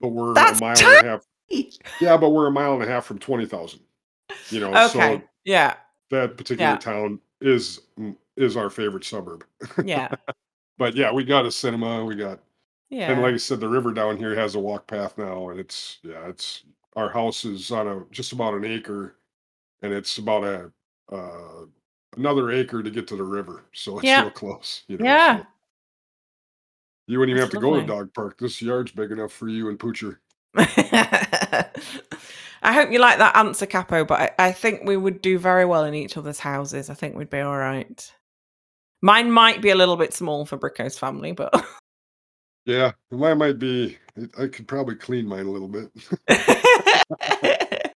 but 0.00 0.08
we're 0.08 0.34
That's 0.34 0.58
a 0.58 0.64
mile 0.64 0.78
and 0.78 1.06
a 1.06 1.10
half. 1.10 1.24
Yeah, 2.00 2.16
but 2.16 2.30
we're 2.30 2.46
a 2.46 2.50
mile 2.50 2.74
and 2.74 2.82
a 2.82 2.86
half 2.86 3.04
from 3.06 3.18
twenty 3.18 3.46
thousand. 3.46 3.80
You 4.50 4.60
know, 4.60 4.70
Okay. 4.70 5.16
so 5.18 5.22
yeah. 5.44 5.74
that 6.10 6.36
particular 6.36 6.72
Yeah. 6.72 6.76
town 6.78 7.20
is 7.40 7.80
is 8.36 8.56
our 8.56 8.70
favorite 8.70 9.04
suburb. 9.04 9.44
Yeah. 9.84 10.08
But 10.76 10.96
yeah, 10.96 11.12
we 11.12 11.22
got 11.22 11.46
a 11.46 11.52
cinema. 11.52 12.04
We 12.04 12.16
got 12.16 12.40
Yeah. 12.90 13.12
and 13.12 13.22
like 13.22 13.34
I 13.34 13.36
said, 13.36 13.60
the 13.60 13.68
river 13.68 13.92
down 13.92 14.16
here 14.16 14.34
has 14.34 14.56
a 14.56 14.58
walk 14.60 14.88
path 14.88 15.16
now, 15.16 15.50
and 15.50 15.60
it's 15.60 15.98
yeah, 16.02 16.26
it's 16.28 16.64
our 16.96 17.08
house 17.10 17.44
is 17.44 17.70
on 17.70 17.86
a 17.86 18.04
just 18.10 18.32
about 18.32 18.54
an 18.54 18.64
acre, 18.64 19.14
and 19.82 19.92
it's 19.92 20.18
about 20.18 20.42
a 20.42 20.72
uh, 21.14 21.66
another 22.16 22.50
acre 22.50 22.82
to 22.82 22.90
get 22.90 23.06
to 23.08 23.16
the 23.16 23.22
river, 23.22 23.66
so 23.72 23.98
it's 23.98 24.04
Yeah. 24.06 24.22
real 24.22 24.30
close. 24.32 24.82
You 24.88 24.98
know, 24.98 25.04
Yeah. 25.04 25.38
so 25.38 25.46
you 27.06 27.20
wouldn't 27.20 27.36
even 27.36 27.42
That's 27.42 27.54
have 27.54 27.60
to 27.60 27.64
go 27.64 27.74
to 27.74 27.78
lovely. 27.80 27.94
dog 27.94 28.12
park. 28.14 28.38
This 28.38 28.60
yard's 28.60 28.90
big 28.90 29.12
enough 29.12 29.32
for 29.32 29.46
you 29.48 29.68
and 29.68 29.78
Poocher. 29.78 30.18
I 32.62 32.72
hope 32.72 32.90
you 32.90 32.98
like 32.98 33.18
that 33.18 33.36
answer, 33.36 33.66
Capo, 33.66 34.04
but 34.04 34.20
I, 34.20 34.48
I 34.48 34.52
think 34.52 34.84
we 34.84 34.96
would 34.96 35.20
do 35.20 35.38
very 35.38 35.66
well 35.66 35.84
in 35.84 35.94
each 35.94 36.16
other's 36.16 36.40
houses. 36.40 36.88
I 36.88 36.94
think 36.94 37.14
we'd 37.14 37.30
be 37.30 37.40
all 37.40 37.58
right. 37.58 38.12
Mine 39.02 39.30
might 39.30 39.60
be 39.60 39.68
a 39.68 39.74
little 39.74 39.96
bit 39.96 40.14
small 40.14 40.46
for 40.46 40.56
Bricco's 40.56 40.98
family, 40.98 41.32
but 41.32 41.52
Yeah, 42.66 42.92
mine 43.10 43.38
might 43.38 43.58
be. 43.58 43.98
I 44.38 44.46
could 44.46 44.66
probably 44.66 44.94
clean 44.94 45.26
mine 45.26 45.46
a 45.46 45.50
little 45.50 45.68
bit. 45.68 45.90
I 46.30 47.90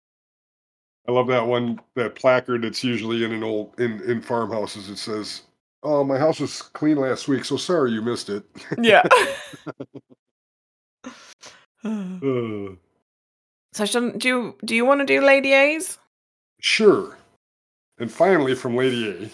love 1.13 1.29
that 1.29 1.47
one 1.47 1.81
that 1.95 2.17
placard 2.17 2.63
that's 2.63 2.85
usually 2.85 3.25
in 3.25 3.33
an 3.33 3.43
old 3.43 3.81
in 3.81 4.03
in 4.03 4.21
farmhouses. 4.21 4.91
It 4.91 4.99
says, 4.99 5.43
"Oh, 5.83 6.05
my 6.05 6.19
house 6.19 6.39
was 6.39 6.61
clean 6.61 6.99
last 6.99 7.29
week, 7.29 7.47
so 7.47 7.57
sorry 7.57 7.93
you 7.93 8.03
missed 8.03 8.29
it." 8.29 8.45
yeah. 8.79 9.07
Uh, 11.85 12.71
so, 13.73 13.85
shouldn't- 13.85 14.19
do 14.19 14.29
you 14.29 14.57
do 14.65 14.75
you 14.75 14.85
want 14.85 15.01
to 15.01 15.07
do 15.07 15.21
Lady 15.25 15.53
A's? 15.53 15.99
sure. 16.61 17.17
And 18.01 18.11
finally, 18.13 18.55
from 18.55 18.77
Lady 18.77 19.09
A, 19.11 19.31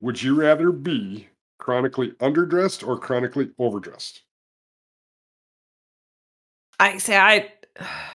would 0.00 0.22
you 0.22 0.34
rather 0.40 0.72
be 0.72 1.28
chronically 1.58 2.12
underdressed 2.12 2.86
or 2.86 2.98
chronically 2.98 3.50
overdressed? 3.58 4.22
I 6.80 6.98
say 6.98 7.16
I 7.16 7.52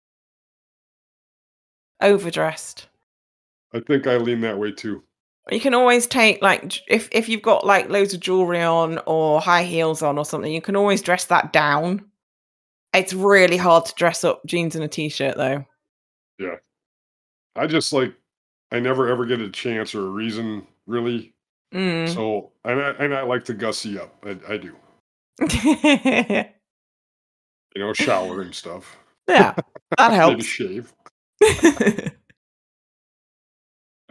overdressed. 2.00 2.88
I 3.72 3.80
think 3.80 4.06
I 4.06 4.16
lean 4.16 4.40
that 4.42 4.58
way 4.58 4.72
too. 4.72 5.02
You 5.50 5.60
can 5.60 5.74
always 5.74 6.06
take 6.06 6.42
like 6.42 6.80
if 6.88 7.08
if 7.12 7.28
you've 7.28 7.42
got 7.42 7.64
like 7.66 7.88
loads 7.88 8.12
of 8.14 8.20
jewelry 8.20 8.62
on 8.62 9.00
or 9.06 9.40
high 9.40 9.64
heels 9.64 10.02
on 10.02 10.18
or 10.18 10.24
something, 10.24 10.52
you 10.52 10.60
can 10.60 10.76
always 10.76 11.00
dress 11.02 11.24
that 11.26 11.52
down. 11.52 12.04
It's 12.94 13.12
really 13.12 13.56
hard 13.56 13.84
to 13.86 13.94
dress 13.94 14.24
up 14.24 14.44
jeans 14.46 14.74
and 14.74 14.84
a 14.84 14.88
t-shirt 14.88 15.36
though. 15.36 15.64
Yeah. 16.38 16.56
I 17.56 17.66
just 17.66 17.92
like 17.92 18.14
I 18.72 18.80
never 18.80 19.08
ever 19.08 19.26
get 19.26 19.40
a 19.40 19.50
chance 19.50 19.94
or 19.94 20.06
a 20.06 20.10
reason 20.10 20.66
really. 20.86 21.34
Mm. 21.74 22.12
So 22.14 22.52
and 22.64 22.80
I 22.80 22.90
and 22.92 23.14
I 23.14 23.22
like 23.22 23.44
to 23.46 23.54
gussy 23.54 23.98
up. 23.98 24.14
I, 24.24 24.38
I 24.54 24.56
do. 24.56 24.76
You 27.76 27.84
know, 27.84 27.92
shower 27.92 28.40
and 28.40 28.52
stuff. 28.54 28.96
yeah, 29.28 29.54
that 29.98 30.12
helps. 30.12 30.44
shave. 30.44 30.92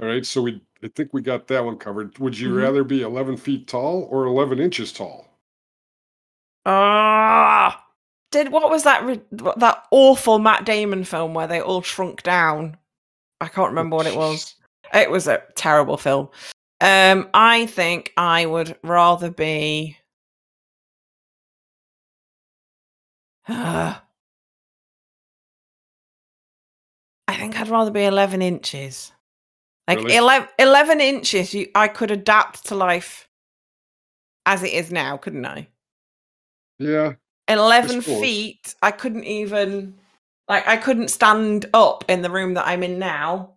All 0.02 0.08
right, 0.08 0.26
so 0.26 0.42
we 0.44 0.62
I 0.84 0.90
think 0.90 1.10
we 1.12 1.22
got 1.22 1.48
that 1.48 1.66
one 1.66 1.78
covered. 1.78 2.18
Would 2.20 2.38
you 2.38 2.50
Mhm. 2.50 2.62
rather 2.62 2.84
be 2.84 3.02
11 3.02 3.36
feet 3.38 3.68
tall 3.68 4.08
or 4.12 4.26
11 4.26 4.60
inches 4.60 4.94
tall? 4.94 5.28
Ah, 6.66 7.87
did 8.32 8.52
what 8.52 8.70
was 8.70 8.84
that 8.84 9.04
re- 9.06 9.22
that 9.32 9.86
awful 9.92 10.40
Matt 10.40 10.66
Damon 10.66 11.04
film 11.04 11.34
where 11.34 11.48
they 11.48 11.62
all 11.62 11.82
shrunk 11.82 12.24
down? 12.24 12.78
I 13.40 13.48
can't 13.48 13.70
remember 13.70 13.96
what 13.96 14.08
it 14.08 14.16
was. 14.16 14.56
It 14.94 15.12
was 15.12 15.28
a 15.28 15.44
terrible 15.56 15.98
film. 15.98 16.30
Um, 16.82 17.30
I 17.34 17.66
think 17.66 18.14
I 18.18 18.46
would 18.46 18.78
rather 18.84 19.32
be. 19.32 19.98
I 23.48 24.02
think 27.30 27.60
I'd 27.60 27.70
rather 27.70 27.92
be 27.92 28.04
11 28.04 28.42
inches. 28.42 29.12
Like 29.88 30.00
Really? 30.00 30.16
11, 30.16 30.50
11 30.60 31.02
inches, 31.02 31.54
you, 31.54 31.70
I 31.76 31.88
could 31.88 32.12
adapt 32.12 32.66
to 32.68 32.76
life 32.76 33.30
as 34.46 34.64
it 34.64 34.74
is 34.74 34.92
now, 34.92 35.18
couldn't 35.18 35.46
I? 35.46 35.68
Yeah, 36.80 37.14
11 37.48 38.02
feet, 38.02 38.76
I 38.82 38.92
couldn't 38.92 39.24
even, 39.24 39.96
like, 40.50 40.68
I 40.68 40.78
couldn't 40.78 41.10
stand 41.10 41.66
up 41.74 42.04
in 42.10 42.22
the 42.22 42.30
room 42.30 42.54
that 42.56 42.68
I'm 42.68 42.84
in 42.84 43.00
now. 43.00 43.54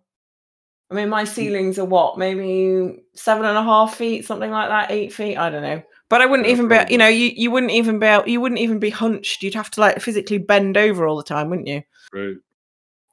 I 0.89 0.93
mean, 0.93 1.09
my 1.09 1.23
ceilings 1.23 1.79
are 1.79 1.85
what, 1.85 2.17
maybe 2.17 3.01
seven 3.13 3.45
and 3.45 3.57
a 3.57 3.63
half 3.63 3.95
feet, 3.95 4.25
something 4.25 4.51
like 4.51 4.69
that, 4.69 4.91
eight 4.91 5.13
feet, 5.13 5.37
I 5.37 5.49
don't 5.49 5.61
know. 5.63 5.81
But 6.09 6.21
I 6.21 6.25
wouldn't 6.25 6.49
even 6.49 6.67
be, 6.67 6.77
you 6.89 6.97
know, 6.97 7.07
you, 7.07 7.31
you 7.33 7.49
wouldn't 7.51 7.71
even 7.71 7.97
be, 7.99 8.05
able, 8.07 8.27
you 8.27 8.41
wouldn't 8.41 8.59
even 8.59 8.79
be 8.79 8.89
hunched. 8.89 9.41
You'd 9.41 9.53
have 9.53 9.71
to 9.71 9.79
like 9.79 10.01
physically 10.01 10.37
bend 10.37 10.75
over 10.75 11.07
all 11.07 11.15
the 11.15 11.23
time, 11.23 11.49
wouldn't 11.49 11.67
you? 11.69 11.81
right. 12.13 12.35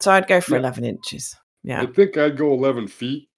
So 0.00 0.10
I'd 0.12 0.26
go 0.26 0.40
for 0.40 0.54
Yeah. 0.54 0.60
11 0.60 0.84
inches. 0.84 1.36
Yeah. 1.62 1.82
I 1.82 1.86
think 1.86 2.16
I'd 2.16 2.36
go 2.36 2.52
11 2.52 2.88
feet. 2.88 3.28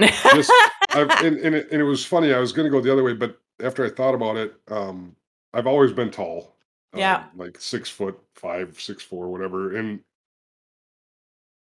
Just- 0.00 0.52
and, 0.94 1.10
and, 1.10 1.54
it, 1.54 1.68
and 1.70 1.80
it 1.80 1.84
was 1.84 2.04
funny. 2.04 2.32
I 2.32 2.38
was 2.38 2.52
going 2.52 2.64
to 2.64 2.70
go 2.70 2.80
the 2.80 2.92
other 2.92 3.04
way, 3.04 3.12
but 3.12 3.38
after 3.62 3.84
I 3.84 3.90
thought 3.90 4.14
about 4.14 4.36
it, 4.36 4.54
um, 4.68 5.14
I've 5.52 5.66
always 5.66 5.92
been 5.92 6.10
tall. 6.10 6.56
Yeah. 6.94 7.16
um, 7.16 7.24
like 7.36 7.60
six 7.60 7.88
foot 7.88 8.18
five, 8.34 8.80
six 8.80 9.02
four, 9.02 9.28
whatever. 9.28 9.76
And 9.76 10.00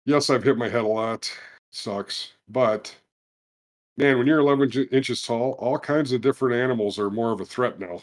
yes, 0.05 0.31
I've 0.31 0.45
hit 0.45 0.59
my 0.59 0.69
head 0.69 0.83
a 0.83 0.89
lot. 0.89 1.31
Sucks, 1.73 2.33
but 2.49 2.95
man, 3.97 4.19
when 4.19 4.27
you're 4.27 4.39
11 4.39 4.89
inches 4.93 5.23
tall, 5.23 5.53
all 5.59 5.79
kinds 5.79 6.13
of 6.13 6.21
different 6.21 6.57
animals 6.57 6.99
are 6.99 7.11
more 7.11 7.33
of 7.33 7.41
a 7.41 7.45
threat 7.45 7.79
now. 7.79 8.01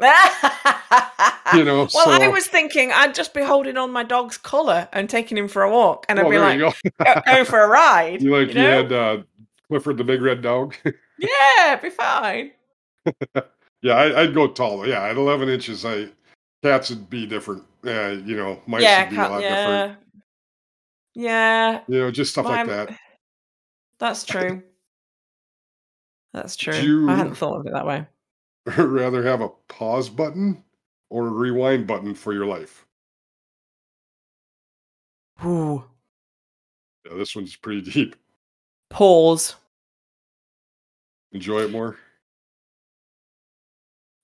You 1.54 1.64
know, 1.64 1.88
well, 1.92 2.22
I 2.22 2.28
was 2.28 2.46
thinking 2.46 2.92
I'd 2.92 3.14
just 3.14 3.34
be 3.34 3.42
holding 3.42 3.76
on 3.76 3.90
my 3.90 4.04
dog's 4.04 4.36
collar 4.36 4.88
and 4.92 5.10
taking 5.10 5.36
him 5.36 5.48
for 5.48 5.62
a 5.62 5.70
walk, 5.70 6.06
and 6.08 6.20
I'd 6.20 6.30
be 6.30 6.38
like, 6.38 6.58
go. 6.58 6.72
go, 7.04 7.22
go 7.26 7.44
for 7.44 7.60
a 7.60 7.68
ride. 7.68 8.22
you 8.22 8.30
like 8.30 8.54
you 8.54 8.60
you, 8.60 8.66
had 8.68 8.92
uh, 8.92 9.18
Clifford 9.68 9.96
the 9.96 10.04
big 10.04 10.22
red 10.22 10.42
dog. 10.42 10.76
Yeah, 11.18 11.76
be 11.76 11.90
fine. 11.90 12.52
yeah, 13.82 13.94
I, 13.94 14.22
I'd 14.22 14.34
go 14.34 14.48
taller. 14.48 14.86
Yeah, 14.86 15.04
at 15.04 15.16
11 15.16 15.48
inches, 15.48 15.84
I 15.84 16.08
cats 16.62 16.90
would 16.90 17.08
be 17.10 17.26
different. 17.26 17.62
Uh, 17.86 18.16
you 18.24 18.36
know, 18.36 18.60
mice 18.66 18.82
yeah, 18.82 19.04
would 19.04 19.10
be 19.10 19.16
a 19.16 19.20
lot 19.20 19.42
yeah, 19.42 19.86
different. 19.86 19.98
yeah. 21.14 21.80
You 21.88 21.98
know, 22.00 22.10
just 22.10 22.32
stuff 22.32 22.46
like 22.46 22.66
my- 22.66 22.72
that. 22.72 22.98
That's 23.98 24.24
true. 24.24 24.62
That's 26.32 26.56
true. 26.56 26.74
you- 26.74 27.10
I 27.10 27.16
hadn't 27.16 27.34
thought 27.34 27.60
of 27.60 27.66
it 27.66 27.72
that 27.72 27.86
way. 27.86 28.06
rather 28.76 29.22
have 29.24 29.40
a 29.40 29.48
pause 29.68 30.08
button 30.08 30.62
or 31.08 31.26
a 31.26 31.30
rewind 31.30 31.86
button 31.86 32.14
for 32.14 32.32
your 32.32 32.46
life? 32.46 32.86
Ooh. 35.44 35.82
Yeah, 37.06 37.16
this 37.16 37.34
one's 37.34 37.56
pretty 37.56 37.80
deep. 37.90 38.16
Pause. 38.90 39.56
Enjoy 41.32 41.60
it 41.60 41.70
more. 41.70 41.96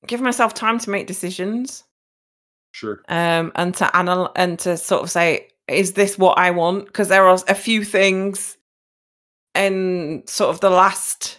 Give 0.06 0.20
myself 0.20 0.54
time 0.54 0.78
to 0.80 0.90
make 0.90 1.06
decisions. 1.06 1.84
Sure. 2.76 3.00
um, 3.08 3.52
and 3.54 3.74
to 3.76 3.90
anal- 3.94 4.32
and 4.36 4.58
to 4.58 4.76
sort 4.76 5.02
of 5.02 5.10
say, 5.10 5.48
is 5.66 5.94
this 5.94 6.18
what 6.18 6.36
I 6.36 6.50
want? 6.50 6.84
Because 6.84 7.08
there 7.08 7.26
are 7.26 7.38
a 7.48 7.54
few 7.54 7.84
things 7.84 8.58
in 9.54 10.22
sort 10.26 10.50
of 10.54 10.60
the 10.60 10.68
last, 10.68 11.38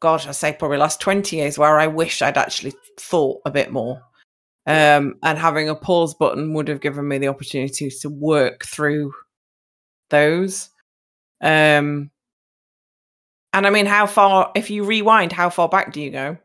gosh, 0.00 0.26
I 0.26 0.32
say 0.32 0.56
probably 0.58 0.78
last 0.78 0.98
twenty 0.98 1.36
years 1.36 1.58
where 1.58 1.78
I 1.78 1.88
wish 1.88 2.22
I'd 2.22 2.38
actually 2.38 2.72
thought 2.98 3.42
a 3.44 3.50
bit 3.50 3.70
more. 3.70 4.02
Um, 4.66 5.16
and 5.22 5.38
having 5.38 5.68
a 5.68 5.74
pause 5.74 6.14
button 6.14 6.54
would 6.54 6.68
have 6.68 6.80
given 6.80 7.06
me 7.06 7.18
the 7.18 7.28
opportunity 7.28 7.90
to 7.90 8.08
work 8.08 8.64
through 8.64 9.12
those. 10.08 10.70
Um, 11.42 12.10
And 13.52 13.66
I 13.66 13.70
mean, 13.70 13.86
how 13.86 14.06
far? 14.06 14.52
If 14.54 14.70
you 14.70 14.84
rewind, 14.84 15.32
how 15.32 15.50
far 15.50 15.68
back 15.68 15.92
do 15.92 16.00
you 16.00 16.10
go? 16.10 16.38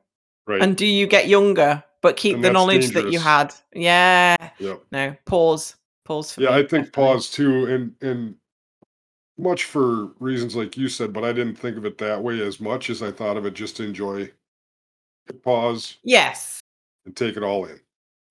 Right. 0.47 0.61
And 0.61 0.75
do 0.75 0.85
you 0.85 1.07
get 1.07 1.27
younger, 1.29 1.83
but 2.03 2.15
keep 2.17 2.35
And 2.35 2.43
the 2.45 2.51
knowledge 2.51 2.89
that 2.91 3.11
you 3.11 3.17
had? 3.19 3.51
Yeah. 3.73 4.35
yep. 4.59 4.83
No. 4.91 5.15
Pause. 5.25 5.75
Pause 6.05 6.33
for 6.33 6.41
Yeah, 6.41 6.49
me, 6.49 6.55
I 6.55 6.57
think 6.59 6.69
definitely. 6.87 6.91
pause 7.13 7.29
too, 7.31 7.65
and 7.65 7.95
and 8.01 8.35
much 9.39 9.63
for 9.63 10.07
reasons 10.19 10.55
like 10.55 10.77
you 10.77 10.87
said, 10.89 11.11
but 11.13 11.23
I 11.23 11.33
didn't 11.33 11.55
think 11.55 11.75
of 11.77 11.85
it 11.85 11.97
that 11.97 12.21
way 12.21 12.39
as 12.45 12.59
much 12.59 12.89
as 12.91 13.01
I 13.01 13.09
thought 13.09 13.35
of 13.37 13.45
it 13.47 13.55
just 13.55 13.77
to 13.77 13.83
enjoy 13.83 14.29
pause 15.43 15.97
Yes. 16.03 16.59
and 17.05 17.15
take 17.15 17.37
it 17.37 17.43
all 17.43 17.65
in. 17.65 17.79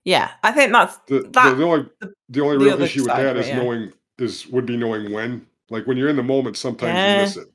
Yeah. 0.05 0.31
I 0.43 0.51
think 0.51 0.71
that's 0.71 0.97
The 1.07 1.21
That- 1.33 1.57
the 1.57 1.63
only 1.63 1.89
the- 2.29 2.41
only 2.41 2.57
the 2.57 2.65
real 2.65 2.81
issue 2.81 3.01
with 3.01 3.07
that 3.07 3.37
is 3.37 3.47
it, 3.47 3.49
yeah. 3.49 3.57
knowing 3.63 3.93
is 4.19 4.47
would 4.47 4.65
be 4.65 4.77
knowing 4.77 5.11
when. 5.11 5.45
Like 5.69 5.87
when 5.87 5.97
you're 5.97 6.09
in 6.09 6.15
the 6.15 6.23
moment, 6.23 6.57
sometimes 6.57 6.93
Yeah. 6.95 7.15
you 7.15 7.21
miss 7.23 7.37
it. 7.37 7.47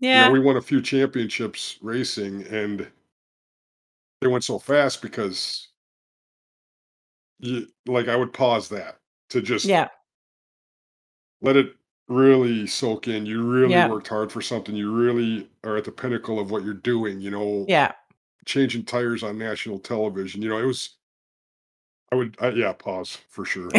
yeah. 0.00 0.22
You 0.22 0.26
know, 0.26 0.32
we 0.32 0.40
won 0.40 0.56
a 0.56 0.62
few 0.62 0.82
championships 0.82 1.78
racing 1.80 2.42
and 2.48 2.90
they 4.24 4.28
went 4.30 4.42
so 4.42 4.58
fast 4.58 5.02
because 5.02 5.68
you 7.40 7.66
like 7.86 8.08
I 8.08 8.16
would 8.16 8.32
pause 8.32 8.70
that 8.70 8.96
to 9.30 9.42
just 9.42 9.66
yeah. 9.66 9.88
let 11.42 11.56
it 11.56 11.74
really 12.08 12.66
soak 12.66 13.06
in. 13.06 13.26
You 13.26 13.42
really 13.42 13.72
Yeah. 13.72 13.88
worked 13.88 14.08
hard 14.08 14.32
for 14.32 14.40
something. 14.40 14.74
You 14.74 14.92
really 14.92 15.50
are 15.62 15.76
at 15.76 15.84
the 15.84 15.92
pinnacle 15.92 16.40
of 16.40 16.50
what 16.50 16.64
you're 16.64 16.72
doing, 16.72 17.20
you 17.20 17.30
know, 17.30 17.66
Yeah. 17.68 17.92
changing 18.46 18.84
tires 18.86 19.22
on 19.22 19.36
national 19.36 19.78
television. 19.78 20.40
You 20.40 20.48
know, 20.48 20.58
it 20.58 20.64
was 20.64 20.96
I 22.10 22.16
would 22.16 22.36
I, 22.40 22.48
yeah, 22.50 22.72
pause 22.72 23.18
for 23.28 23.44
sure. 23.44 23.68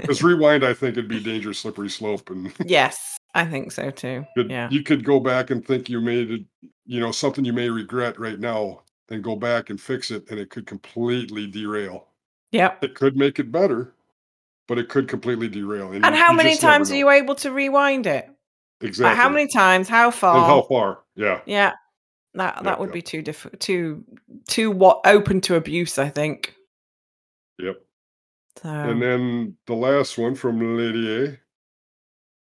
Because 0.00 0.22
rewind, 0.22 0.64
I 0.64 0.72
think 0.72 0.96
it'd 0.96 1.08
be 1.08 1.22
dangerous 1.22 1.58
slippery 1.58 1.90
slope 1.90 2.30
and 2.30 2.50
yes. 2.64 3.18
I 3.34 3.44
think 3.44 3.72
so 3.72 3.90
too. 3.90 4.24
could, 4.34 4.50
Yeah. 4.50 4.70
you 4.70 4.82
could 4.82 5.04
go 5.04 5.20
back 5.20 5.50
and 5.50 5.64
think 5.64 5.90
you 5.90 6.00
made 6.00 6.30
it, 6.30 6.42
you 6.86 6.98
know, 6.98 7.12
something 7.12 7.44
you 7.44 7.52
may 7.52 7.68
regret 7.68 8.18
right 8.18 8.40
now 8.40 8.82
and 9.10 9.22
go 9.22 9.36
back 9.36 9.70
and 9.70 9.80
fix 9.80 10.10
it 10.10 10.30
and 10.30 10.38
it 10.38 10.50
could 10.50 10.66
completely 10.66 11.46
derail. 11.46 12.06
Yep. 12.52 12.84
It 12.84 12.94
could 12.94 13.16
make 13.16 13.38
it 13.38 13.50
better, 13.52 13.92
but 14.68 14.78
it 14.78 14.88
could 14.88 15.08
completely 15.08 15.48
derail. 15.48 15.92
And 15.92 16.04
you- 16.04 16.12
how 16.12 16.30
you 16.30 16.36
many 16.36 16.56
times 16.56 16.90
are 16.90 16.96
you 16.96 17.10
able 17.10 17.34
to 17.36 17.52
rewind 17.52 18.06
it? 18.06 18.28
exactly? 18.80 19.10
Like 19.10 19.16
how 19.16 19.28
many 19.28 19.46
times? 19.46 19.88
How 19.88 20.10
far? 20.10 20.36
and 20.36 20.46
how 20.46 20.62
far? 20.62 21.00
Yeah. 21.16 21.40
Yeah. 21.46 21.72
That 22.34 22.54
Yep, 22.56 22.64
that 22.64 22.78
would 22.80 22.86
yep. 22.86 22.94
be 22.94 23.02
too 23.02 23.22
diff- 23.22 23.46
too 23.58 24.04
too 24.48 24.70
what 24.70 25.00
open 25.04 25.40
to 25.42 25.56
abuse, 25.56 25.98
I 25.98 26.08
think. 26.08 26.54
Yep. 27.58 27.82
So 28.62 28.68
And 28.68 29.02
then 29.02 29.56
the 29.66 29.74
last 29.74 30.16
one 30.16 30.34
from 30.34 30.76
Lady 30.76 31.24
A. 31.24 31.38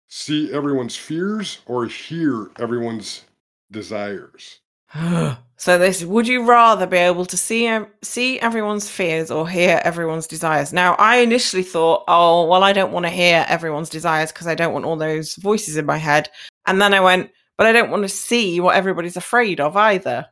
See 0.09 0.53
everyone's 0.53 0.95
fears 0.97 1.61
or 1.67 1.87
hear 1.87 2.51
everyone's 2.59 3.25
desires. 3.71 4.61
so 5.57 5.79
this 5.79 6.05
would 6.05 6.29
you 6.29 6.45
rather 6.45 6.87
be 6.87 6.99
able 6.99 7.25
to 7.27 7.37
see 7.37 7.79
see 8.03 8.39
everyone's 8.41 8.89
fears 8.91 9.31
or 9.31 9.49
hear 9.49 9.81
everyone's 9.85 10.27
desires? 10.27 10.73
Now, 10.73 10.95
I 10.95 11.19
initially 11.19 11.63
thought, 11.63 12.05
oh, 12.09 12.47
well, 12.47 12.63
I 12.63 12.73
don't 12.73 12.93
want 12.93 13.07
to 13.07 13.11
hear 13.11 13.45
everyone's 13.49 13.89
desires 13.89 14.33
because 14.33 14.47
I 14.47 14.55
don't 14.55 14.73
want 14.73 14.85
all 14.85 14.97
those 14.97 15.37
voices 15.37 15.77
in 15.77 15.87
my 15.87 15.97
head. 15.99 16.29
And 16.67 16.81
then 16.81 16.95
I 16.95 17.01
went, 17.01 17.31
but 17.57 17.67
I 17.67 17.73
don't 17.73 17.91
want 17.91 18.03
to 18.03 18.09
see 18.09 18.61
what 18.61 18.77
everybody's 18.77 19.17
afraid 19.17 19.61
of 19.61 19.77
either. 19.77 20.27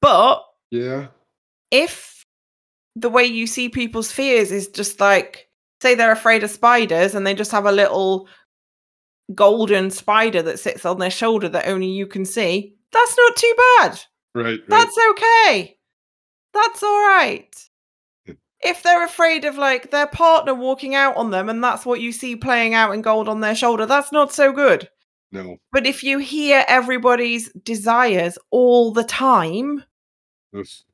But 0.00 0.44
Yeah. 0.70 1.08
if 1.70 2.24
the 2.96 3.08
way 3.10 3.24
you 3.24 3.46
see 3.46 3.68
people's 3.68 4.12
fears 4.12 4.50
is 4.52 4.68
just 4.68 5.00
like 5.00 5.48
say 5.82 5.94
they're 5.94 6.12
afraid 6.12 6.44
of 6.44 6.50
spiders 6.50 7.14
and 7.14 7.26
they 7.26 7.34
just 7.34 7.50
have 7.52 7.66
a 7.66 7.72
little 7.72 8.28
golden 9.34 9.90
spider 9.90 10.42
that 10.42 10.58
sits 10.58 10.84
on 10.84 10.98
their 10.98 11.10
shoulder 11.10 11.48
that 11.48 11.66
only 11.68 11.88
you 11.88 12.06
can 12.06 12.24
see 12.24 12.74
that's 12.92 13.16
not 13.16 13.36
too 13.36 13.54
bad 13.78 14.00
Right. 14.34 14.44
right. 14.44 14.60
that's 14.68 14.96
okay 15.10 15.78
that's 16.52 16.82
all 16.82 17.06
right 17.06 17.54
if 18.60 18.82
they're 18.82 19.04
afraid 19.04 19.44
of 19.44 19.56
like 19.58 19.90
their 19.90 20.06
partner 20.06 20.54
walking 20.54 20.94
out 20.94 21.16
on 21.16 21.30
them 21.30 21.48
and 21.48 21.62
that's 21.62 21.84
what 21.86 22.00
you 22.00 22.12
see 22.12 22.36
playing 22.36 22.74
out 22.74 22.92
in 22.92 23.02
gold 23.02 23.28
on 23.28 23.40
their 23.40 23.54
shoulder 23.54 23.86
that's 23.86 24.12
not 24.12 24.32
so 24.32 24.52
good 24.52 24.88
no. 25.30 25.56
but 25.72 25.86
if 25.86 26.04
you 26.04 26.18
hear 26.18 26.64
everybody's 26.68 27.50
desires 27.64 28.38
all 28.50 28.92
the 28.92 29.04
time 29.04 29.82
That's, 30.52 30.84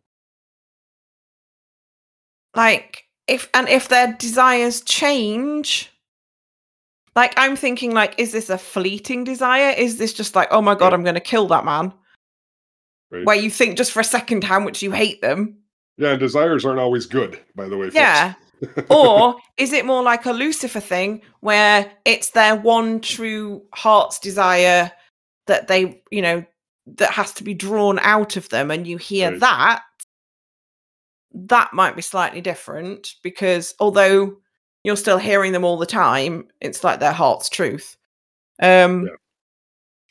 like 2.55 3.05
if 3.27 3.49
and 3.55 3.69
if 3.69 3.89
their 3.89 4.15
desires 4.15 4.81
change 4.81 5.93
like 7.17 7.33
i'm 7.37 7.57
thinking 7.57 7.93
like 7.93 8.15
is 8.19 8.33
this 8.33 8.51
a 8.51 8.59
fleeting 8.59 9.25
desire 9.25 9.75
is 9.77 9.99
this 9.99 10.13
just 10.13 10.35
like 10.37 10.49
oh 10.51 10.61
my 10.63 10.75
god 10.75 10.93
i'm 10.95 11.03
going 11.03 11.15
to 11.15 11.21
kill 11.21 11.47
that 11.49 11.65
man 11.65 11.93
right. 13.11 13.25
where 13.27 13.37
you 13.37 13.51
think 13.51 13.77
just 13.77 13.93
for 13.93 14.01
a 14.01 14.05
second 14.05 14.45
how 14.45 14.59
much 14.61 14.83
you 14.83 14.91
hate 14.93 15.21
them 15.23 15.57
Yeah, 15.97 16.11
and 16.11 16.21
desires 16.21 16.65
aren't 16.65 16.79
always 16.81 17.07
good, 17.07 17.39
by 17.57 17.69
the 17.69 17.77
way. 17.77 17.87
folks. 17.87 17.97
yeah 17.97 18.35
or 18.91 19.37
is 19.57 19.73
it 19.73 19.85
more 19.87 20.03
like 20.03 20.27
a 20.27 20.33
lucifer 20.33 20.81
thing 20.81 21.23
where 21.41 21.91
it's 22.05 22.31
their 22.31 22.57
one 22.57 23.01
true 23.01 23.63
heart's 23.73 24.19
desire 24.19 24.91
that 25.47 25.69
they 25.69 26.03
you 26.11 26.21
know 26.23 26.45
that 26.97 27.11
has 27.11 27.33
to 27.35 27.45
be 27.45 27.55
drawn 27.55 27.99
out 28.01 28.37
of 28.37 28.49
them 28.49 28.71
and 28.71 28.87
you 28.87 28.97
hear 28.97 29.31
Right. 29.31 29.41
that 29.41 29.83
that 31.35 31.73
might 31.73 31.95
be 31.95 32.03
slightly 32.03 32.41
different 32.41 33.15
because 33.23 33.75
although 33.79 34.37
you're 34.89 34.97
still 34.97 35.19
hearing 35.19 35.53
them 35.53 35.65
all 35.65 35.77
the 35.77 35.85
time. 35.87 36.49
It's 36.63 36.83
like 36.83 36.99
their 36.99 37.13
heart's 37.13 37.49
truth. 37.51 37.97
Um 38.61 39.05
Yeah. 39.05 39.13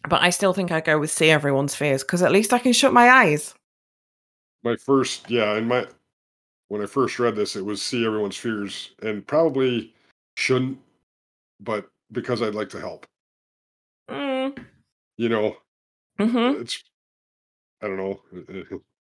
but 0.08 0.22
i 0.22 0.30
still 0.30 0.54
think 0.54 0.72
i 0.72 0.80
go 0.80 0.98
with 1.00 1.12
see 1.12 1.30
everyone's 1.32 1.76
fears 1.76 2.04
because 2.04 2.22
at 2.22 2.32
least 2.32 2.54
i 2.54 2.60
can 2.60 2.72
shut 2.72 2.94
my 2.94 3.10
eyes. 3.10 3.54
My 4.64 4.76
first 4.78 5.30
yeah 5.30 5.56
and 5.56 5.68
my 5.68 5.86
when 6.70 6.82
i 6.82 6.86
first 6.86 7.18
read 7.20 7.36
this 7.36 7.56
it 7.56 7.66
was 7.66 7.82
see 7.82 8.06
everyone's 8.06 8.38
fears 8.38 8.92
and 9.02 9.26
probably 9.26 9.94
shouldn't 10.36 10.78
but 11.60 11.90
because 12.12 12.42
i'd 12.44 12.56
like 12.56 12.70
to 12.70 12.80
help. 12.80 13.06
Mm. 14.10 14.64
you 15.18 15.30
know? 15.30 15.58
Hmm 16.20 16.62
it's 16.62 16.84
i 17.82 17.88
don't 17.88 17.98
know 17.98 18.22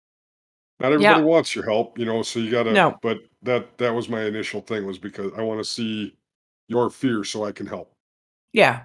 not 0.81 0.91
everybody 0.93 1.23
wants 1.23 1.55
your 1.55 1.63
help 1.65 1.97
you 1.97 2.05
know 2.05 2.21
so 2.23 2.39
you 2.39 2.49
gotta 2.51 2.71
No. 2.73 2.97
but 3.01 3.19
that 3.43 3.77
that 3.77 3.93
was 3.93 4.09
my 4.09 4.23
initial 4.23 4.61
thing 4.61 4.85
was 4.85 4.97
because 4.97 5.31
i 5.37 5.41
want 5.41 5.59
to 5.59 5.63
see 5.63 6.15
your 6.67 6.89
fear 6.89 7.23
so 7.23 7.43
i 7.45 7.51
can 7.51 7.65
help. 7.65 7.93
Yeah. 8.53 8.81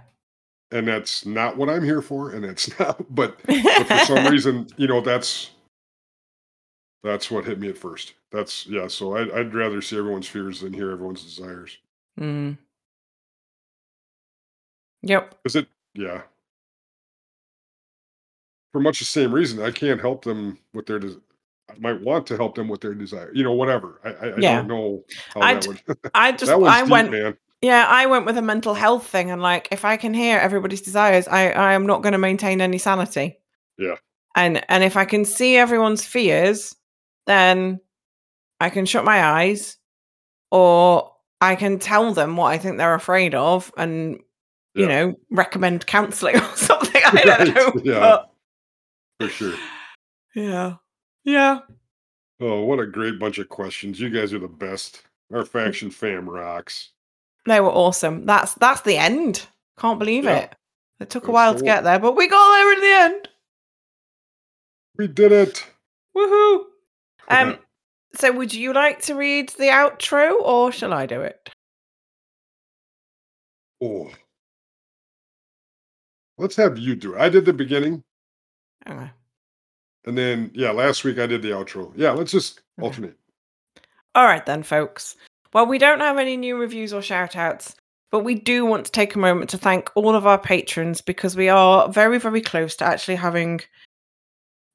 And 0.73 0.87
that's 0.89 1.25
not 1.27 1.57
what 1.57 1.69
i'm 1.69 1.85
here 1.85 2.03
for 2.03 2.31
and 2.33 2.45
it's 2.45 2.77
not 2.79 3.03
but 3.15 3.37
but 3.47 3.87
for 3.87 3.99
some 4.07 4.27
reason 4.33 4.67
you 4.77 4.87
know 4.89 5.01
that's 5.01 5.51
that's 7.03 7.31
what 7.31 7.45
hit 7.45 7.61
me 7.61 7.69
at 7.69 7.79
first. 7.79 8.15
That's 8.33 8.67
yeah 8.67 8.89
so 8.89 9.17
I'd, 9.17 9.31
I'd 9.31 9.55
rather 9.55 9.81
see 9.81 9.97
everyone's 9.97 10.27
fears 10.29 10.61
than 10.61 10.73
hear 10.73 10.91
everyone's 10.91 11.23
desires. 11.25 11.79
Mm. 12.19 12.59
yep. 15.03 15.35
Is 15.45 15.55
it 15.57 15.69
yeah. 15.95 16.23
For 18.73 18.81
much 18.81 18.99
the 18.99 19.05
same 19.05 19.33
reason 19.33 19.63
i 19.63 19.71
can't 19.71 20.01
help 20.01 20.25
them 20.25 20.59
with 20.75 20.87
their 20.87 20.99
des- 20.99 21.15
i 21.15 21.26
might 21.81 22.01
want 22.01 22.27
to 22.27 22.37
help 22.37 22.55
them 22.55 22.69
with 22.69 22.81
their 22.81 22.95
desire 22.95 23.31
you 23.35 23.43
know 23.45 23.53
whatever 23.53 24.01
i 24.05 24.09
i, 24.11 24.27
I 24.37 24.41
don't 24.41 24.69
know 24.69 25.05
how 25.35 25.41
I 25.41 25.55
that 25.55 25.67
would 25.67 25.81
i 26.15 26.33
just 26.41 26.51
i 26.53 26.83
deep, 26.83 26.91
went 26.91 27.11
man 27.11 27.37
Yeah, 27.63 27.87
I 27.89 28.05
went 28.07 28.27
with 28.27 28.37
a 28.37 28.43
mental 28.43 28.75
health 28.75 29.07
thing, 29.07 29.31
and 29.31 29.41
like, 29.41 29.69
if 29.73 29.85
I 29.85 29.97
can 29.97 30.13
hear 30.13 30.39
everybody's 30.39 30.83
desires, 30.83 31.27
I 31.27 31.51
I 31.51 31.73
am 31.73 31.87
not 31.87 32.03
going 32.03 32.13
to 32.13 32.19
maintain 32.19 32.61
any 32.61 32.77
sanity. 32.79 33.41
Yeah. 33.79 33.97
And 34.35 34.63
and 34.69 34.85
if 34.85 34.95
I 34.97 35.07
can 35.07 35.25
see 35.25 35.57
everyone's 35.57 36.05
fears, 36.05 36.77
then 37.27 37.81
I 38.61 38.69
can 38.69 38.85
shut 38.85 39.05
my 39.07 39.25
eyes, 39.25 39.79
or 40.51 41.15
I 41.41 41.57
can 41.57 41.79
tell 41.79 42.13
them 42.13 42.37
what 42.37 42.53
I 42.53 42.59
think 42.59 42.77
they're 42.77 42.95
afraid 42.95 43.35
of, 43.35 43.73
and 43.79 44.21
you 44.75 44.85
Yeah. 44.85 44.89
know, 44.89 45.15
recommend 45.31 45.87
counselling 45.87 46.37
or 46.47 46.57
something. 46.57 47.03
I 47.05 47.23
don't 47.25 47.39
Right, 47.39 47.55
know. 47.55 47.73
yeah. 47.85 48.01
but- 48.01 48.31
for 49.19 49.29
sure 49.33 49.55
yeah. 50.35 50.77
Yeah. 51.27 51.59
oh 52.41 52.63
what 52.65 52.79
a 52.81 52.87
great 52.87 53.19
bunch 53.19 53.37
of 53.39 53.49
questions 53.51 53.99
you 54.01 54.09
guys 54.11 54.33
are 54.33 54.39
the 54.39 54.49
best 54.49 55.03
our 55.35 55.45
faction 55.45 55.91
fam 55.91 56.31
rocks 56.31 56.93
They 57.47 57.61
were 57.61 57.71
awesome. 57.71 58.25
That's 58.27 58.55
that's 58.55 58.81
the 58.83 58.97
end. 58.97 59.47
Can't 59.79 59.99
believe 59.99 60.25
Yeah. 60.25 60.39
it. 60.39 60.55
It 61.01 61.11
took 61.11 61.29
a 61.29 61.31
while 61.33 61.55
to 61.55 61.63
get 61.63 61.85
there, 61.85 61.99
but 61.99 62.17
we 62.17 62.27
got 62.29 62.51
there 62.55 62.73
in 62.73 62.81
the 62.81 62.95
end. 63.15 63.29
we 64.99 65.07
did 65.09 65.33
it 65.33 65.67
Woohoo! 66.17 66.65
Um, 67.29 67.59
so 68.15 68.31
would 68.33 68.55
you 68.55 68.73
like 68.73 69.03
to 69.03 69.15
read 69.17 69.49
the 69.59 69.65
outro 69.65 70.41
or 70.41 70.71
shall 70.73 70.93
I 70.95 71.07
do 71.07 71.21
it? 71.23 71.51
oh 73.83 74.11
let's 76.39 76.57
have 76.57 76.79
you 76.79 76.95
do 76.97 77.15
it 77.15 77.21
i 77.21 77.29
did 77.29 77.45
the 77.45 77.53
beginning 77.53 78.03
Okay. 78.89 79.11
And 80.07 80.17
then 80.17 80.51
yeah 80.55 80.71
last 80.71 81.05
week 81.05 81.19
i 81.19 81.27
did 81.27 81.43
the 81.43 81.51
outro 81.51 81.93
yeah 81.97 82.11
let's 82.11 82.33
just 82.33 82.61
alternate 82.81 83.17
All 84.15 84.25
right 84.25 84.45
then, 84.47 84.63
folks. 84.63 85.15
Well, 85.53 85.67
we 85.67 85.77
don't 85.79 86.01
have 86.01 86.17
any 86.19 86.37
new 86.39 86.57
reviews 86.57 86.93
or 86.93 87.03
shout 87.03 87.37
outs. 87.37 87.75
But 88.11 88.21
we 88.21 88.35
do 88.35 88.65
want 88.65 88.87
to 88.87 88.93
take 88.93 89.15
a 89.15 89.19
moment 89.19 89.51
to 89.51 89.59
thank 89.59 89.91
all 89.95 90.15
of 90.15 90.27
our 90.27 90.39
patrons 90.39 91.03
because 91.03 91.37
we 91.37 91.49
are 91.51 91.89
very, 91.91 92.19
very 92.19 92.41
close 92.41 92.77
to 92.77 92.85
actually 92.85 93.17
having 93.17 93.61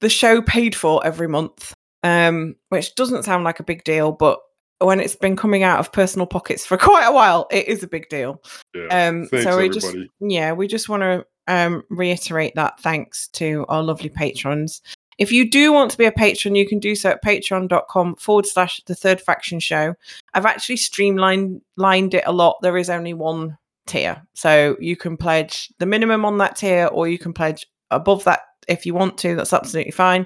the 0.02 0.10
show 0.10 0.42
paid 0.42 0.76
for 0.76 1.04
every 1.06 1.28
month. 1.28 1.74
Um, 2.04 2.56
which 2.70 2.94
doesn't 2.96 3.24
sound 3.24 3.44
like 3.44 3.60
a 3.60 3.64
big 3.64 3.84
deal, 3.84 4.12
but 4.12 4.40
when 4.80 5.00
it's 5.00 5.16
been 5.16 5.36
coming 5.36 5.64
out 5.64 5.80
of 5.80 5.92
personal 5.92 6.28
pockets 6.28 6.66
for 6.66 6.78
quite 6.90 7.06
a 7.06 7.12
while, 7.12 7.48
it 7.52 7.68
is 7.68 7.82
a 7.82 7.88
big 7.88 8.10
deal. 8.10 8.42
Yeah. 8.76 8.86
Um, 9.08 9.26
Thanks, 9.26 9.44
so 9.44 9.58
we 9.58 9.66
everybody. 9.70 9.74
just 9.74 9.96
yeah, 10.20 10.52
we 10.52 10.68
just 10.68 10.90
want 10.90 11.02
to 11.02 11.26
um, 11.48 11.84
reiterate 11.90 12.54
that 12.56 12.80
thanks 12.80 13.28
to 13.30 13.66
our 13.70 13.82
lovely 13.82 14.10
patrons. 14.10 14.82
If 15.22 15.32
you 15.32 15.48
do 15.48 15.72
want 15.72 15.92
to 15.92 16.00
be 16.00 16.06
a 16.06 16.12
patron, 16.12 16.56
you 16.56 16.68
can 16.68 16.80
do 16.80 16.96
so 16.96 17.12
at 17.12 17.24
patreon.com 17.24 18.16
forward 18.16 18.48
slash 18.48 18.82
the 18.88 18.96
third 18.96 19.22
faction 19.22 19.60
show. 19.60 19.94
I've 20.34 20.48
actually 20.48 20.78
streamlined 20.78 21.62
lined 21.78 22.16
it 22.16 22.24
a 22.26 22.32
lot. 22.32 22.58
There 22.64 22.76
is 22.76 22.90
only 22.90 23.14
one 23.14 23.56
tier. 23.86 24.20
So 24.34 24.76
you 24.80 24.96
can 24.96 25.18
pledge 25.18 25.72
the 25.78 25.86
minimum 25.86 26.26
on 26.26 26.40
that 26.40 26.56
tier 26.56 26.88
or 26.88 27.08
you 27.08 27.20
can 27.20 27.34
pledge 27.34 27.68
above 27.92 28.24
that 28.24 28.40
if 28.68 28.84
you 28.84 28.96
want 28.96 29.20
to. 29.20 29.36
That's 29.36 29.54
absolutely 29.54 29.92
fine. 29.92 30.26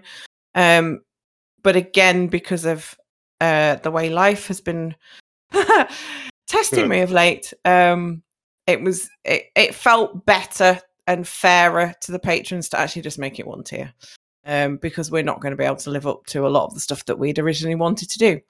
Um, 0.55 1.01
but 1.61 1.75
again, 1.75 2.27
because 2.27 2.63
of 2.63 2.95
uh, 3.41 3.75
the 3.75 3.91
way 3.91 4.09
life 4.09 4.47
has 4.47 4.61
been 4.61 4.95
testing 6.47 6.83
Good. 6.83 6.89
me 6.89 7.01
of 7.01 7.11
late, 7.11 7.53
um, 7.65 8.23
it 8.65 8.81
was 8.81 9.09
it, 9.25 9.47
it 9.57 9.75
felt 9.75 10.25
better 10.25 10.79
and 11.05 11.27
fairer 11.27 11.93
to 12.03 12.13
the 12.13 12.19
patrons 12.19 12.69
to 12.69 12.79
actually 12.79 13.01
just 13.01 13.19
make 13.19 13.41
it 13.41 13.45
one 13.45 13.65
tier 13.65 13.93
um, 14.45 14.77
because 14.77 15.11
we're 15.11 15.23
not 15.23 15.39
going 15.41 15.51
to 15.51 15.57
be 15.57 15.63
able 15.63 15.75
to 15.77 15.89
live 15.89 16.07
up 16.07 16.25
to 16.27 16.45
a 16.45 16.49
lot 16.49 16.65
of 16.65 16.73
the 16.73 16.79
stuff 16.79 17.05
that 17.05 17.17
we'd 17.19 17.39
originally 17.39 17.75
wanted 17.75 18.09
to 18.11 18.17
do. 18.17 18.41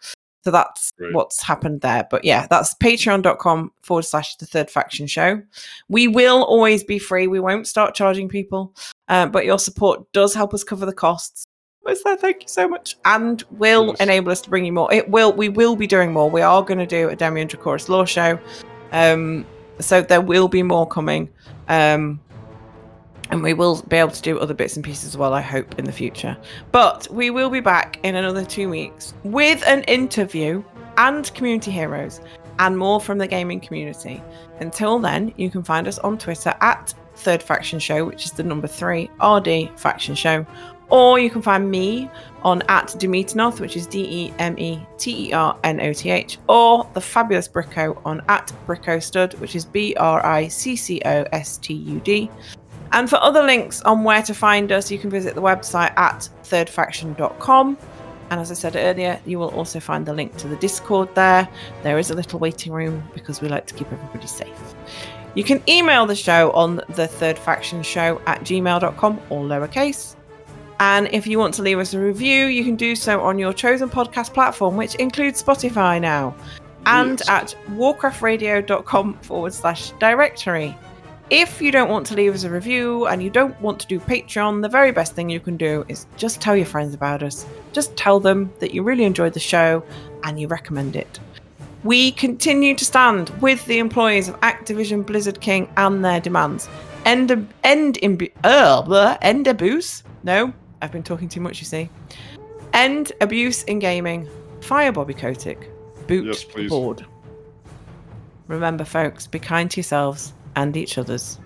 So 0.43 0.51
that's 0.51 0.91
Right. 0.99 1.11
what's 1.13 1.41
happened 1.41 1.81
there. 1.81 2.07
But 2.09 2.23
yeah, 2.23 2.45
that's 2.49 2.75
patreon.com 2.75 3.71
forward 3.81 4.03
slash 4.03 4.35
the 4.35 4.45
third 4.45 4.69
faction 4.69 5.07
show. 5.07 5.41
We 5.89 6.07
will 6.07 6.43
always 6.43 6.83
be 6.83 6.99
free. 6.99 7.25
We 7.27 7.39
won't 7.39 7.67
start 7.67 7.95
charging 7.95 8.29
people, 8.29 8.75
uh, 9.07 9.25
but 9.25 9.45
your 9.45 9.57
support 9.57 10.11
does 10.11 10.35
help 10.35 10.53
us 10.53 10.63
cover 10.63 10.85
the 10.85 10.93
costs. 10.93 11.45
There? 12.03 12.17
Thank 12.17 12.41
you 12.41 12.47
so 12.47 12.67
much, 12.67 12.97
and 13.05 13.43
will 13.51 13.87
Yes. 13.89 13.99
enable 13.99 14.31
us 14.31 14.41
to 14.41 14.49
bring 14.49 14.65
you 14.65 14.71
more. 14.73 14.91
It 14.91 15.07
will. 15.09 15.31
We 15.33 15.49
will 15.49 15.75
be 15.75 15.85
doing 15.85 16.11
more. 16.11 16.29
We 16.29 16.41
are 16.41 16.63
going 16.63 16.79
to 16.79 16.87
do 16.87 17.09
a 17.09 17.15
Demi 17.15 17.41
and 17.41 17.49
Dracoris 17.49 17.89
Lore 17.89 18.07
show, 18.07 18.39
um, 18.91 19.45
so 19.79 20.01
there 20.01 20.21
will 20.21 20.47
be 20.47 20.63
more 20.63 20.87
coming, 20.87 21.29
um, 21.69 22.19
and 23.31 23.41
we 23.41 23.53
will 23.53 23.81
be 23.83 23.97
able 23.97 24.11
to 24.11 24.21
do 24.21 24.39
other 24.39 24.53
bits 24.53 24.75
and 24.75 24.85
pieces 24.85 25.09
as 25.09 25.17
well. 25.17 25.33
I 25.33 25.41
hope 25.41 25.79
in 25.79 25.85
the 25.85 25.91
future. 25.91 26.37
But 26.71 27.07
we 27.11 27.29
will 27.29 27.49
be 27.49 27.59
back 27.59 27.99
in 28.03 28.15
another 28.15 28.45
two 28.45 28.69
weeks 28.69 29.13
with 29.23 29.63
an 29.67 29.83
interview 29.83 30.63
and 30.97 31.33
community 31.33 31.71
heroes 31.71 32.21
and 32.59 32.77
more 32.77 33.01
from 33.01 33.17
the 33.17 33.27
gaming 33.27 33.59
community. 33.59 34.21
Until 34.59 34.99
then, 34.99 35.33
you 35.37 35.49
can 35.49 35.63
find 35.63 35.87
us 35.87 35.99
on 35.99 36.17
Twitter 36.17 36.53
at 36.61 36.93
Third 37.15 37.41
Faction 37.41 37.79
Show, 37.79 38.05
which 38.05 38.25
is 38.25 38.31
the 38.31 38.43
number 38.43 38.67
three 38.67 39.09
RD 39.21 39.77
Faction 39.77 40.15
Show, 40.15 40.45
or 40.89 41.19
you 41.19 41.29
can 41.29 41.41
find 41.41 41.69
me 41.69 42.09
on 42.43 42.61
at 42.69 42.87
Demeternoth, 42.87 43.59
which 43.59 43.75
is 43.75 43.87
D 43.87 44.27
E 44.27 44.33
M 44.37 44.57
E 44.59 44.79
T 44.97 45.29
E 45.29 45.33
R 45.33 45.57
N 45.63 45.81
O 45.81 45.93
T 45.93 46.09
H, 46.11 46.37
or 46.47 46.87
the 46.93 47.01
fabulous 47.01 47.47
Bricco 47.47 47.99
on 48.05 48.21
at 48.29 48.51
Bricco 48.67 49.01
Stud, 49.01 49.33
which 49.35 49.55
is 49.55 49.65
B 49.65 49.95
R 49.97 50.23
I 50.25 50.47
C 50.47 50.75
C 50.75 51.01
O 51.05 51.23
S 51.31 51.57
T 51.57 51.73
U 51.73 51.99
D. 52.01 52.29
And 52.95 53.09
for 53.09 53.17
other 53.21 53.43
links 53.43 53.81
on 53.81 54.03
where 54.03 54.23
to 54.23 54.33
find 54.33 54.71
us, 54.71 54.89
you 54.89 54.97
can 54.97 55.09
visit 55.09 55.35
the 55.35 55.41
website 55.41 55.95
at 55.97 56.27
thirdfaction.com. 56.45 57.77
And 58.31 58.39
as 58.39 58.49
I 58.49 58.55
said 58.55 58.75
earlier, 58.75 59.19
you 59.25 59.37
will 59.37 59.49
also 59.49 59.79
find 59.79 60.05
the 60.05 60.13
link 60.13 60.35
to 60.37 60.47
the 60.47 60.55
Discord 60.55 61.13
there. 61.13 61.47
There 61.83 61.99
is 61.99 62.09
a 62.09 62.15
little 62.15 62.39
waiting 62.39 62.73
room 62.73 63.03
because 63.13 63.41
we 63.41 63.49
like 63.49 63.67
to 63.67 63.73
keep 63.75 63.91
everybody 63.91 64.25
safe. 64.27 64.75
You 65.35 65.43
can 65.43 65.61
email 65.69 66.05
the 66.05 66.15
show 66.15 66.51
on 66.53 66.81
the 66.95 67.07
third 67.07 67.37
faction 67.37 67.83
show 67.83 68.21
at 68.25 68.41
gmail.com, 68.41 69.21
all 69.29 69.45
lowercase. 69.45 70.15
And 70.79 71.07
if 71.13 71.27
you 71.27 71.37
want 71.37 71.53
to 71.55 71.61
leave 71.61 71.77
us 71.79 71.93
a 71.93 71.99
review, 71.99 72.45
you 72.45 72.63
can 72.63 72.75
do 72.75 72.95
so 72.95 73.19
on 73.21 73.37
your 73.37 73.53
chosen 73.53 73.89
podcast 73.89 74.33
platform, 74.33 74.75
which 74.77 74.95
includes 74.95 75.43
Spotify 75.43 76.01
now, 76.01 76.33
and 76.85 77.19
Yes. 77.19 77.29
at 77.29 77.55
warcraftradio.com 77.71 79.15
forward 79.19 79.53
slash 79.53 79.91
directory. 79.99 80.75
If 81.31 81.59
you 81.59 81.71
don't 81.71 81.89
want 81.89 82.05
to 82.07 82.13
leave 82.13 82.35
us 82.35 82.43
a 82.43 82.51
review 82.51 83.07
and 83.07 83.21
you 83.21 83.31
don't 83.31 83.59
want 83.59 83.79
to 83.79 83.87
do 83.87 83.99
Patreon, 83.99 84.61
the 84.61 84.69
very 84.69 84.91
best 84.91 85.13
thing 85.13 85.27
you 85.27 85.39
can 85.39 85.57
do 85.57 85.83
is 85.87 86.05
just 86.17 86.39
tell 86.39 86.55
your 86.55 86.67
friends 86.67 86.93
about 86.93 87.23
us. 87.23 87.47
Just 87.73 87.97
tell 87.97 88.19
them 88.19 88.53
that 88.59 88.75
you 88.75 88.83
really 88.83 89.05
enjoyed 89.05 89.33
the 89.33 89.39
show 89.39 89.83
and 90.23 90.39
you 90.39 90.47
recommend 90.47 90.95
it. 90.95 91.19
We 91.83 92.11
continue 92.11 92.75
to 92.75 92.85
stand 92.85 93.29
with 93.41 93.65
the 93.65 93.79
employees 93.79 94.29
of 94.29 94.39
Activision 94.41 95.03
Blizzard 95.03 95.41
King 95.41 95.67
and 95.77 96.05
their 96.05 96.19
demands. 96.19 96.69
End 97.05 97.31
end 97.63 97.95
imbu- 98.03 98.31
uh, 98.43 98.83
blah, 98.83 99.17
end 99.23 99.47
abuse. 99.47 100.03
No, 100.23 100.53
I've 100.83 100.91
been 100.91 101.03
talking 101.03 101.27
too 101.27 101.41
much. 101.41 101.59
You 101.59 101.65
see. 101.65 101.89
End 102.73 103.13
abuse 103.21 103.63
in 103.63 103.79
gaming. 103.79 104.29
Fire 104.61 104.91
Bobby 104.91 105.15
Kotick. 105.15 105.71
Boot 106.05 106.25
Yes, 106.25 106.43
board. 106.69 107.03
Remember, 108.47 108.85
folks, 108.85 109.25
be 109.25 109.39
kind 109.39 109.71
to 109.71 109.77
yourselves 109.77 110.33
and 110.55 110.75
each 110.77 110.97
others. 110.97 111.39